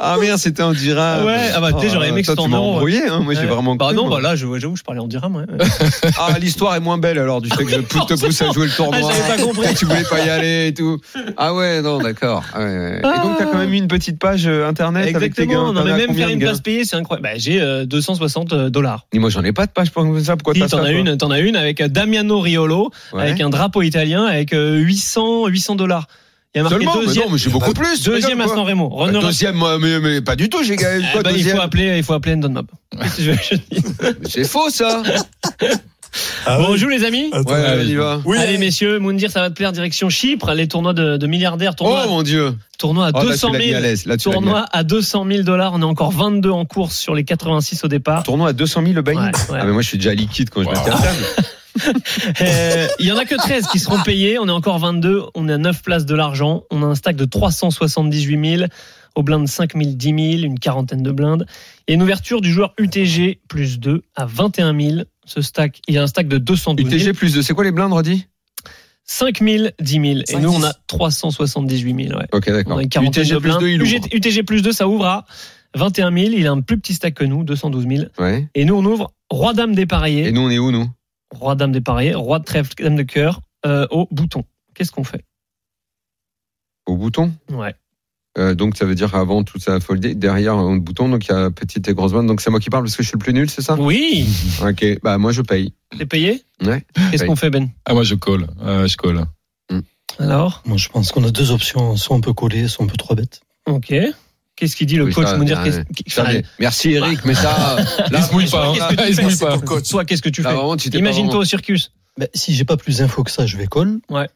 Ah 0.00 0.16
merde, 0.20 0.38
c'était 0.38 0.62
en 0.62 0.72
dirham. 0.72 1.24
Ouais, 1.24 1.50
ah 1.54 1.60
bah, 1.60 1.72
tu 1.72 1.80
sais, 1.80 1.92
j'aurais 1.92 2.08
aimé 2.08 2.20
que 2.22 2.26
c'était 2.28 2.42
tu 2.42 2.48
en 2.48 2.56
euros, 2.56 2.78
hein. 2.86 3.20
Moi, 3.20 3.34
j'ai 3.34 3.46
vraiment 3.46 3.74
Bah 3.76 3.86
cru, 3.88 3.96
non, 3.96 4.06
moi. 4.08 4.20
bah 4.20 4.28
là, 4.30 4.36
je- 4.36 4.46
j'avoue, 4.58 4.76
je 4.76 4.82
parlais 4.82 5.00
en 5.00 5.06
dirham. 5.08 5.36
ouais. 5.36 5.44
Ah, 6.18 6.38
l'histoire 6.38 6.74
est 6.76 6.80
moins 6.80 6.98
belle 6.98 7.18
alors 7.18 7.40
du 7.40 7.48
fait 7.50 7.64
que 7.64 7.70
je 7.70 7.76
te 7.80 8.14
pousse 8.20 8.42
à 8.42 8.50
jouer 8.52 8.66
le 8.66 8.72
tournoi. 8.72 9.00
Ah, 9.10 9.12
j'avais 9.14 9.36
pas 9.36 9.42
compris. 9.42 9.66
Et 9.70 9.74
tu 9.74 9.84
voulais 9.84 10.04
pas 10.08 10.24
y 10.24 10.28
aller 10.30 10.68
et 10.68 10.74
tout. 10.74 10.98
Ah 11.36 11.54
ouais, 11.54 11.82
non, 11.82 11.98
d'accord. 11.98 12.44
Ah 12.54 12.60
ouais. 12.60 12.98
Et 12.98 13.02
donc, 13.02 13.38
t'as 13.38 13.46
quand 13.46 13.58
même 13.58 13.72
eu 13.72 13.76
une 13.76 13.88
petite 13.88 14.18
page 14.18 14.46
euh, 14.46 14.68
internet 14.68 15.14
avec 15.14 15.34
tes 15.34 15.46
gains. 15.46 15.52
Exactement. 15.68 15.72
Non, 15.72 15.84
mais 15.84 15.96
même 16.06 16.14
faire 16.14 16.28
une 16.28 16.38
place 16.38 16.60
payée, 16.60 16.84
c'est 16.84 16.96
incroyable. 16.96 17.28
Bah, 17.28 17.34
j'ai 17.38 17.60
euh, 17.60 17.84
260 17.86 18.54
dollars. 18.54 19.06
Et 19.12 19.18
moi, 19.18 19.30
j'en 19.30 19.42
ai 19.44 19.52
pas 19.52 19.66
de 19.66 19.70
page 19.72 19.90
pour 19.90 20.04
ça. 20.22 20.36
Pourquoi 20.36 20.54
Si, 20.54 20.60
t'en 20.70 20.82
as 20.82 20.90
une, 20.92 21.16
t'en 21.16 21.30
as 21.30 21.40
une 21.40 21.56
avec 21.56 21.80
euh, 21.80 21.88
Damiano 21.88 22.40
Riolo, 22.40 22.90
avec 23.16 23.40
un 23.40 23.50
drapeau 23.50 23.82
italien, 23.82 24.24
avec 24.24 24.52
euh, 24.52 24.76
800, 24.78 25.46
800 25.46 25.74
dollars. 25.76 26.06
Il 26.54 26.58
y 26.58 26.60
a 26.60 26.62
marqué 26.64 26.76
Seulement, 26.78 26.94
mais 27.00 27.06
deuxième. 27.06 27.24
non, 27.26 27.32
mais 27.32 27.38
j'ai 27.38 27.50
beaucoup 27.50 27.72
plus. 27.72 28.02
Deuxième 28.04 28.40
à 28.40 28.46
San. 28.48 28.60
Remo. 28.60 28.88
Bah. 28.96 29.10
Deuxième, 29.20 29.56
moi, 29.56 29.78
mais, 29.80 29.98
mais 29.98 30.20
pas 30.20 30.36
du 30.36 30.48
tout, 30.48 30.62
j'ai 30.62 30.76
gagné 30.76 31.04
Eh 31.18 31.22
ben, 31.22 31.32
il 31.36 31.44
faut 31.44 31.60
appeler, 31.60 31.96
il 31.98 32.04
faut 32.04 32.12
appeler 32.12 32.34
Endon 32.36 32.50
Mob. 32.50 32.66
Je 33.18 33.32
je 33.32 33.56
C'est 34.28 34.44
faux, 34.44 34.70
ça. 34.70 35.02
Ah 36.46 36.58
Bon, 36.58 36.66
on 36.68 36.72
oui. 36.74 36.78
joue 36.78 36.88
les 36.88 37.02
amis 37.02 37.28
Attends. 37.32 37.50
Ouais, 37.52 37.64
Allez. 37.64 37.86
y 37.90 37.94
va. 37.96 38.20
Oui, 38.24 38.38
Allez 38.38 38.56
messieurs, 38.56 39.00
Moundir, 39.00 39.32
ça 39.32 39.40
va 39.40 39.50
te 39.50 39.54
plaire, 39.56 39.72
direction 39.72 40.08
Chypre, 40.10 40.52
les 40.52 40.68
tournois 40.68 40.92
de, 40.92 41.16
de 41.16 41.26
milliardaires, 41.26 41.72
Oh 41.74 41.78
tournoi, 41.82 42.06
mon 42.06 42.22
dieu. 42.22 42.54
tournoi 42.78 43.06
à 43.06 43.10
Oh, 43.14 43.18
là, 43.18 43.24
200 43.30 43.48
tu 43.48 43.52
l'as 43.54 43.58
mis 43.58 43.70
000. 43.70 43.78
à. 43.78 44.08
Là, 44.08 44.16
Tournoi 44.16 44.64
à 44.70 44.84
200 44.84 45.26
000 45.28 45.42
dollars, 45.42 45.72
on 45.74 45.80
est 45.80 45.84
encore 45.84 46.12
22 46.12 46.50
en 46.50 46.66
course 46.66 46.96
sur 46.96 47.16
les 47.16 47.24
86 47.24 47.82
au 47.82 47.88
départ. 47.88 48.22
Tournoi 48.22 48.50
à 48.50 48.52
200 48.52 48.82
000 48.82 48.92
le 48.94 49.02
buy-in. 49.02 49.16
Ouais, 49.24 49.30
ouais. 49.50 49.58
Ah, 49.60 49.64
mais 49.64 49.72
moi, 49.72 49.82
je 49.82 49.88
suis 49.88 49.98
déjà 49.98 50.14
liquide 50.14 50.50
quand 50.50 50.62
je 50.62 50.68
mets 50.68 50.76
Wow. 50.76 50.82
à 50.86 50.90
table. 50.90 51.24
Euh, 52.40 52.86
Il 52.98 53.06
y 53.06 53.12
en 53.12 53.16
a 53.16 53.24
que 53.24 53.34
13 53.34 53.66
qui 53.68 53.78
seront 53.78 54.00
payés, 54.02 54.38
on 54.38 54.46
est 54.48 54.52
encore 54.52 54.78
22, 54.78 55.22
on 55.34 55.48
est 55.48 55.52
à 55.52 55.58
9 55.58 55.82
places 55.82 56.06
de 56.06 56.14
l'argent, 56.14 56.64
on 56.70 56.82
a 56.82 56.86
un 56.86 56.94
stack 56.94 57.16
de 57.16 57.24
378 57.24 58.56
000, 58.58 58.68
au 59.14 59.22
blind 59.22 59.46
5 59.46 59.74
000, 59.76 59.90
10 59.94 60.06
000, 60.06 60.18
une 60.44 60.58
quarantaine 60.58 61.02
de 61.02 61.10
blindes, 61.10 61.46
et 61.88 61.94
une 61.94 62.02
ouverture 62.02 62.40
du 62.40 62.52
joueur 62.52 62.74
UTG 62.78 63.40
plus 63.48 63.78
2 63.78 64.02
à 64.16 64.26
21 64.26 64.78
000. 64.78 65.02
Ce 65.26 65.40
stack, 65.42 65.80
il 65.88 65.94
y 65.94 65.98
a 65.98 66.02
un 66.02 66.06
stack 66.06 66.28
de 66.28 66.38
212 66.38 66.88
000. 66.90 66.96
UTG 66.96 67.12
plus 67.16 67.34
de, 67.34 67.42
c'est 67.42 67.54
quoi 67.54 67.64
les 67.64 67.72
blindes, 67.72 67.92
redis 67.92 68.26
5 69.06 69.40
000, 69.42 69.64
10 69.80 69.92
000. 69.92 70.04
Et 70.04 70.22
5, 70.26 70.40
nous, 70.40 70.50
on 70.50 70.58
10. 70.60 70.64
a 70.66 70.74
378 70.86 72.06
000. 72.08 72.18
Ouais. 72.18 72.26
Ok, 72.32 72.50
d'accord. 72.50 72.80
UTG 72.80 73.28
plus 73.36 73.40
blindes. 73.40 73.60
2, 73.60 73.68
il 73.68 73.82
UG 73.82 73.96
ouvre. 73.98 74.08
UTG 74.12 74.42
plus 74.44 74.62
2, 74.62 74.72
ça 74.72 74.88
ouvre 74.88 75.04
à 75.06 75.26
21 75.74 76.10
000. 76.12 76.32
Il 76.34 76.46
a 76.46 76.52
un 76.52 76.60
plus 76.62 76.78
petit 76.78 76.94
stack 76.94 77.14
que 77.14 77.24
nous, 77.24 77.44
212 77.44 77.86
000. 77.86 78.04
Ouais. 78.18 78.48
Et 78.54 78.64
nous, 78.64 78.74
on 78.74 78.84
ouvre 78.84 79.12
Roi-Dame 79.30 79.72
Et 79.72 79.76
dépareillé. 79.76 80.32
nous, 80.32 80.40
on 80.40 80.50
est 80.50 80.58
où, 80.58 80.70
nous? 80.70 80.88
Roi-Dame 81.34 81.72
dépareillé. 81.72 82.14
Roi 82.14 82.38
de 82.38 82.44
trèfle, 82.44 82.74
Dame 82.78 82.96
de 82.96 83.02
cœur 83.02 83.40
euh, 83.66 83.86
au 83.90 84.08
bouton. 84.10 84.44
Qu'est-ce 84.74 84.92
qu'on 84.92 85.04
fait? 85.04 85.24
Au 86.86 86.96
bouton? 86.96 87.32
Ouais. 87.50 87.74
Euh, 88.36 88.54
donc 88.54 88.76
ça 88.76 88.84
veut 88.84 88.96
dire 88.96 89.14
avant 89.14 89.44
tout 89.44 89.60
ça 89.60 89.74
a 89.74 89.80
foldé, 89.80 90.16
derrière 90.16 90.54
un 90.54 90.76
bouton, 90.78 91.08
donc 91.08 91.26
il 91.26 91.30
y 91.30 91.34
a 91.34 91.50
petite 91.50 91.86
et 91.86 91.94
grosse 91.94 92.12
bonne. 92.12 92.26
Donc 92.26 92.40
c'est 92.40 92.50
moi 92.50 92.58
qui 92.58 92.68
parle 92.68 92.82
parce 92.82 92.96
que 92.96 93.02
je 93.04 93.08
suis 93.08 93.16
le 93.16 93.22
plus 93.22 93.32
nul, 93.32 93.48
c'est 93.48 93.62
ça? 93.62 93.76
Oui. 93.76 94.26
Ok, 94.60 94.84
bah 95.04 95.18
moi 95.18 95.30
je 95.30 95.42
paye. 95.42 95.72
T'es 95.96 96.06
payé? 96.06 96.42
Ouais. 96.62 96.84
Qu'est-ce 97.10 97.24
qu'on 97.24 97.36
fait, 97.36 97.50
Ben? 97.50 97.70
Ah, 97.84 97.94
moi, 97.94 98.02
je 98.02 98.14
colle. 98.14 98.46
Euh, 98.62 98.86
je 98.86 98.96
colle. 98.96 99.24
Alors? 100.18 100.62
Moi, 100.64 100.76
je 100.76 100.88
pense 100.88 101.12
qu'on 101.12 101.24
a 101.24 101.30
deux 101.30 101.50
options. 101.50 101.96
Soit 101.96 102.16
on 102.16 102.20
peut 102.20 102.32
coller, 102.32 102.68
soit 102.68 102.84
on 102.84 102.88
peut 102.88 102.96
trois 102.96 103.16
bêtes. 103.16 103.42
Ok. 103.66 103.92
Qu'est-ce 104.56 104.76
qu'il 104.76 104.86
dit 104.86 104.96
le 104.96 105.04
Oui, 105.04 105.12
coach 105.12 105.26
ça, 105.26 105.36
Mounir 105.36 105.58
ouais. 105.58 105.64
Qu'est-ce- 105.94 106.14
Ça, 106.14 106.22
enfin, 106.22 106.32
mais- 106.34 106.42
Merci 106.60 106.92
Eric, 106.92 107.20
mais 107.24 107.34
ça, 107.34 107.76
Il 108.12 108.22
se 108.22 108.32
mouille 108.32 108.46
pas. 108.48 108.72
qu'est-ce 108.72 108.82
hein. 108.84 108.88
que 108.88 108.94
tu 109.02 109.08
Il 109.10 109.14
se 109.16 109.22
mouille 109.22 109.36
pas. 109.38 109.58
coach. 109.58 109.84
Soit 109.86 110.04
qu'est-ce 110.04 110.22
que 110.22 110.28
tu 110.28 110.42
là, 110.42 110.54
fais 110.78 110.98
Imagine-toi 110.98 111.38
au 111.40 111.44
circus. 111.44 111.90
Ben, 112.18 112.28
si 112.34 112.54
j'ai 112.54 112.64
pas 112.64 112.76
plus 112.76 112.98
d'infos 112.98 113.24
que 113.24 113.30
ça, 113.32 113.46
je 113.46 113.56
vais 113.56 113.66
call. 113.66 113.98
Ouais. 114.10 114.28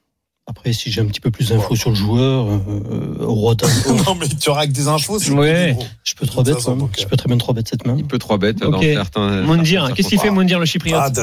Après, 0.48 0.72
si 0.72 0.90
j'ai 0.90 1.02
un 1.02 1.04
petit 1.06 1.20
peu 1.20 1.30
plus 1.30 1.50
d'infos 1.50 1.76
sur 1.76 1.90
le 1.90 1.94
joueur, 1.96 2.46
euh, 2.48 3.16
roi 3.20 3.54
dame, 3.54 3.70
non, 4.06 4.14
mais 4.16 4.26
tu 4.28 4.48
auras 4.48 4.66
que 4.66 4.72
des 4.72 4.88
infos. 4.88 5.18
c'est 5.20 5.30
Ouais. 5.30 5.76
je 6.02 6.14
peux 6.14 6.26
trois 6.26 6.42
bêtes. 6.42 6.54
Ça, 6.54 6.60
ça, 6.62 6.70
hein. 6.72 6.88
Je 6.98 7.04
peux 7.04 7.16
très 7.16 7.28
bien 7.28 7.36
trois 7.36 7.54
bêtes 7.54 7.68
cette 7.68 7.86
main. 7.86 7.94
Il 7.98 8.06
peut 8.06 8.18
trois 8.18 8.38
bêtes 8.38 8.56
dans 8.58 8.72
Ok. 8.72 8.82
certains. 8.82 9.46
Certains 9.46 9.92
qu'est-ce 9.94 10.08
qu'il 10.08 10.18
fait 10.18 10.28
pas. 10.28 10.34
Moundir 10.34 10.58
le 10.58 10.64
chypriote 10.66 11.18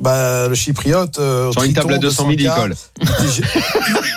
bah, 0.00 0.48
le 0.48 0.54
chypriote. 0.54 1.18
euh, 1.18 1.50
Sur 1.52 1.62
une 1.64 1.72
table 1.72 1.94
à 1.94 1.98
Triton, 1.98 2.08
200 2.08 2.22
000, 2.22 2.32
il 2.38 2.46
200K, 2.48 2.54
colle. 2.56 2.74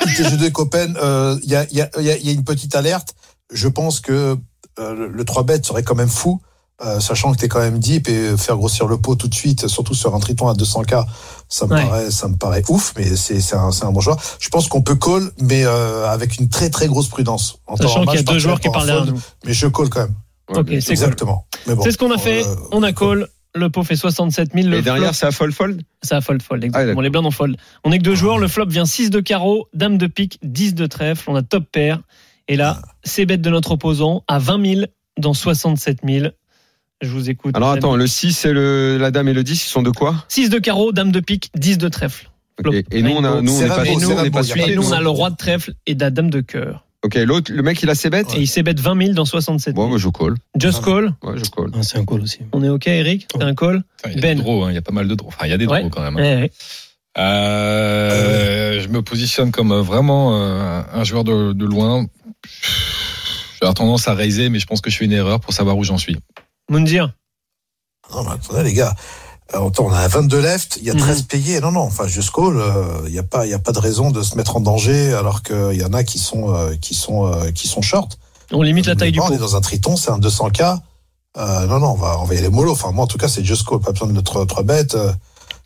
ITG 0.08 0.38
de 0.38 0.50
Copen, 0.50 0.98
euh, 1.02 1.38
il 1.44 1.50
y, 1.52 1.56
a, 1.56 1.66
il 1.72 1.78
y, 1.78 1.82
a, 1.82 1.90
il 2.00 2.04
y 2.06 2.12
a- 2.12 2.18
il 2.18 2.26
y 2.26 2.30
a 2.30 2.34
une 2.34 2.44
petite 2.44 2.76
alerte. 2.76 3.16
Je 3.52 3.68
pense 3.68 4.00
que 4.00 4.38
euh, 4.80 4.94
le, 4.96 5.08
le 5.08 5.26
3 5.26 5.44
bêtes 5.44 5.66
serait 5.66 5.84
quand 5.84 5.96
même 5.96 6.10
fou, 6.10 6.42
euh, 6.84 7.00
sachant 7.00 7.32
que 7.32 7.38
tu 7.38 7.46
es 7.46 7.48
quand 7.48 7.60
même 7.60 7.80
deep 7.80 8.10
et 8.10 8.36
faire 8.38 8.58
grossir 8.58 8.88
le 8.88 8.98
pot 8.98 9.16
tout 9.16 9.28
de 9.28 9.36
suite, 9.36 9.68
surtout 9.68 9.94
sur 9.94 10.16
un 10.16 10.20
triton 10.20 10.48
à 10.48 10.54
200K, 10.54 11.06
ça 11.50 11.68
me, 11.68 11.74
Ouais. 11.76 11.84
paraît, 11.86 12.12
ça 12.12 12.28
me 12.28 12.36
paraît 12.36 12.64
ouf, 12.70 12.94
mais 12.98 13.16
c'est 13.16 13.40
c'est 13.40 13.56
un, 13.56 13.72
c'est 13.72 13.86
un 13.86 13.92
bon 13.92 14.00
joueur. 14.00 14.18
Je 14.40 14.50
pense 14.50 14.68
qu'on 14.68 14.82
peut 14.82 14.96
call, 14.96 15.32
mais 15.40 15.64
euh, 15.66 16.10
avec 16.10 16.40
une 16.40 16.50
très 16.50 16.70
très 16.70 16.88
grosse 16.88 17.08
prudence. 17.08 17.58
En 17.68 17.76
Sachant 17.78 18.06
qu'il 18.06 18.16
y 18.16 18.20
a 18.20 18.24
deux 18.24 18.40
joueurs 18.40 18.60
qui 18.60 18.70
parlent 18.70 18.88
derrière 18.88 19.06
nous. 19.06 19.20
Mais 19.46 19.54
je 19.54 19.68
call 19.68 19.90
quand 19.90 20.02
même. 20.02 20.16
Ouais, 20.50 20.58
Ok, 20.60 20.66
bien 20.66 20.82
c'est 20.82 20.88
sûr. 20.88 20.96
cool. 20.96 21.04
Exactement. 21.04 21.46
Mais 21.68 21.76
bon, 21.76 21.84
C'est 21.84 21.92
ce 21.92 21.98
qu'on 21.98 22.12
a 22.12 22.18
fait. 22.18 22.44
euh, 22.46 22.56
On 22.72 22.84
a 22.84 22.92
call. 22.92 23.28
Le 23.56 23.70
pot 23.70 23.84
fait 23.84 23.96
67 23.96 24.54
000. 24.54 24.68
Le 24.68 24.78
Et 24.78 24.82
derrière, 24.82 25.10
flop, 25.10 25.14
c'est 25.14 25.26
à 25.28 25.32
fold 25.32 25.54
fold? 25.54 25.82
Ça 26.02 26.18
a 26.18 26.22
fold 26.22 26.42
fold. 26.42 26.64
Ah, 26.64 26.66
Exactement. 26.66 26.88
d'accord. 26.88 27.02
les 27.04 27.10
blindes 27.10 27.26
en 27.28 27.32
fold. 27.32 27.58
On 27.84 27.92
est 27.92 28.00
que 28.00 28.04
deux 28.04 28.16
joueurs. 28.16 28.40
Le 28.40 28.48
flop 28.48 28.68
vient 28.68 28.86
6 28.86 29.10
de 29.10 29.20
carreau, 29.20 29.68
dame 29.74 29.98
de 29.98 30.08
pique, 30.08 30.40
10 30.44 30.74
de 30.76 30.86
trèfle. 30.88 31.30
On 31.30 31.36
a 31.36 31.44
top 31.44 31.66
pair. 31.72 32.02
Et 32.48 32.56
là, 32.56 32.82
c'est 33.04 33.26
bête 33.26 33.42
de 33.42 33.50
notre 33.50 33.72
opposant 33.72 34.24
à 34.28 34.40
20 34.40 34.76
000 34.76 34.82
dans 35.18 35.34
67 35.34 36.00
000. 36.06 36.28
Je 37.02 37.10
vous 37.10 37.30
écoute. 37.30 37.56
Alors 37.56 37.72
attends, 37.72 37.96
le 37.96 38.08
6 38.08 38.46
et 38.46 38.54
le, 38.54 38.98
la 38.98 39.12
dame 39.12 39.28
et 39.28 39.34
le 39.34 39.44
10, 39.44 39.66
ils 39.66 39.70
sont 39.70 39.82
de 39.82 39.90
quoi? 39.92 40.26
6 40.30 40.50
de 40.50 40.60
carreau, 40.60 40.92
dame 40.92 41.12
de 41.12 41.20
pique, 41.20 41.50
10 41.56 41.78
de 41.78 41.90
trèfle. 41.90 42.30
Et 42.92 43.02
nous, 43.02 43.12
on 43.12 43.18
on 43.18 43.42
n'est 43.42 43.68
pas, 43.68 43.84
nous, 43.84 44.12
on 44.12 44.32
pas. 44.32 44.44
Et 44.56 44.76
nous, 44.76 44.90
on 44.90 44.92
a 44.92 45.02
le 45.02 45.10
roi 45.10 45.30
de 45.30 45.36
trèfle 45.36 45.74
et 45.86 45.96
la 45.96 46.12
dame 46.12 46.30
de 46.30 46.42
cœur. 46.42 46.86
Ok, 47.04 47.16
l'autre, 47.16 47.52
le 47.52 47.62
mec, 47.64 47.82
il 47.84 47.90
a 47.90 47.96
ses 47.96 48.10
bêtes 48.10 48.34
Et 48.36 48.40
il 48.40 48.48
s'est 48.48 48.64
bête 48.64 48.80
20 48.80 48.98
000 49.02 49.14
dans 49.14 49.26
67 49.26 49.74
Bon, 49.76 49.82
000. 49.82 49.90
moi, 49.90 49.98
je 49.98 50.08
call. 50.10 50.36
Just 50.58 50.84
call. 50.84 51.14
Ouais, 51.22 51.34
je 51.38 51.50
call. 51.50 51.70
Ah, 51.76 51.84
c'est 51.84 51.98
un 51.98 52.06
call 52.06 52.22
aussi. 52.22 52.40
On 52.54 52.64
est 52.64 52.70
OK, 52.70 52.88
Eric 52.88 53.28
C'est 53.36 53.44
un 53.44 53.54
call 53.56 53.84
Enfin, 54.04 54.14
Il 54.14 54.16
y 54.16 54.20
a 54.20 54.22
Ben. 54.22 54.38
draws, 54.38 54.66
hein. 54.66 54.72
il 54.72 54.76
y 54.76 54.78
a 54.78 54.82
pas 54.82 54.94
mal 54.94 55.08
de 55.10 55.16
draws. 55.16 55.28
Enfin, 55.28 55.46
il 55.46 55.50
y 55.50 55.54
a 55.54 55.58
des 55.58 55.66
Ouais. 55.68 55.82
draws 55.82 55.90
quand 55.90 56.02
même. 56.02 56.16
hein. 56.18 56.22
Ouais, 56.22 56.36
ouais. 56.44 56.52
Euh, 57.18 58.82
je 58.82 58.88
me 58.88 59.02
positionne 59.02 59.52
comme 59.52 59.74
vraiment 59.82 60.36
euh, 60.36 60.82
un 60.94 61.04
joueur 61.04 61.24
de, 61.24 61.54
de 61.54 61.66
loin. 61.66 62.06
J'ai 63.62 63.74
tendance 63.74 64.08
à 64.08 64.14
raiser, 64.14 64.50
mais 64.50 64.60
je 64.60 64.66
pense 64.66 64.82
que 64.82 64.90
je 64.90 64.98
fais 64.98 65.06
une 65.06 65.12
erreur 65.12 65.40
pour 65.40 65.54
savoir 65.54 65.78
où 65.78 65.84
j'en 65.84 65.98
suis. 65.98 66.18
Moundir 66.70 67.14
Non, 68.14 68.24
mais 68.24 68.32
attendez, 68.32 68.64
les 68.64 68.74
gars. 68.74 68.96
Euh, 69.56 69.68
attends, 69.68 69.86
on 69.86 69.92
a 69.94 70.08
22 70.08 70.40
left, 70.42 70.78
il 70.82 70.88
y 70.88 70.90
a 70.90 70.94
Mhm. 70.94 71.00
13 71.00 71.22
payés. 71.24 71.60
Non, 71.60 71.72
non, 71.72 71.82
enfin, 71.82 72.08
just 72.08 72.32
call, 72.32 72.58
euh, 72.58 73.02
il 73.06 73.12
n'y 73.14 73.20
a 73.20 73.24
pas, 73.24 73.46
il 73.46 73.50
y 73.52 73.54
a 73.54 73.60
pas 73.60 73.72
de 73.72 73.80
raison 73.80 74.10
de 74.12 74.22
se 74.24 74.36
mettre 74.36 74.56
en 74.56 74.62
danger 74.62 75.14
alors 75.14 75.44
qu'il 75.44 75.74
y 75.80 75.84
en 75.84 75.94
a 75.94 76.04
qui 76.04 76.18
sont, 76.20 76.54
euh, 76.56 76.76
qui 76.76 76.96
sont, 76.96 77.28
euh, 77.28 77.52
qui 77.52 77.68
sont 77.68 77.82
short. 77.82 78.18
On 78.52 78.62
limite 78.62 78.86
la 78.88 78.96
taille 78.96 79.12
du 79.12 79.20
On 79.20 79.28
pot. 79.28 79.34
est 79.34 79.38
dans 79.38 79.56
un 79.56 79.62
triton, 79.62 79.96
c'est 79.98 80.12
un 80.12 80.20
200K. 80.20 80.80
Euh, 81.38 81.66
non, 81.68 81.80
non, 81.80 81.92
on 81.92 81.96
va, 81.96 82.20
on 82.20 82.26
va 82.26 82.36
y 82.36 82.38
aller 82.38 82.50
mollo. 82.50 82.72
Enfin, 82.72 82.92
moi, 82.92 83.04
en 83.06 83.08
tout 83.08 83.18
cas, 83.18 83.28
c'est 83.28 83.44
just 83.44 83.66
call, 83.68 83.80
pas 83.80 83.92
besoin 83.92 84.08
de 84.08 84.14
notre 84.14 84.46
3 84.46 84.64
bêtes. 84.64 84.96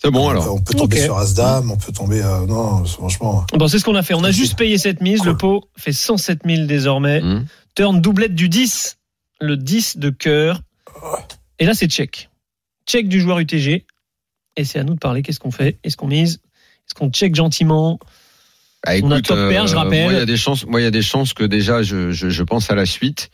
C'est 0.01 0.11
bon, 0.11 0.27
on, 0.27 0.29
alors. 0.29 0.53
on 0.53 0.59
peut 0.61 0.73
tomber 0.75 0.97
Ok. 0.97 1.03
sur 1.03 1.17
As-Dame, 1.17 1.71
on 1.71 1.75
peut 1.77 1.91
tomber, 1.91 2.21
euh, 2.23 2.45
non, 2.45 2.85
franchement. 2.85 3.45
Bon, 3.53 3.67
c'est 3.67 3.79
ce 3.79 3.83
qu'on 3.83 3.95
a 3.95 4.03
fait. 4.03 4.13
On 4.13 4.23
a 4.23 4.31
juste 4.31 4.55
payé 4.55 4.77
cette 4.77 5.01
mise. 5.01 5.23
Le 5.25 5.35
pot 5.35 5.63
fait 5.75 5.91
107 5.91 6.41
000 6.45 6.67
désormais. 6.67 7.21
Hum. 7.21 7.45
Turn 7.75 7.99
doublette 7.99 8.35
du 8.35 8.47
10. 8.47 8.97
Le 9.41 9.57
10 9.57 9.97
de 9.97 10.09
cœur. 10.09 10.61
Et 11.59 11.65
là, 11.65 11.73
c'est 11.73 11.87
check. 11.87 12.29
Check 12.87 13.07
du 13.07 13.19
joueur 13.21 13.39
UTG. 13.39 13.85
Et 14.55 14.63
c'est 14.63 14.79
à 14.79 14.83
nous 14.83 14.93
de 14.95 14.99
parler. 14.99 15.21
Qu'est-ce 15.21 15.39
qu'on 15.39 15.51
fait? 15.51 15.77
Est-ce 15.83 15.97
qu'on 15.97 16.07
mise? 16.07 16.35
Est-ce 16.87 16.95
qu'on 16.95 17.09
check 17.11 17.35
gentiment? 17.35 17.99
Ah, 18.85 18.91
On 19.03 19.11
a 19.11 19.17
écoute, 19.17 19.25
top 19.25 19.49
pair, 19.49 19.67
je 19.67 19.75
euh, 19.75 19.79
rappelle. 19.79 20.03
Moi, 20.05 20.13
il 20.13 20.19
y 20.19 20.21
a 20.21 20.25
des 20.25 20.37
chances, 20.37 20.65
moi, 20.65 20.79
il 20.79 20.83
y 20.83 20.87
a 20.87 20.91
des 20.91 21.01
chances 21.01 21.33
que 21.33 21.43
déjà, 21.43 21.81
je, 21.83 22.11
je, 22.11 22.29
je 22.29 22.43
pense 22.43 22.69
à 22.71 22.75
la 22.75 22.85
suite. 22.85 23.29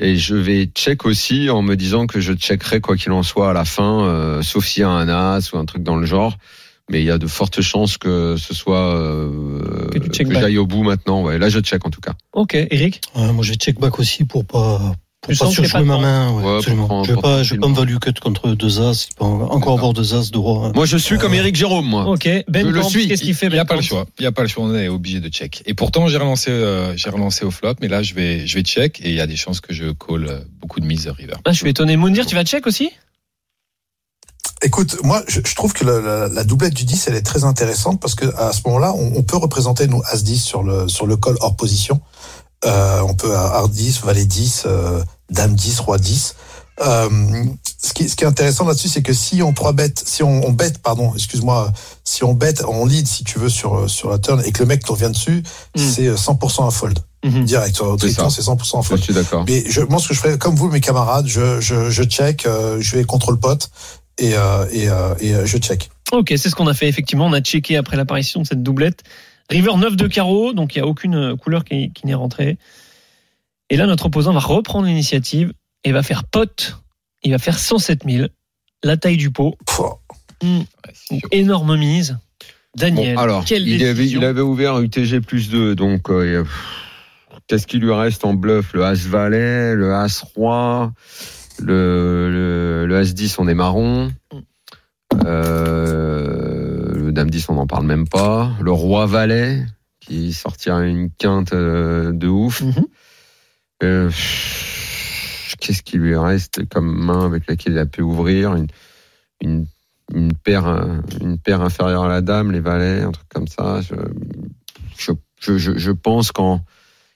Et 0.00 0.16
je 0.16 0.34
vais 0.34 0.64
check 0.66 1.04
aussi 1.06 1.48
en 1.48 1.62
me 1.62 1.76
disant 1.76 2.06
que 2.08 2.18
je 2.20 2.32
checkerai 2.32 2.80
quoi 2.80 2.96
qu'il 2.96 3.12
en 3.12 3.22
soit 3.22 3.50
à 3.50 3.52
la 3.52 3.64
fin, 3.64 4.04
euh, 4.04 4.42
sauf 4.42 4.66
s'il 4.66 4.80
y 4.80 4.84
a 4.84 4.88
un 4.88 5.08
as 5.08 5.52
ou 5.52 5.58
un 5.58 5.64
truc 5.64 5.84
dans 5.84 5.96
le 5.96 6.04
genre. 6.06 6.36
Mais 6.90 7.00
il 7.00 7.04
y 7.06 7.10
a 7.12 7.18
de 7.18 7.28
fortes 7.28 7.60
chances 7.60 7.96
que 7.98 8.34
ce 8.36 8.52
soit 8.52 8.96
euh, 8.96 9.88
Que 9.92 9.98
tu 10.00 10.10
check 10.10 10.26
que 10.26 10.32
back. 10.32 10.42
j'aille 10.42 10.58
au 10.58 10.66
bout 10.66 10.82
maintenant. 10.82 11.22
Ouais, 11.22 11.38
là, 11.38 11.48
je 11.48 11.60
check 11.60 11.86
en 11.86 11.90
tout 11.90 12.00
cas. 12.00 12.14
Ok, 12.32 12.54
Eric? 12.54 13.00
Ouais, 13.14 13.32
moi, 13.32 13.44
je 13.44 13.52
vais 13.52 13.56
check 13.56 13.78
back 13.78 14.00
aussi 14.00 14.24
pour 14.24 14.44
pas, 14.44 14.92
pour 15.20 15.36
pas 15.36 15.50
surjouer 15.50 15.84
ma 15.84 15.98
main. 15.98 16.32
Ouais, 16.32 16.42
Ouais, 16.44 16.56
absolument. 16.58 16.86
prendre- 16.86 17.04
je 17.04 17.08
vais 17.10 17.14
pour 17.14 17.22
pas, 17.22 17.42
je 17.42 17.54
vais 17.54 17.60
pas 17.60 17.68
me 17.68 17.74
value 17.74 17.96
cut 17.98 18.12
contre 18.22 18.50
deux 18.54 18.80
as. 18.80 19.08
Encore 19.18 19.74
avoir 19.78 19.92
deux 19.92 20.14
as 20.14 20.30
de 20.30 20.38
roi. 20.38 20.68
hein. 20.68 20.72
Moi, 20.74 20.86
je 20.86 20.96
suis 20.96 21.18
comme 21.18 21.34
Eric 21.34 21.54
Jérôme, 21.56 21.86
moi. 21.86 22.06
Ok. 22.08 22.26
Ben 22.48 22.66
Je 22.66 22.70
le 22.72 22.82
suis. 22.82 23.06
Qu'est-ce 23.08 23.22
qu'il 23.22 23.34
fait 23.34 23.46
Il 23.46 23.52
n'y 23.52 23.58
a 23.58 23.64
pas 23.66 23.76
le 23.76 23.82
choix. 23.82 24.06
Il 24.18 24.22
n'y 24.22 24.26
a 24.26 24.32
pas 24.32 24.42
le 24.42 24.48
choix. 24.48 24.64
On 24.64 24.74
est 24.74 24.88
obligé 24.88 25.20
de 25.20 25.28
check. 25.28 25.62
Et 25.66 25.74
pourtant, 25.74 26.08
j'ai 26.08 26.16
relancé, 26.16 26.50
euh, 26.50 26.96
j'ai 26.96 27.10
relancé 27.10 27.44
au 27.44 27.50
flop, 27.50 27.74
mais 27.80 27.88
là, 27.88 28.02
je 28.02 28.14
vais, 28.14 28.46
je 28.46 28.54
vais 28.54 28.62
check 28.62 29.00
et 29.04 29.10
il 29.10 29.14
y 29.14 29.20
a 29.20 29.26
des 29.26 29.36
chances 29.36 29.60
que 29.60 29.74
je 29.74 29.92
call 29.92 30.26
euh, 30.26 30.40
beaucoup 30.60 30.80
de 30.80 30.86
mises 30.86 31.06
river. 31.08 31.34
Ah, 31.44 31.52
je 31.52 31.58
suis 31.58 31.68
étonné. 31.68 31.96
Moundir, 31.96 32.24
tu 32.26 32.34
vas 32.34 32.44
check 32.44 32.66
aussi? 32.66 32.90
Écoute, 34.62 34.98
moi, 35.04 35.22
je, 35.26 35.40
je 35.46 35.54
trouve 35.54 35.72
que 35.72 35.84
la, 35.86 36.00
la- 36.00 36.28
la 36.28 36.44
doublette 36.44 36.74
du 36.74 36.84
10, 36.84 37.08
elle 37.08 37.14
est 37.14 37.22
très 37.22 37.44
intéressante 37.44 37.98
parce 38.00 38.14
que 38.14 38.26
à 38.36 38.52
ce 38.52 38.60
moment-là, 38.66 38.92
on, 38.94 39.12
on 39.16 39.22
peut 39.22 39.36
représenter 39.38 39.86
nous 39.86 40.02
As 40.10 40.22
10 40.22 40.38
sur 40.42 40.62
le 40.62 40.86
sur 40.88 41.06
le 41.06 41.16
call 41.16 41.36
hors 41.40 41.56
position. 41.56 42.00
Euh, 42.66 43.00
on 43.00 43.14
peut 43.14 43.34
Art 43.34 43.68
10, 43.68 44.00
Valet 44.02 44.24
10, 44.26 44.64
euh, 44.66 45.02
Dame 45.30 45.54
10, 45.54 45.80
Roi 45.80 45.98
10. 45.98 46.34
Euh, 46.82 47.08
ce, 47.82 47.92
qui, 47.92 48.08
ce 48.08 48.16
qui 48.16 48.24
est 48.24 48.26
intéressant 48.26 48.64
là-dessus, 48.66 48.88
c'est 48.88 49.02
que 49.02 49.12
si 49.12 49.42
on 49.42 49.52
trois 49.52 49.72
bêtes, 49.72 50.02
si 50.06 50.22
on, 50.22 50.46
on 50.46 50.50
bête, 50.52 50.78
pardon, 50.78 51.12
excuse-moi, 51.14 51.72
si 52.04 52.24
on 52.24 52.32
bête, 52.32 52.62
on 52.66 52.86
lead, 52.86 53.06
si 53.06 53.22
tu 53.24 53.38
veux, 53.38 53.50
sur 53.50 53.88
sur 53.88 54.10
la 54.10 54.18
turn 54.18 54.42
et 54.46 54.52
que 54.52 54.60
le 54.60 54.66
mec 54.66 54.82
te 54.84 54.90
revient 54.92 55.10
dessus, 55.12 55.42
Mm. 55.76 55.80
c'est 55.80 56.16
100% 56.16 56.66
un 56.66 56.70
fold 56.70 56.98
Mhm. 57.22 57.44
direct. 57.44 57.78
Au 57.82 57.98
C'est 57.98 58.06
triton, 58.06 58.30
ça. 58.30 58.36
c'est 58.36 58.42
100% 58.42 58.78
un 58.78 58.82
Je 58.82 58.88
fold. 58.88 59.02
suis 59.02 59.12
d'accord. 59.14 59.44
Mais 59.46 59.62
je 59.68 59.82
pense 59.82 60.06
que 60.08 60.14
je 60.14 60.20
ferai 60.20 60.38
comme 60.38 60.54
vous, 60.56 60.68
mes 60.70 60.80
camarades. 60.80 61.26
Je, 61.26 61.60
je, 61.60 61.90
je 61.90 62.02
check, 62.02 62.46
euh, 62.46 62.78
je 62.80 62.96
vais 62.96 63.04
contre 63.04 63.30
le 63.30 63.36
pote 63.38 63.70
et, 64.16 64.34
euh, 64.34 64.64
et, 64.72 64.88
euh, 64.88 65.14
et 65.20 65.34
euh, 65.34 65.44
je 65.46 65.58
check. 65.58 65.90
Ok, 66.12 66.28
c'est 66.38 66.48
ce 66.48 66.54
qu'on 66.54 66.66
a 66.66 66.72
fait 66.74 66.88
effectivement. 66.88 67.26
On 67.26 67.32
a 67.34 67.40
checké 67.42 67.76
après 67.76 67.96
l'apparition 67.98 68.40
de 68.40 68.46
cette 68.46 68.62
doublette. 68.62 69.02
River 69.50 69.72
9 69.76 69.96
de 69.96 70.06
carreau, 70.06 70.52
donc 70.52 70.74
il 70.74 70.78
n'y 70.78 70.84
a 70.84 70.86
aucune 70.86 71.36
couleur 71.36 71.64
qui, 71.64 71.92
qui 71.92 72.06
n'est 72.06 72.14
rentrée. 72.14 72.56
Et 73.68 73.76
là, 73.76 73.86
notre 73.86 74.06
opposant 74.06 74.32
va 74.32 74.40
reprendre 74.40 74.86
l'initiative 74.86 75.52
et 75.84 75.92
va 75.92 76.02
faire 76.02 76.24
pote. 76.24 76.78
Il 77.22 77.32
va 77.32 77.38
faire 77.38 77.58
107 77.58 78.02
000. 78.08 78.28
La 78.82 78.96
taille 78.96 79.16
du 79.16 79.30
pot. 79.30 79.56
Sûr. 79.68 80.00
énorme 81.30 81.76
mise. 81.76 82.18
Daniel, 82.76 83.16
Bon, 83.16 83.20
alors, 83.20 83.44
quelle 83.44 83.66
il 83.66 83.82
avait, 83.82 83.94
décision 83.94 84.20
il 84.20 84.24
avait 84.24 84.40
ouvert 84.40 84.74
un 84.76 84.82
UTG 84.82 85.20
plus 85.20 85.50
2, 85.50 85.74
donc 85.74 86.08
euh, 86.08 86.44
qu'est-ce 87.48 87.66
qui 87.66 87.78
lui 87.78 87.92
reste 87.92 88.24
en 88.24 88.34
bluff? 88.34 88.72
Le 88.74 88.84
As 88.84 89.06
Valet, 89.06 89.74
le 89.74 89.92
As 89.92 90.22
Roi, 90.34 90.92
le, 91.58 92.30
le, 92.30 92.86
le 92.86 92.96
As 92.96 93.12
10, 93.12 93.40
on 93.40 93.48
est 93.48 93.54
marron. 93.54 94.12
Euh, 95.24 96.49
le 97.10 97.14
Dame 97.14 97.30
10, 97.30 97.48
on 97.48 97.54
n'en 97.54 97.66
parle 97.66 97.86
même 97.86 98.06
pas. 98.06 98.52
Le 98.60 98.70
Roi 98.70 99.04
Valet, 99.06 99.66
qui 99.98 100.32
sortira 100.32 100.84
une 100.84 101.10
quinte 101.10 101.52
euh, 101.52 102.12
de 102.12 102.28
ouf. 102.28 102.62
Mhm. 102.62 102.86
Euh, 103.82 104.10
qu'est-ce 105.58 105.82
qui 105.82 105.98
lui 105.98 106.16
reste 106.16 106.68
comme 106.68 107.04
main 107.04 107.26
avec 107.26 107.48
laquelle 107.48 107.72
il 107.72 107.78
a 107.80 107.86
pu 107.86 108.02
ouvrir 108.02 108.54
une, 108.54 108.68
une, 109.40 109.66
une 110.14 110.32
paire 110.34 110.68
euh, 110.68 111.00
une 111.20 111.38
paire 111.38 111.62
inférieure 111.62 112.04
à 112.04 112.08
la 112.08 112.20
dame, 112.20 112.52
les 112.52 112.60
valets, 112.60 113.02
un 113.02 113.10
truc 113.10 113.28
comme 113.28 113.48
ça. 113.48 113.80
Je, 113.80 115.12
je, 115.40 115.78
je 115.78 115.90
pense 115.90 116.30
quand 116.30 116.64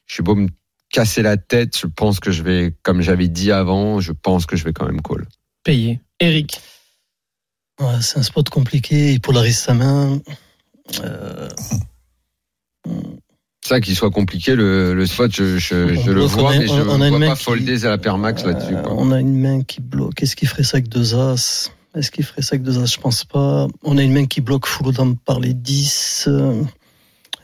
je 0.06 0.14
suis 0.14 0.22
beau 0.24 0.34
me 0.34 0.48
casser 0.90 1.22
la 1.22 1.36
tête, 1.36 1.78
je 1.78 1.86
pense 1.86 2.18
que 2.18 2.32
je 2.32 2.42
vais, 2.42 2.74
comme 2.82 3.00
j'avais 3.00 3.28
dit 3.28 3.52
avant, 3.52 4.00
je 4.00 4.10
pense 4.10 4.46
que 4.46 4.56
je 4.56 4.64
vais 4.64 4.72
quand 4.72 4.86
même 4.86 5.02
call. 5.02 5.26
Payé. 5.62 6.00
Eric, 6.18 6.60
Ouais, 7.80 8.00
c'est 8.00 8.18
un 8.18 8.22
spot 8.22 8.48
compliqué. 8.50 9.12
Il 9.12 9.20
polarise 9.20 9.58
sa 9.58 9.74
main. 9.74 10.20
Euh, 11.04 11.48
Ça, 13.66 13.80
qu'il 13.80 13.96
soit 13.96 14.10
compliqué, 14.10 14.54
le, 14.54 14.92
le 14.94 15.06
spot, 15.06 15.30
je, 15.34 15.56
je, 15.58 15.94
je 15.94 16.10
le 16.10 16.20
vois, 16.24 16.52
a- 16.52 16.58
mais 16.58 16.66
je 16.66 16.72
on 16.74 16.76
a 16.76 16.82
une 16.96 17.00
ne 17.04 17.08
vois 17.08 17.18
main 17.18 17.28
pas 17.28 17.36
qui- 17.36 17.44
folder 17.44 17.84
à 17.86 17.88
la 17.90 17.98
paire 17.98 18.18
max 18.18 18.44
là-dessus. 18.44 18.76
euh, 18.76 18.82
quoi. 18.82 18.92
on 18.96 19.10
a 19.10 19.18
une 19.20 19.40
main 19.40 19.62
qui 19.62 19.80
bloque. 19.80 20.22
Est-ce 20.22 20.36
qu'il 20.36 20.48
ferait 20.48 20.64
ça 20.64 20.76
avec 20.76 20.88
deux 20.88 21.14
as? 21.14 21.70
Est-ce 21.94 22.10
qu'il 22.10 22.24
ferait 22.24 22.42
ça 22.42 22.50
avec 22.56 22.62
deux 22.62 22.78
as? 22.82 22.92
Je 22.92 22.98
pense 23.00 23.24
pas. 23.24 23.66
On 23.82 23.96
a 23.96 24.02
une 24.02 24.12
main 24.12 24.26
qui 24.26 24.40
bloque 24.42 24.66
full 24.66 24.92
down 24.92 25.16
par 25.16 25.40
les 25.40 25.54
10. 25.54 26.28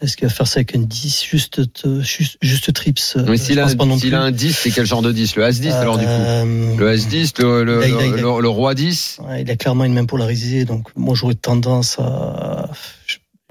Euh, 0.01 0.05
Est-ce 0.05 0.16
qu'il 0.16 0.26
va 0.28 0.32
faire 0.34 0.46
ça 0.46 0.59
avec 0.59 0.74
un 0.74 0.80
10 0.80 1.24
juste, 1.24 1.61
euh, 1.86 2.01
juste, 2.03 2.36
juste 2.40 2.72
trips 2.72 3.14
euh, 3.16 3.24
Mais 3.28 3.36
je 3.36 3.42
s'il 3.42 3.59
a, 3.59 3.66
a 3.66 4.20
un 4.22 4.30
10, 4.30 4.53
c'est 4.57 4.70
quel 4.70 4.86
genre 4.86 5.03
de 5.03 5.12
10 5.12 5.36
Le 5.36 5.44
As-10 5.44 5.72
alors 5.72 5.98
du 5.98 6.05
coup 6.05 6.11
Euh, 6.11 6.76
Le 6.76 6.88
As-10, 6.90 7.40
le, 7.42 7.64
le, 7.64 7.80
le- 7.80 8.40
le 8.40 8.48
roi 8.48 8.74
10 8.74 9.18
Ouais, 9.28 9.42
il 9.42 9.51
a 9.51 9.57
clairement 9.57 9.84
une 9.84 9.94
main 9.94 10.05
polarisée, 10.07 10.64
donc 10.64 10.88
moi 10.96 11.14
j'aurais 11.14 11.34
tendance 11.34 11.98
à. 11.98 12.68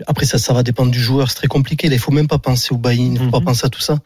Après 0.08 0.26
ça, 0.26 0.38
ça 0.38 0.54
va 0.54 0.64
dépendre 0.64 0.92
du 0.92 1.00
joueur. 1.02 1.30
C'est 1.30 1.36
très 1.36 1.48
compliqué. 1.48 1.88
Il 1.92 2.00
faut 2.00 2.12
même 2.14 2.28
pas 2.30 2.38
penser 2.38 2.74
au 2.74 2.78
buy-in, 2.78 3.12
il 3.14 3.20
faut 3.20 3.30
pas 3.32 3.40
Mhm. 3.40 3.46
penser 3.46 3.66
à 3.66 3.70
tout 3.70 3.82
ça. 3.82 4.00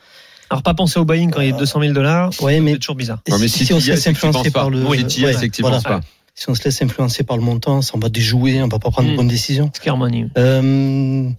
Alors, 0.49 0.61
pas 0.63 0.73
penser 0.73 0.99
au 0.99 1.05
buying 1.05 1.31
quand 1.31 1.41
il 1.41 1.49
y 1.49 1.53
a 1.53 1.57
200 1.57 1.79
000 1.81 1.93
dollars. 1.93 2.31
Ouais, 2.41 2.59
mais 2.59 2.73
C'est 2.73 2.79
toujours 2.79 2.95
bizarre. 2.95 3.19
Ouais, 3.29 3.37
mais 3.39 3.47
si, 3.47 3.59
si 3.59 3.65
si 3.67 3.73
on 3.73 3.79
se 3.79 3.89
laisse 3.91 4.05
influencer 4.07 4.51
par 4.51 4.69
le, 4.69 4.83
Oui, 4.85 5.03
si 5.07 5.23
ouais, 5.25 5.33
voilà. 5.61 5.81
pas. 5.81 6.01
Si 6.35 6.49
on 6.49 6.55
se 6.55 6.63
laisse 6.63 6.81
influencer 6.81 7.23
par 7.23 7.37
le 7.37 7.43
montant, 7.43 7.81
ça, 7.83 7.93
on 7.95 7.99
va 7.99 8.09
déjouer, 8.09 8.61
on 8.63 8.67
va 8.67 8.79
pas 8.79 8.89
prendre 8.91 9.07
Mm. 9.07 9.11
de 9.11 9.17
bonnes 9.17 9.27
décisions. 9.27 9.71
Euh, 9.87 10.31
euh, 10.37 11.29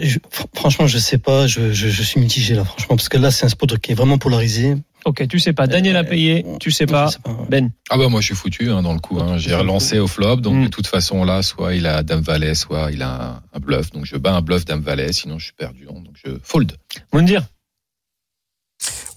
je- 0.00 0.18
fr- 0.18 0.46
franchement, 0.54 0.86
je 0.86 0.98
sais 0.98 1.18
pas. 1.18 1.46
Je, 1.46 1.72
je, 1.72 1.88
je 1.88 2.02
suis 2.02 2.20
mitigé 2.20 2.54
là, 2.54 2.64
franchement, 2.64 2.96
parce 2.96 3.08
que 3.08 3.16
là, 3.18 3.30
c'est 3.30 3.46
un 3.46 3.48
spot 3.48 3.78
qui 3.78 3.92
est 3.92 3.94
vraiment 3.94 4.18
polarisé. 4.18 4.76
Ok, 5.04 5.26
tu 5.28 5.38
sais 5.38 5.52
pas. 5.52 5.66
Daniel 5.66 5.96
a 5.96 6.04
payé, 6.04 6.44
tu 6.60 6.70
sais 6.70 6.84
pas. 6.86 7.06
Je 7.06 7.12
sais 7.12 7.18
pas. 7.20 7.36
Ben. 7.48 7.70
Ah 7.88 7.96
bah 7.96 8.08
moi 8.08 8.20
je 8.20 8.26
suis 8.26 8.34
foutu 8.34 8.70
hein, 8.70 8.82
dans 8.82 8.92
le 8.92 8.98
coup. 8.98 9.18
Hein. 9.20 9.38
J'ai 9.38 9.54
relancé 9.54 9.98
au 10.00 10.06
flop, 10.08 10.36
donc 10.36 10.54
Mm. 10.56 10.64
de 10.64 10.68
toute 10.68 10.86
façon 10.88 11.24
là, 11.24 11.42
soit 11.42 11.74
il 11.74 11.86
a 11.86 12.02
Dame 12.02 12.20
Valet, 12.20 12.54
soit 12.54 12.90
il 12.92 13.02
a 13.02 13.08
un, 13.30 13.42
un 13.54 13.60
bluff. 13.60 13.90
Donc 13.92 14.04
je 14.06 14.16
bats 14.16 14.34
un 14.34 14.42
bluff 14.42 14.64
Dame 14.64 14.80
Valet, 14.82 15.12
sinon 15.12 15.38
je 15.38 15.44
suis 15.44 15.54
perdu. 15.54 15.86
hein. 15.88 15.94
Donc 16.04 16.14
je 16.24 16.32
fold. 16.42 16.72
Moundir. 17.12 17.46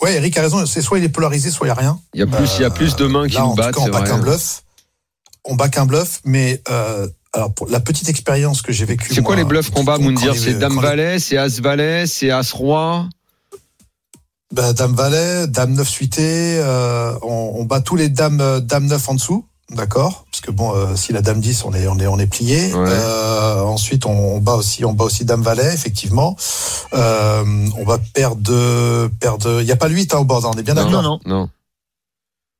Ouais, 0.01 0.15
Eric 0.15 0.37
a 0.37 0.41
raison. 0.43 0.65
C'est 0.65 0.81
soit 0.81 0.97
il 0.99 1.03
est 1.03 1.09
polarisé, 1.09 1.49
soit 1.51 1.67
il 1.67 1.69
y 1.69 1.71
a 1.71 1.75
rien. 1.75 1.99
Il 2.13 2.19
y 2.19 2.23
a 2.23 2.27
plus, 2.27 2.55
il 2.57 2.61
y 2.61 2.65
a 2.65 2.69
plus 2.71 2.95
de 2.95 3.05
mains 3.05 3.27
qui 3.27 3.35
Là, 3.35 3.41
nous 3.41 3.47
en 3.47 3.55
battent, 3.55 3.73
tout 3.73 3.79
cas, 3.81 3.85
c'est 3.85 3.89
on 3.89 3.99
bat 3.99 4.03
qu'un 4.07 4.17
bluff. 4.19 4.63
On 5.45 5.55
bat 5.55 5.69
qu'un 5.69 5.85
bluff, 5.85 6.21
mais 6.25 6.61
euh, 6.69 7.07
alors 7.33 7.53
pour 7.53 7.69
la 7.69 7.79
petite 7.79 8.09
expérience 8.09 8.61
que 8.61 8.71
j'ai 8.71 8.85
vécue. 8.85 9.13
C'est 9.13 9.21
quoi 9.21 9.35
moi, 9.35 9.43
les 9.43 9.47
bluffs 9.47 9.69
qu'on 9.71 9.83
bat, 9.83 9.97
quand 9.97 10.03
Moundir 10.03 10.35
C'est 10.35 10.55
Dame 10.55 10.79
Valet, 10.79 11.19
c'est 11.19 11.37
As 11.37 11.59
Valet, 11.61 12.05
c'est 12.07 12.29
As 12.31 12.51
Roi 12.51 13.07
bah, 14.51 14.73
Dame 14.73 14.93
Valet, 14.95 15.47
Dame 15.47 15.73
9 15.73 15.87
suité, 15.87 16.57
euh, 16.59 17.13
on, 17.21 17.53
on 17.55 17.63
bat 17.63 17.79
tous 17.79 17.95
les 17.95 18.09
Dames 18.09 18.41
euh, 18.41 18.59
Dame 18.59 18.87
9 18.87 19.09
en 19.09 19.13
dessous. 19.15 19.45
D'accord, 19.69 20.25
parce 20.29 20.41
que 20.41 20.51
bon, 20.51 20.75
euh, 20.75 20.97
si 20.97 21.13
la 21.13 21.21
dame 21.21 21.39
10, 21.39 21.63
on 21.63 21.73
est, 21.73 21.87
on 21.87 21.97
est, 21.97 22.07
on 22.07 22.19
est 22.19 22.27
plié. 22.27 22.73
Ouais. 22.73 22.89
Euh, 22.89 23.61
ensuite, 23.61 24.05
on, 24.05 24.35
on 24.35 24.39
bat 24.39 24.55
aussi, 24.55 24.83
on 24.83 24.91
bat 24.91 25.05
aussi 25.05 25.23
dame 25.23 25.41
valet, 25.41 25.73
effectivement. 25.73 26.35
Euh, 26.93 27.43
on 27.77 27.85
va 27.85 27.97
perdre, 28.13 29.07
perdre. 29.21 29.61
Il 29.61 29.67
y 29.67 29.71
a 29.71 29.77
pas 29.77 29.87
le 29.87 29.95
8 29.95 30.13
hein, 30.13 30.17
au 30.17 30.25
board, 30.25 30.43
hein, 30.43 30.51
on 30.53 30.59
est 30.59 30.63
bien 30.63 30.73
Non, 30.73 30.83
d'accord? 30.83 31.01
non. 31.03 31.19
Non. 31.25 31.49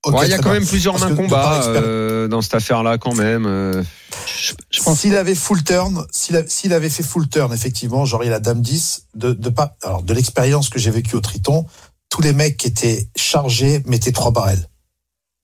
Ouais, 0.06 0.26
Il 0.26 0.32
y 0.32 0.34
a 0.34 0.38
quand 0.38 0.46
bien. 0.46 0.54
même 0.54 0.66
plusieurs 0.68 0.98
mains 1.00 1.08
que 1.08 1.12
de 1.12 1.18
combat 1.18 1.42
par 1.44 1.60
expéri- 1.62 1.84
euh, 1.86 2.28
dans 2.28 2.42
cette 2.42 2.56
affaire-là, 2.56 2.98
quand 2.98 3.14
même. 3.14 3.46
euh. 3.46 3.84
Je, 4.26 4.54
je 4.72 4.82
pense. 4.82 5.00
S'il 5.00 5.16
avait 5.16 5.36
full 5.36 5.64
turn, 5.64 6.06
s'il 6.12 6.74
avait 6.74 6.90
fait 6.90 7.04
full 7.04 7.30
turn, 7.30 7.54
effectivement, 7.54 8.04
genre 8.06 8.24
il 8.24 8.34
a 8.34 8.40
dame 8.40 8.62
10, 8.62 9.04
de, 9.16 9.34
de 9.34 9.50
pas, 9.50 9.76
alors 9.84 10.02
de 10.02 10.14
l'expérience 10.14 10.70
que 10.70 10.80
j'ai 10.80 10.90
vécue 10.92 11.16
au 11.16 11.22
Triton, 11.22 11.66
tous 12.10 12.22
les 12.22 12.34
mecs 12.34 12.58
qui 12.58 12.68
étaient 12.68 13.08
chargés 13.16 13.84
mettaient 13.86 14.12
trois 14.12 14.32
barrels. 14.32 14.68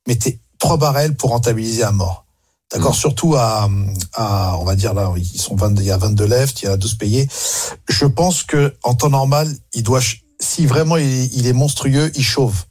Mettaient 0.08 0.40
trois 0.60 0.78
barrels 0.78 1.16
pour 1.16 1.30
rentabiliser 1.30 1.84
à 1.84 1.92
mort. 1.92 2.26
D'accord, 2.74 2.92
Mm. 2.92 2.96
surtout 2.96 3.36
à, 3.36 3.70
à, 4.14 4.58
on 4.60 4.66
va 4.66 4.76
dire 4.76 4.94
là, 4.94 5.14
ils 5.16 5.40
sont 5.40 5.56
20, 5.56 5.76
il 5.80 5.86
y 5.86 5.92
a 5.92 5.98
22 5.98 6.26
left, 6.26 6.62
il 6.62 6.66
y 6.66 6.68
a 6.68 6.78
12 6.78 6.96
payés. 6.96 7.28
Je 7.88 8.06
pense 8.06 8.44
que 8.44 8.74
en 8.84 8.96
temps 8.96 9.10
normal, 9.10 9.48
il 9.74 9.84
doit, 9.84 10.02
si 10.40 10.66
vraiment 10.66 10.98
il, 10.98 11.06
est- 11.06 11.30
il 11.34 11.48
est 11.48 11.54
monstrueux, 11.54 12.12
il 12.16 12.24
chauffe. 12.24 12.68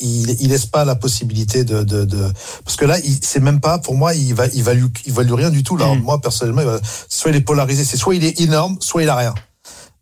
Il, 0.00 0.36
il 0.40 0.48
laisse 0.48 0.66
pas 0.66 0.84
la 0.84 0.96
possibilité 0.96 1.62
de, 1.62 1.84
de, 1.84 2.04
de 2.04 2.28
parce 2.64 2.76
que 2.76 2.84
là, 2.84 2.98
il, 2.98 3.18
c'est 3.22 3.38
même 3.40 3.60
pas, 3.60 3.78
pour 3.78 3.94
moi, 3.94 4.12
il 4.14 4.34
va, 4.34 4.46
il 4.48 4.62
value, 4.62 4.86
il 5.06 5.12
value 5.12 5.32
rien 5.32 5.50
du 5.50 5.62
tout. 5.62 5.76
Là, 5.76 5.94
Mhm. 5.94 6.02
moi 6.02 6.20
personnellement, 6.20 6.62
il 6.62 6.66
va- 6.66 6.80
soit 7.08 7.30
il 7.30 7.36
est 7.36 7.40
polarisé, 7.40 7.84
c'est 7.84 7.96
soit 7.96 8.14
il 8.16 8.24
est 8.24 8.40
énorme, 8.40 8.76
soit 8.80 9.04
il 9.04 9.08
a 9.08 9.14
rien. 9.16 9.34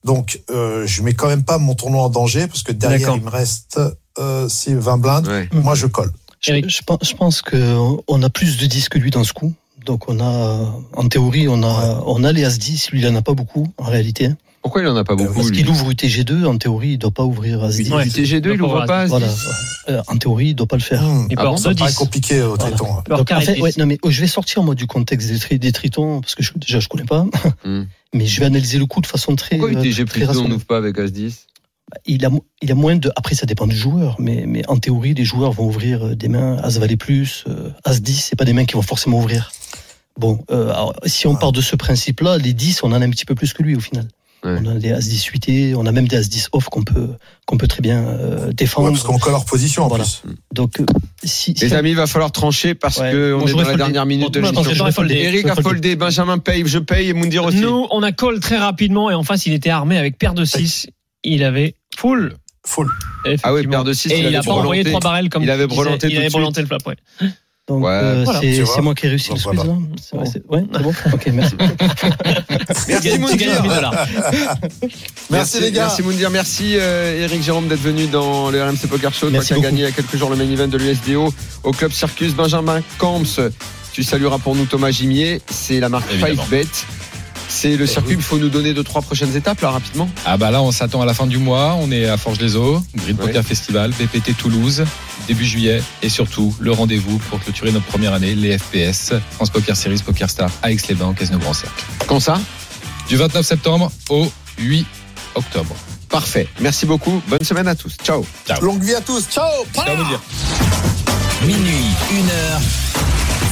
Donc, 0.05 0.40
euh, 0.51 0.86
je 0.86 1.03
mets 1.03 1.12
quand 1.12 1.28
même 1.28 1.45
pas 1.45 1.59
mon 1.59 1.74
tournoi 1.74 2.03
en 2.03 2.09
danger 2.09 2.47
parce 2.47 2.62
que 2.62 2.72
derrière 2.72 3.11
il 3.16 3.22
me 3.22 3.30
reste 3.30 3.80
euh, 4.18 4.49
si 4.49 4.74
20 4.74 4.97
blindes. 4.99 5.28
Ouais. 5.28 5.49
Moi, 5.53 5.74
je 5.74 5.86
colle. 5.86 6.11
Je 6.40 6.80
pense, 6.84 6.99
je 7.03 7.14
pense 7.14 7.43
que 7.43 7.76
on 8.09 8.22
a 8.22 8.30
plus 8.30 8.57
de 8.57 8.66
10 8.66 8.88
que 8.88 8.99
lui 8.99 9.11
dans 9.11 9.22
ce 9.24 9.32
coup. 9.32 9.53
Donc 9.86 10.09
on 10.09 10.18
a, 10.20 10.72
en 10.95 11.09
théorie, 11.09 11.49
on 11.49 11.62
a, 11.62 12.03
on 12.07 12.24
a 12.24 12.32
les 12.32 12.45
As 12.45 12.59
10. 12.59 12.90
Lui, 12.90 13.01
il 13.01 13.07
en 13.09 13.14
a 13.14 13.22
pas 13.22 13.34
beaucoup 13.34 13.68
en 13.78 13.84
réalité. 13.84 14.30
Pourquoi 14.63 14.81
il 14.83 14.87
en 14.89 14.97
a 14.97 15.03
pas 15.05 15.17
beaucoup 15.17 15.35
Parce 15.35 15.51
qu'il 15.51 15.69
ouvre 15.69 15.91
UTG2. 15.91 16.45
En 16.47 16.57
théorie, 16.57 16.91
il 16.93 16.99
doit 16.99 17.11
pas 17.11 17.25
ouvrir 17.25 17.65
As 17.65 17.77
10. 17.77 17.91
Ouais. 17.93 18.07
UTG2, 18.07 18.53
il 18.53 18.59
Doit 18.59 18.69
ouvre 18.69 18.79
pas 18.81 18.87
pas 18.87 19.01
As 19.03 19.07
Voilà. 19.09 19.27
10 19.27 19.35
Euh, 19.89 20.01
en 20.07 20.17
théorie, 20.17 20.49
il 20.51 20.55
doit 20.55 20.69
pas 20.69 20.77
le 20.77 20.83
faire. 20.83 21.03
Mmh. 21.03 21.27
Il 21.31 21.37
Ah 21.39 21.45
bon, 21.47 21.57
Ça 21.57 21.71
me 21.71 21.75
2 21.75 21.79
paraît 21.81 21.91
10. 21.91 21.97
compliqué 21.99 22.41
au 22.43 22.55
Voilà. 22.55 22.77
Triton. 22.77 22.85
Avoir 22.99 23.19
Donc, 23.19 23.33
en 23.33 23.41
fait, 23.41 23.55
10. 23.55 23.61
ouais, 23.61 23.73
non, 23.79 23.87
mais 23.87 23.99
oh, 24.03 24.11
je 24.11 24.21
vais 24.21 24.27
sortir 24.29 24.63
moi 24.63 24.75
du 24.77 24.87
contexte 24.87 25.29
des, 25.29 25.39
tri- 25.41 25.59
des 25.59 25.73
tritons 25.73 26.21
parce 26.21 26.37
que 26.37 26.43
je, 26.45 26.53
déjà 26.57 26.79
je 26.79 26.87
connais 26.89 27.05
pas, 27.05 27.27
Hmm. 27.65 27.83
mais 28.15 28.25
je 28.27 28.39
vais 28.41 28.47
analyser 28.47 28.79
le 28.79 28.87
coup 28.87 29.01
de 29.01 29.07
façon 29.07 29.35
très. 29.35 29.57
Pourquoi 29.59 29.77
euh, 29.77 29.83
UTG 29.83 30.05
plus 30.05 30.21
2, 30.27 30.39
on 30.39 30.49
n'ouvre 30.49 30.65
pas 30.65 30.77
avec 30.79 30.97
As 30.99 31.11
10 31.11 31.47
il 32.07 32.25
a, 32.25 32.31
il 32.63 32.71
a 32.71 32.75
moins 32.77 32.95
de. 32.97 33.11
Après, 33.17 33.35
ça 33.35 33.45
dépend 33.45 33.67
du 33.67 33.77
joueur, 33.77 34.15
mais, 34.21 34.45
mais 34.47 34.63
en 34.69 34.77
théorie, 34.79 35.13
les 35.13 35.25
joueurs 35.25 35.51
vont 35.53 35.67
ouvrir 35.67 36.07
euh, 36.07 36.15
des 36.15 36.29
mains 36.29 36.57
As 36.63 36.79
valet 36.79 36.97
plus, 36.97 37.45
euh, 37.49 37.71
As 37.85 38.01
10, 38.01 38.15
c'est 38.31 38.37
pas 38.37 38.45
des 38.47 38.53
mains 38.55 38.65
qui 38.65 38.75
vont 38.75 38.83
forcément 38.83 39.19
ouvrir. 39.19 39.51
Bon, 40.19 40.43
euh, 40.51 40.69
alors, 40.71 40.95
si 41.05 41.27
on 41.27 41.35
part 41.35 41.53
de 41.53 41.61
ce 41.61 41.75
principe-là, 41.75 42.39
les 42.39 42.53
10, 42.55 42.83
on 42.85 42.93
en 42.93 43.01
a 43.01 43.05
un 43.05 43.11
petit 43.11 43.25
peu 43.25 43.35
plus 43.35 43.53
que 43.53 43.63
lui 43.63 43.75
au 43.77 43.81
final. 43.81 44.07
Ouais. 44.45 44.57
On 44.64 44.70
a 44.70 44.74
des 44.74 44.90
As 44.93 45.01
10 45.09 45.18
suités, 45.18 45.74
on 45.76 45.86
a 45.86 45.93
même 45.93 46.09
des 46.09 46.16
As 46.16 46.28
10 46.28 46.49
off 46.53 46.64
qu'on 46.64 46.82
peut, 46.82 47.11
qu'on 47.47 47.57
peut 47.57 47.68
très 47.68 47.80
bien 47.80 48.03
euh, 48.05 48.47
Ouais, 48.49 48.53
défendre. 48.55 48.90
parce 48.90 49.05
qu'on 49.05 49.18
colle 49.18 49.32
leur 49.32 49.45
position 49.45 49.84
en 49.84 49.88
Voilà. 49.88 50.03
plus. 50.05 50.22
Donc, 50.53 50.80
euh, 50.80 50.84
si, 51.22 51.55
si 51.57 51.64
Les 51.64 51.72
on- 51.72 51.76
amis, 51.76 51.90
il 51.90 51.97
va 51.97 52.09
falloir 52.09 52.32
trancher 52.32 52.74
parce 52.74 52.99
Ouais. 52.99 53.12
que 53.12 53.34
on 53.34 53.47
est 53.47 53.53
dans 53.53 53.62
la 53.62 53.76
dernière 53.76 54.05
minute 54.07 54.32
de 54.34 54.40
pense 54.40 54.66
que 54.66 54.70
l'émission. 54.72 55.05
Eric 55.09 55.47
a 55.47 55.55
foldé. 55.55 55.95
Benjamin 55.95 56.38
paye, 56.38 56.64
je 56.66 56.78
paye 56.80 57.09
et 57.11 57.12
Moundir 57.12 57.45
aussi. 57.45 57.59
Nous, 57.61 57.86
on 57.90 58.03
a 58.03 58.11
call 58.11 58.40
très 58.40 58.59
rapidement 58.59 59.11
et 59.11 59.14
en 59.14 59.22
face, 59.22 59.47
il 59.47 59.53
était 59.53 59.70
armé 59.70 59.97
avec 59.97 60.18
paire 60.18 60.34
de 60.34 60.45
6. 60.45 60.88
Il 61.22 61.45
avait 61.45 61.76
full. 61.97 62.34
Full. 62.66 62.88
Ah 63.45 63.53
oui, 63.55 63.66
paire 63.66 63.84
de 63.84 63.93
6, 63.93 64.11
Et 64.11 64.18
il 64.20 64.26
il 64.26 64.36
a 64.36 64.43
pas 64.43 64.53
envoyé 64.53 64.82
trois 64.84 65.01
barrels 65.01 65.28
comme 65.28 65.43
Il 65.43 65.51
avait 65.51 65.66
brelanté 65.66 66.09
Il 66.11 66.16
avait 66.16 66.26
de 66.26 66.32
brelanté 66.32 66.61
le 66.62 66.66
flop, 66.66 66.78
ouais. 66.86 66.97
Donc, 67.69 67.85
Ouais. 67.85 67.91
euh, 67.93 68.23
Voilà, 68.25 68.41
c'est 68.41 68.81
moi 68.83 68.95
qui 68.95 69.07
ai 69.07 69.11
réussi 69.11 69.31
le 69.33 69.39
squeeze, 69.39 69.55
voilà. 69.55 69.71
là 69.73 69.79
C'est 69.97 70.33
c'est- 70.33 70.43
Ouais, 70.49 70.65
c'est 70.73 70.83
bon 70.83 70.93
Ok, 71.13 71.27
merci. 71.33 71.55
Merci 72.89 73.19
Moundir. 73.19 73.63
1000 73.63 73.71
dollars. 73.73 74.07
Merci, 75.31 75.61
les 75.61 75.71
gars. 75.71 75.83
Merci 75.83 76.03
Moundir, 76.03 76.31
merci 76.31 76.75
euh, 76.77 77.23
Eric 77.25 77.43
Jérôme 77.43 77.69
d'être 77.69 77.81
venu 77.81 78.07
dans 78.07 78.51
le 78.51 78.63
RMC 78.63 78.89
Poker 78.89 79.13
Show. 79.15 79.21
Toi 79.27 79.31
Merci 79.31 79.47
qui 79.49 79.53
as 79.53 79.57
beaucoup. 79.57 79.67
gagné 79.69 79.83
il 79.83 79.85
y 79.85 79.89
a 79.89 79.93
quelques 79.93 80.17
jours 80.17 80.31
le 80.31 80.37
main 80.37 80.51
event 80.51 80.67
de 80.69 80.77
l'USDO 80.79 81.33
au 81.63 81.71
Club 81.73 81.93
Circus. 81.93 82.35
Benjamin 82.35 82.81
Camps, 82.99 83.23
tu 83.93 84.03
salueras 84.03 84.39
pour 84.39 84.57
nous 84.57 84.65
Thomas 84.67 84.91
Gimier. 84.91 85.41
C'est 85.51 85.79
la 85.81 85.89
marque 85.89 86.11
Évidemment. 86.13 86.43
5bet. 86.51 86.67
C'est 87.55 87.76
le 87.76 87.86
circuit, 87.86 88.14
il 88.14 88.22
faut 88.22 88.38
nous 88.38 88.48
donner 88.48 88.72
deux, 88.72 88.82
trois 88.82 89.03
prochaines 89.03 89.36
étapes 89.36 89.61
là 89.61 89.70
rapidement. 89.70 90.09
Ah 90.24 90.36
bah 90.36 90.50
là 90.50 90.62
on 90.62 90.72
s'attend 90.72 91.03
à 91.03 91.07
la 91.07 91.12
fin 91.14 91.26
du 91.26 91.36
mois. 91.38 91.76
On 91.78 91.92
est 91.92 92.07
à 92.07 92.16
Forges-les-Eaux, 92.16 92.82
Grid 92.96 93.20
Ouais. 93.20 93.26
Poker 93.26 93.44
Festival, 93.44 93.90
BPT 93.92 94.36
Toulouse, 94.36 94.84
début 95.28 95.44
juillet 95.44 95.82
et 96.03 96.09
surtout 96.09 96.55
le 96.59 96.72
rendez-vous 96.72 97.18
pour 97.18 97.38
clôturer 97.40 97.70
notre 97.70 97.84
première 97.86 98.14
année, 98.14 98.34
les 98.34 98.57
FPS, 98.59 99.12
France 99.32 99.50
Poker 99.50 99.76
Series 99.76 100.03
Poker 100.05 100.28
Star 100.30 100.50
à 100.62 100.72
Aix-les-Bains 100.72 101.09
au 101.11 101.12
Casino 101.12 101.38
Grand 101.38 101.53
Cercle. 101.53 101.84
Quand 102.07 102.20
ça? 102.20 102.40
Du 103.09 103.16
29 103.16 103.44
septembre 103.44 103.92
au 104.09 104.26
8 104.59 104.86
octobre. 105.34 105.74
Parfait. 106.09 106.48
Merci 106.61 106.86
beaucoup. 106.86 107.22
Bonne 107.28 107.44
semaine 107.44 107.68
à 107.68 107.74
tous. 107.74 107.96
Ciao. 108.03 108.24
Longue 108.61 108.82
vie 108.82 108.94
à 108.94 109.00
tous. 109.00 109.26
Ciao. 109.30 109.46
Ciao. 109.74 109.86
Minuit, 111.46 111.86
une 112.12 112.28
heure. 112.30 112.61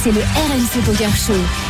C'est 0.03 0.13
le 0.13 0.21
RMC 0.21 0.85
Poker 0.87 1.11
Show. 1.15 1.70